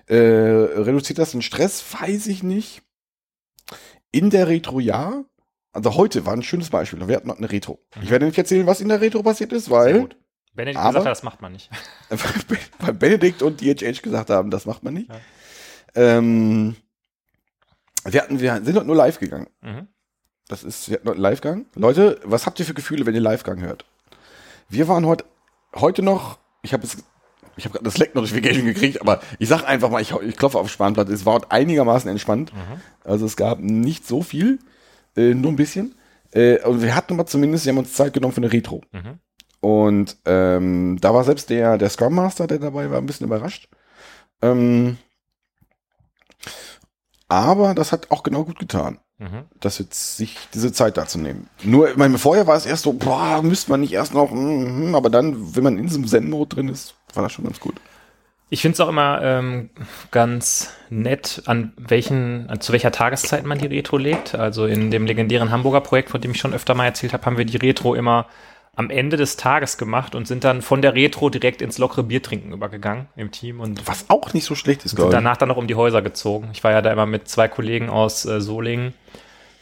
Äh, 0.08 0.16
reduziert 0.16 1.20
das 1.20 1.32
den 1.32 1.42
Stress? 1.42 1.84
Weiß 2.00 2.28
ich 2.28 2.42
nicht. 2.42 2.82
In 4.12 4.30
der 4.30 4.48
Retro 4.48 4.80
ja. 4.80 5.24
Also 5.74 5.96
heute 5.96 6.26
war 6.26 6.34
ein 6.34 6.42
schönes 6.44 6.70
Beispiel. 6.70 7.06
Wir 7.08 7.18
hatten 7.18 7.28
noch 7.28 7.38
eine 7.38 7.52
Retro. 7.52 7.80
Ich 8.02 8.10
werde 8.10 8.26
nicht 8.26 8.38
erzählen, 8.38 8.66
was 8.66 8.82
in 8.82 8.88
der 8.88 9.02
Retro 9.02 9.22
passiert 9.22 9.52
ist, 9.52 9.68
Mhm. 9.68 9.72
Weil. 9.74 10.10
Benedikt 10.58 10.80
aber- 10.80 10.90
gesagt 10.90 11.06
hat, 11.06 11.12
das 11.12 11.24
macht 11.24 11.42
man 11.42 11.54
nicht. 11.54 11.70
weil 12.80 12.94
Benedikt 12.94 13.42
und 13.42 13.62
DHH 13.62 14.02
gesagt 14.02 14.30
haben, 14.30 14.52
das 14.52 14.66
macht 14.66 14.84
man 14.84 14.94
nicht. 14.96 15.10
Ja. 15.10 15.20
Ähm, 15.96 16.76
wir, 18.04 18.22
hatten, 18.22 18.40
wir 18.40 18.62
sind 18.64 18.76
dort 18.76 18.86
nur 18.86 18.96
live 18.96 19.20
gegangen. 19.20 19.48
Mhm. 19.62 19.88
Das 20.48 20.64
ist, 20.64 20.90
wir 20.90 20.96
hatten 20.96 21.06
dort 21.06 21.18
einen 21.18 21.26
Livegang. 21.26 21.66
Leute, 21.76 22.20
was 22.24 22.46
habt 22.46 22.60
ihr 22.60 22.66
für 22.66 22.74
Gefühle, 22.74 23.06
wenn 23.06 23.16
ihr 23.16 23.22
Livegang 23.22 23.60
hört? 23.62 23.86
Wir 24.70 24.88
waren 24.88 25.06
heute, 25.06 25.26
heute 25.76 26.02
noch, 26.02 26.40
ich 26.62 26.74
habe 26.74 26.84
es, 26.84 26.98
ich 27.58 27.66
habe 27.66 27.74
gerade 27.74 27.86
eine 27.86 27.92
Slack-Notification 27.92 28.66
gekriegt, 28.66 29.02
aber 29.02 29.22
ich 29.40 29.50
sag 29.50 29.64
einfach 29.64 29.90
mal, 29.90 30.02
ich, 30.02 30.12
ich 30.12 30.38
klopfe 30.38 30.60
auf 30.60 30.70
Spanplatte, 30.70 31.12
es 31.12 31.26
war 31.26 31.34
heute 31.36 31.52
einigermaßen 31.52 32.10
entspannt. 32.10 32.54
Mhm. 32.54 32.82
Also 33.04 33.26
es 33.26 33.36
gab 33.36 33.60
nicht 33.60 34.08
so 34.08 34.22
viel, 34.24 34.60
äh, 35.16 35.34
nur 35.34 35.52
ein 35.52 35.56
bisschen. 35.58 35.96
Äh, 36.32 36.62
und 36.64 36.82
wir 36.82 36.96
hatten 36.96 37.14
aber 37.14 37.26
zumindest, 37.26 37.66
wir 37.66 37.72
haben 37.72 37.80
uns 37.80 37.94
Zeit 37.94 38.14
genommen 38.14 38.34
für 38.34 38.42
eine 38.42 38.52
Retro. 38.52 38.82
Mhm. 38.92 39.20
Und 39.60 40.18
ähm, 40.26 40.98
da 41.02 41.14
war 41.14 41.24
selbst 41.24 41.50
der, 41.50 41.78
der 41.78 41.90
Scrum 41.90 42.16
Master, 42.16 42.48
der 42.48 42.60
dabei 42.60 42.90
war, 42.92 43.00
ein 43.00 43.06
bisschen 43.06 43.28
überrascht. 43.28 43.70
Ähm, 44.42 44.98
aber 47.28 47.74
das 47.74 47.92
hat 47.92 48.12
auch 48.12 48.24
genau 48.24 48.44
gut 48.44 48.60
getan, 48.60 49.00
Mhm. 49.20 49.46
das 49.60 49.80
jetzt 49.80 50.18
sich 50.18 50.38
diese 50.54 50.72
Zeit 50.72 50.96
da 50.96 51.08
zu 51.08 51.18
nehmen. 51.18 51.50
Nur, 51.64 51.90
ich 51.90 51.98
meine, 51.98 52.20
vorher 52.20 52.46
war 52.46 52.56
es 52.56 52.68
erst 52.68 52.84
so, 52.84 52.94
boah, 52.94 53.42
müsste 53.42 53.72
man 53.72 53.80
nicht 53.80 53.92
erst 53.94 54.14
noch, 54.14 54.32
mm, 54.32 54.92
mm, 54.92 54.96
aber 54.96 55.10
dann, 55.10 55.56
wenn 55.56 55.64
man 55.64 55.78
in 55.78 55.88
diesem 55.88 56.06
Zen-Mode 56.06 56.56
drin 56.56 56.70
ist, 56.70 56.94
war 57.16 57.24
das 57.24 57.32
schon 57.32 57.46
ganz 57.46 57.60
gut. 57.60 57.76
Ich 58.50 58.62
finde 58.62 58.76
es 58.76 58.80
auch 58.80 58.88
immer 58.88 59.20
ähm, 59.24 59.72
ganz 60.12 60.72
nett, 60.90 61.42
an 61.48 61.74
welchen, 61.78 62.48
zu 62.60 62.72
welcher 62.72 62.92
Tageszeit 62.92 63.44
man 63.44 63.58
die 63.58 63.66
Retro 63.66 63.98
legt. 63.98 64.36
Also 64.36 64.68
in 64.68 64.90
dem 64.90 65.06
legendären 65.06 65.52
Hamburger 65.52 65.82
Projekt, 65.82 66.12
von 66.12 66.22
dem 66.22 66.32
ich 66.32 66.40
schon 66.40 66.54
öfter 66.54 66.74
mal 66.76 66.86
erzählt 66.86 67.12
habe, 67.12 67.26
haben 67.26 67.38
wir 67.38 67.44
die 67.44 67.58
Retro 67.58 67.94
immer 67.94 68.28
am 68.78 68.92
Ende 68.92 69.18
des 69.18 69.38
Tages 69.38 69.80
gemacht 69.80 70.14
und 70.14 70.28
sind 70.28 70.44
dann 70.44 70.62
von 70.62 70.84
der 70.84 70.94
Retro 70.94 71.30
direkt 71.32 71.64
ins 71.64 71.80
lockere 71.80 72.04
Biertrinken 72.04 72.54
übergegangen 72.54 73.08
im 73.16 73.32
Team 73.32 73.60
und 73.60 73.86
Was 73.88 74.06
auch 74.10 74.34
nicht 74.34 74.46
so 74.46 74.54
schlecht 74.54 74.86
ist, 74.86 74.96
glaube 74.96 75.10
ich. 75.10 75.16
danach 75.16 75.36
dann 75.36 75.50
noch 75.50 75.58
um 75.58 75.66
die 75.68 75.74
Häuser 75.74 76.04
gezogen. 76.04 76.50
Ich 76.54 76.64
war 76.64 76.72
ja 76.72 76.84
da 76.84 76.92
immer 76.92 77.08
mit 77.08 77.28
zwei 77.28 77.48
Kollegen 77.48 77.90
aus 77.90 78.26
äh, 78.26 78.40
Solingen 78.40 78.94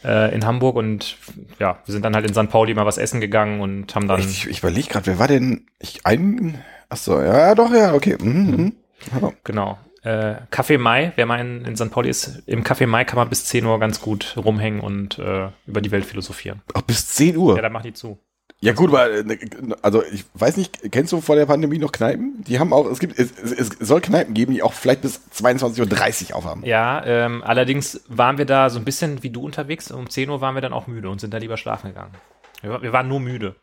äh, 0.04 0.36
in 0.36 0.46
Hamburg 0.46 0.76
und 0.76 1.16
ja, 1.60 1.80
wir 1.86 1.94
sind 1.94 2.04
dann 2.04 2.14
halt 2.14 2.28
in 2.28 2.34
St. 2.34 2.50
Pauli 2.50 2.74
mal 2.74 2.86
was 2.86 2.98
essen 2.98 3.22
gegangen 3.22 3.62
und 3.62 3.96
haben 3.96 4.10
dann 4.10 4.20
Ich, 4.20 4.48
ich 4.48 4.60
überlege 4.60 4.90
gerade, 4.90 5.08
wer 5.08 5.18
war 5.18 5.30
denn, 5.30 5.66
ich, 5.80 6.06
ein, 6.06 6.62
achso, 6.90 7.22
ja, 7.22 7.56
doch, 7.56 7.74
ja, 7.74 7.94
okay. 7.94 8.18
Mhm, 8.22 8.52
mhm. 8.52 8.74
Ja. 9.22 9.32
Genau. 9.46 9.78
äh, 10.04 10.36
Café 10.52 10.78
Mai, 10.78 11.14
wer 11.16 11.26
mal 11.26 11.40
in, 11.40 11.64
in 11.64 11.78
St. 11.78 11.90
Pauli 11.90 12.10
ist, 12.10 12.44
im 12.48 12.66
Café 12.66 12.86
Mai 12.86 13.06
kann 13.06 13.16
man 13.16 13.30
bis 13.30 13.46
10 13.46 13.66
Uhr 13.66 13.80
ganz 13.80 14.02
gut 14.02 14.36
rumhängen 14.38 14.82
und 14.82 15.20
äh, 15.20 15.48
über 15.68 15.80
die 15.80 15.92
Welt 15.92 16.04
philosophieren. 16.06 16.62
Ach, 16.74 16.82
bis 16.82 17.08
10 17.08 17.38
Uhr. 17.38 17.56
Ja, 17.56 17.62
da 17.62 17.70
macht 17.70 17.86
die 17.86 17.94
zu. 17.94 18.20
Ja 18.62 18.74
gut, 18.74 18.90
aber 18.90 19.12
äh, 19.12 19.38
also 19.82 20.04
ich 20.04 20.26
weiß 20.34 20.58
nicht, 20.58 20.92
kennst 20.92 21.12
du 21.12 21.22
vor 21.22 21.36
der 21.36 21.46
Pandemie 21.46 21.78
noch 21.78 21.92
Kneipen? 21.92 22.44
Die 22.44 22.58
haben 22.60 22.74
auch, 22.74 22.88
es 22.88 23.00
gibt, 23.00 23.20
es, 23.20 23.32
es 23.32 23.70
soll 23.80 24.02
Kneipen 24.02 24.34
geben, 24.34 24.54
die 24.54 24.64
auch 24.64 24.74
vielleicht 24.74 25.02
bis 25.02 25.20
22.30 25.36 26.30
Uhr 26.32 26.36
aufhaben. 26.38 26.66
Ja, 26.66 27.06
ähm, 27.06 27.44
allerdings 27.44 28.02
waren 28.08 28.38
wir 28.38 28.46
da 28.46 28.70
so 28.70 28.80
ein 28.80 28.86
bisschen 28.86 29.22
wie 29.24 29.30
du 29.30 29.44
unterwegs. 29.44 29.92
Um 29.92 30.10
10 30.10 30.30
Uhr 30.30 30.42
waren 30.42 30.56
wir 30.56 30.62
dann 30.62 30.74
auch 30.74 30.88
müde 30.88 31.10
und 31.10 31.22
sind 31.22 31.34
da 31.34 31.38
lieber 31.38 31.58
schlafen 31.58 31.90
gegangen. 31.90 32.14
Wir, 32.62 32.82
wir 32.82 32.94
waren 32.94 33.08
nur 33.08 33.20
müde. 33.20 33.56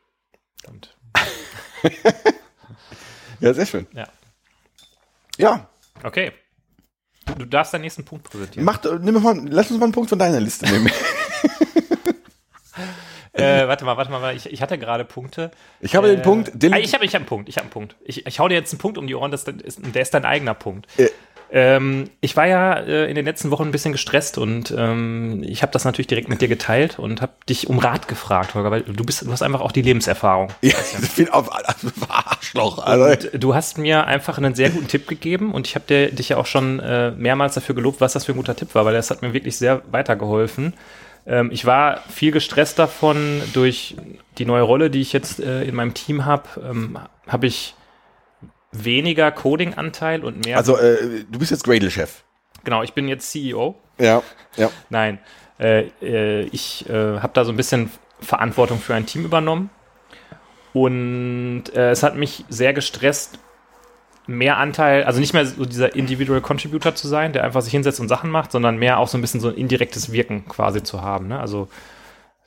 Und, 0.69 0.97
Ja, 3.41 3.55
sehr 3.55 3.67
schön. 3.67 3.87
ja. 3.93 4.07
Ja, 5.39 5.69
Okay. 6.05 6.33
Du, 7.27 7.35
du 7.35 7.45
darfst 7.47 7.73
deinen 7.73 7.83
nächsten 7.83 8.05
Punkt 8.05 8.25
präsentieren. 8.29 8.65
mach, 8.65 8.85
äh, 8.85 8.99
nimm 9.01 9.23
mal, 9.23 9.41
lass 9.49 9.71
uns 9.71 9.79
mal 9.79 9.87
einen 9.87 9.93
Punkt 9.93 10.11
von 10.11 10.19
deiner 10.19 10.41
Liste 10.41 10.67
nehmen. 10.67 10.91
Äh, 13.35 13.67
warte 13.67 13.85
mal, 13.85 13.97
warte 13.97 14.11
mal, 14.11 14.21
warte, 14.21 14.37
ich, 14.37 14.53
ich 14.53 14.61
hatte 14.61 14.77
gerade 14.79 15.05
Punkte. 15.05 15.51
Ich 15.81 15.95
habe 15.97 16.09
Äh, 16.09 16.17
den 16.17 16.23
Punkt, 16.23 16.51
den, 16.55 16.75
ah, 16.75 16.79
ich 16.79 16.93
habe 16.93 17.05
ich 17.05 17.15
hab 17.15 17.21
einen 17.21 17.27
Punkt, 17.27 17.49
ich 17.49 17.57
habe 17.57 17.65
einen 17.65 17.71
Punkt. 17.71 17.97
Ich, 18.05 18.27
ich 18.27 18.39
hau 18.41 18.49
dir 18.49 18.55
jetzt 18.55 18.73
einen 18.73 18.79
Punkt 18.81 18.99
um 18.99 19.07
die 19.07 19.15
Ohren, 19.15 19.31
das 19.31 19.45
ist, 19.45 19.79
der 19.95 20.03
ist 20.03 20.13
dein 20.15 20.25
eigener 20.25 20.55
Punkt. 20.55 20.87
Äh. 20.99 21.09
Ähm, 21.55 22.09
ich 22.23 22.35
war 22.35 22.47
ja 22.47 22.75
äh, 22.79 23.11
in 23.11 23.15
den 23.15 23.27
letzten 23.27 23.51
Wochen 23.51 23.65
ein 23.65 23.73
bisschen 23.73 23.93
gestresst 23.93 24.39
und 24.39 24.73
ähm, 24.75 25.43
ich 25.47 25.61
habe 25.61 25.71
das 25.71 25.85
natürlich 25.85 26.07
direkt 26.07 26.31
mit 26.31 26.41
dir 26.41 26.49
geteilt 26.49 26.99
und 26.99 27.21
habe 27.21 27.33
dich 27.47 27.69
um 27.69 27.79
Rat 27.79 28.09
gefragt, 28.09 28.55
Holger, 28.55 28.71
weil 28.71 28.81
du 28.83 29.05
bist, 29.05 29.21
du 29.21 29.31
hast 29.31 29.43
einfach 29.43 29.61
auch 29.61 29.73
die 29.73 29.83
Lebenserfahrung. 29.83 30.49
ja, 30.63 30.75
ich 31.03 31.11
bin 31.13 31.29
auf, 31.29 31.53
also, 31.55 31.89
Arschloch, 32.09 32.79
also, 32.79 33.29
du 33.39 33.55
hast 33.55 33.77
mir 33.77 34.07
einfach 34.07 34.39
einen 34.39 34.55
sehr 34.55 34.71
guten 34.71 34.89
Tipp 34.89 35.07
gegeben 35.09 35.53
und 35.53 35.67
ich 35.67 35.75
habe 35.75 35.85
dir- 35.87 36.11
dich 36.11 36.31
ja 36.31 36.39
auch 36.39 36.47
schon 36.47 36.81
äh, 36.81 37.11
mehrmals 37.11 37.53
dafür 37.55 37.75
gelobt, 37.75 38.01
was 38.01 38.15
das 38.15 38.25
für 38.25 38.33
ein 38.33 38.37
guter 38.37 38.57
Tipp 38.57 38.75
war, 38.75 38.87
weil 38.87 38.95
das 38.95 39.11
hat 39.11 39.21
mir 39.21 39.35
wirklich 39.35 39.57
sehr 39.59 39.83
weitergeholfen. 39.91 40.73
Ähm, 41.27 41.51
ich 41.53 41.65
war 41.65 42.03
viel 42.09 42.33
gestresst 42.33 42.79
davon 42.79 43.43
durch 43.53 43.97
die 44.39 44.45
neue 44.45 44.63
Rolle, 44.63 44.91
die 44.91 45.01
ich 45.01 45.13
jetzt 45.13 45.41
äh, 45.41 45.63
in 45.65 45.75
meinem 45.75 45.95
Team 45.95 46.25
habe. 46.25 46.49
Ähm, 46.69 46.99
habe 47.27 47.47
ich 47.47 47.75
weniger 48.73 49.31
Coding-Anteil 49.31 50.25
und 50.25 50.45
mehr. 50.47 50.57
also 50.57 50.77
äh, 50.77 51.25
du 51.31 51.39
bist 51.39 51.51
jetzt 51.51 51.65
Gradle-Chef. 51.65 52.25
genau, 52.65 52.83
ich 52.83 52.95
bin 52.95 53.07
jetzt 53.09 53.31
CEO. 53.31 53.77
Ja, 53.99 54.23
ja. 54.57 54.71
Nein, 54.89 55.19
äh, 55.61 55.89
äh, 56.01 56.43
ich 56.53 56.89
äh, 56.89 57.19
habe 57.21 57.33
da 57.35 57.45
so 57.45 57.53
ein 57.53 57.57
bisschen 57.57 57.91
Verantwortung 58.21 58.79
für 58.79 58.95
ein 58.95 59.07
Team 59.07 59.25
übernommen 59.25 59.71
und 60.73 61.65
äh, 61.75 61.91
es 61.91 62.03
hat 62.03 62.17
mich 62.17 62.45
sehr 62.49 62.73
gestresst, 62.73 63.39
mehr 64.27 64.57
Anteil, 64.59 65.05
also 65.05 65.19
nicht 65.21 65.33
mehr 65.35 65.45
so 65.47 65.65
dieser 65.65 65.95
Individual 65.97 66.41
Contributor 66.41 66.95
zu 66.95 67.09
sein, 67.09 67.33
der 67.33 67.45
einfach 67.45 67.63
sich 67.63 67.73
hinsetzt 67.73 68.01
und 68.01 68.09
Sachen 68.09 68.31
macht, 68.31 68.53
sondern 68.53 68.77
mehr 68.77 68.99
auch 68.99 69.09
so 69.09 69.19
ein 69.19 69.21
bisschen 69.21 69.41
so 69.41 69.49
ein 69.49 69.55
indirektes 69.55 70.13
Wirken 70.13 70.47
quasi 70.49 70.83
zu 70.83 71.03
haben. 71.03 71.29
Ne? 71.29 71.41
Also 71.41 71.69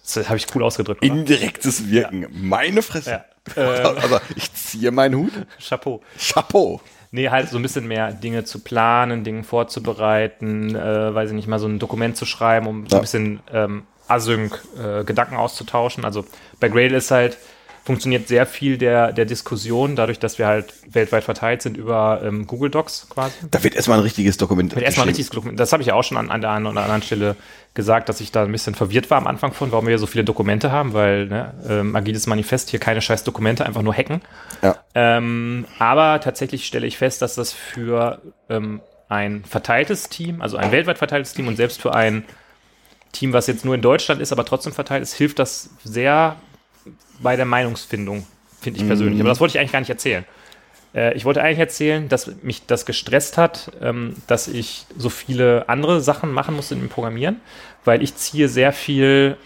das 0.04 0.28
habe 0.30 0.38
ich 0.38 0.46
cool 0.56 0.64
ausgedrückt. 0.64 1.04
Oder? 1.04 1.14
Indirektes 1.14 1.90
Wirken. 1.90 2.28
Meine 2.32 2.82
Fresse. 2.82 3.10
Ja. 3.12 3.26
Also 3.56 4.20
ich 4.36 4.52
ziehe 4.54 4.90
meinen 4.92 5.16
Hut. 5.16 5.32
Chapeau. 5.60 6.02
Chapeau. 6.18 6.82
Nee, 7.12 7.30
halt 7.30 7.50
so 7.50 7.58
ein 7.58 7.62
bisschen 7.62 7.88
mehr 7.88 8.12
Dinge 8.12 8.44
zu 8.44 8.60
planen, 8.60 9.24
Dinge 9.24 9.44
vorzubereiten, 9.44 10.76
äh, 10.76 11.14
weiß 11.14 11.30
ich 11.30 11.36
nicht, 11.36 11.48
mal 11.48 11.60
so 11.60 11.68
ein 11.68 11.78
Dokument 11.80 12.18
zu 12.18 12.26
schreiben, 12.26 12.68
um 12.68 12.88
so 12.88 12.96
Ja. 12.96 13.00
ein 13.00 13.02
bisschen 13.02 13.40
ähm, 13.54 13.84
async 14.08 14.60
äh, 14.78 15.04
Gedanken 15.04 15.36
auszutauschen. 15.36 16.06
Also 16.06 16.26
bei 16.60 16.70
Gradle 16.70 16.98
ist 16.98 17.12
halt, 17.12 17.38
funktioniert 17.86 18.28
sehr 18.28 18.48
viel 18.48 18.80
der, 18.80 19.14
der 19.14 19.26
Diskussion, 19.26 19.96
dadurch, 19.96 20.18
dass 20.18 20.40
wir 20.40 20.48
halt 20.48 20.74
weltweit 20.92 21.24
verteilt 21.24 21.62
sind 21.62 21.78
über 21.78 22.20
ähm, 22.24 22.48
Google 22.48 22.72
Docs 22.72 23.08
quasi. 23.12 23.36
Da 23.52 23.64
wird 23.64 23.76
erstmal 23.76 24.00
ein 24.00 24.04
richtiges 24.04 24.38
Dokument. 24.38 24.74
Wird 24.74 24.84
erstmal 24.84 25.06
geschrieben. 25.06 25.10
richtiges 25.10 25.30
Dokument. 25.30 25.60
Das 25.60 25.72
habe 25.72 25.84
ich 25.84 25.88
ja 25.88 25.94
auch 25.94 26.04
schon 26.04 26.18
an, 26.18 26.32
an 26.32 26.42
der 26.42 26.50
einen 26.50 26.66
oder 26.66 26.82
anderen 26.82 27.04
Stelle 27.04 27.36
gesagt, 27.76 28.10
dass 28.10 28.22
ich 28.22 28.32
da 28.32 28.44
ein 28.44 28.52
bisschen 28.52 28.74
verwirrt 28.74 29.12
war 29.12 29.20
am 29.20 29.28
Anfang 29.28 29.54
von, 29.54 29.72
warum 29.72 29.86
wir 29.86 29.92
hier 29.92 30.00
so 30.00 30.08
viele 30.08 30.24
Dokumente 30.24 30.72
haben, 30.72 30.94
weil 30.94 31.28
ne, 31.28 31.54
ähm, 31.70 31.96
agiles 31.96 32.26
Manifest 32.26 32.72
hier 32.72 32.80
keine 32.80 33.02
scheiß 33.02 33.24
Dokumente, 33.24 33.68
einfach 33.68 33.84
nur 33.84 33.94
hacken. 33.94 34.22
Ja. 34.64 34.78
Ähm, 34.96 35.66
aber 35.78 36.20
tatsächlich 36.22 36.66
stelle 36.66 36.88
ich 36.88 36.98
fest, 36.98 37.22
dass 37.22 37.36
das 37.36 37.54
für 37.54 38.20
ähm, 38.50 38.82
ein 39.10 39.44
verteiltes 39.46 40.10
Team, 40.10 40.42
also 40.42 40.58
ein 40.58 40.72
weltweit 40.72 40.98
verteiltes 40.98 41.34
Team 41.34 41.48
und 41.48 41.56
selbst 41.56 41.80
für 41.80 41.94
ein 41.94 42.26
Team, 43.12 43.32
was 43.32 43.46
jetzt 43.46 43.64
nur 43.64 43.76
in 43.76 43.84
Deutschland 43.84 44.22
ist, 44.22 44.32
aber 44.32 44.44
trotzdem 44.44 44.74
verteilt 44.74 45.04
ist, 45.04 45.14
hilft 45.14 45.38
das 45.38 45.70
sehr 45.84 46.38
bei 47.20 47.36
der 47.36 47.46
Meinungsfindung, 47.46 48.26
finde 48.62 48.80
ich 48.80 48.88
persönlich. 48.88 49.20
Aber 49.20 49.30
das 49.30 49.40
wollte 49.40 49.54
ich 49.54 49.60
eigentlich 49.60 49.72
gar 49.72 49.80
nicht 49.80 49.90
erzählen. 49.90 50.26
Äh, 50.96 51.16
ich 51.16 51.26
wollte 51.26 51.42
eigentlich 51.42 51.60
erzählen, 51.60 52.08
dass 52.10 52.32
mich 52.42 52.66
das 52.66 52.86
gestresst 52.86 53.38
hat, 53.38 53.72
ähm, 53.82 54.16
dass 54.28 54.48
ich 54.48 54.86
so 54.98 55.10
viele 55.10 55.68
andere 55.70 56.02
Sachen 56.02 56.32
machen 56.32 56.56
musste 56.56 56.76
im 56.76 56.90
Programmieren, 56.90 57.42
weil 57.84 58.02
ich 58.02 58.16
ziehe 58.16 58.48
sehr 58.48 58.72
viel, 58.72 59.38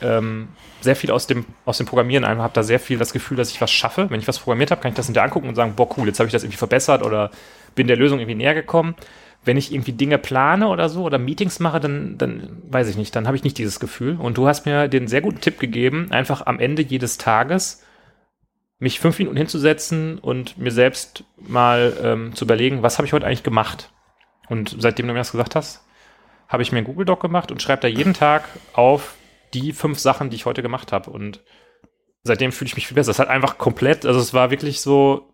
ähm, 0.00 0.48
sehr 0.80 0.96
viel 0.96 1.10
aus 1.10 1.26
dem, 1.26 1.44
aus 1.64 1.78
dem 1.78 1.86
Programmieren 1.86 2.24
ein, 2.24 2.38
habe 2.38 2.54
da 2.54 2.62
sehr 2.62 2.80
viel 2.80 2.98
das 2.98 3.12
Gefühl, 3.12 3.36
dass 3.36 3.50
ich 3.50 3.60
was 3.60 3.70
schaffe. 3.70 4.10
Wenn 4.10 4.20
ich 4.20 4.28
was 4.28 4.38
programmiert 4.38 4.70
habe, 4.70 4.80
kann 4.80 4.90
ich 4.90 4.96
das 4.96 5.06
hinterher 5.06 5.26
angucken 5.26 5.48
und 5.48 5.54
sagen, 5.54 5.74
boah, 5.74 5.88
cool, 5.96 6.06
jetzt 6.06 6.18
habe 6.20 6.28
ich 6.28 6.32
das 6.32 6.44
irgendwie 6.44 6.58
verbessert 6.58 7.02
oder 7.02 7.30
bin 7.74 7.86
der 7.86 7.96
Lösung 7.96 8.20
irgendwie 8.20 8.36
näher 8.36 8.54
gekommen. 8.54 8.94
Wenn 9.44 9.56
ich 9.56 9.72
irgendwie 9.72 9.92
Dinge 9.92 10.18
plane 10.18 10.68
oder 10.68 10.88
so 10.88 11.02
oder 11.02 11.18
Meetings 11.18 11.60
mache, 11.60 11.80
dann, 11.80 12.16
dann 12.18 12.62
weiß 12.70 12.88
ich 12.88 12.96
nicht, 12.96 13.14
dann 13.14 13.26
habe 13.26 13.36
ich 13.36 13.44
nicht 13.44 13.58
dieses 13.58 13.78
Gefühl. 13.80 14.16
Und 14.18 14.38
du 14.38 14.46
hast 14.46 14.64
mir 14.64 14.88
den 14.88 15.06
sehr 15.06 15.20
guten 15.20 15.40
Tipp 15.40 15.58
gegeben, 15.58 16.08
einfach 16.10 16.46
am 16.46 16.58
Ende 16.58 16.82
jedes 16.82 17.18
Tages 17.18 17.82
mich 18.78 19.00
fünf 19.00 19.18
Minuten 19.18 19.36
hinzusetzen 19.36 20.18
und 20.18 20.58
mir 20.58 20.70
selbst 20.70 21.24
mal 21.36 21.96
ähm, 22.02 22.34
zu 22.34 22.44
überlegen, 22.44 22.82
was 22.82 22.98
habe 22.98 23.06
ich 23.06 23.12
heute 23.12 23.26
eigentlich 23.26 23.42
gemacht. 23.42 23.90
Und 24.48 24.76
seitdem 24.78 25.06
du 25.06 25.12
mir 25.12 25.20
das 25.20 25.32
gesagt 25.32 25.54
hast, 25.54 25.84
habe 26.48 26.62
ich 26.62 26.72
mir 26.72 26.78
einen 26.78 26.86
Google 26.86 27.06
Doc 27.06 27.20
gemacht 27.20 27.50
und 27.50 27.62
schreibe 27.62 27.82
da 27.82 27.88
jeden 27.88 28.14
Tag 28.14 28.44
auf 28.74 29.14
die 29.54 29.72
fünf 29.72 29.98
Sachen, 29.98 30.30
die 30.30 30.36
ich 30.36 30.46
heute 30.46 30.62
gemacht 30.62 30.92
habe. 30.92 31.10
Und 31.10 31.42
seitdem 32.22 32.52
fühle 32.52 32.68
ich 32.68 32.76
mich 32.76 32.86
viel 32.86 32.96
besser. 32.96 33.12
Es 33.12 33.18
hat 33.18 33.28
einfach 33.28 33.58
komplett, 33.58 34.04
also 34.04 34.20
es 34.20 34.34
war 34.34 34.50
wirklich 34.50 34.80
so 34.80 35.33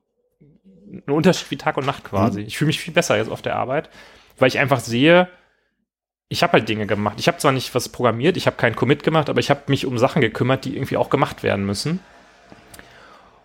ein 0.92 1.12
Unterschied 1.12 1.50
wie 1.50 1.56
Tag 1.56 1.76
und 1.76 1.86
Nacht 1.86 2.04
quasi. 2.04 2.40
Ich 2.40 2.58
fühle 2.58 2.68
mich 2.68 2.80
viel 2.80 2.94
besser 2.94 3.16
jetzt 3.16 3.30
auf 3.30 3.42
der 3.42 3.56
Arbeit, 3.56 3.90
weil 4.38 4.48
ich 4.48 4.58
einfach 4.58 4.80
sehe, 4.80 5.28
ich 6.28 6.42
habe 6.42 6.54
halt 6.54 6.68
Dinge 6.68 6.86
gemacht. 6.86 7.16
Ich 7.18 7.28
habe 7.28 7.38
zwar 7.38 7.52
nicht 7.52 7.74
was 7.74 7.88
programmiert, 7.88 8.36
ich 8.36 8.46
habe 8.46 8.56
keinen 8.56 8.76
Commit 8.76 9.02
gemacht, 9.02 9.28
aber 9.28 9.40
ich 9.40 9.50
habe 9.50 9.62
mich 9.66 9.86
um 9.86 9.98
Sachen 9.98 10.20
gekümmert, 10.20 10.64
die 10.64 10.74
irgendwie 10.76 10.96
auch 10.96 11.10
gemacht 11.10 11.42
werden 11.42 11.66
müssen. 11.66 12.00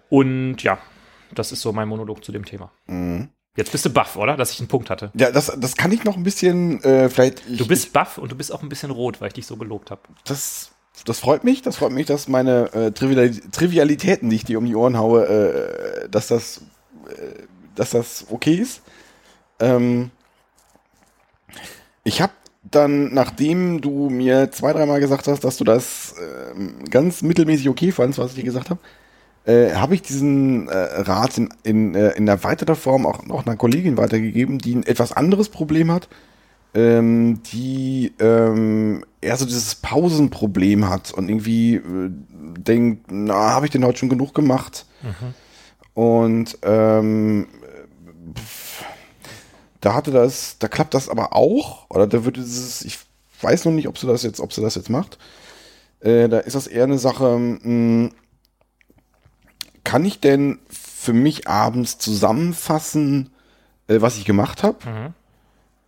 Und 0.10 0.62
ja, 0.64 0.78
das 1.34 1.52
ist 1.52 1.62
so 1.62 1.74
mein 1.74 1.88
Monolog 1.88 2.24
zu 2.24 2.32
dem 2.32 2.46
Thema. 2.46 2.72
Mhm. 2.86 3.30
Jetzt 3.58 3.72
bist 3.72 3.86
du 3.86 3.90
baff, 3.90 4.18
oder? 4.18 4.36
Dass 4.36 4.52
ich 4.52 4.60
einen 4.60 4.68
Punkt 4.68 4.90
hatte. 4.90 5.12
Ja, 5.14 5.32
das, 5.32 5.52
das 5.58 5.78
kann 5.78 5.92
ich 5.92 6.04
noch 6.04 6.18
ein 6.18 6.24
bisschen, 6.24 6.84
äh, 6.84 7.10
vielleicht. 7.10 7.42
Ich, 7.50 7.58
Du 7.58 7.68
bist 7.68 7.94
baff 7.94 8.18
und 8.18 8.32
du 8.32 8.36
bist 8.36 8.54
auch 8.54 8.62
ein 8.62 8.70
bisschen 8.70 8.92
rot, 8.92 9.22
weil 9.22 9.30
ich 9.30 9.34
dich 9.34 9.48
so 9.48 9.56
gelobt 9.56 9.92
habe. 9.92 10.02
Das, 10.26 10.72
das 11.06 11.20
freut 11.20 11.44
mich. 11.46 11.62
Das 11.62 11.78
freut 11.78 11.94
mich, 11.94 12.06
dass 12.06 12.28
meine 12.28 12.74
äh, 12.74 12.92
Trivial 12.92 13.32
Trivialitäten, 13.52 14.30
die 14.30 14.36
ich 14.36 14.44
dir 14.44 14.58
um 14.58 14.66
die 14.66 14.76
Ohren 14.76 14.98
haue, 14.98 15.26
äh, 15.26 16.10
dass 16.10 16.28
das, 16.28 16.62
dass 17.76 17.92
das 17.92 18.26
okay 18.30 18.56
ist. 18.56 18.82
Ähm, 19.60 20.12
ich 22.04 22.22
habe 22.22 22.34
dann, 22.64 23.14
nachdem 23.14 23.82
du 23.82 24.10
mir 24.10 24.52
zwei, 24.52 24.74
dreimal 24.74 25.00
gesagt 25.00 25.28
hast, 25.28 25.44
dass 25.44 25.58
du 25.58 25.64
das 25.64 26.16
ähm, 26.56 26.86
ganz 26.90 27.22
mittelmäßig 27.22 27.70
okay 27.70 27.92
fandst, 27.92 28.18
was 28.18 28.32
ich 28.32 28.38
dir 28.38 28.44
gesagt 28.44 28.70
habe, 28.70 28.80
äh, 29.46 29.76
habe 29.76 29.94
ich 29.94 30.02
diesen 30.02 30.68
äh, 30.68 30.76
Rat 30.76 31.38
in, 31.38 31.50
in, 31.64 31.96
äh, 31.96 32.12
in 32.12 32.28
erweiterter 32.28 32.76
Form 32.76 33.06
auch 33.06 33.26
noch 33.26 33.46
einer 33.46 33.56
Kollegin 33.56 33.98
weitergegeben, 33.98 34.58
die 34.58 34.76
ein 34.76 34.84
etwas 34.84 35.12
anderes 35.12 35.50
Problem 35.50 35.92
hat, 35.92 36.10
ähm, 36.74 37.42
die 37.52 38.14
ähm, 38.20 39.06
eher 39.22 39.38
so 39.38 39.46
dieses 39.46 39.76
Pausenproblem 39.76 40.90
hat 40.90 41.14
und 41.14 41.30
irgendwie 41.30 41.76
äh, 41.76 42.10
denkt, 42.58 43.12
na, 43.12 43.52
habe 43.52 43.68
ich 43.68 43.72
denn 43.72 43.86
heute 43.86 44.00
schon 44.00 44.10
genug 44.10 44.34
gemacht? 44.34 44.86
Und 45.96 46.60
ähm, 46.62 47.48
da 49.82 49.96
hatte 49.96 50.12
das, 50.12 50.58
da 50.60 50.68
klappt 50.68 50.94
das 50.94 51.10
aber 51.10 51.34
auch, 51.34 51.90
oder 51.90 52.06
da 52.06 52.24
wird 52.26 52.38
es, 52.38 52.84
ich 52.84 53.00
weiß 53.42 53.66
noch 53.66 53.72
nicht, 53.72 53.88
ob 53.88 53.98
sie 53.98 54.06
das 54.06 54.22
jetzt, 54.22 54.40
ob 54.40 54.54
sie 54.54 54.62
das 54.62 54.76
jetzt 54.76 54.90
macht. 54.90 55.18
Äh, 56.02 56.30
da 56.30 56.40
ist 56.40 56.56
das 56.56 56.68
eher 56.68 56.84
eine 56.84 57.00
Sache, 57.00 57.38
mh, 57.40 58.12
kann 59.84 60.06
ich 60.06 60.20
denn 60.20 60.60
für 60.70 61.14
mich 61.14 61.48
abends 61.48 61.98
zusammenfassen, 61.98 63.30
äh, 63.88 64.02
was 64.02 64.18
ich 64.18 64.26
gemacht 64.26 64.64
habe? 64.64 64.78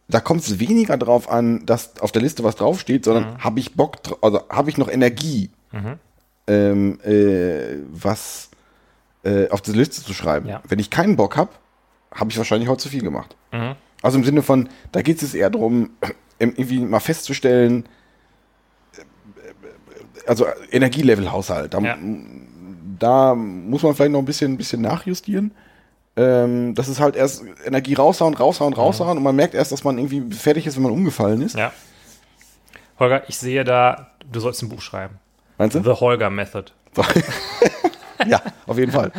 Da 0.07 0.21
kommt 0.21 0.41
es 0.41 0.59
weniger 0.59 0.95
drauf 0.97 1.29
an, 1.29 1.65
dass 1.65 1.99
auf 1.99 2.13
der 2.13 2.21
Liste 2.21 2.45
was 2.45 2.55
draufsteht, 2.55 3.03
sondern 3.03 3.43
habe 3.43 3.59
ich 3.59 3.75
Bock, 3.75 3.97
also 4.21 4.41
habe 4.47 4.69
ich 4.69 4.77
noch 4.77 4.87
Energie, 4.87 5.49
ähm, 6.47 7.01
äh, 7.01 7.77
was 7.91 8.49
äh, 9.27 9.49
auf 9.49 9.61
die 9.61 9.71
Liste 9.71 10.03
zu 10.03 10.13
schreiben. 10.13 10.47
Ja. 10.47 10.61
Wenn 10.67 10.79
ich 10.79 10.89
keinen 10.89 11.15
Bock 11.15 11.35
habe, 11.37 11.51
habe 12.13 12.31
ich 12.31 12.37
wahrscheinlich 12.37 12.69
heute 12.69 12.83
zu 12.83 12.89
viel 12.89 13.01
gemacht. 13.03 13.35
Mhm. 13.51 13.75
Also 14.01 14.17
im 14.17 14.23
Sinne 14.23 14.41
von, 14.41 14.69
da 14.91 15.01
geht 15.01 15.17
es 15.17 15.21
jetzt 15.23 15.35
eher 15.35 15.49
darum, 15.49 15.89
irgendwie 16.39 16.79
mal 16.79 16.99
festzustellen, 16.99 17.87
äh, 18.97 20.29
also 20.29 20.45
Energielevelhaushalt. 20.71 21.73
Da, 21.73 21.79
Ja. 21.79 21.97
da 22.99 23.35
muss 23.35 23.83
man 23.83 23.95
vielleicht 23.95 24.11
noch 24.11 24.19
ein 24.19 24.25
bisschen, 24.25 24.53
ein 24.53 24.57
bisschen 24.57 24.81
nachjustieren. 24.81 25.51
Ähm, 26.15 26.73
das 26.73 26.87
ist 26.87 26.99
halt 26.99 27.15
erst 27.15 27.43
Energie 27.65 27.93
raushauen, 27.93 28.33
raushauen, 28.33 28.73
raushauen 28.73 29.17
und 29.17 29.23
man 29.23 29.35
merkt 29.35 29.53
erst, 29.53 29.71
dass 29.71 29.83
man 29.83 29.97
irgendwie 29.99 30.33
fertig 30.35 30.65
ist, 30.65 30.75
wenn 30.75 30.83
man 30.83 30.91
umgefallen 30.91 31.41
ist. 31.43 31.55
Ja. 31.55 31.71
Holger, 32.99 33.23
ich 33.29 33.37
sehe 33.37 33.63
da, 33.63 34.11
du 34.31 34.39
sollst 34.39 34.63
ein 34.63 34.69
Buch 34.69 34.81
schreiben. 34.81 35.19
Meinst 35.59 35.75
du? 35.75 35.83
The 35.83 35.91
Holger 35.99 36.29
Method. 36.31 36.71
ja, 38.31 38.41
auf 38.65 38.77
jeden 38.77 38.91
Fall. 38.91 39.11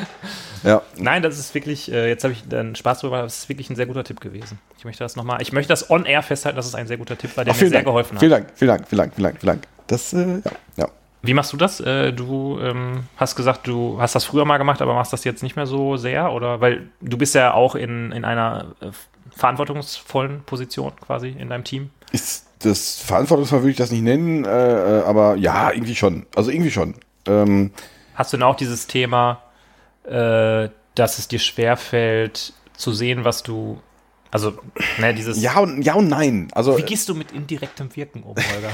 Ja, 0.65 0.83
Nein, 0.97 1.23
das 1.23 1.39
ist 1.39 1.55
wirklich, 1.55 1.91
äh, 1.91 2.09
jetzt 2.09 2.25
habe 2.25 2.33
ich 2.33 2.47
dann 2.49 2.75
Spaß 2.75 3.01
drüber, 3.01 3.19
aber 3.19 3.27
es 3.27 3.39
ist 3.39 3.49
wirklich 3.49 3.71
ein 3.71 3.77
sehr 3.77 3.87
guter 3.87 4.05
Tipp 4.05 4.21
gewesen. 4.21 4.59
Ich 4.77 4.85
möchte 4.85 5.05
das 5.05 5.17
nochmal, 5.17 5.41
ich 5.43 5.53
möchte 5.53 5.69
das 5.69 5.91
on 5.91 6.05
air 6.05 6.23
festhalten, 6.23 6.57
dass 6.57 6.67
es 6.67 6.75
ein 6.75 6.87
sehr 6.87 6.97
guter 6.97 7.17
Tipp 7.17 7.37
war, 7.37 7.45
der 7.45 7.55
Ach, 7.55 7.61
mir 7.61 7.69
sehr 7.69 7.79
Dank. 7.79 7.87
geholfen 7.87 8.15
hat. 8.15 8.21
Vielen 8.21 8.33
Dank, 8.33 8.49
vielen 8.55 8.69
Dank, 8.69 8.89
vielen 8.89 8.99
Dank, 8.99 9.15
vielen 9.15 9.25
Dank, 9.25 9.41
vielen 9.41 9.53
Dank. 9.53 9.69
Das, 9.87 10.13
äh, 10.13 10.41
ja, 10.45 10.51
ja. 10.77 10.89
Wie 11.23 11.35
machst 11.35 11.53
du 11.53 11.57
das? 11.57 11.81
Äh, 11.81 12.13
du 12.13 12.59
ähm, 12.61 13.05
hast 13.17 13.35
gesagt, 13.37 13.67
du 13.67 14.01
hast 14.01 14.15
das 14.15 14.25
früher 14.25 14.45
mal 14.45 14.59
gemacht, 14.59 14.81
aber 14.83 14.95
machst 14.95 15.13
das 15.13 15.25
jetzt 15.25 15.43
nicht 15.43 15.57
mehr 15.57 15.67
so 15.67 15.97
sehr? 15.97 16.33
Oder 16.33 16.61
weil 16.61 16.89
du 17.01 17.19
bist 17.19 17.35
ja 17.35 17.55
auch 17.55 17.75
in, 17.75 18.13
in 18.13 18.25
einer 18.25 18.75
äh, 18.81 18.87
verantwortungsvollen 19.37 20.43
Position 20.45 20.93
quasi 21.01 21.29
in 21.31 21.49
deinem 21.49 21.65
Team. 21.65 21.91
Ist 22.13 22.47
das 22.61 23.01
verantwortungsvoll 23.01 23.61
würde 23.61 23.71
ich 23.71 23.77
das 23.77 23.93
nicht 23.93 24.03
nennen, 24.03 24.45
aber 24.45 25.37
ja, 25.37 25.71
irgendwie 25.71 25.95
schon. 25.95 26.27
Also 26.35 26.51
irgendwie 26.51 26.73
schon. 26.73 26.95
Ähm, 27.27 27.71
Hast 28.19 28.33
du 28.33 28.37
denn 28.37 28.43
auch 28.43 28.57
dieses 28.57 28.89
Thema, 28.89 29.45
äh, 30.03 30.71
dass 30.97 31.21
es 31.21 31.29
dir 31.29 31.39
schwerfällt 31.39 32.53
zu 32.77 32.93
sehen, 32.93 33.23
was 33.23 33.45
du, 33.45 33.81
also, 34.33 34.59
ne, 34.99 35.15
dieses, 35.15 35.41
ja, 35.41 35.61
und, 35.61 35.83
ja 35.83 35.95
und 35.95 36.09
nein. 36.09 36.49
Also, 36.51 36.77
wie 36.77 36.83
gehst 36.83 37.09
du 37.09 37.15
mit 37.15 37.31
indirektem 37.31 37.95
Wirken 37.95 38.25
um, 38.25 38.35
Holger? 38.35 38.73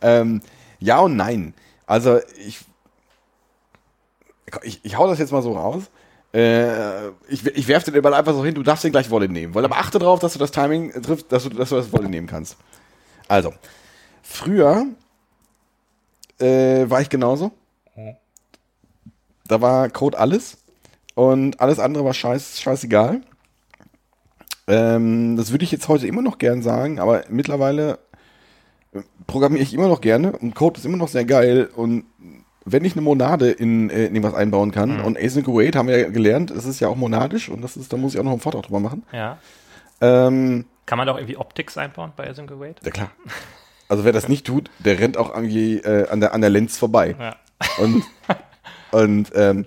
ähm, 0.00 0.40
ja 0.78 1.00
und 1.00 1.16
nein. 1.16 1.52
Also 1.86 2.20
ich, 2.38 2.60
ich, 4.62 4.82
ich 4.84 4.96
hau 4.96 5.06
das 5.06 5.18
jetzt 5.18 5.32
mal 5.32 5.42
so 5.42 5.52
raus. 5.52 5.90
Äh, 6.32 7.08
ich, 7.28 7.44
ich 7.46 7.66
werfe 7.66 7.90
den 7.90 8.02
Ball 8.02 8.14
einfach 8.14 8.34
so 8.34 8.44
hin, 8.44 8.54
du 8.54 8.62
darfst 8.62 8.84
den 8.84 8.92
gleich 8.92 9.10
Wolle 9.10 9.28
nehmen. 9.28 9.54
Weil 9.54 9.64
aber 9.64 9.78
achte 9.78 9.98
darauf, 9.98 10.20
dass 10.20 10.32
du 10.34 10.38
das 10.38 10.52
Timing 10.52 10.92
trifft, 11.02 11.32
dass 11.32 11.44
du, 11.44 11.50
dass 11.50 11.70
du 11.70 11.76
das 11.76 11.92
Wolle 11.92 12.08
nehmen 12.08 12.26
kannst. 12.26 12.56
Also, 13.28 13.52
früher 14.22 14.86
äh, 16.38 16.88
war 16.88 17.00
ich 17.00 17.08
genauso. 17.08 17.52
Da 19.46 19.60
war 19.60 19.88
Code 19.88 20.16
alles 20.16 20.58
und 21.14 21.60
alles 21.60 21.80
andere 21.80 22.04
war 22.04 22.14
scheiß, 22.14 22.60
scheißegal. 22.60 23.22
Ähm, 24.68 25.36
das 25.36 25.50
würde 25.50 25.64
ich 25.64 25.72
jetzt 25.72 25.88
heute 25.88 26.06
immer 26.06 26.22
noch 26.22 26.38
gern 26.38 26.62
sagen, 26.62 27.00
aber 27.00 27.24
mittlerweile 27.28 27.98
programmiere 29.26 29.62
ich 29.62 29.74
immer 29.74 29.88
noch 29.88 30.00
gerne 30.00 30.32
und 30.32 30.54
Code 30.54 30.78
ist 30.78 30.84
immer 30.84 30.96
noch 30.96 31.08
sehr 31.08 31.24
geil 31.24 31.68
und 31.74 32.04
wenn 32.72 32.84
ich 32.84 32.92
eine 32.94 33.02
Monade 33.02 33.50
in, 33.50 33.90
äh, 33.90 34.06
in 34.06 34.14
irgendwas 34.14 34.34
einbauen 34.34 34.70
kann 34.70 34.98
Mhm. 34.98 35.04
und 35.04 35.18
Async 35.18 35.48
Await 35.48 35.76
haben 35.76 35.88
wir 35.88 35.98
ja 35.98 36.08
gelernt, 36.10 36.50
es 36.50 36.64
ist 36.64 36.80
ja 36.80 36.88
auch 36.88 36.96
monadisch 36.96 37.48
und 37.48 37.62
das 37.62 37.76
ist, 37.76 37.92
da 37.92 37.96
muss 37.96 38.14
ich 38.14 38.20
auch 38.20 38.24
noch 38.24 38.32
einen 38.32 38.40
Vortrag 38.40 38.62
drüber 38.64 38.80
machen. 38.80 39.02
ja. 39.12 39.38
Ähm, 40.02 40.64
Kann 40.86 40.96
man 40.98 41.06
da 41.06 41.12
auch 41.12 41.18
irgendwie 41.18 41.36
Optics 41.36 41.76
einbauen 41.76 42.12
bei 42.16 42.26
Async 42.28 42.50
Await? 42.50 42.80
ja 42.84 42.90
klar. 42.90 43.10
Also 43.88 44.04
wer 44.04 44.12
das 44.12 44.28
nicht 44.28 44.46
tut, 44.46 44.70
der 44.78 44.98
rennt 44.98 45.16
auch 45.18 45.34
irgendwie 45.34 45.76
äh, 45.78 46.08
an 46.08 46.20
der 46.20 46.32
an 46.32 46.40
der 46.40 46.48
Lens 46.50 46.78
vorbei. 46.78 47.16
Ja. 47.18 47.36
Und, 47.78 48.04
und 48.92 49.30
ähm, 49.34 49.66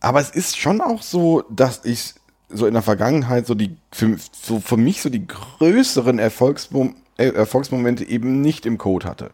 aber 0.00 0.20
es 0.20 0.30
ist 0.30 0.56
schon 0.58 0.80
auch 0.80 1.02
so, 1.02 1.42
dass 1.50 1.84
ich 1.84 2.14
so 2.48 2.66
in 2.66 2.72
der 2.74 2.82
Vergangenheit 2.82 3.46
so 3.46 3.54
die 3.54 3.76
für, 3.92 4.16
so 4.32 4.60
für 4.60 4.76
mich 4.76 5.02
so 5.02 5.10
die 5.10 5.26
größeren 5.26 6.18
Erfolgsmom 6.18 6.94
äh, 7.18 7.28
Erfolgsmomente 7.30 8.04
eben 8.08 8.40
nicht 8.40 8.64
im 8.64 8.78
Code 8.78 9.06
hatte. 9.08 9.30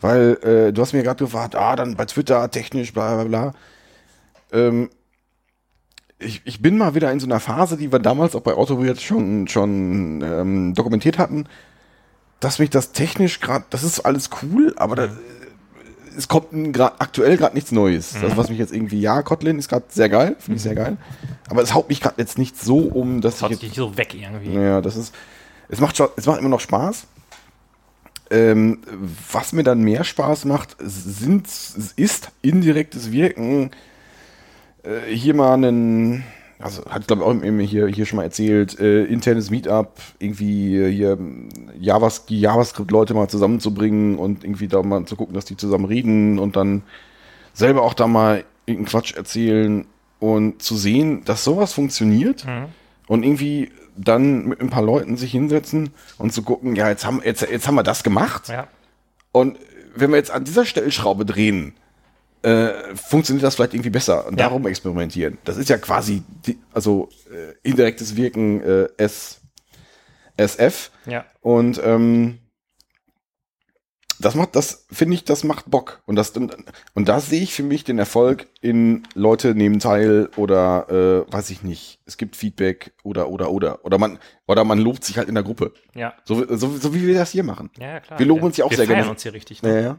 Weil 0.00 0.38
äh, 0.42 0.72
du 0.72 0.82
hast 0.82 0.92
mir 0.92 1.02
gerade 1.02 1.24
gefragt, 1.24 1.54
ah, 1.54 1.74
dann 1.76 1.96
bei 1.96 2.04
Twitter 2.04 2.50
technisch, 2.50 2.92
bla 2.92 3.14
bla 3.14 3.24
bla. 3.24 3.54
Ähm, 4.52 4.90
ich, 6.18 6.42
ich 6.44 6.62
bin 6.62 6.78
mal 6.78 6.94
wieder 6.94 7.12
in 7.12 7.20
so 7.20 7.26
einer 7.26 7.40
Phase, 7.40 7.76
die 7.76 7.92
wir 7.92 7.98
damals 7.98 8.34
auch 8.34 8.40
bei 8.40 8.54
AutoWeird 8.54 9.00
schon, 9.00 9.48
schon 9.48 10.22
ähm, 10.22 10.74
dokumentiert 10.74 11.18
hatten, 11.18 11.44
dass 12.40 12.58
mich 12.58 12.70
das 12.70 12.92
technisch 12.92 13.40
gerade, 13.40 13.64
das 13.70 13.82
ist 13.82 14.00
alles 14.00 14.30
cool, 14.42 14.74
aber 14.76 14.96
da, 14.96 15.08
es 16.16 16.28
kommt 16.28 16.72
gerade 16.72 17.00
aktuell 17.00 17.36
gerade 17.36 17.54
nichts 17.54 17.72
Neues. 17.72 18.14
Das, 18.20 18.36
was 18.36 18.48
mich 18.48 18.58
jetzt 18.58 18.72
irgendwie, 18.72 19.00
ja, 19.00 19.22
Kotlin 19.22 19.58
ist 19.58 19.68
gerade 19.68 19.84
sehr 19.88 20.08
geil, 20.08 20.36
finde 20.38 20.56
ich 20.56 20.62
sehr 20.62 20.74
geil. 20.74 20.96
Aber 21.50 21.62
es 21.62 21.74
haut 21.74 21.88
mich 21.88 22.00
gerade 22.00 22.16
jetzt 22.18 22.38
nicht 22.38 22.58
so 22.58 22.78
um, 22.78 23.20
dass 23.20 23.36
ich 23.36 23.42
Haut 23.42 23.50
jetzt, 23.50 23.62
dich 23.62 23.74
so 23.74 23.96
weg 23.96 24.14
irgendwie. 24.14 24.48
naja, 24.48 24.80
das 24.80 24.96
ist, 24.96 25.14
es 25.68 25.80
macht 25.80 26.00
es 26.16 26.26
macht 26.26 26.40
immer 26.40 26.48
noch 26.48 26.60
Spaß. 26.60 27.06
Ähm, 28.30 28.78
was 29.30 29.52
mir 29.52 29.62
dann 29.62 29.82
mehr 29.82 30.02
Spaß 30.04 30.46
macht, 30.46 30.76
sind, 30.80 31.46
ist 31.96 32.30
indirektes 32.42 33.12
Wirken. 33.12 33.70
Äh, 34.82 35.14
hier 35.14 35.34
mal 35.34 35.54
einen, 35.54 36.24
also 36.58 36.84
hat 36.86 37.06
glaube 37.06 37.22
ich 37.22 37.28
auch 37.28 37.66
hier, 37.68 37.86
hier 37.86 38.06
schon 38.06 38.16
mal 38.16 38.24
erzählt, 38.24 38.80
äh, 38.80 39.04
internes 39.04 39.50
Meetup, 39.50 40.00
irgendwie 40.18 40.90
hier 40.90 41.18
Javas, 41.78 42.26
die 42.26 42.40
JavaScript-Leute 42.40 43.14
mal 43.14 43.28
zusammenzubringen 43.28 44.18
und 44.18 44.42
irgendwie 44.42 44.68
da 44.68 44.82
mal 44.82 45.04
zu 45.04 45.16
gucken, 45.16 45.34
dass 45.34 45.44
die 45.44 45.56
zusammen 45.56 45.84
reden 45.84 46.38
und 46.38 46.56
dann 46.56 46.82
selber 47.52 47.82
auch 47.82 47.94
da 47.94 48.06
mal 48.06 48.44
irgendeinen 48.66 48.90
Quatsch 48.90 49.14
erzählen 49.14 49.86
und 50.18 50.62
zu 50.62 50.76
sehen, 50.76 51.22
dass 51.24 51.44
sowas 51.44 51.72
funktioniert 51.72 52.44
Mhm. 52.44 52.66
und 53.06 53.22
irgendwie 53.22 53.70
dann 53.96 54.46
mit 54.46 54.60
ein 54.60 54.70
paar 54.70 54.82
Leuten 54.82 55.16
sich 55.16 55.32
hinsetzen 55.32 55.90
und 56.18 56.32
zu 56.32 56.42
gucken, 56.42 56.76
ja, 56.76 56.88
jetzt 56.88 57.04
haben, 57.04 57.20
jetzt, 57.24 57.42
jetzt 57.42 57.66
haben 57.66 57.74
wir 57.74 57.82
das 57.82 58.02
gemacht 58.04 58.48
Ja. 58.48 58.68
und 59.32 59.58
wenn 59.94 60.10
wir 60.10 60.16
jetzt 60.18 60.30
an 60.30 60.44
dieser 60.44 60.64
Stellschraube 60.66 61.24
drehen, 61.24 61.74
äh, 62.42 62.68
funktioniert 62.94 63.42
das 63.44 63.54
vielleicht 63.56 63.74
irgendwie 63.74 63.90
besser 63.90 64.26
und 64.26 64.38
Ja. 64.38 64.46
darum 64.46 64.66
experimentieren. 64.66 65.38
Das 65.44 65.56
ist 65.56 65.68
ja 65.70 65.78
quasi, 65.78 66.22
die, 66.46 66.58
also 66.72 67.08
äh, 67.30 67.54
indirektes 67.68 68.14
Wirken 68.16 68.60
äh, 68.62 68.88
S, 68.98 69.40
SF 70.36 70.90
Ja. 71.06 71.24
und 71.40 71.80
ähm, 71.82 72.38
das 74.20 74.34
macht, 74.34 74.56
das 74.56 74.86
finde 74.90 75.14
ich, 75.14 75.24
das 75.24 75.44
macht 75.44 75.70
Bock 75.70 76.00
und 76.06 76.16
das 76.16 76.30
und 76.30 77.08
da 77.08 77.20
sehe 77.20 77.42
ich 77.42 77.52
für 77.54 77.62
mich 77.62 77.84
den 77.84 77.98
Erfolg 77.98 78.46
in 78.60 79.02
Leute 79.14 79.54
nehmen 79.54 79.78
teil 79.78 80.30
oder 80.36 81.26
äh, 81.28 81.32
weiß 81.32 81.50
ich 81.50 81.62
nicht. 81.62 82.00
Es 82.06 82.16
gibt 82.16 82.36
Feedback 82.36 82.92
oder 83.02 83.28
oder 83.28 83.50
oder 83.50 83.84
oder 83.84 83.98
man 83.98 84.18
oder 84.46 84.64
man 84.64 84.78
lobt 84.78 85.04
sich 85.04 85.18
halt 85.18 85.28
in 85.28 85.34
der 85.34 85.44
Gruppe. 85.44 85.72
Ja. 85.94 86.14
So, 86.24 86.44
so, 86.56 86.76
so 86.76 86.94
wie 86.94 87.06
wir 87.06 87.14
das 87.14 87.30
hier 87.30 87.42
machen. 87.44 87.70
Ja, 87.78 87.86
ja, 87.88 88.00
klar. 88.00 88.18
Wir 88.18 88.26
loben 88.26 88.42
uns 88.42 88.56
ja 88.56 88.64
auch 88.64 88.70
wir 88.70 88.76
sehr 88.76 88.86
gerne. 88.86 89.10
uns 89.10 89.22
hier 89.22 89.32
richtig. 89.32 89.60
Ja, 89.62 89.68
Ne? 89.68 89.82
ja. 89.82 89.98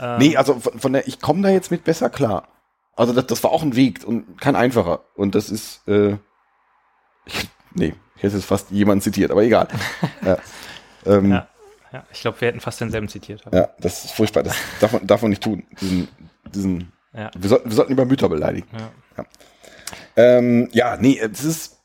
Ähm, 0.00 0.18
Nee, 0.18 0.36
also 0.36 0.54
von, 0.58 0.78
von 0.78 0.92
der, 0.92 1.06
ich 1.06 1.20
komme 1.20 1.42
da 1.42 1.50
jetzt 1.50 1.70
mit 1.70 1.84
besser 1.84 2.10
klar. 2.10 2.48
Also 2.96 3.12
das, 3.12 3.26
das 3.26 3.42
war 3.44 3.50
auch 3.50 3.62
ein 3.62 3.76
Weg 3.76 4.04
und 4.04 4.40
kein 4.40 4.56
einfacher. 4.56 5.04
Und 5.14 5.34
das 5.34 5.50
ist, 5.50 5.86
äh, 5.88 6.16
ich, 7.26 7.48
nee, 7.74 7.94
ich 8.16 8.22
hätte 8.22 8.36
jetzt 8.36 8.44
fast 8.46 8.70
jemanden 8.70 9.02
zitiert, 9.02 9.30
aber 9.30 9.42
egal. 9.42 9.68
ja. 10.24 10.38
Ähm, 11.06 11.30
ja. 11.32 11.48
Ja. 11.94 12.00
ja, 12.00 12.04
ich 12.12 12.20
glaube, 12.20 12.40
wir 12.40 12.48
hätten 12.48 12.60
fast 12.60 12.80
denselben 12.80 13.08
zitiert. 13.08 13.42
das 13.78 14.04
ist 14.04 14.10
furchtbar. 14.12 14.42
Das 14.42 14.56
darf 14.80 14.92
man, 14.92 15.06
darf 15.06 15.22
man 15.22 15.30
nicht 15.30 15.42
tun. 15.42 15.64
Diesen, 15.80 16.08
diesen, 16.54 16.92
Ja. 17.12 17.30
wir, 17.36 17.48
sollten, 17.48 17.68
wir 17.70 17.76
sollten 17.76 17.92
über 17.92 18.04
Mütter 18.04 18.28
beleidigen. 18.28 18.66
Ja. 19.16 19.24
Ähm, 20.16 20.68
ja, 20.72 20.96
nee, 20.96 21.20
das 21.20 21.44
ist, 21.44 21.80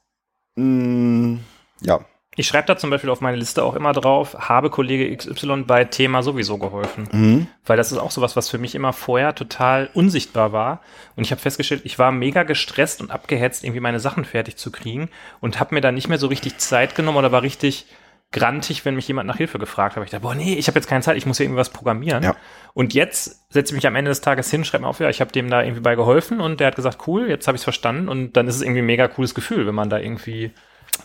mh, 0.56 1.40
ja, 1.82 2.00
Ich 2.36 2.48
schreibe 2.48 2.68
da 2.68 2.78
zum 2.78 2.90
Beispiel 2.90 3.10
auf 3.10 3.22
meine 3.22 3.38
Liste 3.38 3.64
auch 3.64 3.76
immer 3.76 3.92
drauf, 3.94 4.36
habe 4.38 4.70
Kollege 4.70 5.16
XY 5.16 5.64
bei 5.68 5.84
Thema 5.86 6.24
sowieso 6.24 6.58
geholfen. 6.58 7.08
mhm. 7.12 7.48
Weil 7.66 7.78
das 7.78 7.92
ist 7.92 7.98
auch 7.98 8.12
sowas, 8.12 8.36
was 8.36 8.50
für 8.50 8.58
mich 8.58 8.76
immer 8.76 8.94
vorher 8.94 9.36
total 9.36 9.90
unsichtbar 9.94 10.52
war. 10.54 10.82
Und 11.16 11.24
ich 11.24 11.32
habe 11.32 11.42
festgestellt, 11.42 11.82
ich 11.86 12.00
war 12.00 12.12
mega 12.12 12.44
gestresst 12.44 13.02
und 13.02 13.12
abgehetzt, 13.12 13.64
irgendwie 13.64 13.82
meine 13.82 14.00
Sachen 14.00 14.26
fertig 14.26 14.58
zu 14.58 14.72
kriegen 14.72 15.10
und 15.40 15.60
habe 15.60 15.76
mir 15.76 15.82
dann 15.82 15.96
nicht 15.96 16.08
mehr 16.08 16.18
so 16.20 16.28
richtig 16.28 16.58
Zeit 16.58 16.96
genommen 16.96 17.18
oder 17.18 17.32
war 17.32 17.42
richtig 17.44 17.86
grantig, 18.32 18.86
wenn 18.86 18.96
mich 18.96 19.08
jemand 19.08 19.28
nach 19.28 19.38
Hilfe 19.38 19.58
gefragt 19.58 19.96
hat. 19.96 20.04
Ich 20.04 20.12
dachte, 20.12 20.22
boah, 20.22 20.36
nee, 20.36 20.54
ich 20.54 20.68
habe 20.68 20.78
jetzt 20.78 20.88
keine 20.88 21.02
Zeit, 21.02 21.18
ich 21.18 21.26
muss 21.26 21.38
hier 21.38 21.46
irgendwas 21.46 21.70
programmieren. 21.70 22.24
Ja. 22.24 22.36
Und 22.74 22.94
jetzt 22.94 23.52
setze 23.52 23.72
ich 23.72 23.76
mich 23.76 23.88
am 23.88 23.96
Ende 23.96 24.10
des 24.10 24.22
Tages 24.22 24.52
hin, 24.52 24.64
schreibe 24.64 24.84
mir 24.84 24.90
auf, 24.90 25.00
ja, 25.00 25.10
ich 25.10 25.20
habe 25.20 25.32
dem 25.32 25.50
da 25.50 25.64
irgendwie 25.64 25.82
bei 25.82 25.96
geholfen 25.96 26.40
und 26.40 26.60
der 26.60 26.68
hat 26.68 26.76
gesagt, 26.76 27.08
cool, 27.08 27.28
jetzt 27.28 27.48
habe 27.48 27.56
ich 27.56 27.62
es 27.62 27.64
verstanden 27.64 28.08
und 28.08 28.38
dann 28.38 28.48
ist 28.48 28.56
es 28.56 28.62
irgendwie 28.62 28.82
ein 28.82 28.86
mega 28.86 29.08
cooles 29.08 29.34
Gefühl, 29.34 29.66
wenn 29.66 29.74
man 29.74 29.90
da 29.90 29.98
irgendwie 29.98 30.52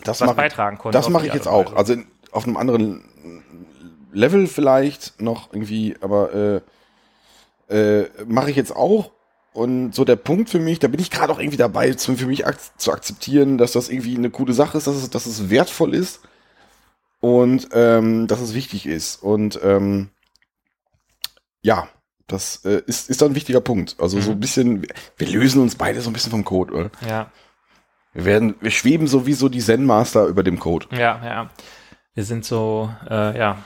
das 0.03 0.21
was 0.21 0.35
beitragen 0.35 0.77
konnte. 0.77 0.97
Das 0.97 1.09
mache 1.09 1.25
ich 1.25 1.33
jetzt 1.33 1.47
auch. 1.47 1.75
Also 1.75 1.93
in, 1.93 2.05
auf 2.31 2.45
einem 2.45 2.57
anderen 2.57 3.03
Level 4.13 4.45
vielleicht 4.45 5.19
noch 5.19 5.51
irgendwie, 5.51 5.95
aber 6.01 6.61
äh, 7.69 8.01
äh, 8.01 8.09
mache 8.27 8.51
ich 8.51 8.55
jetzt 8.55 8.75
auch. 8.75 9.11
Und 9.51 9.95
so 9.95 10.03
der 10.03 10.17
Punkt 10.17 10.49
für 10.49 10.59
mich, 10.59 10.79
da 10.79 10.89
bin 10.89 10.99
ich 10.99 11.09
gerade 11.09 11.31
auch 11.31 11.39
irgendwie 11.39 11.57
dabei, 11.57 11.93
für 11.93 12.25
mich 12.27 12.45
ak 12.45 12.57
zu 12.77 12.91
akzeptieren, 12.91 13.57
dass 13.57 13.71
das 13.71 13.89
irgendwie 13.89 14.17
eine 14.17 14.29
coole 14.29 14.53
Sache 14.53 14.77
ist, 14.77 14.85
dass 14.85 14.95
es, 14.95 15.09
dass 15.09 15.25
es 15.25 15.49
wertvoll 15.49 15.95
ist 15.95 16.21
und 17.19 17.67
ähm, 17.73 18.27
dass 18.27 18.39
es 18.41 18.53
wichtig 18.53 18.85
ist. 18.85 19.15
Und 19.21 19.59
ähm, 19.63 20.09
ja, 21.61 21.87
das 22.27 22.63
äh, 22.65 22.81
ist, 22.87 23.09
ist 23.09 23.21
dann 23.21 23.31
ein 23.31 23.35
wichtiger 23.35 23.61
Punkt. 23.61 23.95
Also 23.99 24.19
so 24.19 24.31
ein 24.31 24.37
Mhm. 24.37 24.39
bisschen, 24.41 24.87
wir 25.17 25.27
lösen 25.27 25.61
uns 25.61 25.75
beide 25.75 26.01
so 26.01 26.09
ein 26.09 26.13
bisschen 26.13 26.31
vom 26.31 26.43
Code, 26.45 26.73
oder? 26.73 26.91
ja. 27.07 27.31
Wir 28.13 28.23
werden, 28.23 28.55
wir 28.61 28.71
schweben 28.71 29.07
sowieso 29.07 29.49
die 29.49 29.59
Zen-Master 29.59 30.27
über 30.27 30.41
dem 30.41 30.57
Code. 30.57 30.87
Ja, 30.91 31.21
ja. 31.25 31.49
Wir 32.13 32.23
sind 32.23 32.45
so, 32.45 32.89
äh, 33.09 33.37
ja. 33.37 33.61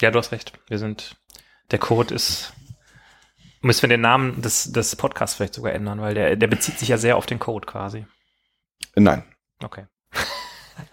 Ja, 0.00 0.10
du 0.12 0.18
hast 0.20 0.30
recht. 0.30 0.52
Wir 0.68 0.78
sind 0.78 1.16
Der 1.72 1.80
Code 1.80 2.14
ist. 2.14 2.52
Müssen 3.60 3.82
wir 3.82 3.88
den 3.88 4.00
Namen 4.00 4.42
des, 4.42 4.70
des 4.70 4.94
Podcasts 4.94 5.34
vielleicht 5.36 5.54
sogar 5.54 5.72
ändern, 5.72 6.00
weil 6.00 6.14
der, 6.14 6.36
der 6.36 6.46
bezieht 6.46 6.78
sich 6.78 6.88
ja 6.88 6.98
sehr 6.98 7.16
auf 7.16 7.26
den 7.26 7.38
Code 7.40 7.66
quasi. 7.66 8.06
Nein, 8.94 9.24
Okay. 9.62 9.86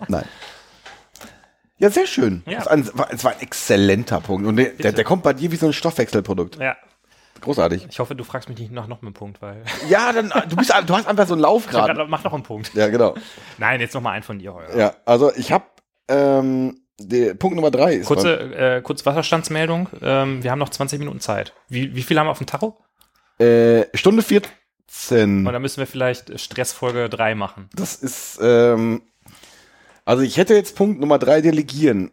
nein. 0.08 0.26
Ja, 1.80 1.90
sehr 1.90 2.08
schön. 2.08 2.44
Ja. 2.46 2.60
Es, 2.60 2.66
war 2.66 2.72
ein, 2.74 2.98
war, 2.98 3.14
es 3.14 3.24
war 3.24 3.32
ein 3.32 3.40
exzellenter 3.42 4.22
Punkt. 4.22 4.46
Und 4.48 4.58
der, 4.58 4.70
der, 4.74 4.92
der 4.92 5.04
kommt 5.04 5.24
bei 5.24 5.34
dir 5.34 5.52
wie 5.52 5.56
so 5.56 5.66
ein 5.66 5.74
Stoffwechselprodukt. 5.74 6.58
Ja. 6.58 6.78
Großartig. 7.42 7.88
Ich 7.90 8.00
hoffe, 8.00 8.16
du 8.16 8.24
fragst 8.26 8.50
mich 8.50 8.60
nicht 8.60 8.72
nach 8.72 8.88
noch 8.88 9.02
einem 9.02 9.14
Punkt, 9.14 9.42
weil. 9.42 9.64
Ja, 9.88 10.12
dann, 10.12 10.32
du 10.50 10.56
bist, 10.58 10.74
du 10.86 10.94
hast 10.94 11.08
einfach 11.08 11.26
so 11.28 11.34
einen 11.34 11.42
Lauf 11.42 11.66
hab 11.72 11.86
gerade. 11.86 12.06
Mach 12.08 12.24
noch 12.24 12.34
einen 12.34 12.44
Punkt. 12.44 12.74
Ja, 12.74 12.88
genau. 12.90 13.16
Nein, 13.58 13.80
jetzt 13.80 13.94
noch 13.94 14.02
mal 14.02 14.12
einen 14.12 14.24
von 14.24 14.40
dir, 14.40 14.54
Holger. 14.54 14.78
Ja, 14.78 14.94
also 15.06 15.34
ich 15.36 15.52
habe 15.52 15.66
ähm, 16.10 16.82
der 17.00 17.36
Punkt 17.36 17.56
Nummer 17.56 17.72
drei 17.72 17.96
ist 17.96 18.08
Kurze, 18.08 18.38
äh, 18.38 18.82
kurz 18.82 19.06
Wasserstandsmeldung. 19.06 19.88
Ähm, 20.02 20.44
wir 20.44 20.52
haben 20.52 20.60
noch 20.60 20.70
20 20.70 21.00
Minuten 21.00 21.22
Zeit. 21.22 21.54
Wie, 21.70 21.96
wie 21.96 22.04
viel 22.04 22.20
haben 22.20 22.28
wir 22.28 22.32
auf 22.32 22.40
dem 22.40 22.48
Tacho? 22.48 22.78
äh, 23.40 23.86
Stunde 23.94 24.22
14. 24.22 25.48
Und 25.48 25.54
dann 25.54 25.62
müssen 25.62 25.78
wir 25.78 25.88
vielleicht 25.88 26.40
Stressfolge 26.40 27.10
3 27.10 27.36
machen. 27.36 27.70
Das 27.74 27.96
ist 27.96 28.40
ähm, 28.42 29.02
also 30.10 30.24
ich 30.24 30.38
hätte 30.38 30.56
jetzt 30.56 30.76
Punkt 30.76 31.00
Nummer 31.00 31.20
drei 31.20 31.40
delegieren. 31.40 32.10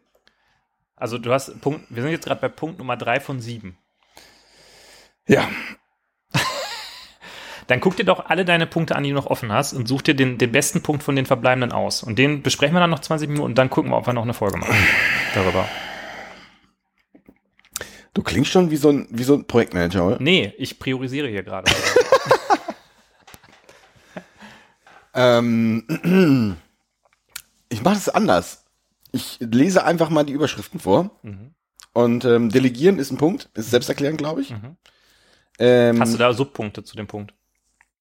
Also 0.96 1.16
du 1.16 1.32
hast 1.32 1.60
Punkt, 1.62 1.86
wir 1.88 2.02
sind 2.02 2.12
jetzt 2.12 2.26
gerade 2.26 2.42
bei 2.42 2.48
Punkt 2.50 2.78
Nummer 2.78 2.96
3 2.96 3.20
von 3.20 3.40
7. 3.40 3.76
Ja, 5.26 5.48
Dann 7.68 7.80
guck 7.80 7.96
dir 7.96 8.04
doch 8.04 8.26
alle 8.26 8.44
deine 8.44 8.66
Punkte 8.66 8.96
an, 8.96 9.02
die 9.02 9.08
du 9.10 9.16
noch 9.16 9.26
offen 9.26 9.50
hast 9.50 9.72
und 9.72 9.88
such 9.88 10.02
dir 10.02 10.14
den, 10.14 10.36
den 10.36 10.52
besten 10.52 10.82
Punkt 10.82 11.02
von 11.02 11.16
den 11.16 11.24
verbleibenden 11.24 11.72
aus. 11.72 12.02
Und 12.02 12.18
den 12.18 12.42
besprechen 12.42 12.74
wir 12.74 12.80
dann 12.80 12.90
noch 12.90 13.00
20 13.00 13.28
Minuten 13.28 13.46
und 13.46 13.56
dann 13.56 13.70
gucken 13.70 13.90
wir, 13.90 13.96
ob 13.96 14.06
wir 14.06 14.12
noch 14.12 14.24
eine 14.24 14.34
Folge 14.34 14.58
machen 14.58 14.76
darüber. 15.34 15.66
du 18.12 18.22
klingst 18.22 18.52
schon 18.52 18.70
wie 18.70 18.76
so 18.76 18.90
ein 18.90 19.08
wie 19.10 19.24
so 19.24 19.34
ein 19.34 19.46
Projektmanager, 19.46 20.06
oder? 20.06 20.16
Nee, 20.20 20.52
ich 20.58 20.78
priorisiere 20.78 21.28
hier 21.28 21.42
gerade. 21.42 21.72
Ähm, 25.16 26.56
ich 27.68 27.82
mache 27.82 27.96
es 27.96 28.08
anders. 28.08 28.64
Ich 29.12 29.38
lese 29.40 29.84
einfach 29.84 30.10
mal 30.10 30.24
die 30.24 30.32
Überschriften 30.32 30.80
vor. 30.80 31.10
Mhm. 31.22 31.54
Und 31.92 32.24
ähm, 32.26 32.50
delegieren 32.50 32.98
ist 32.98 33.10
ein 33.10 33.16
Punkt, 33.16 33.48
ist 33.54 33.70
selbsterklärend, 33.70 34.18
glaube 34.18 34.42
ich. 34.42 34.54
Ähm, 35.58 35.96
Mhm. 35.96 36.00
Hast 36.00 36.12
du 36.14 36.18
da 36.18 36.32
Subpunkte 36.34 36.84
zu 36.84 36.96
dem 36.96 37.06
Punkt? 37.06 37.32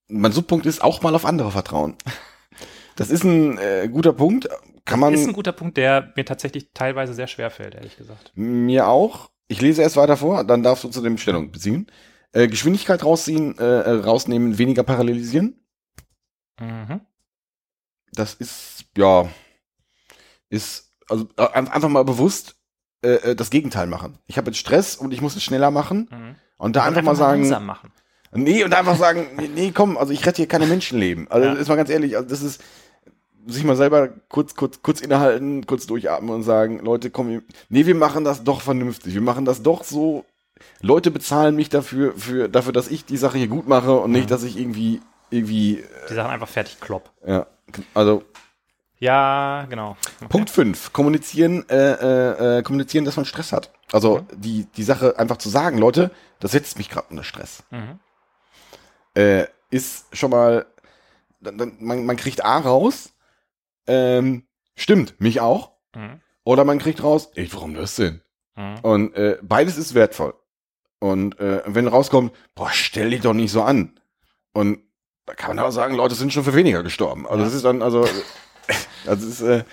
mein 0.07 0.31
Subpunkt 0.31 0.65
ist 0.67 0.83
auch 0.83 1.01
mal 1.01 1.15
auf 1.15 1.25
andere 1.25 1.51
vertrauen. 1.51 1.95
Das 2.97 3.09
ist 3.09 3.25
ein 3.25 3.57
äh, 3.57 3.89
guter 3.91 4.13
Punkt. 4.13 4.47
Kann 4.85 5.01
man 5.01 5.13
Ist 5.13 5.27
ein 5.27 5.33
guter 5.33 5.51
Punkt, 5.51 5.75
der 5.75 6.13
mir 6.15 6.23
tatsächlich 6.23 6.69
teilweise 6.73 7.13
sehr 7.13 7.27
schwer 7.27 7.49
fällt, 7.51 7.75
ehrlich 7.75 7.97
gesagt. 7.97 8.31
mir 8.35 8.87
auch. 8.87 9.31
Ich 9.49 9.59
lese 9.61 9.81
erst 9.81 9.97
weiter 9.97 10.15
vor, 10.15 10.45
dann 10.45 10.63
darfst 10.63 10.85
du 10.85 10.87
zu 10.87 11.01
dem 11.01 11.17
Stellung 11.17 11.51
beziehen. 11.51 11.87
Äh, 12.31 12.47
Geschwindigkeit 12.47 13.03
rausziehen, 13.03 13.57
äh, 13.57 13.63
rausnehmen, 13.89 14.57
weniger 14.57 14.83
parallelisieren. 14.83 15.59
Mhm. 16.57 17.01
Das 18.13 18.33
ist, 18.35 18.85
ja, 18.97 19.27
ist, 20.55 20.91
also 21.09 21.27
äh, 21.37 21.47
ein- 21.53 21.67
einfach 21.67 21.89
mal 21.89 22.03
bewusst 22.05 22.55
äh, 23.03 23.31
äh, 23.31 23.35
das 23.35 23.49
Gegenteil 23.49 23.87
machen. 23.87 24.17
Ich 24.27 24.37
habe 24.37 24.47
jetzt 24.49 24.57
Stress 24.57 24.95
und 24.95 25.13
ich 25.13 25.21
muss 25.21 25.35
es 25.35 25.43
schneller 25.43 25.69
machen. 25.71 26.09
Mhm. 26.11 26.35
Und 26.57 26.75
da 26.75 26.81
Und 26.83 26.87
einfach, 26.89 27.03
mal 27.03 27.15
sagen, 27.15 27.47
machen. 27.65 27.91
nee, 28.33 28.63
und 28.63 28.73
einfach 28.73 28.95
sagen, 28.95 29.27
nee, 29.55 29.71
komm, 29.73 29.97
also 29.97 30.11
ich 30.13 30.25
rette 30.25 30.37
hier 30.37 30.47
keine 30.47 30.65
Menschenleben. 30.67 31.29
Also 31.29 31.47
Ja. 31.47 31.53
ist 31.53 31.67
mal 31.67 31.75
ganz 31.75 31.89
ehrlich, 31.89 32.15
also 32.15 32.27
das 32.29 32.41
ist, 32.41 32.61
sich 33.47 33.63
mal 33.63 33.75
selber 33.75 34.07
kurz, 34.29 34.55
kurz, 34.55 34.81
kurz 34.81 35.01
innehalten, 35.01 35.67
kurz 35.67 35.85
durchatmen 35.85 36.33
und 36.33 36.41
sagen, 36.43 36.79
Leute, 36.79 37.11
komm, 37.11 37.43
nee, 37.69 37.85
wir 37.85 37.93
machen 37.93 38.23
das 38.23 38.43
doch 38.43 38.61
vernünftig. 38.61 39.13
Wir 39.13 39.21
machen 39.21 39.45
das 39.45 39.61
doch 39.61 39.83
so. 39.83 40.25
Leute 40.81 41.11
bezahlen 41.11 41.55
mich 41.55 41.69
dafür, 41.69 42.13
für, 42.17 42.47
dafür, 42.49 42.71
dass 42.73 42.87
ich 42.87 43.05
die 43.05 43.17
Sache 43.17 43.37
hier 43.37 43.47
gut 43.49 43.67
mache 43.67 43.91
und 43.99 44.11
nicht, 44.11 44.31
dass 44.31 44.41
ich 44.43 44.57
irgendwie, 44.57 45.01
irgendwie, 45.29 45.83
Die 46.09 46.13
Sachen 46.15 46.31
einfach 46.31 46.47
fertig 46.47 46.79
klopp. 46.79 47.11
ja, 47.27 47.45
also 47.93 48.23
Ja, 48.99 49.65
genau. 49.69 49.97
Okay. 50.17 50.27
Punkt 50.29 50.49
5. 50.49 50.93
Kommunizieren, 50.93 51.67
äh, 51.69 51.75
äh, 51.75 52.57
äh, 52.59 52.63
kommunizieren, 52.63 53.05
dass 53.05 53.15
man 53.17 53.25
Stress 53.25 53.51
hat. 53.51 53.71
Also 53.91 54.25
die, 54.33 54.65
die 54.75 54.83
Sache 54.83 55.19
einfach 55.19 55.37
zu 55.37 55.49
sagen, 55.49 55.77
Leute, 55.77 56.11
das 56.39 56.51
setzt 56.51 56.77
mich 56.77 56.89
gerade 56.89 57.07
unter 57.09 57.23
Stress. 57.23 57.63
Mhm. 57.71 57.99
Äh, 59.15 59.45
ist 59.69 60.05
schon 60.15 60.31
mal, 60.31 60.65
man, 61.41 62.05
man 62.05 62.15
kriegt 62.17 62.43
A 62.45 62.57
raus, 62.57 63.13
ähm, 63.87 64.45
stimmt, 64.75 65.19
mich 65.19 65.41
auch. 65.41 65.71
Mhm. 65.95 66.21
Oder 66.43 66.63
man 66.63 66.79
kriegt 66.79 67.03
raus, 67.03 67.29
ey, 67.35 67.49
warum 67.53 67.73
das 67.73 67.95
denn? 67.95 68.21
Mhm. 68.55 68.79
Und 68.81 69.15
äh, 69.15 69.37
beides 69.41 69.77
ist 69.77 69.93
wertvoll. 69.93 70.33
Und 70.99 71.39
äh, 71.39 71.61
wenn 71.65 71.87
rauskommt, 71.87 72.33
boah, 72.55 72.69
stell 72.71 73.09
dich 73.09 73.21
doch 73.21 73.33
nicht 73.33 73.51
so 73.51 73.61
an. 73.63 73.99
Und 74.53 74.79
da 75.25 75.33
kann 75.33 75.55
man 75.55 75.65
auch 75.65 75.71
sagen, 75.71 75.95
Leute 75.95 76.15
sind 76.15 76.31
schon 76.31 76.43
für 76.43 76.53
weniger 76.55 76.81
gestorben. 76.83 77.25
Also 77.27 77.39
Ja. 77.39 77.45
das 77.45 77.53
ist 77.53 77.65
dann, 77.65 77.81
also, 77.81 78.07
also 79.07 79.27
ist, 79.27 79.41
äh, 79.41 79.63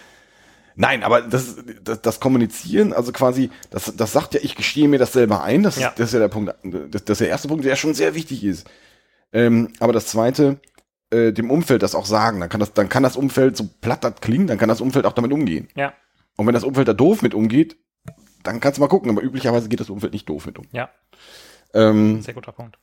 nein, 0.77 1.03
aber 1.03 1.23
das, 1.23 1.57
das, 1.83 2.03
das 2.03 2.21
Kommunizieren, 2.21 2.93
also 2.93 3.13
quasi, 3.13 3.51
das, 3.71 3.93
das 3.97 4.13
sagt 4.13 4.35
ja, 4.35 4.41
ich 4.43 4.55
gestehe 4.57 4.89
mir 4.89 4.99
das 4.99 5.13
selber 5.13 5.43
ein. 5.43 5.63
Das, 5.63 5.77
Ja. 5.79 5.89
ist, 5.89 5.99
das 5.99 6.09
ist 6.09 6.13
ja 6.15 6.21
der 6.21 6.29
Punkt, 6.29 6.55
das, 6.63 7.05
das 7.05 7.15
ist 7.17 7.21
der 7.21 7.29
erste 7.29 7.49
Punkt, 7.49 7.65
der 7.65 7.77
schon 7.77 7.95
sehr 7.95 8.15
wichtig 8.15 8.45
ist. 8.45 8.69
Ähm, 9.33 9.73
aber 9.81 9.93
das 9.93 10.07
zweite, 10.07 10.61
äh, 11.11 11.33
dem 11.33 11.51
Umfeld 11.51 11.83
das 11.83 11.95
auch 11.95 12.07
sagen. 12.07 12.41
Dann 12.41 12.49
kann 12.49 12.61
das, 12.61 12.73
dann 12.73 12.89
kann 12.89 13.03
das 13.03 13.17
Umfeld, 13.17 13.57
so 13.57 13.69
platt 13.81 14.05
das 14.05 14.15
klingt, 14.21 14.51
dann 14.51 14.59
kann 14.59 14.69
das 14.69 14.81
Umfeld 14.81 15.07
auch 15.07 15.13
damit 15.13 15.33
umgehen. 15.33 15.69
Ja, 15.75 15.95
Und 16.37 16.47
wenn 16.47 16.55
das 16.55 16.65
Umfeld 16.65 16.89
da 16.89 16.93
doof 16.95 17.23
mit 17.23 17.35
umgeht, 17.35 17.77
dann 18.43 18.61
kannst 18.61 18.79
du 18.79 18.81
mal 18.83 18.89
gucken. 18.89 19.11
Aber 19.11 19.23
üblicherweise 19.23 19.69
geht 19.69 19.81
das 19.81 19.91
Umfeld 19.91 20.13
nicht 20.13 20.29
doof 20.29 20.47
mit 20.47 20.59
um. 20.59 20.67
ja, 20.73 20.91
Ähm, 21.75 22.21
sehr 22.23 22.35
guter 22.35 22.53
Punkt. 22.53 22.79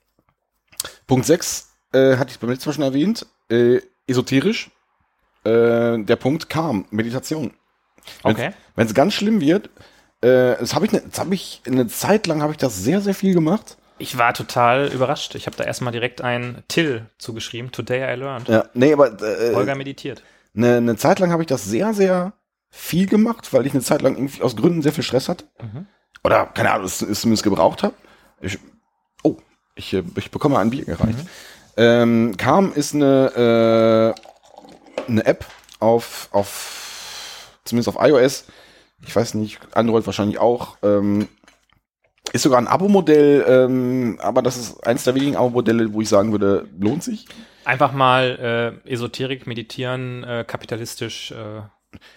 Punkt 1.07 1.25
6 1.25 1.69
äh, 1.91 2.15
hatte 2.17 2.31
ich 2.31 2.39
beim 2.39 2.49
letzten 2.49 2.69
Mal 2.69 2.73
schon 2.73 2.83
erwähnt. 2.83 3.25
Äh, 3.49 3.81
esoterisch. 4.07 4.71
Äh, 5.43 6.03
der 6.03 6.15
Punkt 6.15 6.49
kam, 6.49 6.85
Meditation. 6.91 7.51
Okay. 8.23 8.51
Wenn 8.75 8.87
es 8.87 8.93
ganz 8.93 9.13
schlimm 9.13 9.41
wird, 9.41 9.69
äh, 10.21 10.57
das 10.59 10.75
habe 10.75 10.85
ich, 10.85 10.91
ne, 10.91 11.01
das 11.09 11.19
hab 11.19 11.31
ich 11.31 11.61
eine 11.65 11.87
Zeit 11.87 12.27
lang 12.27 12.41
habe 12.41 12.51
ich 12.51 12.57
das 12.57 12.83
sehr, 12.83 13.01
sehr 13.01 13.13
viel 13.13 13.33
gemacht. 13.33 13.77
Ich 13.99 14.17
war 14.17 14.33
total 14.33 14.87
überrascht. 14.87 15.35
Ich 15.35 15.45
habe 15.45 15.57
da 15.57 15.65
erstmal 15.65 15.91
direkt 15.91 16.21
ein 16.21 16.63
Till 16.67 17.05
zugeschrieben. 17.17 17.71
Today 17.71 18.13
I 18.13 18.17
learned. 18.17 18.47
Ja, 18.47 18.65
nee, 18.73 18.93
aber 18.93 19.21
äh, 19.21 19.53
Holger 19.53 19.75
meditiert. 19.75 20.23
eine, 20.55 20.77
eine 20.77 20.95
Zeit 20.95 21.19
lang 21.19 21.31
habe 21.31 21.43
ich 21.43 21.47
das 21.47 21.65
sehr, 21.65 21.93
sehr 21.93 22.33
viel 22.69 23.07
gemacht, 23.07 23.51
weil 23.53 23.65
ich 23.65 23.73
eine 23.73 23.81
Zeit 23.81 24.01
lang 24.01 24.15
irgendwie 24.15 24.41
aus 24.41 24.55
Gründen 24.55 24.81
sehr 24.81 24.93
viel 24.93 25.03
Stress 25.03 25.27
hatte. 25.27 25.45
Mhm. 25.61 25.87
Oder, 26.23 26.45
keine 26.47 26.71
Ahnung, 26.71 26.85
es, 26.85 27.01
es 27.01 27.21
zumindest 27.21 27.43
gebraucht 27.43 27.83
habe. 27.83 27.95
Ich, 28.41 28.57
oh, 29.23 29.37
ich, 29.75 29.93
äh, 29.93 30.03
ich 30.15 30.31
bekomme 30.31 30.59
ein 30.59 30.69
Bier 30.69 30.85
gereicht. 30.85 31.19
Ähm, 31.77 32.35
Calm 32.37 32.73
ist 32.73 32.93
eine, 32.93 34.15
äh, 34.15 34.21
eine 35.09 35.25
App 35.25 35.45
auf, 35.79 36.29
auf, 36.31 37.59
zumindest 37.65 37.95
auf 37.95 38.03
iOS. 38.03 38.45
Ich 39.05 39.15
weiß 39.15 39.33
nicht, 39.35 39.59
Android 39.73 40.05
wahrscheinlich 40.05 40.39
auch. 40.39 40.77
Ähm, 40.83 41.27
ist 42.33 42.43
sogar 42.43 42.59
ein 42.59 42.67
Abo-Modell, 42.67 43.45
ähm, 43.47 44.19
aber 44.21 44.41
das 44.41 44.57
ist 44.57 44.85
eins 44.85 45.03
der 45.03 45.15
wenigen 45.15 45.35
Abo-Modelle, 45.35 45.93
wo 45.93 46.01
ich 46.01 46.09
sagen 46.09 46.31
würde, 46.31 46.67
lohnt 46.79 47.03
sich. 47.03 47.25
Einfach 47.65 47.91
mal 47.91 48.81
äh, 48.85 48.91
Esoterik, 48.91 49.47
meditieren, 49.47 50.23
äh, 50.23 50.45
kapitalistisch 50.47 51.31
äh, 51.31 51.61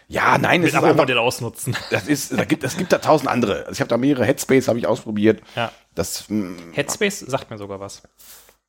Ja, 0.08 0.36
nein, 0.38 0.60
es 0.60 0.64
mit 0.64 0.68
ist 0.68 0.74
einfach, 0.74 0.90
Abo-Modell 0.90 1.18
ausnutzen. 1.18 1.76
das 1.90 2.08
ist, 2.08 2.36
da 2.36 2.44
gibt, 2.44 2.64
es 2.64 2.76
gibt 2.76 2.92
da 2.92 2.98
tausend 2.98 3.30
andere. 3.30 3.60
Also 3.60 3.72
ich 3.72 3.80
habe 3.80 3.88
da 3.88 3.96
mehrere 3.96 4.24
Headspace, 4.24 4.68
habe 4.68 4.78
ich 4.78 4.86
ausprobiert. 4.86 5.40
ja. 5.56 5.72
Das, 5.94 6.28
mm, 6.28 6.72
Headspace 6.72 7.20
sagt 7.20 7.50
mir 7.50 7.58
sogar 7.58 7.78
was. 7.78 8.02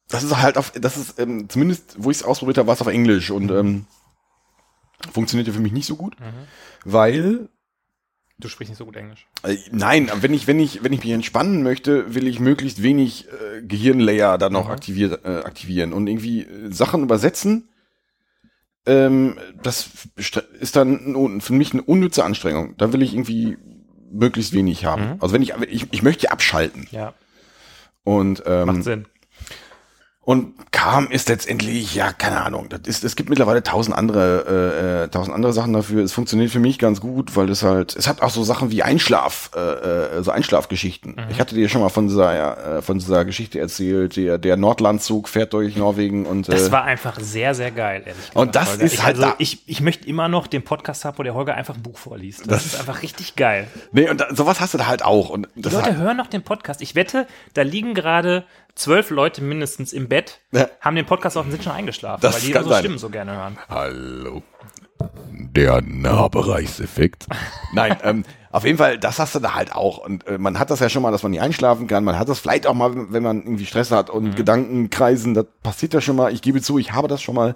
das 0.09 0.23
ist 0.23 0.35
halt 0.37 0.57
auf, 0.57 0.71
das 0.71 0.97
ist 0.97 1.19
ähm, 1.19 1.47
zumindest, 1.49 1.95
wo 1.97 2.11
ich 2.11 2.17
es 2.17 2.23
ausprobiert 2.23 2.57
habe, 2.57 2.67
war 2.67 2.75
es 2.75 2.81
auf 2.81 2.87
Englisch 2.87 3.31
und 3.31 3.49
ähm, 3.49 3.85
funktionierte 5.11 5.53
für 5.53 5.59
mich 5.59 5.71
nicht 5.73 5.85
so 5.87 5.95
gut, 5.95 6.15
weil 6.85 7.49
Du 8.39 8.49
sprichst 8.49 8.71
nicht 8.71 8.79
so 8.79 8.85
gut 8.85 8.95
Englisch. 8.95 9.27
äh, 9.43 9.57
nein, 9.71 10.09
wenn 10.21 10.33
ich 10.33 10.47
wenn 10.47 10.59
ich 10.59 10.83
wenn 10.83 10.91
ich 10.91 11.03
mich 11.03 11.11
entspannen 11.13 11.61
möchte, 11.63 12.13
will 12.15 12.27
ich 12.27 12.39
möglichst 12.39 12.81
wenig 12.83 13.27
äh, 13.29 13.61
Gehirnlayer 13.61 14.37
dann 14.37 14.53
noch 14.53 14.65
Mhm. 14.65 14.71
aktiviert, 14.71 15.23
äh, 15.23 15.43
aktivieren 15.45 15.93
und 15.93 16.07
irgendwie 16.07 16.41
äh, 16.41 16.71
Sachen 16.71 17.03
übersetzen. 17.03 17.69
Ähm, 18.85 19.37
das 19.61 19.89
ist 20.59 20.75
dann 20.75 21.39
für 21.41 21.53
mich 21.53 21.71
eine 21.73 21.83
unnütze 21.83 22.23
Anstrengung. 22.25 22.75
Da 22.77 22.91
will 22.91 23.01
ich 23.01 23.13
irgendwie 23.13 23.57
möglichst 24.11 24.51
wenig 24.53 24.83
haben. 24.85 25.05
Mhm. 25.11 25.15
Also 25.19 25.33
wenn 25.33 25.41
ich 25.41 25.53
ich, 25.69 25.87
ich 25.91 26.03
möchte 26.03 26.31
abschalten 26.31 26.87
Ja, 26.91 27.13
und 28.03 28.43
ähm, 28.45 28.67
macht 28.67 28.83
Sinn. 28.83 29.05
Und 30.25 30.53
kam, 30.71 31.11
ist 31.11 31.27
letztendlich, 31.27 31.95
ja, 31.95 32.13
keine 32.13 32.41
Ahnung. 32.45 32.69
Das 32.69 32.81
ist, 32.85 33.03
es 33.03 33.17
gibt 33.17 33.29
mittlerweile 33.29 33.61
tausend 33.61 33.97
andere, 33.97 34.45
äh, 34.47 35.03
äh, 35.03 35.07
tausend 35.09 35.35
andere 35.35 35.51
Sachen 35.51 35.73
dafür. 35.73 36.01
Es 36.01 36.13
funktioniert 36.13 36.49
für 36.49 36.59
mich 36.61 36.79
ganz 36.79 37.01
gut, 37.01 37.35
weil 37.35 37.49
es 37.49 37.61
halt, 37.61 37.93
es 37.97 38.07
hat 38.07 38.21
auch 38.21 38.29
so 38.29 38.41
Sachen 38.43 38.71
wie 38.71 38.83
Einschlaf, 38.83 39.51
äh, 39.53 39.59
äh, 39.59 40.23
so 40.23 40.31
Einschlafgeschichten. 40.31 41.17
Ich 41.29 41.41
hatte 41.41 41.55
dir 41.55 41.67
schon 41.67 41.81
mal 41.81 41.89
von 41.89 42.07
dieser, 42.07 42.77
äh, 42.77 42.81
von 42.81 42.99
dieser 42.99 43.25
Geschichte 43.25 43.59
erzählt, 43.59 44.15
der, 44.15 44.37
der 44.37 44.55
Nordlandzug 44.55 45.27
fährt 45.27 45.51
durch 45.51 45.75
Norwegen 45.75 46.25
und 46.25 46.47
Das 46.47 46.69
äh, 46.69 46.71
war 46.71 46.85
einfach 46.85 47.19
sehr, 47.19 47.53
sehr 47.53 47.71
geil, 47.71 48.03
ehrlich 48.05 48.15
gesagt. 48.15 48.35
Und 48.37 48.55
das 48.55 48.71
Holger. 48.71 48.83
ist 48.85 48.93
ich, 48.93 49.03
halt 49.03 49.17
also 49.17 49.27
da- 49.27 49.35
ich, 49.39 49.59
ich 49.67 49.81
möchte 49.81 50.07
immer 50.07 50.29
noch 50.29 50.47
den 50.47 50.63
Podcast 50.63 51.03
haben, 51.03 51.17
wo 51.17 51.23
der 51.23 51.33
Holger 51.33 51.55
einfach 51.55 51.75
ein 51.75 51.83
Buch 51.83 51.97
vorliest. 51.97 52.49
Das, 52.49 52.65
ist 52.65 52.79
einfach 52.79 53.01
richtig 53.01 53.35
geil. 53.35 53.67
nee, 53.91 54.09
und 54.09 54.21
da, 54.21 54.33
sowas 54.33 54.61
hast 54.61 54.73
du 54.73 54.77
da 54.77 54.87
halt 54.87 55.03
auch. 55.03 55.29
Und 55.29 55.49
Die 55.55 55.61
das 55.63 55.73
Leute 55.73 55.91
hat, 55.91 55.97
hören 55.97 56.15
noch 56.15 56.27
den 56.27 56.43
Podcast. 56.43 56.81
Ich 56.81 56.95
wette, 56.95 57.27
da 57.55 57.61
liegen 57.63 57.93
gerade 57.93 58.45
zwölf 58.75 59.09
Leute 59.09 59.41
mindestens 59.43 59.93
im 59.93 60.07
Bett, 60.09 60.39
Ja. 60.51 60.67
haben 60.81 60.95
den 60.95 61.05
Podcast 61.05 61.37
auf 61.37 61.45
und 61.45 61.51
sind 61.51 61.63
schon 61.63 61.73
eingeschlafen, 61.73 62.21
Das 62.21 62.35
weil 62.35 62.41
die 62.41 62.47
unsere 62.55 62.69
sein. 62.69 62.79
Stimmen 62.79 62.97
so 62.97 63.09
gerne 63.09 63.35
hören. 63.35 63.57
Hallo. 63.69 64.41
Der 65.29 65.81
Nahbereichseffekt. 65.81 67.27
Nein, 67.73 67.97
ähm, 68.03 68.25
auf 68.51 68.65
jeden 68.65 68.77
Fall, 68.77 68.97
das 68.97 69.19
hast 69.19 69.35
du 69.35 69.39
da 69.39 69.53
halt 69.55 69.75
auch. 69.75 69.97
Und 69.99 70.25
äh, 70.27 70.37
man 70.37 70.57
hat 70.59 70.69
das 70.71 70.79
ja 70.79 70.89
schon 70.89 71.01
mal, 71.03 71.11
dass 71.11 71.23
man 71.23 71.31
nicht 71.31 71.41
einschlafen 71.41 71.87
kann. 71.87 72.03
Man 72.03 72.17
hat 72.17 72.29
das 72.29 72.39
vielleicht 72.39 72.65
auch 72.67 72.73
mal, 72.73 73.11
wenn 73.11 73.23
man 73.23 73.41
irgendwie 73.43 73.65
Stress 73.65 73.91
hat 73.91 74.09
und 74.09 74.35
Gedanken 74.35 74.89
kreisen. 74.89 75.33
Das 75.33 75.45
passiert 75.61 75.93
ja 75.93 76.01
schon 76.01 76.15
mal. 76.15 76.31
Ich 76.33 76.41
gebe 76.41 76.61
zu, 76.61 76.77
ich 76.77 76.93
habe 76.93 77.07
das 77.07 77.21
schon 77.21 77.35
mal. 77.35 77.55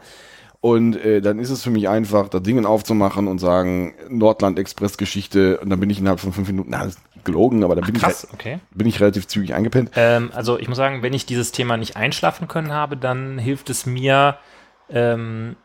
Und 0.59 0.95
äh, 0.95 1.21
dann 1.21 1.39
ist 1.39 1.49
es 1.49 1.63
für 1.63 1.69
mich 1.69 1.87
einfach, 1.87 2.29
da 2.29 2.39
Dingen 2.39 2.65
aufzumachen 2.65 3.27
und 3.27 3.39
sagen, 3.39 3.93
Nordland-Express-Geschichte. 4.09 5.59
Und 5.59 5.69
dann 5.69 5.79
bin 5.79 5.89
ich 5.89 5.99
innerhalb 5.99 6.19
von 6.19 6.33
fünf 6.33 6.47
Minuten, 6.47 6.71
na, 6.71 6.87
gelogen, 7.23 7.63
aber 7.63 7.75
dann 7.75 7.85
bin, 7.85 7.95
ich, 7.95 8.33
okay. 8.33 8.59
bin 8.71 8.87
ich 8.87 8.99
relativ 8.99 9.27
zügig 9.27 9.53
eingepennt. 9.53 9.91
Ähm, 9.95 10.31
also 10.33 10.57
ich 10.57 10.67
muss 10.67 10.77
sagen, 10.77 11.03
wenn 11.03 11.13
ich 11.13 11.25
dieses 11.25 11.51
Thema 11.51 11.77
nicht 11.77 11.95
einschlafen 11.95 12.47
können 12.47 12.71
habe, 12.71 12.97
dann 12.97 13.37
hilft 13.37 13.69
es 13.69 13.85
mir, 13.85 14.37
ähm, 14.89 15.57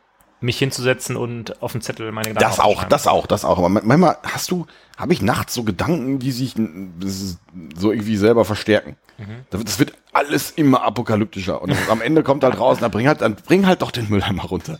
mich 0.43 0.59
hinzusetzen 0.59 1.17
und 1.17 1.63
auf 1.63 1.73
dem 1.73 1.81
Zettel 1.81 2.11
meine 2.13 2.29
Gedanken 2.29 2.51
Das 2.51 2.61
auch, 2.61 2.85
das 2.85 3.07
auch, 3.07 3.27
das 3.27 3.45
auch. 3.45 3.59
Aber 3.59 3.69
manchmal 3.69 4.19
hast 4.23 4.51
du, 4.51 4.67
habe 4.97 5.13
ich 5.13 5.23
nachts 5.23 5.55
so 5.55 5.63
Gedanken, 5.63 6.19
die 6.19 6.33
sich 6.33 6.55
so 7.77 7.93
irgendwie 7.93 8.17
selber 8.17 8.45
verstärken. 8.45 8.97
Das 9.51 9.63
das 9.65 9.79
wird 9.79 9.93
alles 10.13 10.51
immer 10.51 10.83
apokalyptischer. 10.83 11.63
Und 11.63 11.75
am 11.89 12.01
Ende 12.01 12.23
kommt 12.23 12.45
halt 12.45 12.59
raus, 12.59 12.79
na 12.81 12.89
bring 12.89 13.07
halt, 13.07 13.21
dann 13.21 13.37
bring 13.37 13.67
halt 13.67 13.83
doch 13.83 13.91
den 13.91 14.09
Mülleimer 14.09 14.45
runter. 14.45 14.79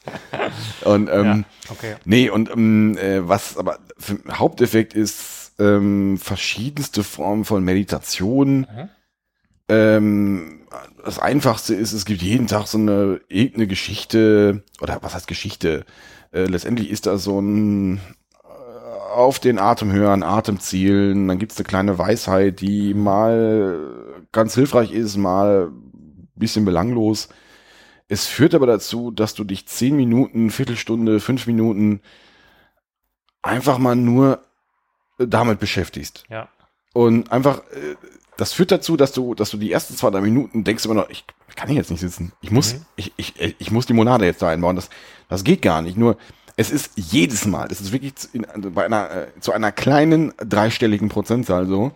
und 0.84 1.08
ähm, 1.10 1.44
Ja, 1.66 1.72
okay. 1.72 1.96
nee, 2.04 2.30
und 2.30 2.50
ähm, 2.50 2.96
äh, 2.96 3.28
was 3.28 3.56
aber 3.56 3.78
für, 3.98 4.18
Haupteffekt 4.30 4.94
ist 4.94 5.52
ähm, 5.58 6.18
verschiedenste 6.18 7.04
Formen 7.04 7.44
von 7.44 7.62
Meditation. 7.64 8.66
Ähm, 9.68 10.66
das 11.04 11.18
Einfachste 11.18 11.74
ist, 11.74 11.92
es 11.92 12.04
gibt 12.04 12.22
jeden 12.22 12.46
Tag 12.46 12.66
so 12.66 12.78
eine 12.78 13.20
irgendeine 13.28 13.66
Geschichte, 13.66 14.62
oder 14.80 14.98
was 15.02 15.14
heißt 15.14 15.26
Geschichte? 15.26 15.84
Äh, 16.32 16.44
letztendlich 16.44 16.90
ist 16.90 17.06
da 17.06 17.18
so 17.18 17.40
ein 17.40 17.98
äh, 18.44 18.48
auf 19.14 19.38
den 19.38 19.58
Atem 19.58 19.92
hören, 19.92 20.22
Atem 20.22 20.60
zielen, 20.60 21.28
dann 21.28 21.38
gibt's 21.38 21.56
eine 21.56 21.64
kleine 21.64 21.98
Weisheit, 21.98 22.60
die 22.60 22.94
mal 22.94 24.26
ganz 24.32 24.54
hilfreich 24.54 24.92
ist, 24.92 25.16
mal 25.16 25.70
ein 25.70 26.28
bisschen 26.34 26.64
belanglos. 26.64 27.28
Es 28.08 28.26
führt 28.26 28.54
aber 28.54 28.66
dazu, 28.66 29.10
dass 29.10 29.34
du 29.34 29.44
dich 29.44 29.66
zehn 29.66 29.96
Minuten, 29.96 30.50
Viertelstunde, 30.50 31.20
fünf 31.20 31.46
Minuten 31.46 32.00
einfach 33.42 33.78
mal 33.78 33.96
nur 33.96 34.42
damit 35.18 35.60
beschäftigst. 35.60 36.24
Ja. 36.28 36.48
Und 36.92 37.30
einfach, 37.30 37.58
äh, 37.70 37.96
das 38.40 38.52
führt 38.52 38.70
dazu, 38.72 38.96
dass 38.96 39.12
du, 39.12 39.34
dass 39.34 39.50
du 39.50 39.56
die 39.58 39.70
ersten 39.70 39.96
zwei, 39.96 40.10
drei 40.10 40.20
Minuten 40.20 40.64
denkst 40.64 40.84
immer 40.84 40.94
noch, 40.94 41.10
ich 41.10 41.24
kann 41.56 41.68
hier 41.68 41.76
jetzt 41.76 41.90
nicht 41.90 42.00
sitzen. 42.00 42.32
Ich 42.40 42.50
muss, 42.50 42.74
Mhm. 42.74 42.86
ich, 42.96 43.12
ich, 43.16 43.34
ich 43.58 43.70
muss 43.70 43.86
die 43.86 43.92
Monade 43.92 44.24
jetzt 44.24 44.40
da 44.42 44.48
einbauen. 44.48 44.76
Das, 44.76 44.88
das 45.28 45.44
geht 45.44 45.62
gar 45.62 45.82
nicht. 45.82 45.96
Nur, 45.96 46.16
es 46.56 46.70
ist 46.70 46.92
jedes 46.96 47.44
Mal, 47.44 47.68
es 47.70 47.80
ist 47.80 47.92
wirklich 47.92 48.14
zu- 48.16 48.28
in, 48.32 48.44
also 48.46 48.70
bei 48.70 48.84
einer, 48.84 49.10
äh, 49.10 49.26
zu 49.40 49.52
einer 49.52 49.72
kleinen 49.72 50.32
dreistelligen 50.38 51.08
Prozentzahl 51.08 51.66
so, 51.66 51.92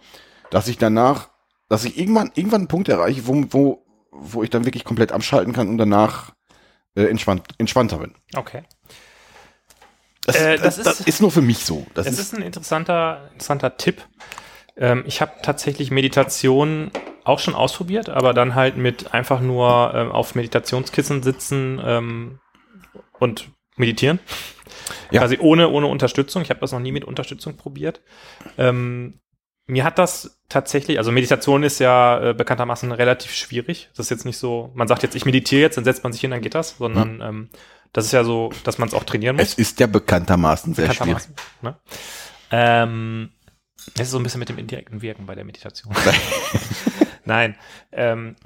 dass 0.51 0.69
ich 0.69 0.79
danach, 0.79 1.31
dass 1.69 1.85
ich 1.85 1.99
irgendwann, 1.99 2.31
irgendwann 2.35 2.63
einen 2.63 2.69
Punkt 2.69 2.89
erreiche, 2.89 3.27
wo, 3.27 3.45
wo, 3.51 3.85
wo 4.11 4.43
ich 4.43 4.51
dann 4.51 4.65
wirklich 4.65 4.85
komplett 4.85 5.13
abschalten 5.13 5.53
kann 5.53 5.69
und 5.69 5.79
danach 5.79 6.33
äh, 6.97 7.05
entspannt, 7.07 7.43
entspannter 7.59 7.99
bin. 7.99 8.15
Okay. 8.37 8.63
Das, 10.27 10.37
Äh, 10.37 10.57
das, 10.59 10.77
das 10.77 10.85
das, 10.85 11.01
ist- 11.01 11.09
ist 11.09 11.21
nur 11.21 11.31
für 11.31 11.43
mich 11.43 11.59
so. 11.65 11.87
Das 11.95 12.07
Es 12.07 12.15
ist, 12.15 12.19
ist 12.21 12.35
ein 12.35 12.43
interessanter, 12.43 13.29
interessanter 13.33 13.77
Tipp. 13.77 14.03
Ähm, 14.77 15.05
ich 15.07 15.21
habe 15.21 15.33
tatsächlich 15.43 15.91
Meditation 15.91 16.91
auch 17.25 17.39
schon 17.39 17.55
ausprobiert, 17.55 18.09
aber 18.09 18.35
dann 18.35 18.55
halt 18.55 18.77
mit 18.77 19.15
einfach 19.15 19.41
nur 19.41 19.93
ähm, 19.95 20.13
auf 20.13 20.35
Meditationskissen 20.35 21.23
sitzen 21.23 21.81
ähm, 21.85 22.39
und 23.19 23.51
meditieren. 23.77 24.21
Ja. 25.11 25.21
Quasi 25.21 25.39
ohne, 25.41 25.71
ohne 25.71 25.87
Unterstützung. 25.87 26.43
Ich 26.43 26.51
habe 26.51 26.61
das 26.61 26.73
noch 26.73 26.81
nie 26.81 26.93
mit 26.93 27.05
Unterstützung 27.05 27.57
probiert. 27.57 28.03
Ähm, 28.59 29.21
mir 29.67 29.85
hat 29.85 29.99
das 29.99 30.43
tatsächlich, 30.49 30.99
also 30.99 31.11
Meditation 31.11 31.63
ist 31.63 31.79
ja 31.79 32.31
äh, 32.31 32.35
bekanntermaßen 32.35 32.93
relativ 32.93 33.33
schwierig. 33.33 33.89
Das 33.97 34.07
ist 34.07 34.11
jetzt 34.11 34.27
nicht 34.27 34.37
so, 34.37 34.71
man 34.75 34.89
sagt 34.89 35.03
jetzt, 35.03 35.15
ich 35.15 35.25
meditiere 35.25 35.63
jetzt, 35.63 35.77
dann 35.77 35.85
setzt 35.85 36.05
man 36.05 36.13
sich 36.13 36.21
hin, 36.21 36.31
dann 36.31 36.43
geht 36.43 36.55
das, 36.55 36.77
sondern 36.77 37.23
ähm, 37.23 37.49
das 37.93 38.05
ist 38.05 38.13
ja 38.13 38.25
so, 38.25 38.51
dass 38.65 38.79
man 38.79 38.89
es 38.89 38.95
auch 38.95 39.05
trainieren 39.05 39.37
muss 39.37 39.53
es 39.53 39.55
ist 39.55 39.81
ja 39.81 39.87
bekanntermaßen 39.87 40.75
sehr 40.75 40.93
schwierig. 40.93 40.99
bekanntermaßen. 40.99 41.35
Ne? 41.63 41.77
Ähm, 42.51 43.31
es 43.95 44.01
ist 44.01 44.11
so 44.11 44.19
ein 44.19 44.23
bisschen 44.23 44.41
mit 44.41 44.49
dem 44.49 44.59
indirekten 44.59 45.03
Wirken 45.03 45.27
bei 45.27 45.35
der 45.35 45.45
Meditation. 45.45 45.95
Nein. 47.25 47.57
Ähm, 47.93 48.37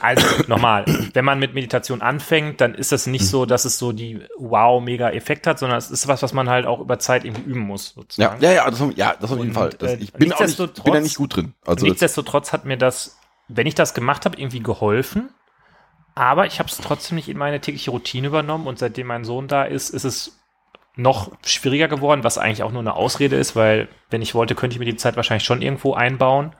also 0.00 0.26
nochmal, 0.48 0.86
wenn 1.12 1.24
man 1.24 1.38
mit 1.38 1.52
Meditation 1.52 2.00
anfängt, 2.00 2.60
dann 2.60 2.74
ist 2.74 2.90
das 2.90 3.06
nicht 3.06 3.26
so, 3.26 3.44
dass 3.44 3.66
es 3.66 3.78
so 3.78 3.92
die 3.92 4.20
Wow-Mega-Effekt 4.38 5.46
hat, 5.46 5.58
sondern 5.58 5.76
es 5.76 5.90
ist 5.90 6.08
was, 6.08 6.22
was 6.22 6.32
man 6.32 6.48
halt 6.48 6.66
auch 6.66 6.80
über 6.80 6.98
Zeit 6.98 7.24
irgendwie 7.24 7.50
üben 7.50 7.60
muss. 7.60 7.88
Ja, 7.88 7.94
Sozusagen. 8.02 8.42
ja, 8.42 8.52
ja, 8.52 8.70
das, 8.70 8.82
ja, 8.96 9.14
das 9.20 9.30
auf 9.30 9.36
jeden 9.36 9.50
Und, 9.50 9.54
Fall. 9.54 9.70
Das, 9.78 9.92
äh, 9.92 9.96
ich 9.96 10.12
bin, 10.12 10.32
auch 10.32 10.40
nicht, 10.40 10.56
bin 10.56 10.94
da 10.94 11.00
nicht 11.00 11.16
gut 11.16 11.36
drin. 11.36 11.54
Also 11.66 11.74
das, 11.74 11.82
Nichtsdestotrotz 11.82 12.52
hat 12.52 12.64
mir 12.64 12.78
das, 12.78 13.18
wenn 13.48 13.66
ich 13.66 13.74
das 13.74 13.92
gemacht 13.92 14.24
habe, 14.24 14.38
irgendwie 14.38 14.62
geholfen. 14.62 15.30
Aber 16.14 16.46
ich 16.46 16.58
habe 16.58 16.68
es 16.68 16.78
trotzdem 16.78 17.16
nicht 17.16 17.28
in 17.28 17.38
meine 17.38 17.60
tägliche 17.60 17.90
Routine 17.90 18.26
übernommen 18.28 18.66
und 18.66 18.78
seitdem 18.78 19.06
mein 19.06 19.24
Sohn 19.24 19.48
da 19.48 19.64
ist, 19.64 19.90
ist 19.90 20.04
es 20.04 20.39
noch 20.96 21.32
schwieriger 21.44 21.88
geworden, 21.88 22.24
was 22.24 22.38
eigentlich 22.38 22.62
auch 22.62 22.72
nur 22.72 22.80
eine 22.80 22.94
Ausrede 22.94 23.36
ist, 23.36 23.56
weil 23.56 23.88
wenn 24.10 24.22
ich 24.22 24.34
wollte, 24.34 24.54
könnte 24.54 24.74
ich 24.74 24.80
mir 24.80 24.84
die 24.84 24.96
Zeit 24.96 25.16
wahrscheinlich 25.16 25.44
schon 25.44 25.62
irgendwo 25.62 25.94
einbauen. 25.94 26.54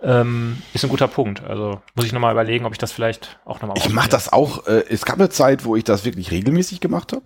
Ähm, 0.00 0.62
ist 0.74 0.84
ein 0.84 0.90
guter 0.90 1.08
Punkt. 1.08 1.42
Also 1.44 1.80
muss 1.94 2.04
ich 2.04 2.12
nochmal 2.12 2.32
überlegen, 2.32 2.66
ob 2.66 2.72
ich 2.72 2.78
das 2.78 2.92
vielleicht 2.92 3.38
auch 3.44 3.60
nochmal 3.60 3.78
ich 3.78 3.88
mache 3.90 4.08
das 4.08 4.32
auch. 4.32 4.66
Äh, 4.66 4.84
es 4.88 5.04
gab 5.04 5.18
eine 5.18 5.30
Zeit, 5.30 5.64
wo 5.64 5.76
ich 5.76 5.84
das 5.84 6.04
wirklich 6.04 6.30
regelmäßig 6.30 6.80
gemacht 6.80 7.12
habe. 7.12 7.24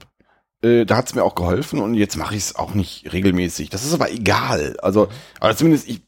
Äh, 0.63 0.85
da 0.87 0.97
hat 0.97 1.07
es 1.07 1.15
mir 1.15 1.25
auch 1.25 1.35
geholfen 1.35 1.81
und 1.81 1.95
jetzt 1.95 2.17
mache 2.17 2.35
ich 2.35 2.43
es 2.43 2.57
auch 2.57 2.75
nicht 2.75 3.13
regelmäßig. 3.13 3.71
Das 3.71 3.85
ist 3.85 3.95
aber 3.95 4.11
egal. 4.11 4.77
Also, 4.81 5.09
aber 5.41 5.57
zumindest 5.57 5.89
ich. 5.89 6.03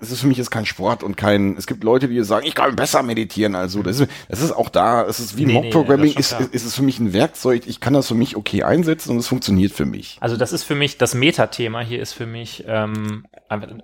Es 0.00 0.10
ist 0.10 0.20
für 0.20 0.26
mich 0.26 0.36
jetzt 0.36 0.50
kein 0.50 0.66
Sport 0.66 1.02
und 1.02 1.16
kein. 1.16 1.56
Es 1.56 1.66
gibt 1.66 1.82
Leute, 1.82 2.08
die 2.08 2.22
sagen, 2.24 2.46
ich 2.46 2.54
kann 2.54 2.76
besser 2.76 3.02
meditieren 3.02 3.54
als 3.54 3.72
so. 3.72 3.82
Das 3.82 4.00
ist, 4.00 4.10
das 4.28 4.42
ist 4.42 4.52
auch 4.52 4.68
da. 4.68 5.04
Es 5.06 5.18
ist 5.18 5.38
wie 5.38 5.46
Nee, 5.46 5.52
nee, 5.52 5.62
Mob-Programming. 5.62 6.14
das 6.14 6.32
ist 6.32 6.40
ist, 6.40 6.54
ist 6.54 6.64
es 6.66 6.74
für 6.74 6.82
mich 6.82 6.98
ein 6.98 7.14
Werkzeug. 7.14 7.66
Ich 7.66 7.80
kann 7.80 7.94
das 7.94 8.08
für 8.08 8.14
mich 8.14 8.36
okay 8.36 8.64
einsetzen 8.64 9.12
und 9.12 9.18
es 9.18 9.28
funktioniert 9.28 9.72
für 9.72 9.86
mich. 9.86 10.18
Also 10.20 10.36
das 10.36 10.52
ist 10.52 10.64
für 10.64 10.74
mich, 10.74 10.98
das 10.98 11.14
Metathema 11.14 11.80
hier 11.80 12.02
ist 12.02 12.12
für 12.12 12.26
mich, 12.26 12.64
ähm, 12.66 13.26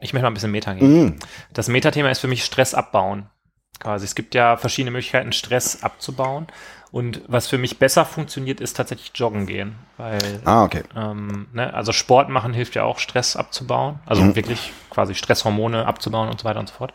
ich 0.02 0.12
möchte 0.12 0.22
mal 0.22 0.30
ein 0.30 0.34
bisschen 0.34 0.50
Meta 0.50 0.74
gehen. 0.74 1.04
Mm. 1.06 1.18
Das 1.54 1.68
Metathema 1.68 2.10
ist 2.10 2.18
für 2.18 2.28
mich 2.28 2.44
Stress 2.44 2.74
abbauen. 2.74 3.30
Quasi. 3.78 4.04
Es 4.04 4.14
gibt 4.14 4.34
ja 4.34 4.58
verschiedene 4.58 4.90
Möglichkeiten, 4.90 5.32
Stress 5.32 5.82
abzubauen. 5.82 6.48
Und 6.92 7.22
was 7.26 7.48
für 7.48 7.56
mich 7.56 7.78
besser 7.78 8.04
funktioniert, 8.04 8.60
ist 8.60 8.74
tatsächlich 8.76 9.12
joggen 9.14 9.46
gehen. 9.46 9.76
Weil, 9.96 10.20
Ah, 10.44 10.62
okay. 10.64 10.82
ähm, 10.94 11.46
ne, 11.54 11.72
also 11.72 11.90
Sport 11.92 12.28
machen 12.28 12.52
hilft 12.52 12.74
ja 12.74 12.84
auch, 12.84 12.98
Stress 12.98 13.34
abzubauen. 13.34 13.98
Also 14.04 14.22
Mhm. 14.22 14.36
wirklich 14.36 14.72
quasi 14.90 15.14
Stresshormone 15.14 15.86
abzubauen 15.86 16.28
und 16.28 16.38
so 16.38 16.44
weiter 16.44 16.60
und 16.60 16.68
so 16.68 16.74
fort. 16.74 16.92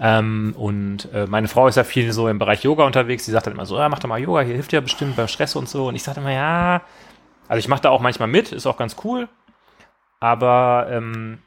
Ähm, 0.00 0.52
und 0.58 1.08
äh, 1.14 1.26
meine 1.28 1.46
Frau 1.46 1.68
ist 1.68 1.76
ja 1.76 1.84
viel 1.84 2.12
so 2.12 2.26
im 2.26 2.40
Bereich 2.40 2.64
Yoga 2.64 2.84
unterwegs. 2.84 3.24
Die 3.24 3.30
sagt 3.30 3.46
dann 3.46 3.54
immer 3.54 3.66
so, 3.66 3.78
ja, 3.78 3.88
mach 3.88 4.00
doch 4.00 4.08
mal 4.08 4.18
Yoga, 4.18 4.40
hier 4.40 4.54
hilft 4.54 4.72
ja 4.72 4.80
bestimmt 4.80 5.14
beim 5.14 5.28
Stress 5.28 5.54
und 5.54 5.68
so. 5.68 5.86
Und 5.86 5.94
ich 5.94 6.02
sage 6.02 6.20
immer, 6.20 6.32
ja, 6.32 6.82
also 7.46 7.58
ich 7.60 7.68
mache 7.68 7.82
da 7.82 7.90
auch 7.90 8.00
manchmal 8.00 8.28
mit, 8.28 8.50
ist 8.50 8.66
auch 8.66 8.76
ganz 8.76 8.96
cool. 9.04 9.28
Aber 10.18 10.88
ähm, 10.90 11.38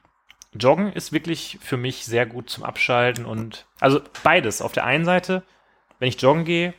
Joggen 0.57 0.93
ist 0.93 1.11
wirklich 1.11 1.59
für 1.61 1.77
mich 1.77 2.05
sehr 2.05 2.25
gut 2.25 2.49
zum 2.49 2.63
Abschalten 2.63 3.25
und 3.25 3.65
also 3.81 3.99
beides. 4.23 4.61
Auf 4.61 4.71
der 4.71 4.85
einen 4.85 5.03
Seite, 5.03 5.43
wenn 5.99 6.07
ich 6.07 6.21
joggen 6.21 6.45
gehe, 6.45 6.73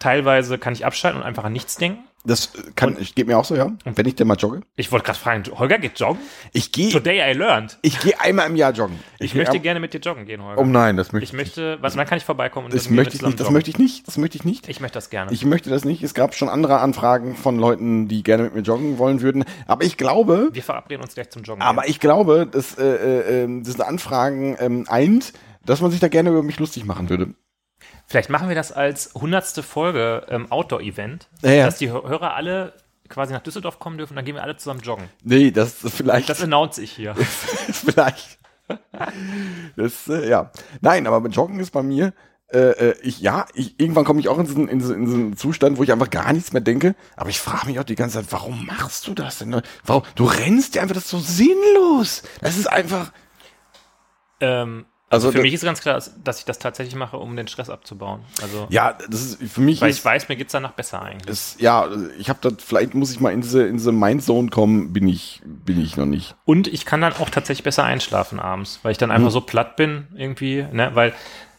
teilweise 0.00 0.58
kann 0.58 0.72
ich 0.72 0.84
abschalten 0.84 1.20
und 1.20 1.26
einfach 1.26 1.44
an 1.44 1.52
nichts 1.52 1.76
denken. 1.76 2.04
Das 2.22 2.52
kann, 2.76 2.98
ich 3.00 3.14
geht 3.14 3.28
mir 3.28 3.38
auch 3.38 3.46
so, 3.46 3.56
ja. 3.56 3.72
Wenn 3.86 4.06
ich 4.06 4.14
denn 4.14 4.26
mal 4.26 4.34
jogge. 4.36 4.60
Ich 4.76 4.92
wollte 4.92 5.06
gerade 5.06 5.18
fragen, 5.18 5.42
Holger 5.58 5.78
geht 5.78 5.98
joggen? 5.98 6.20
Ich 6.52 6.70
gehe, 6.70 6.90
Today 6.92 7.18
I 7.32 7.32
learned. 7.34 7.78
ich 7.80 7.98
gehe 7.98 8.20
einmal 8.20 8.46
im 8.46 8.56
Jahr 8.56 8.72
joggen. 8.72 8.98
Ich, 9.18 9.32
geh 9.32 9.38
möchte 9.38 9.56
ab- 9.56 9.62
gerne 9.62 9.80
mit 9.80 9.94
dir 9.94 10.00
joggen 10.00 10.26
gehen, 10.26 10.42
Holger. 10.44 10.60
Oh 10.60 10.64
nein, 10.66 10.98
das 10.98 11.12
möchte 11.12 11.24
ich 11.24 11.32
möchte, 11.32 11.78
was, 11.80 11.96
wann 11.96 12.06
kann 12.06 12.18
ich 12.18 12.26
vorbeikommen? 12.26 12.66
und 12.66 12.74
Das 12.74 12.88
gehen 12.88 12.96
möchte 12.96 13.16
ich 13.16 13.22
nicht, 13.22 13.40
das 13.40 13.46
joggen? 13.46 13.54
möchte 13.54 13.70
ich 13.70 13.78
nicht, 13.78 14.06
das 14.06 14.18
möchte 14.18 14.36
ich 14.36 14.44
nicht. 14.44 14.68
Ich 14.68 14.80
möchte 14.80 14.96
das 14.98 15.08
gerne. 15.08 15.32
Ich 15.32 15.46
möchte 15.46 15.70
das 15.70 15.86
nicht. 15.86 16.02
Es 16.02 16.12
gab 16.12 16.34
schon 16.34 16.50
andere 16.50 16.80
Anfragen 16.80 17.36
von 17.36 17.58
Leuten, 17.58 18.06
die 18.06 18.22
gerne 18.22 18.42
mit 18.42 18.54
mir 18.54 18.60
joggen 18.60 18.98
wollen 18.98 19.22
würden. 19.22 19.46
Aber 19.66 19.82
ich 19.84 19.96
glaube, 19.96 20.50
wir 20.52 20.62
verabreden 20.62 21.02
uns 21.02 21.14
gleich 21.14 21.30
zum 21.30 21.42
Joggen. 21.42 21.62
aber 21.62 21.88
ich 21.88 22.00
glaube, 22.00 22.46
dass 22.46 22.76
äh, 22.76 22.84
äh, 22.84 23.44
ähm, 23.44 23.62
diese 23.62 23.86
Anfragen 23.86 24.58
ähm, 24.60 24.84
eint, 24.90 25.32
dass 25.64 25.80
man 25.80 25.90
sich 25.90 26.00
da 26.00 26.08
gerne 26.08 26.28
über 26.28 26.42
mich 26.42 26.58
lustig 26.58 26.84
machen 26.84 27.08
würde. 27.08 27.32
Vielleicht 28.10 28.28
machen 28.28 28.48
wir 28.48 28.56
das 28.56 28.72
als 28.72 29.12
hundertste 29.14 29.62
Folge 29.62 30.26
ähm, 30.28 30.50
Outdoor-Event, 30.50 31.28
Ja, 31.42 31.50
ja. 31.52 31.64
dass 31.66 31.78
die 31.78 31.90
Hö- 31.92 32.08
Hörer 32.08 32.34
alle 32.34 32.72
quasi 33.08 33.32
nach 33.32 33.40
Düsseldorf 33.40 33.78
kommen 33.78 33.98
dürfen, 33.98 34.16
dann 34.16 34.24
gehen 34.24 34.34
wir 34.34 34.42
alle 34.42 34.56
zusammen 34.56 34.80
joggen. 34.80 35.08
Nee, 35.22 35.52
das 35.52 35.84
ist 35.84 35.96
vielleicht. 35.96 36.28
Das 36.28 36.42
announce 36.42 36.82
ich 36.82 36.90
hier. 36.90 37.14
vielleicht. 37.72 38.38
Das, 39.76 40.08
äh, 40.08 40.28
ja. 40.28 40.50
Nein, 40.80 41.06
aber 41.06 41.26
Joggen 41.28 41.60
ist 41.60 41.70
bei 41.70 41.82
mir, 41.84 42.12
äh, 42.52 42.58
äh, 42.90 42.94
ich, 43.02 43.20
ja, 43.20 43.46
ich, 43.54 43.78
irgendwann 43.78 44.04
komme 44.04 44.18
ich 44.18 44.28
auch 44.28 44.38
in 44.38 44.46
so, 44.46 44.56
einen- 44.56 44.68
in, 44.68 44.80
so, 44.80 44.92
in 44.92 45.06
so 45.06 45.14
einen 45.14 45.36
Zustand, 45.36 45.78
wo 45.78 45.84
ich 45.84 45.92
einfach 45.92 46.10
gar 46.10 46.32
nichts 46.32 46.52
mehr 46.52 46.62
denke. 46.62 46.96
Aber 47.16 47.30
ich 47.30 47.38
frage 47.40 47.66
mich 47.66 47.78
auch 47.78 47.84
die 47.84 47.94
ganze 47.94 48.18
Zeit, 48.18 48.26
warum 48.32 48.66
machst 48.66 49.06
du 49.06 49.14
das 49.14 49.38
denn? 49.38 49.62
Warum? 49.84 50.02
Du 50.16 50.24
rennst 50.24 50.74
ja 50.74 50.82
einfach, 50.82 50.94
das 50.96 51.04
ist 51.04 51.10
so 51.10 51.18
sinnlos. 51.20 52.22
Das 52.40 52.56
ist 52.56 52.66
einfach. 52.66 53.12
ähm, 54.40 54.86
Also 55.12 55.26
also 55.28 55.38
für 55.38 55.42
mich 55.42 55.52
ist 55.54 55.64
ganz 55.64 55.80
klar, 55.80 56.00
dass- 56.22 56.38
ich 56.38 56.44
das 56.44 56.60
tatsächlich 56.60 56.94
mache, 56.94 57.16
um 57.18 57.34
den 57.36 57.48
Stress 57.48 57.68
abzubauen. 57.68 58.20
Also, 58.42 58.66
Ja, 58.70 58.96
das 59.10 59.20
ist 59.22 59.42
für 59.52 59.60
mich. 59.60 59.80
weil 59.80 59.90
ist, 59.90 59.98
ich 59.98 60.04
weiß, 60.04 60.28
mir 60.28 60.36
geht's 60.36 60.52
danach 60.52 60.70
besser 60.72 61.02
eigentlich. 61.02 61.28
ist, 61.28 61.60
ja, 61.60 61.88
ich 62.18 62.28
habe 62.28 62.38
da, 62.40 62.50
vielleicht 62.64 62.94
muss 62.94 63.10
ich 63.10 63.18
mal 63.18 63.32
in 63.32 63.40
diese, 63.40 63.66
in 63.66 63.76
diese 63.76 63.90
Mindzone 63.90 64.50
kommen, 64.50 64.92
bin 64.92 65.08
ich, 65.08 65.42
bin 65.44 65.80
ich 65.80 65.96
noch 65.96 66.06
nicht. 66.06 66.36
Und 66.44 66.68
ich 66.68 66.86
kann 66.86 67.00
dann 67.00 67.12
auch 67.14 67.28
tatsächlich 67.28 67.64
besser 67.64 67.82
einschlafen 67.84 68.38
abends, 68.38 68.78
weil 68.84 68.92
ich 68.92 68.98
dann 68.98 69.10
Hm. 69.10 69.16
einfach 69.16 69.32
so 69.32 69.40
platt 69.40 69.74
bin 69.76 70.06
irgendwie, 70.16 70.64
ne? 70.72 70.90
Weil 70.94 71.12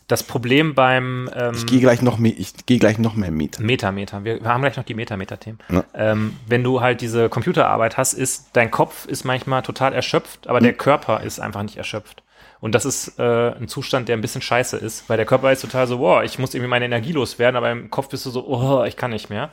das 0.07 0.23
Problem 0.23 0.73
beim 0.73 1.29
ähm, 1.33 1.53
Ich 1.55 1.65
gehe 1.65 1.79
gleich 1.81 2.01
noch 2.01 2.17
mehr, 2.17 2.33
ich 2.37 2.53
gehe 2.65 2.79
gleich 2.79 2.97
noch 2.99 3.15
mehr 3.15 3.31
mit. 3.31 3.59
Metameter, 3.59 4.23
wir, 4.23 4.41
wir 4.41 4.49
haben 4.49 4.61
gleich 4.61 4.75
noch 4.77 4.83
die 4.85 4.93
Metameter-Themen. 4.93 5.59
Ja. 5.69 5.83
Ähm, 5.93 6.37
wenn 6.47 6.63
du 6.63 6.79
halt 6.81 7.01
diese 7.01 7.27
Computerarbeit 7.29 7.97
hast, 7.97 8.13
ist 8.13 8.47
dein 8.53 8.71
Kopf 8.71 9.05
ist 9.07 9.23
manchmal 9.25 9.61
total 9.61 9.93
erschöpft, 9.93 10.47
aber 10.47 10.59
der 10.61 10.73
Körper 10.73 11.21
ist 11.21 11.39
einfach 11.39 11.63
nicht 11.63 11.77
erschöpft. 11.77 12.23
Und 12.61 12.75
das 12.75 12.85
ist 12.85 13.19
äh, 13.19 13.55
ein 13.55 13.67
Zustand, 13.67 14.07
der 14.07 14.15
ein 14.15 14.21
bisschen 14.21 14.41
scheiße 14.41 14.77
ist, 14.77 15.09
weil 15.09 15.17
der 15.17 15.25
Körper 15.25 15.51
ist 15.51 15.61
total 15.61 15.87
so, 15.87 15.97
boah, 15.97 16.23
ich 16.23 16.39
muss 16.39 16.53
irgendwie 16.53 16.69
meine 16.69 16.85
Energie 16.85 17.11
loswerden, 17.11 17.57
aber 17.57 17.71
im 17.71 17.89
Kopf 17.89 18.09
bist 18.09 18.25
du 18.25 18.29
so, 18.29 18.45
oh, 18.47 18.83
ich 18.83 18.95
kann 18.95 19.11
nicht 19.11 19.29
mehr. 19.31 19.49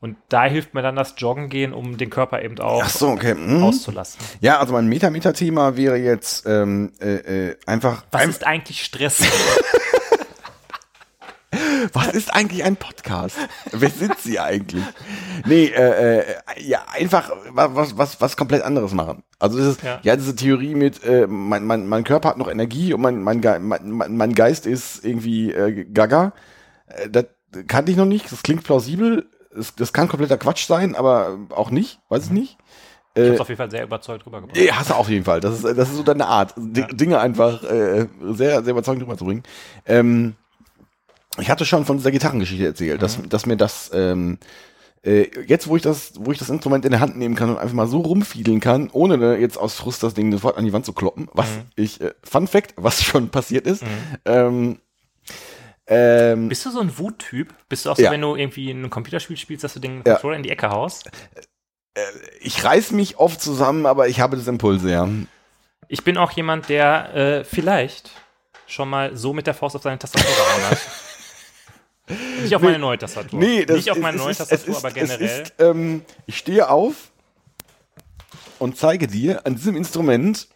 Und 0.00 0.16
da 0.28 0.44
hilft 0.44 0.74
mir 0.74 0.82
dann 0.82 0.96
das 0.96 1.14
Joggen 1.16 1.48
gehen, 1.48 1.72
um 1.72 1.96
den 1.96 2.10
Körper 2.10 2.42
eben 2.42 2.58
auch 2.60 2.84
so, 2.84 3.08
okay. 3.08 3.34
Mhm. 3.34 3.62
auszulassen. 3.62 4.20
Ja, 4.40 4.60
also 4.60 4.72
mein 4.72 4.86
Meta-Meta-Thema 4.86 5.76
wäre 5.76 5.96
jetzt 5.96 6.46
ähm, 6.46 6.92
äh, 7.00 7.48
äh, 7.48 7.56
einfach. 7.66 8.04
Was 8.12 8.22
ein, 8.22 8.30
ist 8.30 8.46
eigentlich 8.46 8.84
Stress? 8.84 9.22
was 11.92 12.08
ist 12.08 12.34
eigentlich 12.34 12.64
ein 12.64 12.76
Podcast? 12.76 13.36
Wer 13.72 13.90
sind 13.90 14.18
Sie 14.18 14.38
eigentlich? 14.40 14.82
Nee, 15.46 15.66
äh, 15.66 16.18
äh, 16.20 16.24
ja, 16.60 16.84
einfach 16.92 17.30
wa- 17.52 17.70
was, 17.74 17.96
was, 17.98 18.20
was 18.20 18.36
komplett 18.36 18.62
anderes 18.62 18.92
machen. 18.92 19.22
Also 19.38 19.58
das 19.58 19.66
ist, 19.68 19.82
ja, 19.82 20.00
Ja. 20.02 20.16
diese 20.16 20.34
Theorie 20.36 20.74
mit, 20.74 21.04
äh, 21.04 21.26
mein, 21.26 21.64
mein, 21.64 21.86
mein 21.86 22.04
Körper 22.04 22.30
hat 22.30 22.38
noch 22.38 22.48
Energie 22.50 22.94
und 22.94 23.00
mein, 23.02 23.22
mein, 23.22 23.40
Ge 23.40 23.58
mein, 23.58 24.16
mein 24.16 24.34
Geist 24.34 24.66
ist 24.66 25.04
irgendwie 25.04 25.52
äh, 25.52 25.84
gaga. 25.84 26.32
Äh, 26.86 27.10
das 27.10 27.26
kannte 27.66 27.90
ich 27.92 27.96
noch 27.98 28.06
nicht, 28.06 28.30
das 28.32 28.42
klingt 28.42 28.64
plausibel. 28.64 29.26
Das, 29.54 29.74
das 29.76 29.92
kann 29.92 30.08
kompletter 30.08 30.36
Quatsch 30.38 30.66
sein, 30.66 30.96
aber 30.96 31.38
auch 31.50 31.70
nicht, 31.70 32.00
weiß 32.08 32.24
ich 32.26 32.30
nicht. 32.30 32.58
Ich 33.16 33.28
hab's 33.30 33.40
auf 33.42 33.48
jeden 33.48 33.58
Fall 33.58 33.70
sehr 33.70 33.84
überzeugt 33.84 34.26
rübergebracht. 34.26 34.56
Nee, 34.56 34.72
hast 34.72 34.90
du 34.90 34.94
auf 34.94 35.08
jeden 35.08 35.24
Fall. 35.24 35.38
Das 35.38 35.54
ist, 35.54 35.64
das 35.64 35.88
ist 35.90 35.94
so 35.96 36.02
deine 36.02 36.26
Art, 36.26 36.52
D 36.56 36.80
Ja. 36.80 36.86
Dinge 36.88 37.20
einfach 37.20 37.62
äh, 37.62 38.08
sehr, 38.32 38.64
sehr 38.64 38.72
überzeugend 38.72 39.04
rüberzubringen. 39.04 39.44
Ähm, 39.86 40.34
ich 41.38 41.50
hatte 41.50 41.64
schon 41.64 41.84
von 41.84 41.96
dieser 41.98 42.10
Gitarrengeschichte 42.10 42.64
erzählt, 42.66 43.02
dass, 43.02 43.18
dass 43.28 43.46
mir 43.46 43.56
das 43.56 43.90
ähm, 43.92 44.38
äh, 45.02 45.28
jetzt, 45.46 45.68
wo 45.68 45.76
ich 45.76 45.82
das, 45.82 46.12
wo 46.16 46.32
ich 46.32 46.38
das 46.38 46.48
Instrument 46.48 46.84
in 46.84 46.90
der 46.90 47.00
Hand 47.00 47.16
nehmen 47.16 47.34
kann 47.34 47.50
und 47.50 47.58
einfach 47.58 47.74
mal 47.74 47.86
so 47.86 48.00
rumfiedeln 48.00 48.60
kann, 48.60 48.88
ohne 48.92 49.18
ne, 49.18 49.36
jetzt 49.36 49.58
aus 49.58 49.74
Frust 49.74 50.02
das 50.02 50.14
Ding 50.14 50.32
sofort 50.32 50.56
an 50.56 50.64
die 50.64 50.72
Wand 50.72 50.86
zu 50.86 50.92
kloppen, 50.92 51.28
was 51.34 51.46
ich, 51.76 52.00
äh, 52.00 52.12
Fun 52.22 52.46
Fact, 52.46 52.74
was 52.76 53.02
schon 53.04 53.28
passiert 53.30 53.66
ist. 53.66 53.82
Ähm, 54.24 54.78
ähm, 55.86 56.48
Bist 56.48 56.64
du 56.64 56.70
so 56.70 56.80
ein 56.80 56.96
Wuttyp? 56.98 57.52
Bist 57.68 57.84
du 57.84 57.90
auch 57.90 57.96
so, 57.96 58.02
Ja. 58.02 58.10
wenn 58.10 58.22
du 58.22 58.36
irgendwie 58.36 58.70
ein 58.70 58.88
Computerspiel 58.88 59.36
spielst, 59.36 59.64
dass 59.64 59.74
du 59.74 59.80
den 59.80 59.96
Ja. 60.06 60.14
Controller 60.14 60.36
in 60.36 60.42
die 60.42 60.50
Ecke 60.50 60.70
haust? 60.70 61.10
ich 62.40 62.64
reiß 62.64 62.90
mich 62.90 63.18
oft 63.18 63.40
zusammen, 63.40 63.86
aber 63.86 64.08
ich 64.08 64.18
habe 64.20 64.36
das 64.36 64.48
Impulse, 64.48 64.90
ja. 64.90 65.08
Ich 65.86 66.02
bin 66.02 66.16
auch 66.16 66.32
jemand, 66.32 66.68
der 66.68 67.14
äh, 67.14 67.44
vielleicht 67.44 68.10
schon 68.66 68.88
mal 68.90 69.16
so 69.16 69.32
mit 69.32 69.46
der 69.46 69.54
Faust 69.54 69.76
auf 69.76 69.82
seine 69.82 69.98
Tastatur 69.98 70.28
gehauen 70.28 70.70
hat. 70.70 70.78
Nicht 72.42 72.54
auf 72.54 72.62
meine 72.62 72.78
neue 72.78 72.98
Tastatur. 72.98 73.38
Nee, 73.40 73.64
das 73.64 73.76
Nicht 73.76 73.90
auf 73.90 73.98
meine 73.98 74.18
neue 74.18 74.30
ist- 74.32 74.38
Tastatur, 74.38 74.68
ist, 74.76 74.84
aber 74.84 74.92
generell. 74.92 75.42
Ist, 75.42 75.54
ähm, 75.58 76.04
ich 76.26 76.36
stehe 76.38 76.68
auf 76.68 77.10
und 78.58 78.76
zeige 78.76 79.06
dir 79.06 79.46
an 79.46 79.54
diesem 79.56 79.76
Instrument 79.76 80.48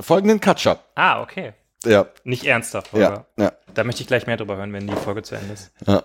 folgenden 0.00 0.40
Catcher. 0.40 0.78
ah, 0.94 1.22
okay. 1.22 1.52
Ja, 1.84 2.06
Nicht 2.24 2.44
ernsthaft, 2.44 2.92
ja, 2.92 2.98
Holger. 3.08 3.26
ja, 3.36 3.52
Da 3.72 3.84
möchte 3.84 4.02
ich 4.02 4.08
gleich 4.08 4.26
mehr 4.26 4.36
drüber 4.36 4.56
hören, 4.56 4.72
wenn 4.72 4.86
die 4.88 4.96
Folge 4.96 5.22
zu 5.22 5.36
Ende 5.36 5.54
ist. 5.54 5.70
ja. 5.86 6.02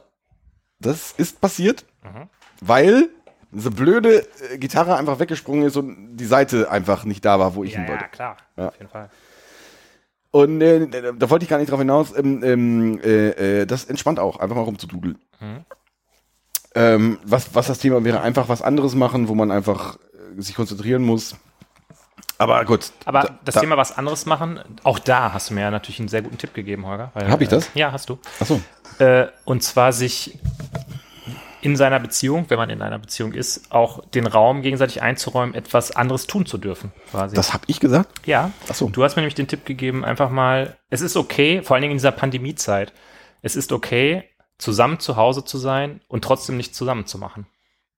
Das 0.79 1.13
ist 1.13 1.39
passiert, 1.39 1.85
Mhm. 2.03 2.29
weil 2.61 3.09
diese 3.51 3.71
blöde 3.71 4.27
äh, 4.51 4.57
Gitarre 4.57 4.97
einfach 4.97 5.19
weggesprungen 5.19 5.65
ist 5.65 5.77
und 5.77 6.17
die 6.17 6.25
Seite 6.25 6.69
einfach 6.69 7.05
nicht 7.05 7.23
da 7.23 7.39
war, 7.39 7.55
wo 7.55 7.63
ich 7.63 7.71
Ja, 7.73 7.79
hin 7.79 7.87
wollte. 7.87 8.03
ja, 8.03 8.07
klar. 8.09 8.37
Ja. 8.57 8.67
Auf 8.67 8.77
jeden 8.77 8.89
Fall. 8.89 9.09
Und 10.33 10.61
äh, 10.61 10.87
da 11.15 11.29
wollte 11.29 11.43
ich 11.43 11.49
gar 11.49 11.59
nicht 11.59 11.69
drauf 11.69 11.77
hinaus. 11.79 12.11
Ähm, 12.17 12.43
ähm, 12.43 12.99
äh, 13.03 13.61
äh, 13.61 13.65
das 13.67 13.85
entspannt 13.85 14.19
auch, 14.19 14.37
einfach 14.39 14.55
mal 14.55 14.63
rumzududeln. 14.63 15.19
Mhm. 15.39 15.65
Ähm, 16.73 17.19
was, 17.23 17.53
was 17.53 17.67
das 17.67 17.77
Thema 17.77 18.03
wäre, 18.03 18.21
einfach 18.21 18.49
was 18.49 18.63
anderes 18.63 18.95
machen, 18.95 19.27
wo 19.27 19.35
man 19.35 19.51
einfach 19.51 19.95
äh, 20.37 20.41
sich 20.41 20.55
konzentrieren 20.55 21.03
muss. 21.03 21.35
Aber 22.39 22.65
gut. 22.65 22.91
Aber 23.05 23.21
da- 23.21 23.39
das 23.45 23.53
da- 23.55 23.61
Thema 23.61 23.77
was 23.77 23.95
anderes 23.95 24.25
machen, 24.25 24.59
auch 24.83 24.97
da 24.97 25.33
hast 25.33 25.51
du 25.51 25.53
mir 25.53 25.61
ja 25.61 25.69
natürlich 25.71 25.99
einen 25.99 26.07
sehr 26.09 26.23
guten 26.23 26.39
Tipp 26.39 26.55
gegeben, 26.55 26.87
Holger. 26.87 27.11
Hab 27.13 27.41
ich 27.41 27.49
das? 27.49 27.67
Äh, 27.75 27.79
ja, 27.79 27.91
hast 27.91 28.09
du. 28.09 28.17
Achso. 28.39 28.59
Äh, 28.97 29.27
und 29.45 29.61
zwar 29.61 29.93
sich 29.93 30.39
in 31.63 31.77
seiner 31.77 31.99
Beziehung, 31.99 32.45
wenn 32.49 32.57
man 32.57 32.69
in 32.69 32.81
einer 32.81 32.99
Beziehung 32.99 33.31
ist, 33.33 33.71
auch 33.71 34.05
den 34.09 34.27
Raum 34.27 34.61
gegenseitig 34.61 35.01
einzuräumen, 35.01 35.55
etwas 35.55 35.95
anderes 35.95 36.27
tun 36.27 36.45
zu 36.45 36.57
dürfen, 36.57 36.91
quasi. 37.09 37.35
Das 37.35 37.53
habe 37.53 37.63
ich 37.67 37.79
gesagt? 37.79 38.09
ja. 38.25 38.51
Ach 38.69 38.75
so. 38.75 38.89
Du 38.89 39.03
hast 39.03 39.15
mir 39.15 39.21
nämlich 39.21 39.35
den 39.35 39.47
Tipp 39.47 39.65
gegeben, 39.65 40.03
einfach 40.03 40.29
mal, 40.29 40.77
es 40.89 41.01
ist 41.01 41.15
okay, 41.15 41.61
vor 41.63 41.75
allen 41.75 41.81
Dingen 41.81 41.93
in 41.93 41.97
dieser 41.97 42.11
Pandemiezeit, 42.11 42.91
es 43.41 43.55
ist 43.55 43.71
okay, 43.71 44.29
zusammen 44.57 44.99
zu 44.99 45.15
Hause 45.15 45.45
zu 45.45 45.57
sein 45.57 46.01
und 46.07 46.23
trotzdem 46.23 46.57
nicht 46.57 46.75
zusammen 46.75 47.05
zu 47.05 47.17
machen. 47.17 47.47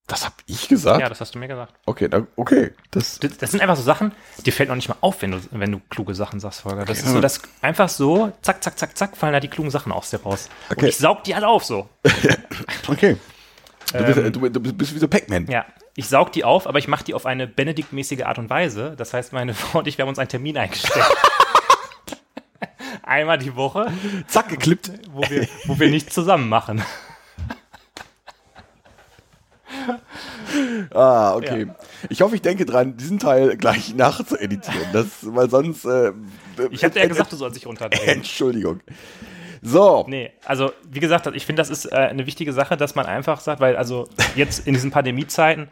Das 0.08 0.24
habe 0.24 0.36
ich 0.46 0.68
gesagt? 0.68 1.02
Ja, 1.02 1.10
das 1.10 1.20
hast 1.20 1.34
du 1.34 1.40
mir 1.40 1.48
gesagt. 1.48 1.74
Okay, 1.88 2.08
da, 2.08 2.28
okay. 2.36 2.72
Das, 2.92 3.18
Das, 3.20 3.38
das 3.38 3.50
sind 3.50 3.62
einfach 3.62 3.76
so 3.76 3.82
Sachen, 3.82 4.12
dir 4.46 4.54
fällt 4.54 4.70
noch 4.70 4.76
nicht 4.76 4.88
mal 4.88 4.98
auf, 5.02 5.24
wenn 5.24 5.32
du, 5.32 5.40
wenn 5.50 5.72
du 5.72 5.82
kluge 5.90 6.14
Sachen 6.14 6.40
sagst, 6.40 6.62
Volker. 6.62 6.86
Das 6.86 7.00
ist 7.00 7.06
ja. 7.08 7.14
so, 7.14 7.22
das 7.22 7.42
einfach 7.62 7.90
so, 7.90 8.32
zack, 8.44 8.64
zack, 8.64 8.78
zack, 8.78 8.96
zack, 8.96 9.18
fallen 9.18 9.34
da 9.34 9.40
die 9.40 9.48
klugen 9.48 9.72
Sachen 9.72 9.92
aus 9.92 10.12
dir 10.12 10.22
raus. 10.22 10.50
Und 10.70 10.78
Okay. 10.78 10.90
ich 10.90 10.98
saug 10.98 11.24
die 11.24 11.34
alle 11.34 11.48
auf 11.48 11.66
so. 11.66 11.90
okay. 12.88 13.18
Du 13.98 14.04
bist, 14.06 14.18
Ähm, 14.18 14.32
du, 14.34 14.50
du 14.50 14.74
bist- 14.74 14.94
wie 14.96 15.00
so 15.00 15.08
Pac-Man. 15.08 15.48
Ja, 15.48 15.66
ich 15.96 16.08
saug 16.08 16.32
die 16.32 16.44
auf, 16.44 16.68
aber 16.68 16.80
ich 16.80 16.88
mache 16.88 17.04
die 17.04 17.14
auf 17.14 17.26
eine 17.26 17.48
Benedikt-mäßige 17.48 18.24
Art 18.24 18.38
und 18.40 18.50
Weise. 18.50 18.94
Das 18.98 19.14
heißt, 19.14 19.34
meine 19.34 19.54
Frau 19.56 19.80
und 19.80 19.88
ich, 19.88 19.98
wir 19.98 20.04
haben 20.04 20.10
uns 20.10 20.20
einen 20.20 20.30
Termin 20.30 20.58
eingestellt. 20.58 21.06
Einmal 23.04 23.38
die 23.38 23.56
Woche, 23.56 23.92
Zack, 24.28 24.50
geklippt. 24.50 24.92
wo 25.12 25.22
wir, 25.30 25.48
wo 25.66 25.80
wir 25.80 25.90
nichts 25.90 26.14
zusammen 26.14 26.50
machen. 26.50 26.84
Ah, 30.94 31.36
okay. 31.36 31.68
Ich 32.10 32.22
hoffe, 32.22 32.36
ich 32.36 32.42
denke 32.42 32.66
dran, 32.66 32.96
diesen 32.98 33.20
Teil 33.20 33.58
gleich 33.58 33.94
nach 33.96 34.24
zu 34.26 34.38
editieren. 34.40 34.88
Das, 34.94 35.08
weil 35.22 35.50
sonst. 35.50 35.86
Äh, 35.86 36.12
Ich 36.72 36.84
hatte 36.84 37.00
ja 37.00 37.08
gesagt, 37.08 37.32
du 37.32 37.36
sollst 37.36 37.58
dich 37.58 37.66
runterdrehen. 37.66 38.08
Entschuldigung. 38.18 38.80
So. 39.68 40.06
Nee, 40.08 40.32
also 40.46 40.72
wie 40.90 41.00
gesagt, 41.00 41.28
ich 41.34 41.46
finde, 41.46 41.60
das 41.62 41.70
ist 41.72 41.86
äh, 41.92 41.96
eine 41.96 42.26
wichtige 42.28 42.54
Sache, 42.54 42.78
dass 42.78 42.94
man 42.96 43.06
einfach 43.08 43.40
sagt, 43.40 43.60
weil 43.60 43.76
also 43.76 44.08
jetzt 44.36 44.68
in 44.68 44.74
diesen 44.76 44.92
Pandemiezeiten, 44.92 45.70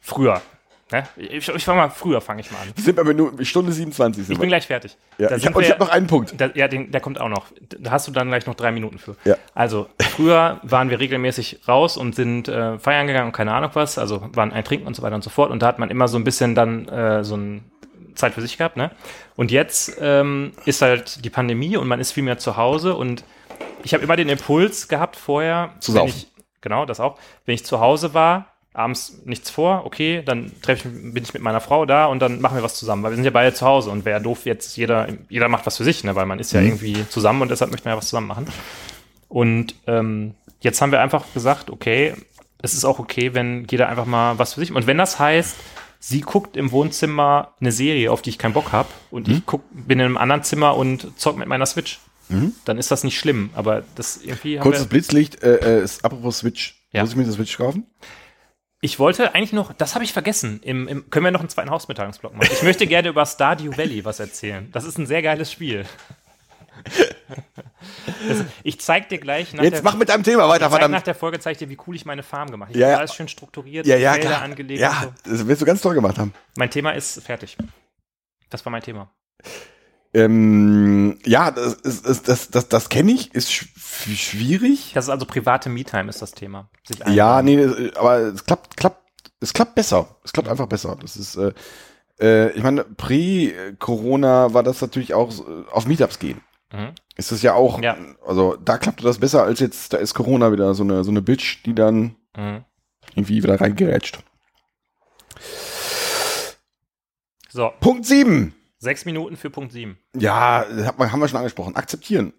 früher, 0.00 0.42
ne? 0.90 1.06
ich, 1.16 1.48
ich 1.48 1.64
fange 1.64 1.80
mal, 1.82 1.90
früher 1.90 2.20
fange 2.20 2.40
ich 2.40 2.50
mal 2.50 2.58
an. 2.58 2.68
Wir 2.74 2.82
sind 2.84 2.96
bei 2.96 3.04
Minute, 3.04 3.44
Stunde 3.44 3.70
27. 3.70 4.24
Sind 4.26 4.32
Ich 4.32 4.38
wir. 4.38 4.40
bin 4.40 4.48
gleich 4.48 4.66
fertig. 4.66 4.96
ja, 5.18 5.34
ich 5.36 5.46
habe 5.46 5.62
hab 5.64 5.78
noch 5.78 5.90
einen 5.90 6.08
Punkt. 6.08 6.34
Da, 6.40 6.50
ja, 6.54 6.66
den, 6.66 6.90
der 6.90 7.00
kommt 7.00 7.20
auch 7.20 7.28
noch. 7.28 7.46
Da 7.78 7.92
hast 7.92 8.08
du 8.08 8.12
dann 8.12 8.28
gleich 8.28 8.46
noch 8.46 8.54
drei 8.56 8.72
Minuten 8.72 8.98
für. 8.98 9.14
Ja. 9.24 9.36
Also, 9.54 9.88
früher 10.00 10.60
waren 10.64 10.90
wir 10.90 10.98
regelmäßig 10.98 11.60
raus 11.68 11.96
und 11.96 12.16
sind 12.16 12.48
äh, 12.48 12.78
feiern 12.80 13.06
gegangen 13.06 13.28
und 13.28 13.32
keine 13.32 13.52
Ahnung 13.52 13.70
was, 13.74 13.96
also 13.96 14.28
waren 14.34 14.52
ein 14.52 14.64
Trinken 14.64 14.88
und 14.88 14.96
so 14.96 15.02
weiter 15.02 15.14
und 15.14 15.22
so 15.22 15.30
fort. 15.30 15.52
Und 15.52 15.62
da 15.62 15.66
hat 15.68 15.78
man 15.78 15.90
immer 15.90 16.08
so 16.08 16.18
ein 16.18 16.24
bisschen 16.24 16.54
dann 16.56 16.88
äh, 16.88 17.22
so 17.22 17.36
ein 17.36 17.64
Zeit 18.16 18.32
für 18.34 18.40
sich 18.40 18.56
gehabt, 18.58 18.76
ne? 18.76 18.90
Und 19.36 19.50
jetzt 19.50 19.98
ähm, 20.00 20.52
ist 20.64 20.80
halt 20.82 21.24
die 21.24 21.30
Pandemie 21.30 21.76
und 21.76 21.86
man 21.86 22.00
ist 22.00 22.12
viel 22.12 22.22
mehr 22.24 22.38
zu 22.38 22.56
Hause 22.56 22.96
und 22.96 23.22
ich 23.86 23.94
habe 23.94 24.02
immer 24.02 24.16
den 24.16 24.28
Impuls 24.28 24.88
gehabt 24.88 25.14
vorher, 25.16 25.70
Zu 25.78 25.94
wenn 25.94 26.06
ich, 26.06 26.26
genau, 26.60 26.84
das 26.86 26.98
auch, 26.98 27.16
wenn 27.44 27.54
ich 27.54 27.64
zu 27.64 27.80
Hause 27.80 28.14
war, 28.14 28.46
abends 28.72 29.20
nichts 29.24 29.48
vor, 29.48 29.86
okay, 29.86 30.22
dann 30.26 30.50
treffe 30.60 30.88
ich, 30.88 31.14
bin 31.14 31.22
ich 31.22 31.32
mit 31.32 31.42
meiner 31.42 31.60
Frau 31.60 31.86
da 31.86 32.06
und 32.06 32.20
dann 32.20 32.40
machen 32.40 32.56
wir 32.56 32.64
was 32.64 32.74
zusammen, 32.74 33.04
weil 33.04 33.12
wir 33.12 33.16
sind 33.16 33.24
ja 33.24 33.30
beide 33.30 33.54
zu 33.54 33.64
Hause 33.64 33.90
und 33.90 34.04
wäre 34.04 34.20
doof 34.20 34.44
jetzt, 34.44 34.76
jeder, 34.76 35.06
jeder 35.28 35.48
macht 35.48 35.66
was 35.66 35.76
für 35.76 35.84
sich, 35.84 36.02
ne, 36.02 36.16
weil 36.16 36.26
man 36.26 36.40
ist 36.40 36.52
ja 36.52 36.60
irgendwie 36.60 37.08
zusammen 37.08 37.42
und 37.42 37.50
deshalb 37.50 37.70
möchten 37.70 37.86
wir 37.86 37.92
ja 37.92 37.96
was 37.96 38.08
zusammen 38.08 38.26
machen. 38.26 38.48
Und 39.28 39.76
ähm, 39.86 40.34
jetzt 40.60 40.82
haben 40.82 40.90
wir 40.90 41.00
einfach 41.00 41.24
gesagt, 41.32 41.70
okay, 41.70 42.14
es 42.60 42.74
ist 42.74 42.84
auch 42.84 42.98
okay, 42.98 43.34
wenn 43.34 43.66
jeder 43.70 43.88
einfach 43.88 44.06
mal 44.06 44.36
was 44.38 44.54
für 44.54 44.60
sich. 44.60 44.72
Und 44.72 44.88
wenn 44.88 44.98
das 44.98 45.20
heißt, 45.20 45.56
sie 46.00 46.22
guckt 46.22 46.56
im 46.56 46.72
Wohnzimmer 46.72 47.52
eine 47.60 47.70
Serie, 47.70 48.10
auf 48.10 48.20
die 48.20 48.30
ich 48.30 48.38
keinen 48.38 48.52
Bock 48.52 48.72
habe, 48.72 48.88
und 49.12 49.28
ich 49.28 49.46
guck, 49.46 49.62
bin 49.70 50.00
in 50.00 50.06
einem 50.06 50.16
anderen 50.16 50.42
Zimmer 50.42 50.76
und 50.76 51.18
zock 51.18 51.36
mit 51.36 51.46
meiner 51.46 51.66
Switch. 51.66 52.00
Dann 52.64 52.78
ist 52.78 52.90
das 52.90 53.04
nicht 53.04 53.18
schlimm. 53.18 53.50
Aber 53.54 53.84
das 53.94 54.16
irgendwie 54.18 54.58
Kurzes 54.58 54.86
Blitzlicht, 54.86 55.42
äh, 55.42 55.78
äh, 55.78 55.82
ist 55.82 56.04
apropos 56.04 56.38
Switch. 56.38 56.86
Ja. 56.92 57.02
Muss 57.02 57.10
ich 57.10 57.16
mir 57.16 57.24
das 57.24 57.34
Switch 57.34 57.56
kaufen? 57.56 57.86
Ich 58.80 58.98
wollte 58.98 59.34
eigentlich 59.34 59.52
noch, 59.52 59.72
das 59.72 59.94
habe 59.94 60.04
ich 60.04 60.12
vergessen. 60.12 60.60
Im, 60.62 60.86
im, 60.86 61.10
können 61.10 61.24
wir 61.24 61.30
noch 61.30 61.40
einen 61.40 61.48
zweiten 61.48 61.70
Hausmitteilungsblock 61.70 62.34
machen? 62.34 62.48
Ich 62.52 62.62
möchte 62.62 62.86
gerne 62.86 63.08
über 63.08 63.24
Stardew 63.26 63.76
Valley 63.76 64.04
was 64.04 64.20
erzählen. 64.20 64.68
Das 64.72 64.84
ist 64.84 64.98
ein 64.98 65.06
sehr 65.06 65.22
geiles 65.22 65.50
Spiel. 65.50 65.84
Das, 68.28 68.44
ich 68.62 68.80
zeig 68.80 69.08
dir 69.08 69.18
gleich 69.18 69.52
nach 69.52 69.62
Jetzt 69.62 69.74
der, 69.76 69.82
mach 69.82 69.96
mit 69.96 70.08
deinem 70.08 70.22
Thema 70.22 70.48
weiter, 70.48 70.66
ich 70.66 70.70
zeig 70.70 70.72
nach 70.72 70.78
verdammt. 70.88 71.06
der 71.06 71.14
Folge 71.14 71.38
zeig 71.40 71.52
ich 71.52 71.58
dir, 71.58 71.68
wie 71.68 71.78
cool 71.86 71.96
ich 71.96 72.04
meine 72.04 72.22
Farm 72.22 72.50
gemacht 72.50 72.68
habe. 72.68 72.78
Ich 72.78 72.80
Ja, 72.80 72.88
habe 72.88 72.98
alles 72.98 73.14
schön 73.14 73.28
strukturiert, 73.28 73.86
Ja, 73.86 73.96
ja, 73.96 74.12
Felder 74.12 74.28
klar. 74.28 74.42
angelegt 74.42 74.80
Ja, 74.80 74.90
und 75.08 75.18
so. 75.24 75.30
das 75.30 75.46
wirst 75.46 75.62
du 75.62 75.66
ganz 75.66 75.80
toll 75.80 75.94
gemacht 75.94 76.18
haben. 76.18 76.32
Mein 76.56 76.70
Thema 76.70 76.92
ist 76.92 77.22
fertig. 77.22 77.56
Das 78.50 78.64
war 78.64 78.70
mein 78.70 78.82
Thema. 78.82 79.10
Ähm, 80.16 81.18
ja, 81.26 81.50
das, 81.50 81.74
ist, 81.74 82.06
ist, 82.06 82.28
das, 82.28 82.50
das, 82.50 82.68
das 82.68 82.88
kenne 82.88 83.12
ich, 83.12 83.34
ist 83.34 83.52
sch 83.52 83.66
schwierig. 84.14 84.92
Das 84.94 85.04
ist 85.06 85.10
also 85.10 85.26
private 85.26 85.68
Me-Time 85.68 86.08
ist 86.08 86.22
das 86.22 86.32
Thema. 86.32 86.70
Ja, 87.06 87.42
nee, 87.42 87.90
aber 87.96 88.18
es 88.20 88.44
klappt, 88.44 88.76
klappt, 88.78 89.02
es 89.40 89.52
klappt 89.52 89.74
besser. 89.74 90.16
Es 90.24 90.32
klappt 90.32 90.48
einfach 90.48 90.68
besser. 90.68 90.96
Das 91.00 91.16
ist, 91.16 91.36
äh, 91.36 91.52
äh, 92.20 92.50
ich 92.52 92.62
meine, 92.62 92.84
pre-Corona 92.84 94.54
war 94.54 94.62
das 94.62 94.80
natürlich 94.80 95.12
auch 95.12 95.32
auf 95.70 95.86
Meetups 95.86 96.18
gehen. 96.18 96.40
Mhm. 96.72 96.92
Ist 97.16 97.32
das 97.32 97.42
ja 97.42 97.52
auch, 97.54 97.80
Ja. 97.82 97.96
also 98.26 98.56
da 98.56 98.78
klappte 98.78 99.04
das 99.04 99.18
besser 99.18 99.42
als 99.42 99.60
jetzt, 99.60 99.92
da 99.92 99.98
ist 99.98 100.14
Corona 100.14 100.50
wieder 100.52 100.72
so 100.74 100.82
eine, 100.82 101.04
so 101.04 101.10
eine 101.10 101.20
Bitch, 101.22 101.62
die 101.66 101.74
dann 101.74 102.16
Mhm. 102.36 102.64
irgendwie 103.14 103.42
wieder 103.42 103.60
reingerätscht. 103.60 104.18
So, 107.50 107.70
Punkt 107.80 108.04
sieben. 108.06 108.54
Sechs 108.78 109.04
Minuten 109.04 109.36
für 109.36 109.50
Punkt 109.50 109.72
sieben. 109.72 109.98
Ja, 110.14 110.64
hat 110.84 110.98
man, 110.98 111.12
haben 111.12 111.20
wir 111.20 111.28
schon 111.28 111.38
angesprochen. 111.38 111.76
Akzeptieren. 111.76 112.32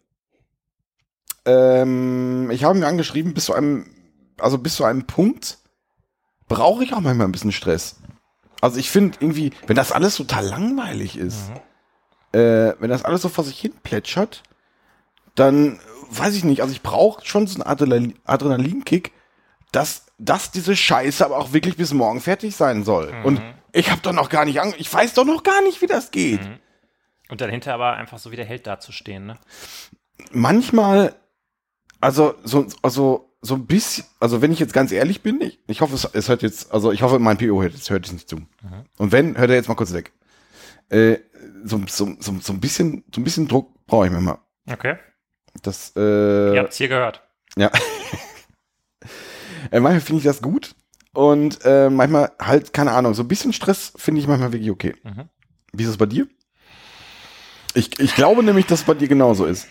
Ähm, 1.45 2.51
ich 2.51 2.63
habe 2.63 2.77
mir 2.77 2.87
angeschrieben, 2.87 3.33
bis 3.33 3.45
zu 3.45 3.53
einem, 3.53 3.89
also 4.37 4.57
bis 4.57 4.75
zu 4.75 4.83
einem 4.83 5.05
Punkt 5.05 5.57
brauche 6.47 6.83
ich 6.83 6.93
auch 6.93 7.01
manchmal 7.01 7.27
ein 7.27 7.31
bisschen 7.31 7.51
Stress. 7.51 7.97
Also 8.61 8.79
ich 8.79 8.89
finde 8.89 9.17
irgendwie, 9.19 9.51
wenn 9.67 9.75
das 9.75 9.91
alles 9.91 10.15
total 10.15 10.45
langweilig 10.45 11.17
ist, 11.17 11.51
äh, 12.33 12.73
wenn 12.79 12.89
das 12.89 13.05
alles 13.05 13.21
so 13.21 13.29
vor 13.29 13.43
sich 13.43 13.59
hin 13.59 13.73
plätschert, 13.83 14.43
dann 15.35 15.79
weiß 16.09 16.35
ich 16.35 16.43
nicht, 16.43 16.61
also 16.61 16.71
ich 16.71 16.81
brauche 16.81 17.25
schon 17.25 17.47
so 17.47 17.55
einen 17.55 17.69
Adrenalin 17.69 18.15
Adrenalinkick, 18.25 19.11
dass, 19.71 20.05
dass 20.17 20.51
diese 20.51 20.75
Scheiße 20.75 21.23
aber 21.23 21.37
auch 21.37 21.53
wirklich 21.53 21.77
bis 21.77 21.93
morgen 21.93 22.21
fertig 22.21 22.55
sein 22.55 22.83
soll. 22.83 23.13
Und 23.23 23.41
ich 23.71 23.91
habe 23.91 24.01
doch 24.01 24.13
noch 24.13 24.29
gar 24.29 24.45
nicht, 24.45 24.61
an, 24.61 24.73
ich 24.77 24.91
weiß 24.91 25.13
doch 25.13 25.25
noch 25.25 25.43
gar 25.43 25.61
nicht, 25.63 25.81
wie 25.81 25.87
das 25.87 26.11
geht. 26.11 26.41
Und 27.29 27.41
dann 27.41 27.49
hinterher 27.49 27.75
aber 27.75 27.93
einfach 27.93 28.19
so 28.19 28.31
wie 28.31 28.35
der 28.35 28.45
Held 28.45 28.67
dazustehen, 28.67 29.25
ne? 29.25 29.37
manchmal, 30.31 31.15
also 31.99 32.35
so, 32.43 32.67
also 32.81 33.35
so 33.41 33.55
ein 33.55 33.65
bisschen, 33.65 34.05
also 34.19 34.41
wenn 34.41 34.51
ich 34.51 34.59
jetzt 34.59 34.73
ganz 34.73 34.91
ehrlich 34.91 35.21
bin, 35.21 35.41
ich, 35.41 35.59
ich 35.67 35.81
hoffe, 35.81 35.95
es, 35.95 36.05
es 36.05 36.29
hört 36.29 36.41
jetzt, 36.41 36.71
also 36.71 36.91
ich 36.91 37.01
hoffe, 37.01 37.19
mein 37.19 37.37
PO 37.37 37.61
hört, 37.61 37.73
jetzt 37.73 37.89
hört 37.89 38.05
es 38.05 38.13
nicht 38.13 38.29
zu. 38.29 38.37
Und 38.97 39.11
wenn, 39.11 39.37
hört 39.37 39.49
er 39.49 39.55
jetzt 39.55 39.69
mal 39.69 39.75
kurz 39.75 39.93
weg. 39.93 40.11
Äh, 40.89 41.19
so, 41.63 41.81
so, 41.87 42.15
so, 42.19 42.35
so 42.39 42.53
ein 42.53 42.59
bisschen, 42.59 43.03
so 43.13 43.21
ein 43.21 43.23
bisschen 43.23 43.47
Druck 43.47 43.85
brauche 43.85 44.07
ich 44.07 44.11
manchmal. 44.11 44.39
Okay. 44.69 44.97
Das, 45.61 45.93
äh, 45.95 46.53
Ihr 46.53 46.59
habt's 46.59 46.77
hier 46.77 46.87
gehört. 46.87 47.23
ja. 47.57 47.71
äh, 49.71 49.79
manchmal 49.79 50.01
finde 50.01 50.19
ich 50.19 50.25
das 50.25 50.41
gut. 50.41 50.75
Und 51.17 51.65
äh, 51.65 51.89
manchmal 51.89 52.31
halt, 52.39 52.73
keine 52.73 52.91
Ahnung, 52.91 53.15
so 53.15 53.23
ein 53.23 53.27
bisschen 53.27 53.51
Stress 53.51 53.91
finde 53.95 54.21
ich 54.21 54.27
manchmal 54.27 54.51
wirklich 54.53 54.69
okay. 54.69 54.93
Mhm. 55.03 55.23
Wie 55.73 55.81
ist 55.81 55.89
es 55.89 55.97
bei 55.97 56.05
dir? 56.05 56.27
Ich, 57.73 57.99
ich 57.99 58.13
glaube 58.13 58.43
nämlich, 58.43 58.67
dass 58.67 58.81
es 58.81 58.85
bei 58.85 58.93
dir 58.93 59.07
genauso 59.07 59.45
ist. 59.47 59.67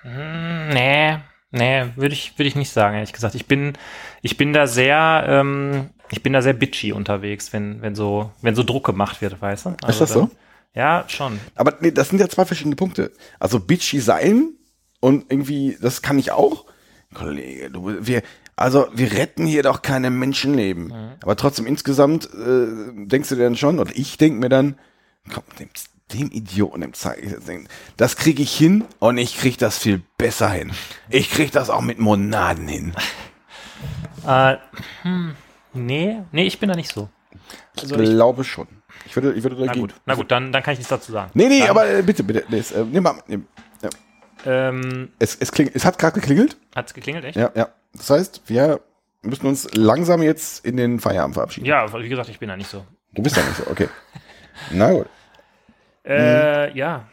Hm, 0.00 0.70
nee, 0.70 1.18
nee, 1.50 1.84
würde 1.96 2.14
ich, 2.14 2.38
würde 2.38 2.48
ich 2.48 2.56
nicht 2.56 2.70
sagen, 2.70 2.94
ehrlich 2.94 3.12
gesagt. 3.12 3.34
Ich 3.34 3.44
bin, 3.44 3.74
ich 4.22 4.38
bin 4.38 4.54
da 4.54 4.66
sehr, 4.66 5.26
ähm, 5.28 5.90
ich 6.10 6.22
bin 6.22 6.32
da 6.32 6.40
sehr 6.40 6.54
bitchy 6.54 6.92
unterwegs, 6.92 7.52
wenn, 7.52 7.82
wenn 7.82 7.94
so, 7.94 8.30
wenn 8.40 8.54
so 8.54 8.62
Druck 8.62 8.86
gemacht 8.86 9.20
wird, 9.20 9.38
weißt 9.38 9.66
du? 9.66 9.70
ist 9.72 9.84
Also 9.84 10.00
das 10.00 10.12
so? 10.14 10.20
dann- 10.20 10.30
Ja, 10.74 11.04
schon. 11.08 11.38
Aber 11.54 11.74
nee, 11.80 11.90
das 11.90 12.08
sind 12.08 12.18
ja 12.18 12.30
zwei 12.30 12.46
verschiedene 12.46 12.76
Punkte. 12.76 13.12
Also 13.38 13.60
bitchy 13.60 14.00
sein 14.00 14.54
und 15.00 15.30
irgendwie, 15.30 15.76
das 15.82 16.00
kann 16.00 16.18
ich 16.18 16.32
auch. 16.32 16.64
Kollege, 17.12 17.70
du, 17.70 18.06
wir, 18.06 18.22
also 18.56 18.88
wir 18.92 19.12
retten 19.12 19.46
hier 19.46 19.62
doch 19.62 19.82
keine 19.82 20.10
Menschenleben. 20.10 20.92
Aber 21.22 21.36
trotzdem 21.36 21.66
insgesamt 21.66 22.24
äh, 22.34 22.66
denkst 23.06 23.28
du 23.28 23.36
dir 23.36 23.44
dann 23.44 23.56
schon, 23.56 23.78
oder 23.78 23.92
ich 23.94 24.16
denk 24.18 24.38
mir 24.38 24.48
dann, 24.48 24.78
komm, 25.32 25.44
dem, 25.58 25.68
dem 26.12 26.30
Idioten, 26.30 26.80
dem 26.80 26.92
zeige 26.94 27.20
ich 27.22 27.32
das 27.34 27.44
Ding. 27.44 27.68
Das 27.96 28.16
kriege 28.16 28.42
ich 28.42 28.56
hin 28.56 28.84
und 28.98 29.18
ich 29.18 29.36
krieg 29.38 29.58
das 29.58 29.78
viel 29.78 30.02
besser 30.18 30.48
hin. 30.50 30.72
Ich 31.10 31.30
krieg 31.30 31.52
das 31.52 31.68
auch 31.70 31.82
mit 31.82 31.98
Monaden 31.98 32.66
hin. 32.68 32.94
Äh, 34.26 34.56
hm, 35.02 35.34
nee, 35.74 36.22
nee, 36.32 36.46
ich 36.46 36.58
bin 36.58 36.68
da 36.68 36.74
nicht 36.74 36.92
so. 36.92 37.08
Also 37.80 37.94
Ich 37.96 38.02
ich, 38.02 38.10
glaube 38.10 38.44
schon. 38.44 38.68
Ich 39.04 39.14
würde, 39.14 39.32
ich 39.34 39.42
würde 39.42 39.56
na 39.58 39.66
dagegen. 39.66 39.86
gut, 39.88 39.94
na 40.06 40.14
gut, 40.14 40.30
dann, 40.30 40.50
dann 40.50 40.62
kann 40.62 40.72
ich 40.72 40.78
nichts 40.78 40.88
dazu 40.88 41.12
sagen. 41.12 41.30
Nee, 41.34 41.48
nee, 41.48 41.60
Dann, 41.60 41.70
aber 41.70 41.88
äh, 41.88 42.02
bitte, 42.02 42.24
bitte. 42.24 42.44
Nee, 42.48 42.58
äh, 42.58 42.84
nimm 42.90 43.02
mal, 43.02 43.22
nimm. 43.26 43.46
Ähm, 44.46 45.08
Es, 45.18 45.36
es, 45.36 45.52
kling, 45.52 45.70
es 45.74 45.84
hat 45.84 45.98
gerade 45.98 46.18
geklingelt. 46.20 46.56
hat's 46.74 46.94
geklingelt, 46.94 47.24
echt? 47.24 47.36
Ja, 47.36 47.50
ja. 47.54 47.68
Das 47.94 48.10
heißt, 48.10 48.42
wir 48.46 48.80
müssen 49.22 49.46
uns 49.46 49.68
langsam 49.74 50.22
jetzt 50.22 50.64
in 50.64 50.76
den 50.76 51.00
Feierabend 51.00 51.34
verabschieden. 51.34 51.66
Ja, 51.66 51.92
wie 51.92 52.08
gesagt, 52.08 52.28
ich 52.28 52.38
bin 52.38 52.48
da 52.48 52.56
nicht 52.56 52.70
so. 52.70 52.84
Du 53.12 53.22
bist 53.22 53.36
ja 53.36 53.42
nicht 53.42 53.56
so, 53.56 53.66
okay. 53.70 53.88
Na 54.70 54.92
gut. 54.92 55.06
Äh, 56.06 56.76
ja. 56.76 57.08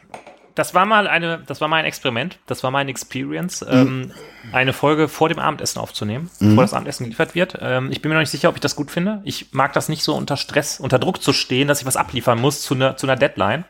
Das 0.54 0.72
war 0.72 0.86
mal 0.86 1.08
eine, 1.08 1.42
das 1.44 1.60
war 1.60 1.66
mal 1.66 1.78
ein 1.78 1.84
Experiment, 1.84 2.38
das 2.46 2.62
war 2.62 2.70
mal 2.70 2.78
eine 2.78 2.90
Experience, 2.92 3.66
ähm, 3.68 4.12
eine 4.52 4.72
Folge 4.72 5.08
vor 5.08 5.28
dem 5.28 5.40
Abendessen 5.40 5.80
aufzunehmen, 5.80 6.30
bevor 6.38 6.62
das 6.62 6.74
Abendessen 6.74 7.02
geliefert 7.06 7.34
wird. 7.34 7.58
Ähm, 7.60 7.90
ich 7.90 8.00
bin 8.02 8.10
mir 8.10 8.14
noch 8.14 8.22
nicht 8.22 8.30
sicher, 8.30 8.50
ob 8.50 8.54
ich 8.54 8.60
das 8.60 8.76
gut 8.76 8.92
finde. 8.92 9.20
Ich 9.24 9.52
mag 9.52 9.72
das 9.72 9.88
nicht 9.88 10.04
so 10.04 10.14
unter 10.14 10.36
Stress, 10.36 10.78
unter 10.78 11.00
Druck 11.00 11.20
zu 11.20 11.32
stehen, 11.32 11.66
dass 11.66 11.80
ich 11.80 11.86
was 11.86 11.96
abliefern 11.96 12.40
muss 12.40 12.62
zu 12.62 12.74
einer 12.74 12.96
zu 12.96 13.06
einer 13.08 13.16
Deadline. 13.16 13.64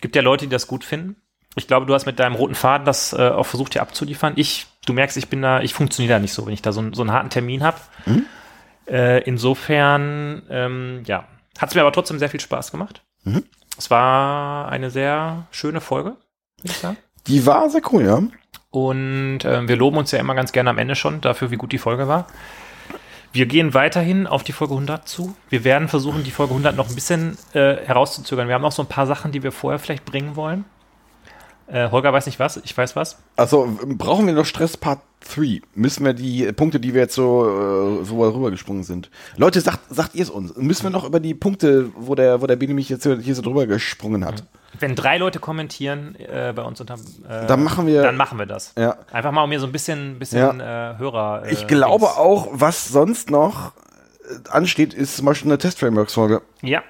Gibt 0.00 0.14
ja 0.14 0.22
Leute, 0.22 0.46
die 0.46 0.50
das 0.50 0.68
gut 0.68 0.84
finden. 0.84 1.16
Ich 1.54 1.66
glaube, 1.66 1.84
du 1.86 1.94
hast 1.94 2.06
mit 2.06 2.18
deinem 2.18 2.34
roten 2.34 2.54
Faden 2.54 2.84
das 2.86 3.12
äh, 3.12 3.28
auch 3.28 3.44
versucht, 3.44 3.74
hier 3.74 3.82
abzuliefern. 3.82 4.32
Ich, 4.36 4.66
du 4.86 4.92
merkst, 4.94 5.16
ich 5.18 5.28
bin 5.28 5.42
da, 5.42 5.60
ich 5.60 5.74
funktioniere 5.74 6.14
da 6.14 6.18
nicht 6.18 6.32
so, 6.32 6.46
wenn 6.46 6.54
ich 6.54 6.62
da 6.62 6.72
so, 6.72 6.80
einen- 6.80 6.94
so 6.94 7.02
einen 7.02 7.12
harten 7.12 7.28
Termin 7.30 7.62
habe. 7.62 7.76
Äh, 8.88 9.22
insofern, 9.24 10.42
ähm, 10.50 11.02
ja, 11.06 11.24
hat 11.58 11.68
es 11.68 11.74
mir 11.74 11.82
aber 11.82 11.92
trotzdem 11.92 12.18
sehr 12.18 12.30
viel 12.30 12.40
Spaß 12.40 12.70
gemacht. 12.72 13.02
Es 13.78 13.90
war 13.90 14.68
eine 14.70 14.90
sehr 14.90 15.46
schöne 15.50 15.80
Folge, 15.80 16.10
würde 16.60 16.72
ich 16.72 16.76
sagen. 16.78 16.96
Die 17.26 17.46
war 17.46 17.68
sehr 17.70 17.82
cool, 17.92 18.04
ja. 18.04 18.20
Und 18.70 19.40
ähm, 19.44 19.68
wir 19.68 19.76
loben 19.76 19.98
uns 19.98 20.10
ja 20.10 20.18
immer 20.18 20.34
ganz 20.34 20.52
gerne 20.52 20.70
am 20.70 20.78
Ende 20.78 20.96
schon 20.96 21.20
dafür, 21.20 21.50
wie 21.50 21.56
gut 21.56 21.72
die 21.72 21.78
Folge 21.78 22.08
war. 22.08 22.26
Wir 23.32 23.46
gehen 23.46 23.72
weiterhin 23.74 24.26
auf 24.26 24.42
die 24.42 24.52
Folge 24.52 24.74
100 24.74 25.08
zu. 25.08 25.34
Wir 25.48 25.64
werden 25.64 25.88
versuchen, 25.88 26.24
die 26.24 26.30
Folge 26.30 26.52
100 26.52 26.74
noch 26.76 26.88
ein 26.88 26.94
bisschen 26.94 27.36
äh, 27.54 27.76
herauszuzögern. 27.76 28.48
Wir 28.48 28.54
haben 28.54 28.64
auch 28.64 28.72
so 28.72 28.82
ein 28.82 28.88
paar 28.88 29.06
Sachen, 29.06 29.32
die 29.32 29.42
wir 29.42 29.52
vorher 29.52 29.78
vielleicht 29.78 30.04
bringen 30.04 30.36
wollen. 30.36 30.64
Äh, 31.72 31.90
Holger 31.90 32.12
weiß 32.12 32.26
nicht 32.26 32.38
was, 32.38 32.58
ich 32.58 32.76
weiß 32.76 32.94
was. 32.96 33.16
Also 33.36 33.66
brauchen 33.96 34.26
wir 34.26 34.34
noch 34.34 34.44
Stress 34.44 34.76
Part 34.76 35.00
3? 35.34 35.62
Müssen 35.74 36.04
wir 36.04 36.12
die 36.12 36.52
Punkte, 36.52 36.78
die 36.80 36.92
wir 36.92 37.00
jetzt 37.02 37.14
so, 37.14 38.00
äh, 38.02 38.04
so 38.04 38.20
rübergesprungen 38.22 38.82
sind. 38.84 39.10
Leute, 39.36 39.60
sagt, 39.62 39.78
sagt 39.88 40.14
ihr 40.14 40.22
es 40.22 40.30
uns. 40.30 40.54
Müssen 40.56 40.82
wir 40.84 40.90
noch 40.90 41.04
über 41.04 41.18
die 41.18 41.32
Punkte, 41.34 41.90
wo 41.96 42.14
der, 42.14 42.42
wo 42.42 42.46
der 42.46 42.56
Bini 42.56 42.74
mich 42.74 42.88
jetzt 42.90 43.04
hier 43.04 43.34
so 43.34 43.40
drüber 43.42 43.66
gesprungen 43.66 44.24
hat? 44.24 44.44
Wenn 44.78 44.94
drei 44.94 45.16
Leute 45.18 45.38
kommentieren 45.38 46.14
äh, 46.16 46.52
bei 46.54 46.62
uns 46.62 46.80
unter, 46.80 46.94
äh, 47.28 47.46
Dann 47.46 47.62
machen 47.64 47.86
wir- 47.86 48.02
dann 48.02 48.16
machen 48.16 48.38
wir 48.38 48.46
das. 48.46 48.72
Ja. 48.76 48.96
Einfach 49.10 49.32
mal 49.32 49.44
um 49.44 49.48
mir 49.50 49.60
so 49.60 49.66
ein 49.66 49.72
bisschen, 49.72 50.18
bisschen 50.18 50.60
äh, 50.60 50.94
Hörer. 50.98 51.44
Äh, 51.46 51.52
Ich 51.52 51.66
glaube 51.66 52.04
Dings. 52.06 52.16
auch, 52.18 52.48
was 52.52 52.88
sonst 52.88 53.30
noch 53.30 53.72
ansteht, 54.50 54.92
ist 54.94 55.16
zum 55.16 55.26
Beispiel 55.26 55.50
eine 55.50 55.58
Test-Frameworks-Folge. 55.58 56.42
Ja. 56.62 56.82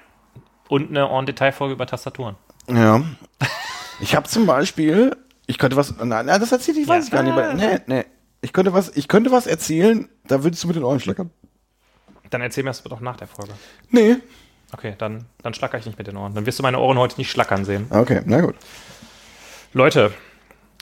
Und 0.69 0.89
eine 0.89 1.09
On-Detail-Folge 1.09 1.73
über 1.75 1.85
Tastaturen. 1.85 2.35
Ja. 2.69 3.01
Ich 3.99 4.15
habe 4.15 4.27
zum 4.27 4.45
Beispiel, 4.45 5.15
ich 5.45 5.57
könnte 5.57 5.75
was, 5.77 5.95
nein, 5.97 6.25
nein 6.25 6.39
das 6.39 6.51
erzählt 6.51 6.77
ich, 6.77 6.87
weiß 6.87 7.05
Ja. 7.05 7.05
ich 7.07 7.11
gar 7.11 7.23
nicht. 7.23 7.33
aber- 7.33 7.53
Nee, 7.53 7.79
nee. 7.87 8.05
Ich 8.41 8.51
könnte 8.53 8.73
was, 8.73 8.89
ich 8.95 9.07
könnte 9.07 9.31
was 9.31 9.47
erzählen, 9.47 10.09
da 10.27 10.43
würdest 10.43 10.63
du 10.63 10.67
mit 10.67 10.75
den 10.75 10.83
Ohren 10.83 10.99
schlackern. 10.99 11.29
Dann 12.29 12.41
erzähl 12.41 12.63
mir 12.63 12.71
das 12.71 12.83
doch 12.83 12.99
nach 12.99 13.15
der 13.17 13.27
Folge. 13.27 13.53
Nee. 13.89 14.17
Okay, 14.73 14.95
dann, 14.97 15.25
dann 15.43 15.53
schlacker 15.53 15.77
ich 15.77 15.85
nicht 15.85 15.97
mit 15.97 16.07
den 16.07 16.17
Ohren. 16.17 16.33
Dann 16.33 16.45
wirst 16.45 16.59
du 16.59 16.63
meine 16.63 16.79
Ohren 16.79 16.97
heute 16.97 17.17
nicht 17.17 17.29
schlackern 17.31 17.63
sehen. 17.63 17.85
Okay, 17.91 18.21
na 18.25 18.41
gut. 18.41 18.55
Leute, 19.71 20.11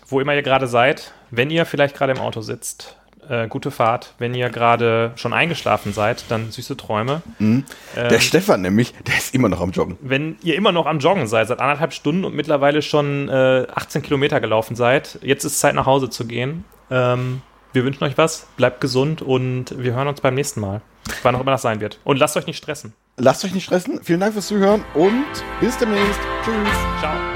wo 0.07 0.19
immer 0.21 0.33
ihr 0.33 0.43
gerade 0.43 0.67
seid, 0.67 1.13
wenn 1.29 1.49
ihr 1.49 1.65
vielleicht 1.65 1.95
gerade 1.95 2.13
im 2.13 2.19
Auto 2.19 2.41
sitzt, 2.41 2.97
äh, 3.30 3.48
gute 3.48 3.72
Fahrt. 3.72 4.14
Wenn 4.19 4.34
ihr 4.34 4.49
gerade 4.49 5.11
schon 5.15 5.34
eingeschlafen 5.34 5.93
seid, 5.93 6.26
dann 6.30 6.52
süße 6.52 6.77
Träume. 6.77 7.22
Ähm, 7.39 7.64
Der 7.95 8.19
Stefan 8.19 8.61
nämlich, 8.61 8.93
der 9.07 9.15
ist 9.18 9.34
immer 9.34 9.49
noch 9.49 9.61
am 9.61 9.72
Joggen. 9.72 9.98
wenn 10.02 10.38
ihr 10.43 10.56
immer 10.56 10.72
noch 10.72 10.85
am 10.85 10.99
Joggen 10.99 11.27
seid, 11.27 11.48
seit 11.48 11.60
anderthalb 11.60 11.93
Stunden 11.93 12.26
und 12.26 12.35
mittlerweile 12.35 12.81
schon 12.81 13.30
äh, 13.30 13.65
18 13.73 14.02
Kilometer 14.02 14.39
gelaufen 14.41 14.76
seid, 14.76 15.19
jetzt 15.22 15.43
ist 15.45 15.60
Zeit 15.60 15.76
nach 15.76 15.85
Hause 15.85 16.10
zu 16.10 16.26
gehen. 16.26 16.64
Ähm, 16.89 17.41
wir 17.73 17.85
wünschen 17.85 18.03
euch 18.03 18.18
was, 18.18 18.48
bleibt 18.57 18.81
gesund 18.81 19.22
und 19.22 19.77
wir 19.77 19.93
hören 19.93 20.07
uns 20.07 20.19
beim 20.22 20.34
nächsten 20.35 20.60
Mal. 20.60 20.81
Wann 21.23 21.35
auch 21.35 21.41
immer 21.41 21.52
das 21.52 21.61
sein 21.61 21.80
wird. 21.81 21.99
Und 22.03 22.18
lasst 22.18 22.38
euch 22.38 22.45
nicht 22.48 22.57
stressen. 22.57 22.93
Lasst 23.18 23.43
euch 23.45 23.53
nicht 23.53 23.65
stressen. 23.65 24.02
Vielen 24.03 24.19
Dank 24.19 24.34
fürs 24.34 24.48
Zuhören 24.48 24.84
und 24.93 25.26
bis 25.60 25.77
demnächst. 25.77 26.19
Tschüss. 26.43 26.77
Ciao. 26.99 27.30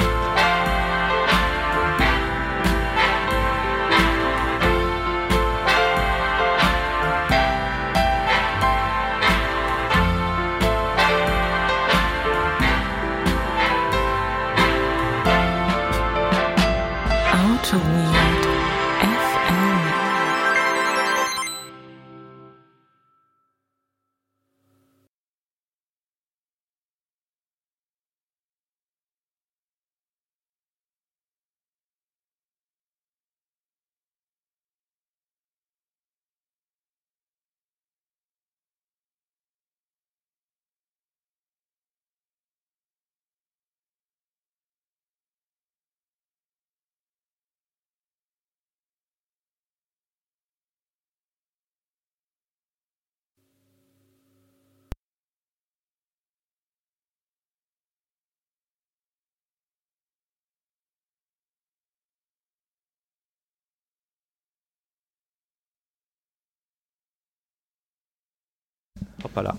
Hoppala. 69.35 69.57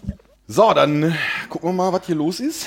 So, 0.48 0.72
dann 0.72 1.14
gucken 1.50 1.68
wir 1.68 1.72
mal, 1.74 1.92
was 1.92 2.06
hier 2.06 2.14
los 2.14 2.40
ist. 2.40 2.66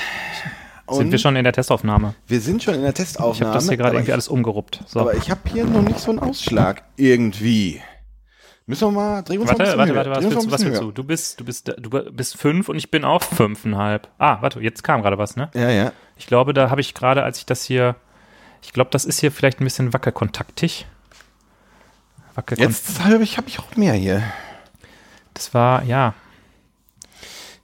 Sind 0.92 1.12
wir 1.12 1.20
schon 1.20 1.36
in 1.36 1.44
der 1.44 1.54
Testaufnahme? 1.54 2.16
Wir 2.28 2.42
sind 2.42 2.64
schon 2.64 2.74
in 2.76 2.82
der 2.82 2.90
Ich 2.90 2.96
Testaufnahme. 2.96 3.50
habe 3.52 3.60
das 3.60 3.68
hier 3.68 3.78
gerade 3.78 3.96
irgendwie 3.96 4.10
ich, 4.10 4.14
alles 4.14 4.28
umgeruppt. 4.28 4.82
So. 4.88 5.00
Aber 5.02 5.14
ich 5.16 5.30
habe 5.30 5.42
hier 5.52 5.66
noch 5.66 5.82
nicht 5.82 6.00
so 6.00 6.12
einen 6.12 6.20
Ausschlag 6.20 6.84
irgendwie. 6.98 7.82
Müssen 8.66 8.88
wir 8.88 8.92
mal, 8.92 9.22
drehen 9.24 9.38
wir 9.38 9.42
uns 9.42 9.50
Warte, 9.50 9.64
mal 9.64 9.72
ein 9.72 9.96
warte, 9.96 10.10
warte, 10.10 10.30
höher. 10.30 10.36
was 10.36 10.46
willst, 10.46 10.72
was 10.72 10.80
du? 10.80 10.92
Du 10.92 11.04
bist, 11.04 11.40
du 11.40 11.46
bist, 11.46 11.74
du 11.78 11.90
bist 11.90 12.38
fünf 12.38 12.70
und 12.70 12.76
ich 12.78 12.92
bin 12.92 13.04
auch 13.06 13.24
fünfeinhalb. 13.24 14.08
Ah, 14.20 14.42
warte, 14.42 14.60
jetzt 14.62 14.84
kam 14.84 15.02
gerade 15.02 15.18
was, 15.18 15.36
ne? 15.36 15.50
Ja, 15.54 15.70
ja. 15.70 15.92
Ich 16.18 16.28
glaube, 16.28 16.54
da 16.54 16.70
habe 16.70 16.82
ich 16.82 16.94
gerade, 16.94 17.24
als 17.24 17.40
ich 17.40 17.46
das 17.46 17.64
hier, 17.64 17.96
ich 18.62 18.74
glaube, 18.74 18.90
das 18.92 19.06
ist 19.06 19.20
hier 19.20 19.32
vielleicht 19.32 19.62
ein 19.62 19.64
bisschen 19.64 19.94
wackelkontaktig. 19.94 20.86
Wackelkont 22.36 22.68
Jetzt 22.68 23.04
habe 23.04 23.24
ich, 23.24 23.38
hab 23.38 23.48
ich 23.48 23.60
auch 23.60 23.76
mehr 23.76 23.94
hier. 23.94 24.24
Das 25.34 25.54
war, 25.54 25.84
ja, 25.84 26.14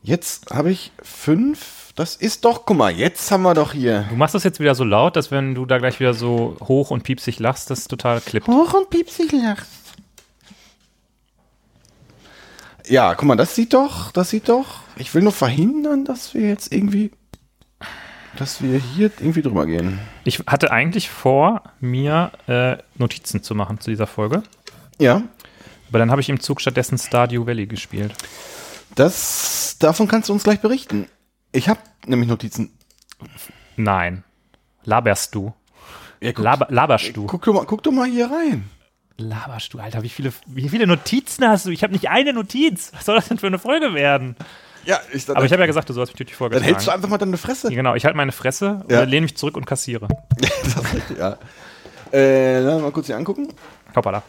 Jetzt 0.06 0.52
habe 0.52 0.70
ich 0.70 0.92
fünf. 1.02 1.92
Das 1.96 2.16
ist 2.16 2.46
doch, 2.46 2.68
guck 2.68 2.78
mal, 2.78 2.92
jetzt 2.92 3.32
haben 3.32 3.42
wir 3.42 3.56
doch 3.56 3.74
hier. 3.74 4.06
du 4.08 4.16
machst 4.16 4.36
das 4.36 4.44
jetzt 4.44 4.60
wieder 4.60 4.76
so 4.76 4.84
laut, 4.84 5.16
dass 5.16 5.32
wenn 5.32 5.56
du 5.56 5.66
da 5.66 5.80
gleich 5.80 6.00
wieder 6.00 6.14
so 6.14 6.58
hoch 6.62 6.92
und 6.92 7.02
piepsig 7.04 7.40
lachst, 7.40 7.72
das 7.72 7.88
total 7.88 8.22
klippt. 8.22 8.48
Hoch 8.48 8.74
und 8.76 8.92
piepsig 8.92 9.32
lacht. 9.32 9.66
Ja, 12.86 13.16
guck 13.16 13.28
mal, 13.28 13.36
das 13.36 13.56
sieht 13.56 13.74
doch, 13.74 14.12
das 14.12 14.30
sieht 14.30 14.48
doch. 14.48 14.82
Ich 14.96 15.16
will 15.16 15.24
nur 15.24 15.32
verhindern, 15.32 16.06
dass 16.06 16.36
wir 16.36 16.50
jetzt 16.50 16.72
irgendwie, 16.72 17.10
dass 18.38 18.62
wir 18.62 18.78
hier 18.78 19.10
irgendwie 19.20 19.42
drüber 19.42 19.66
gehen. 19.66 20.00
Ich 20.24 20.38
hatte 20.46 20.70
eigentlich 20.70 21.10
vor, 21.10 21.64
mir 21.80 22.32
äh, 22.46 22.78
Notizen 23.00 23.42
zu 23.42 23.56
machen 23.56 23.80
zu 23.80 23.90
dieser 23.90 24.06
Folge, 24.06 24.44
Ja, 25.00 25.24
aber 25.90 25.98
dann 25.98 26.12
habe 26.12 26.22
ich 26.22 26.30
im 26.30 26.40
Zug 26.40 26.62
stattdessen 26.62 27.00
Stardew 27.00 27.48
Valley 27.48 27.66
gespielt. 27.66 28.14
Das, 28.96 29.78
davon 29.80 30.08
kannst 30.08 30.30
du 30.30 30.34
uns 30.34 30.44
gleich 30.44 30.60
berichten. 30.62 31.08
Ich 31.52 31.70
habe 31.70 31.80
nämlich 32.06 32.30
Notizen. 32.30 32.78
Nein. 33.76 34.24
Laberst 34.84 35.34
du? 35.36 35.54
Ja, 36.22 36.32
guck, 36.32 36.44
Laber, 36.44 36.68
laberst 36.70 37.16
du? 37.16 37.26
guck, 37.26 37.44
doch 37.44 37.54
mal, 37.54 37.66
guck 37.66 37.84
doch 37.84 37.92
mal 37.92 38.08
hier 38.10 38.30
rein. 38.32 38.70
Laberst 39.18 39.74
du, 39.74 39.80
Alter, 39.80 40.04
wie 40.04 40.10
viele, 40.10 40.34
wie 40.48 40.68
viele 40.70 40.88
Notizen 40.88 41.48
hast 41.48 41.66
du? 41.66 41.70
Ich 41.70 41.84
habe 41.84 41.94
nicht 41.94 42.10
eine 42.10 42.34
Notiz. 42.34 42.92
Was 42.94 43.06
soll 43.06 43.16
das 43.16 43.28
denn 43.30 43.38
für 43.38 43.48
eine 43.48 43.60
Folge 43.60 43.94
werden? 43.94 44.36
Ja, 44.84 45.00
ich, 45.14 45.26
dann, 45.26 45.38
Aber 45.38 45.46
ich 45.46 45.52
habe 45.52 45.62
ja 45.62 45.68
gesagt, 45.68 45.90
du 45.90 45.94
sollst 45.94 46.14
mich 46.14 46.20
natürlich 46.20 46.34
dann 46.34 46.38
vorgetragen. 46.38 46.66
hältst 46.66 46.88
du 46.88 46.92
einfach 46.92 47.10
mal 47.10 47.18
deine 47.18 47.38
Fresse. 47.38 47.70
Ja, 47.70 47.76
genau, 47.76 47.96
ich 47.96 48.06
halte 48.06 48.18
meine 48.18 48.32
Fresse 48.34 48.84
Ja. 48.90 49.02
und 49.02 49.10
lehne 49.10 49.22
mich 49.24 49.36
zurück 49.38 49.58
und 49.58 49.66
kassiere. 49.66 50.08
das 50.38 50.68
ist 50.76 50.94
richtig, 50.94 51.18
ja. 51.18 51.38
Äh, 52.14 52.60
lass 52.60 52.82
mal 52.82 52.92
kurz 52.92 53.08
hier 53.08 53.18
angucken. 53.18 53.48
Hoppala. 53.96 54.22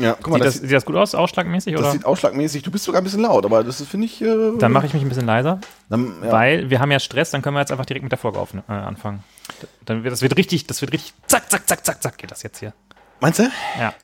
Ja, 0.00 0.16
guck 0.20 0.28
mal, 0.28 0.36
Sieht 0.36 0.46
das, 0.46 0.54
das, 0.54 0.62
sieht 0.62 0.72
das 0.72 0.84
gut 0.84 0.96
aus, 0.96 1.14
ausschlagmäßig? 1.14 1.74
das 1.74 1.82
Oder? 1.82 1.92
sieht 1.92 2.04
ausschlagmäßig. 2.04 2.62
Du 2.62 2.70
bist 2.70 2.84
sogar 2.84 3.00
ein 3.00 3.04
bisschen 3.04 3.20
laut, 3.20 3.44
aber 3.44 3.64
das 3.64 3.82
finde 3.82 4.06
ich. 4.06 4.20
Äh, 4.22 4.52
Dann 4.58 4.72
mache 4.72 4.86
ich 4.86 4.94
mich 4.94 5.02
ein 5.02 5.08
bisschen 5.08 5.26
leiser, 5.26 5.60
dann, 5.88 6.14
ja. 6.22 6.32
weil 6.32 6.70
wir 6.70 6.80
haben 6.80 6.90
ja 6.90 6.98
Stress, 7.00 7.30
dann 7.30 7.42
können 7.42 7.56
wir 7.56 7.60
jetzt 7.60 7.72
einfach 7.72 7.86
direkt 7.86 8.02
mit 8.02 8.12
der 8.12 8.18
Folge 8.18 8.38
auf, 8.38 8.54
äh, 8.54 8.72
anfangen. 8.72 9.22
Dann 9.84 10.04
wird, 10.04 10.12
das 10.12 10.22
wird 10.22 10.36
richtig, 10.36 10.66
das 10.66 10.80
wird 10.80 10.92
richtig, 10.92 11.14
zack, 11.26 11.50
zack, 11.50 11.68
zack, 11.68 11.84
zack, 11.84 12.02
zack, 12.02 12.18
geht 12.18 12.30
das 12.30 12.42
jetzt 12.42 12.58
hier. 12.58 12.72
Meinst 13.20 13.38
du? 13.38 13.44
Ja. 13.78 13.92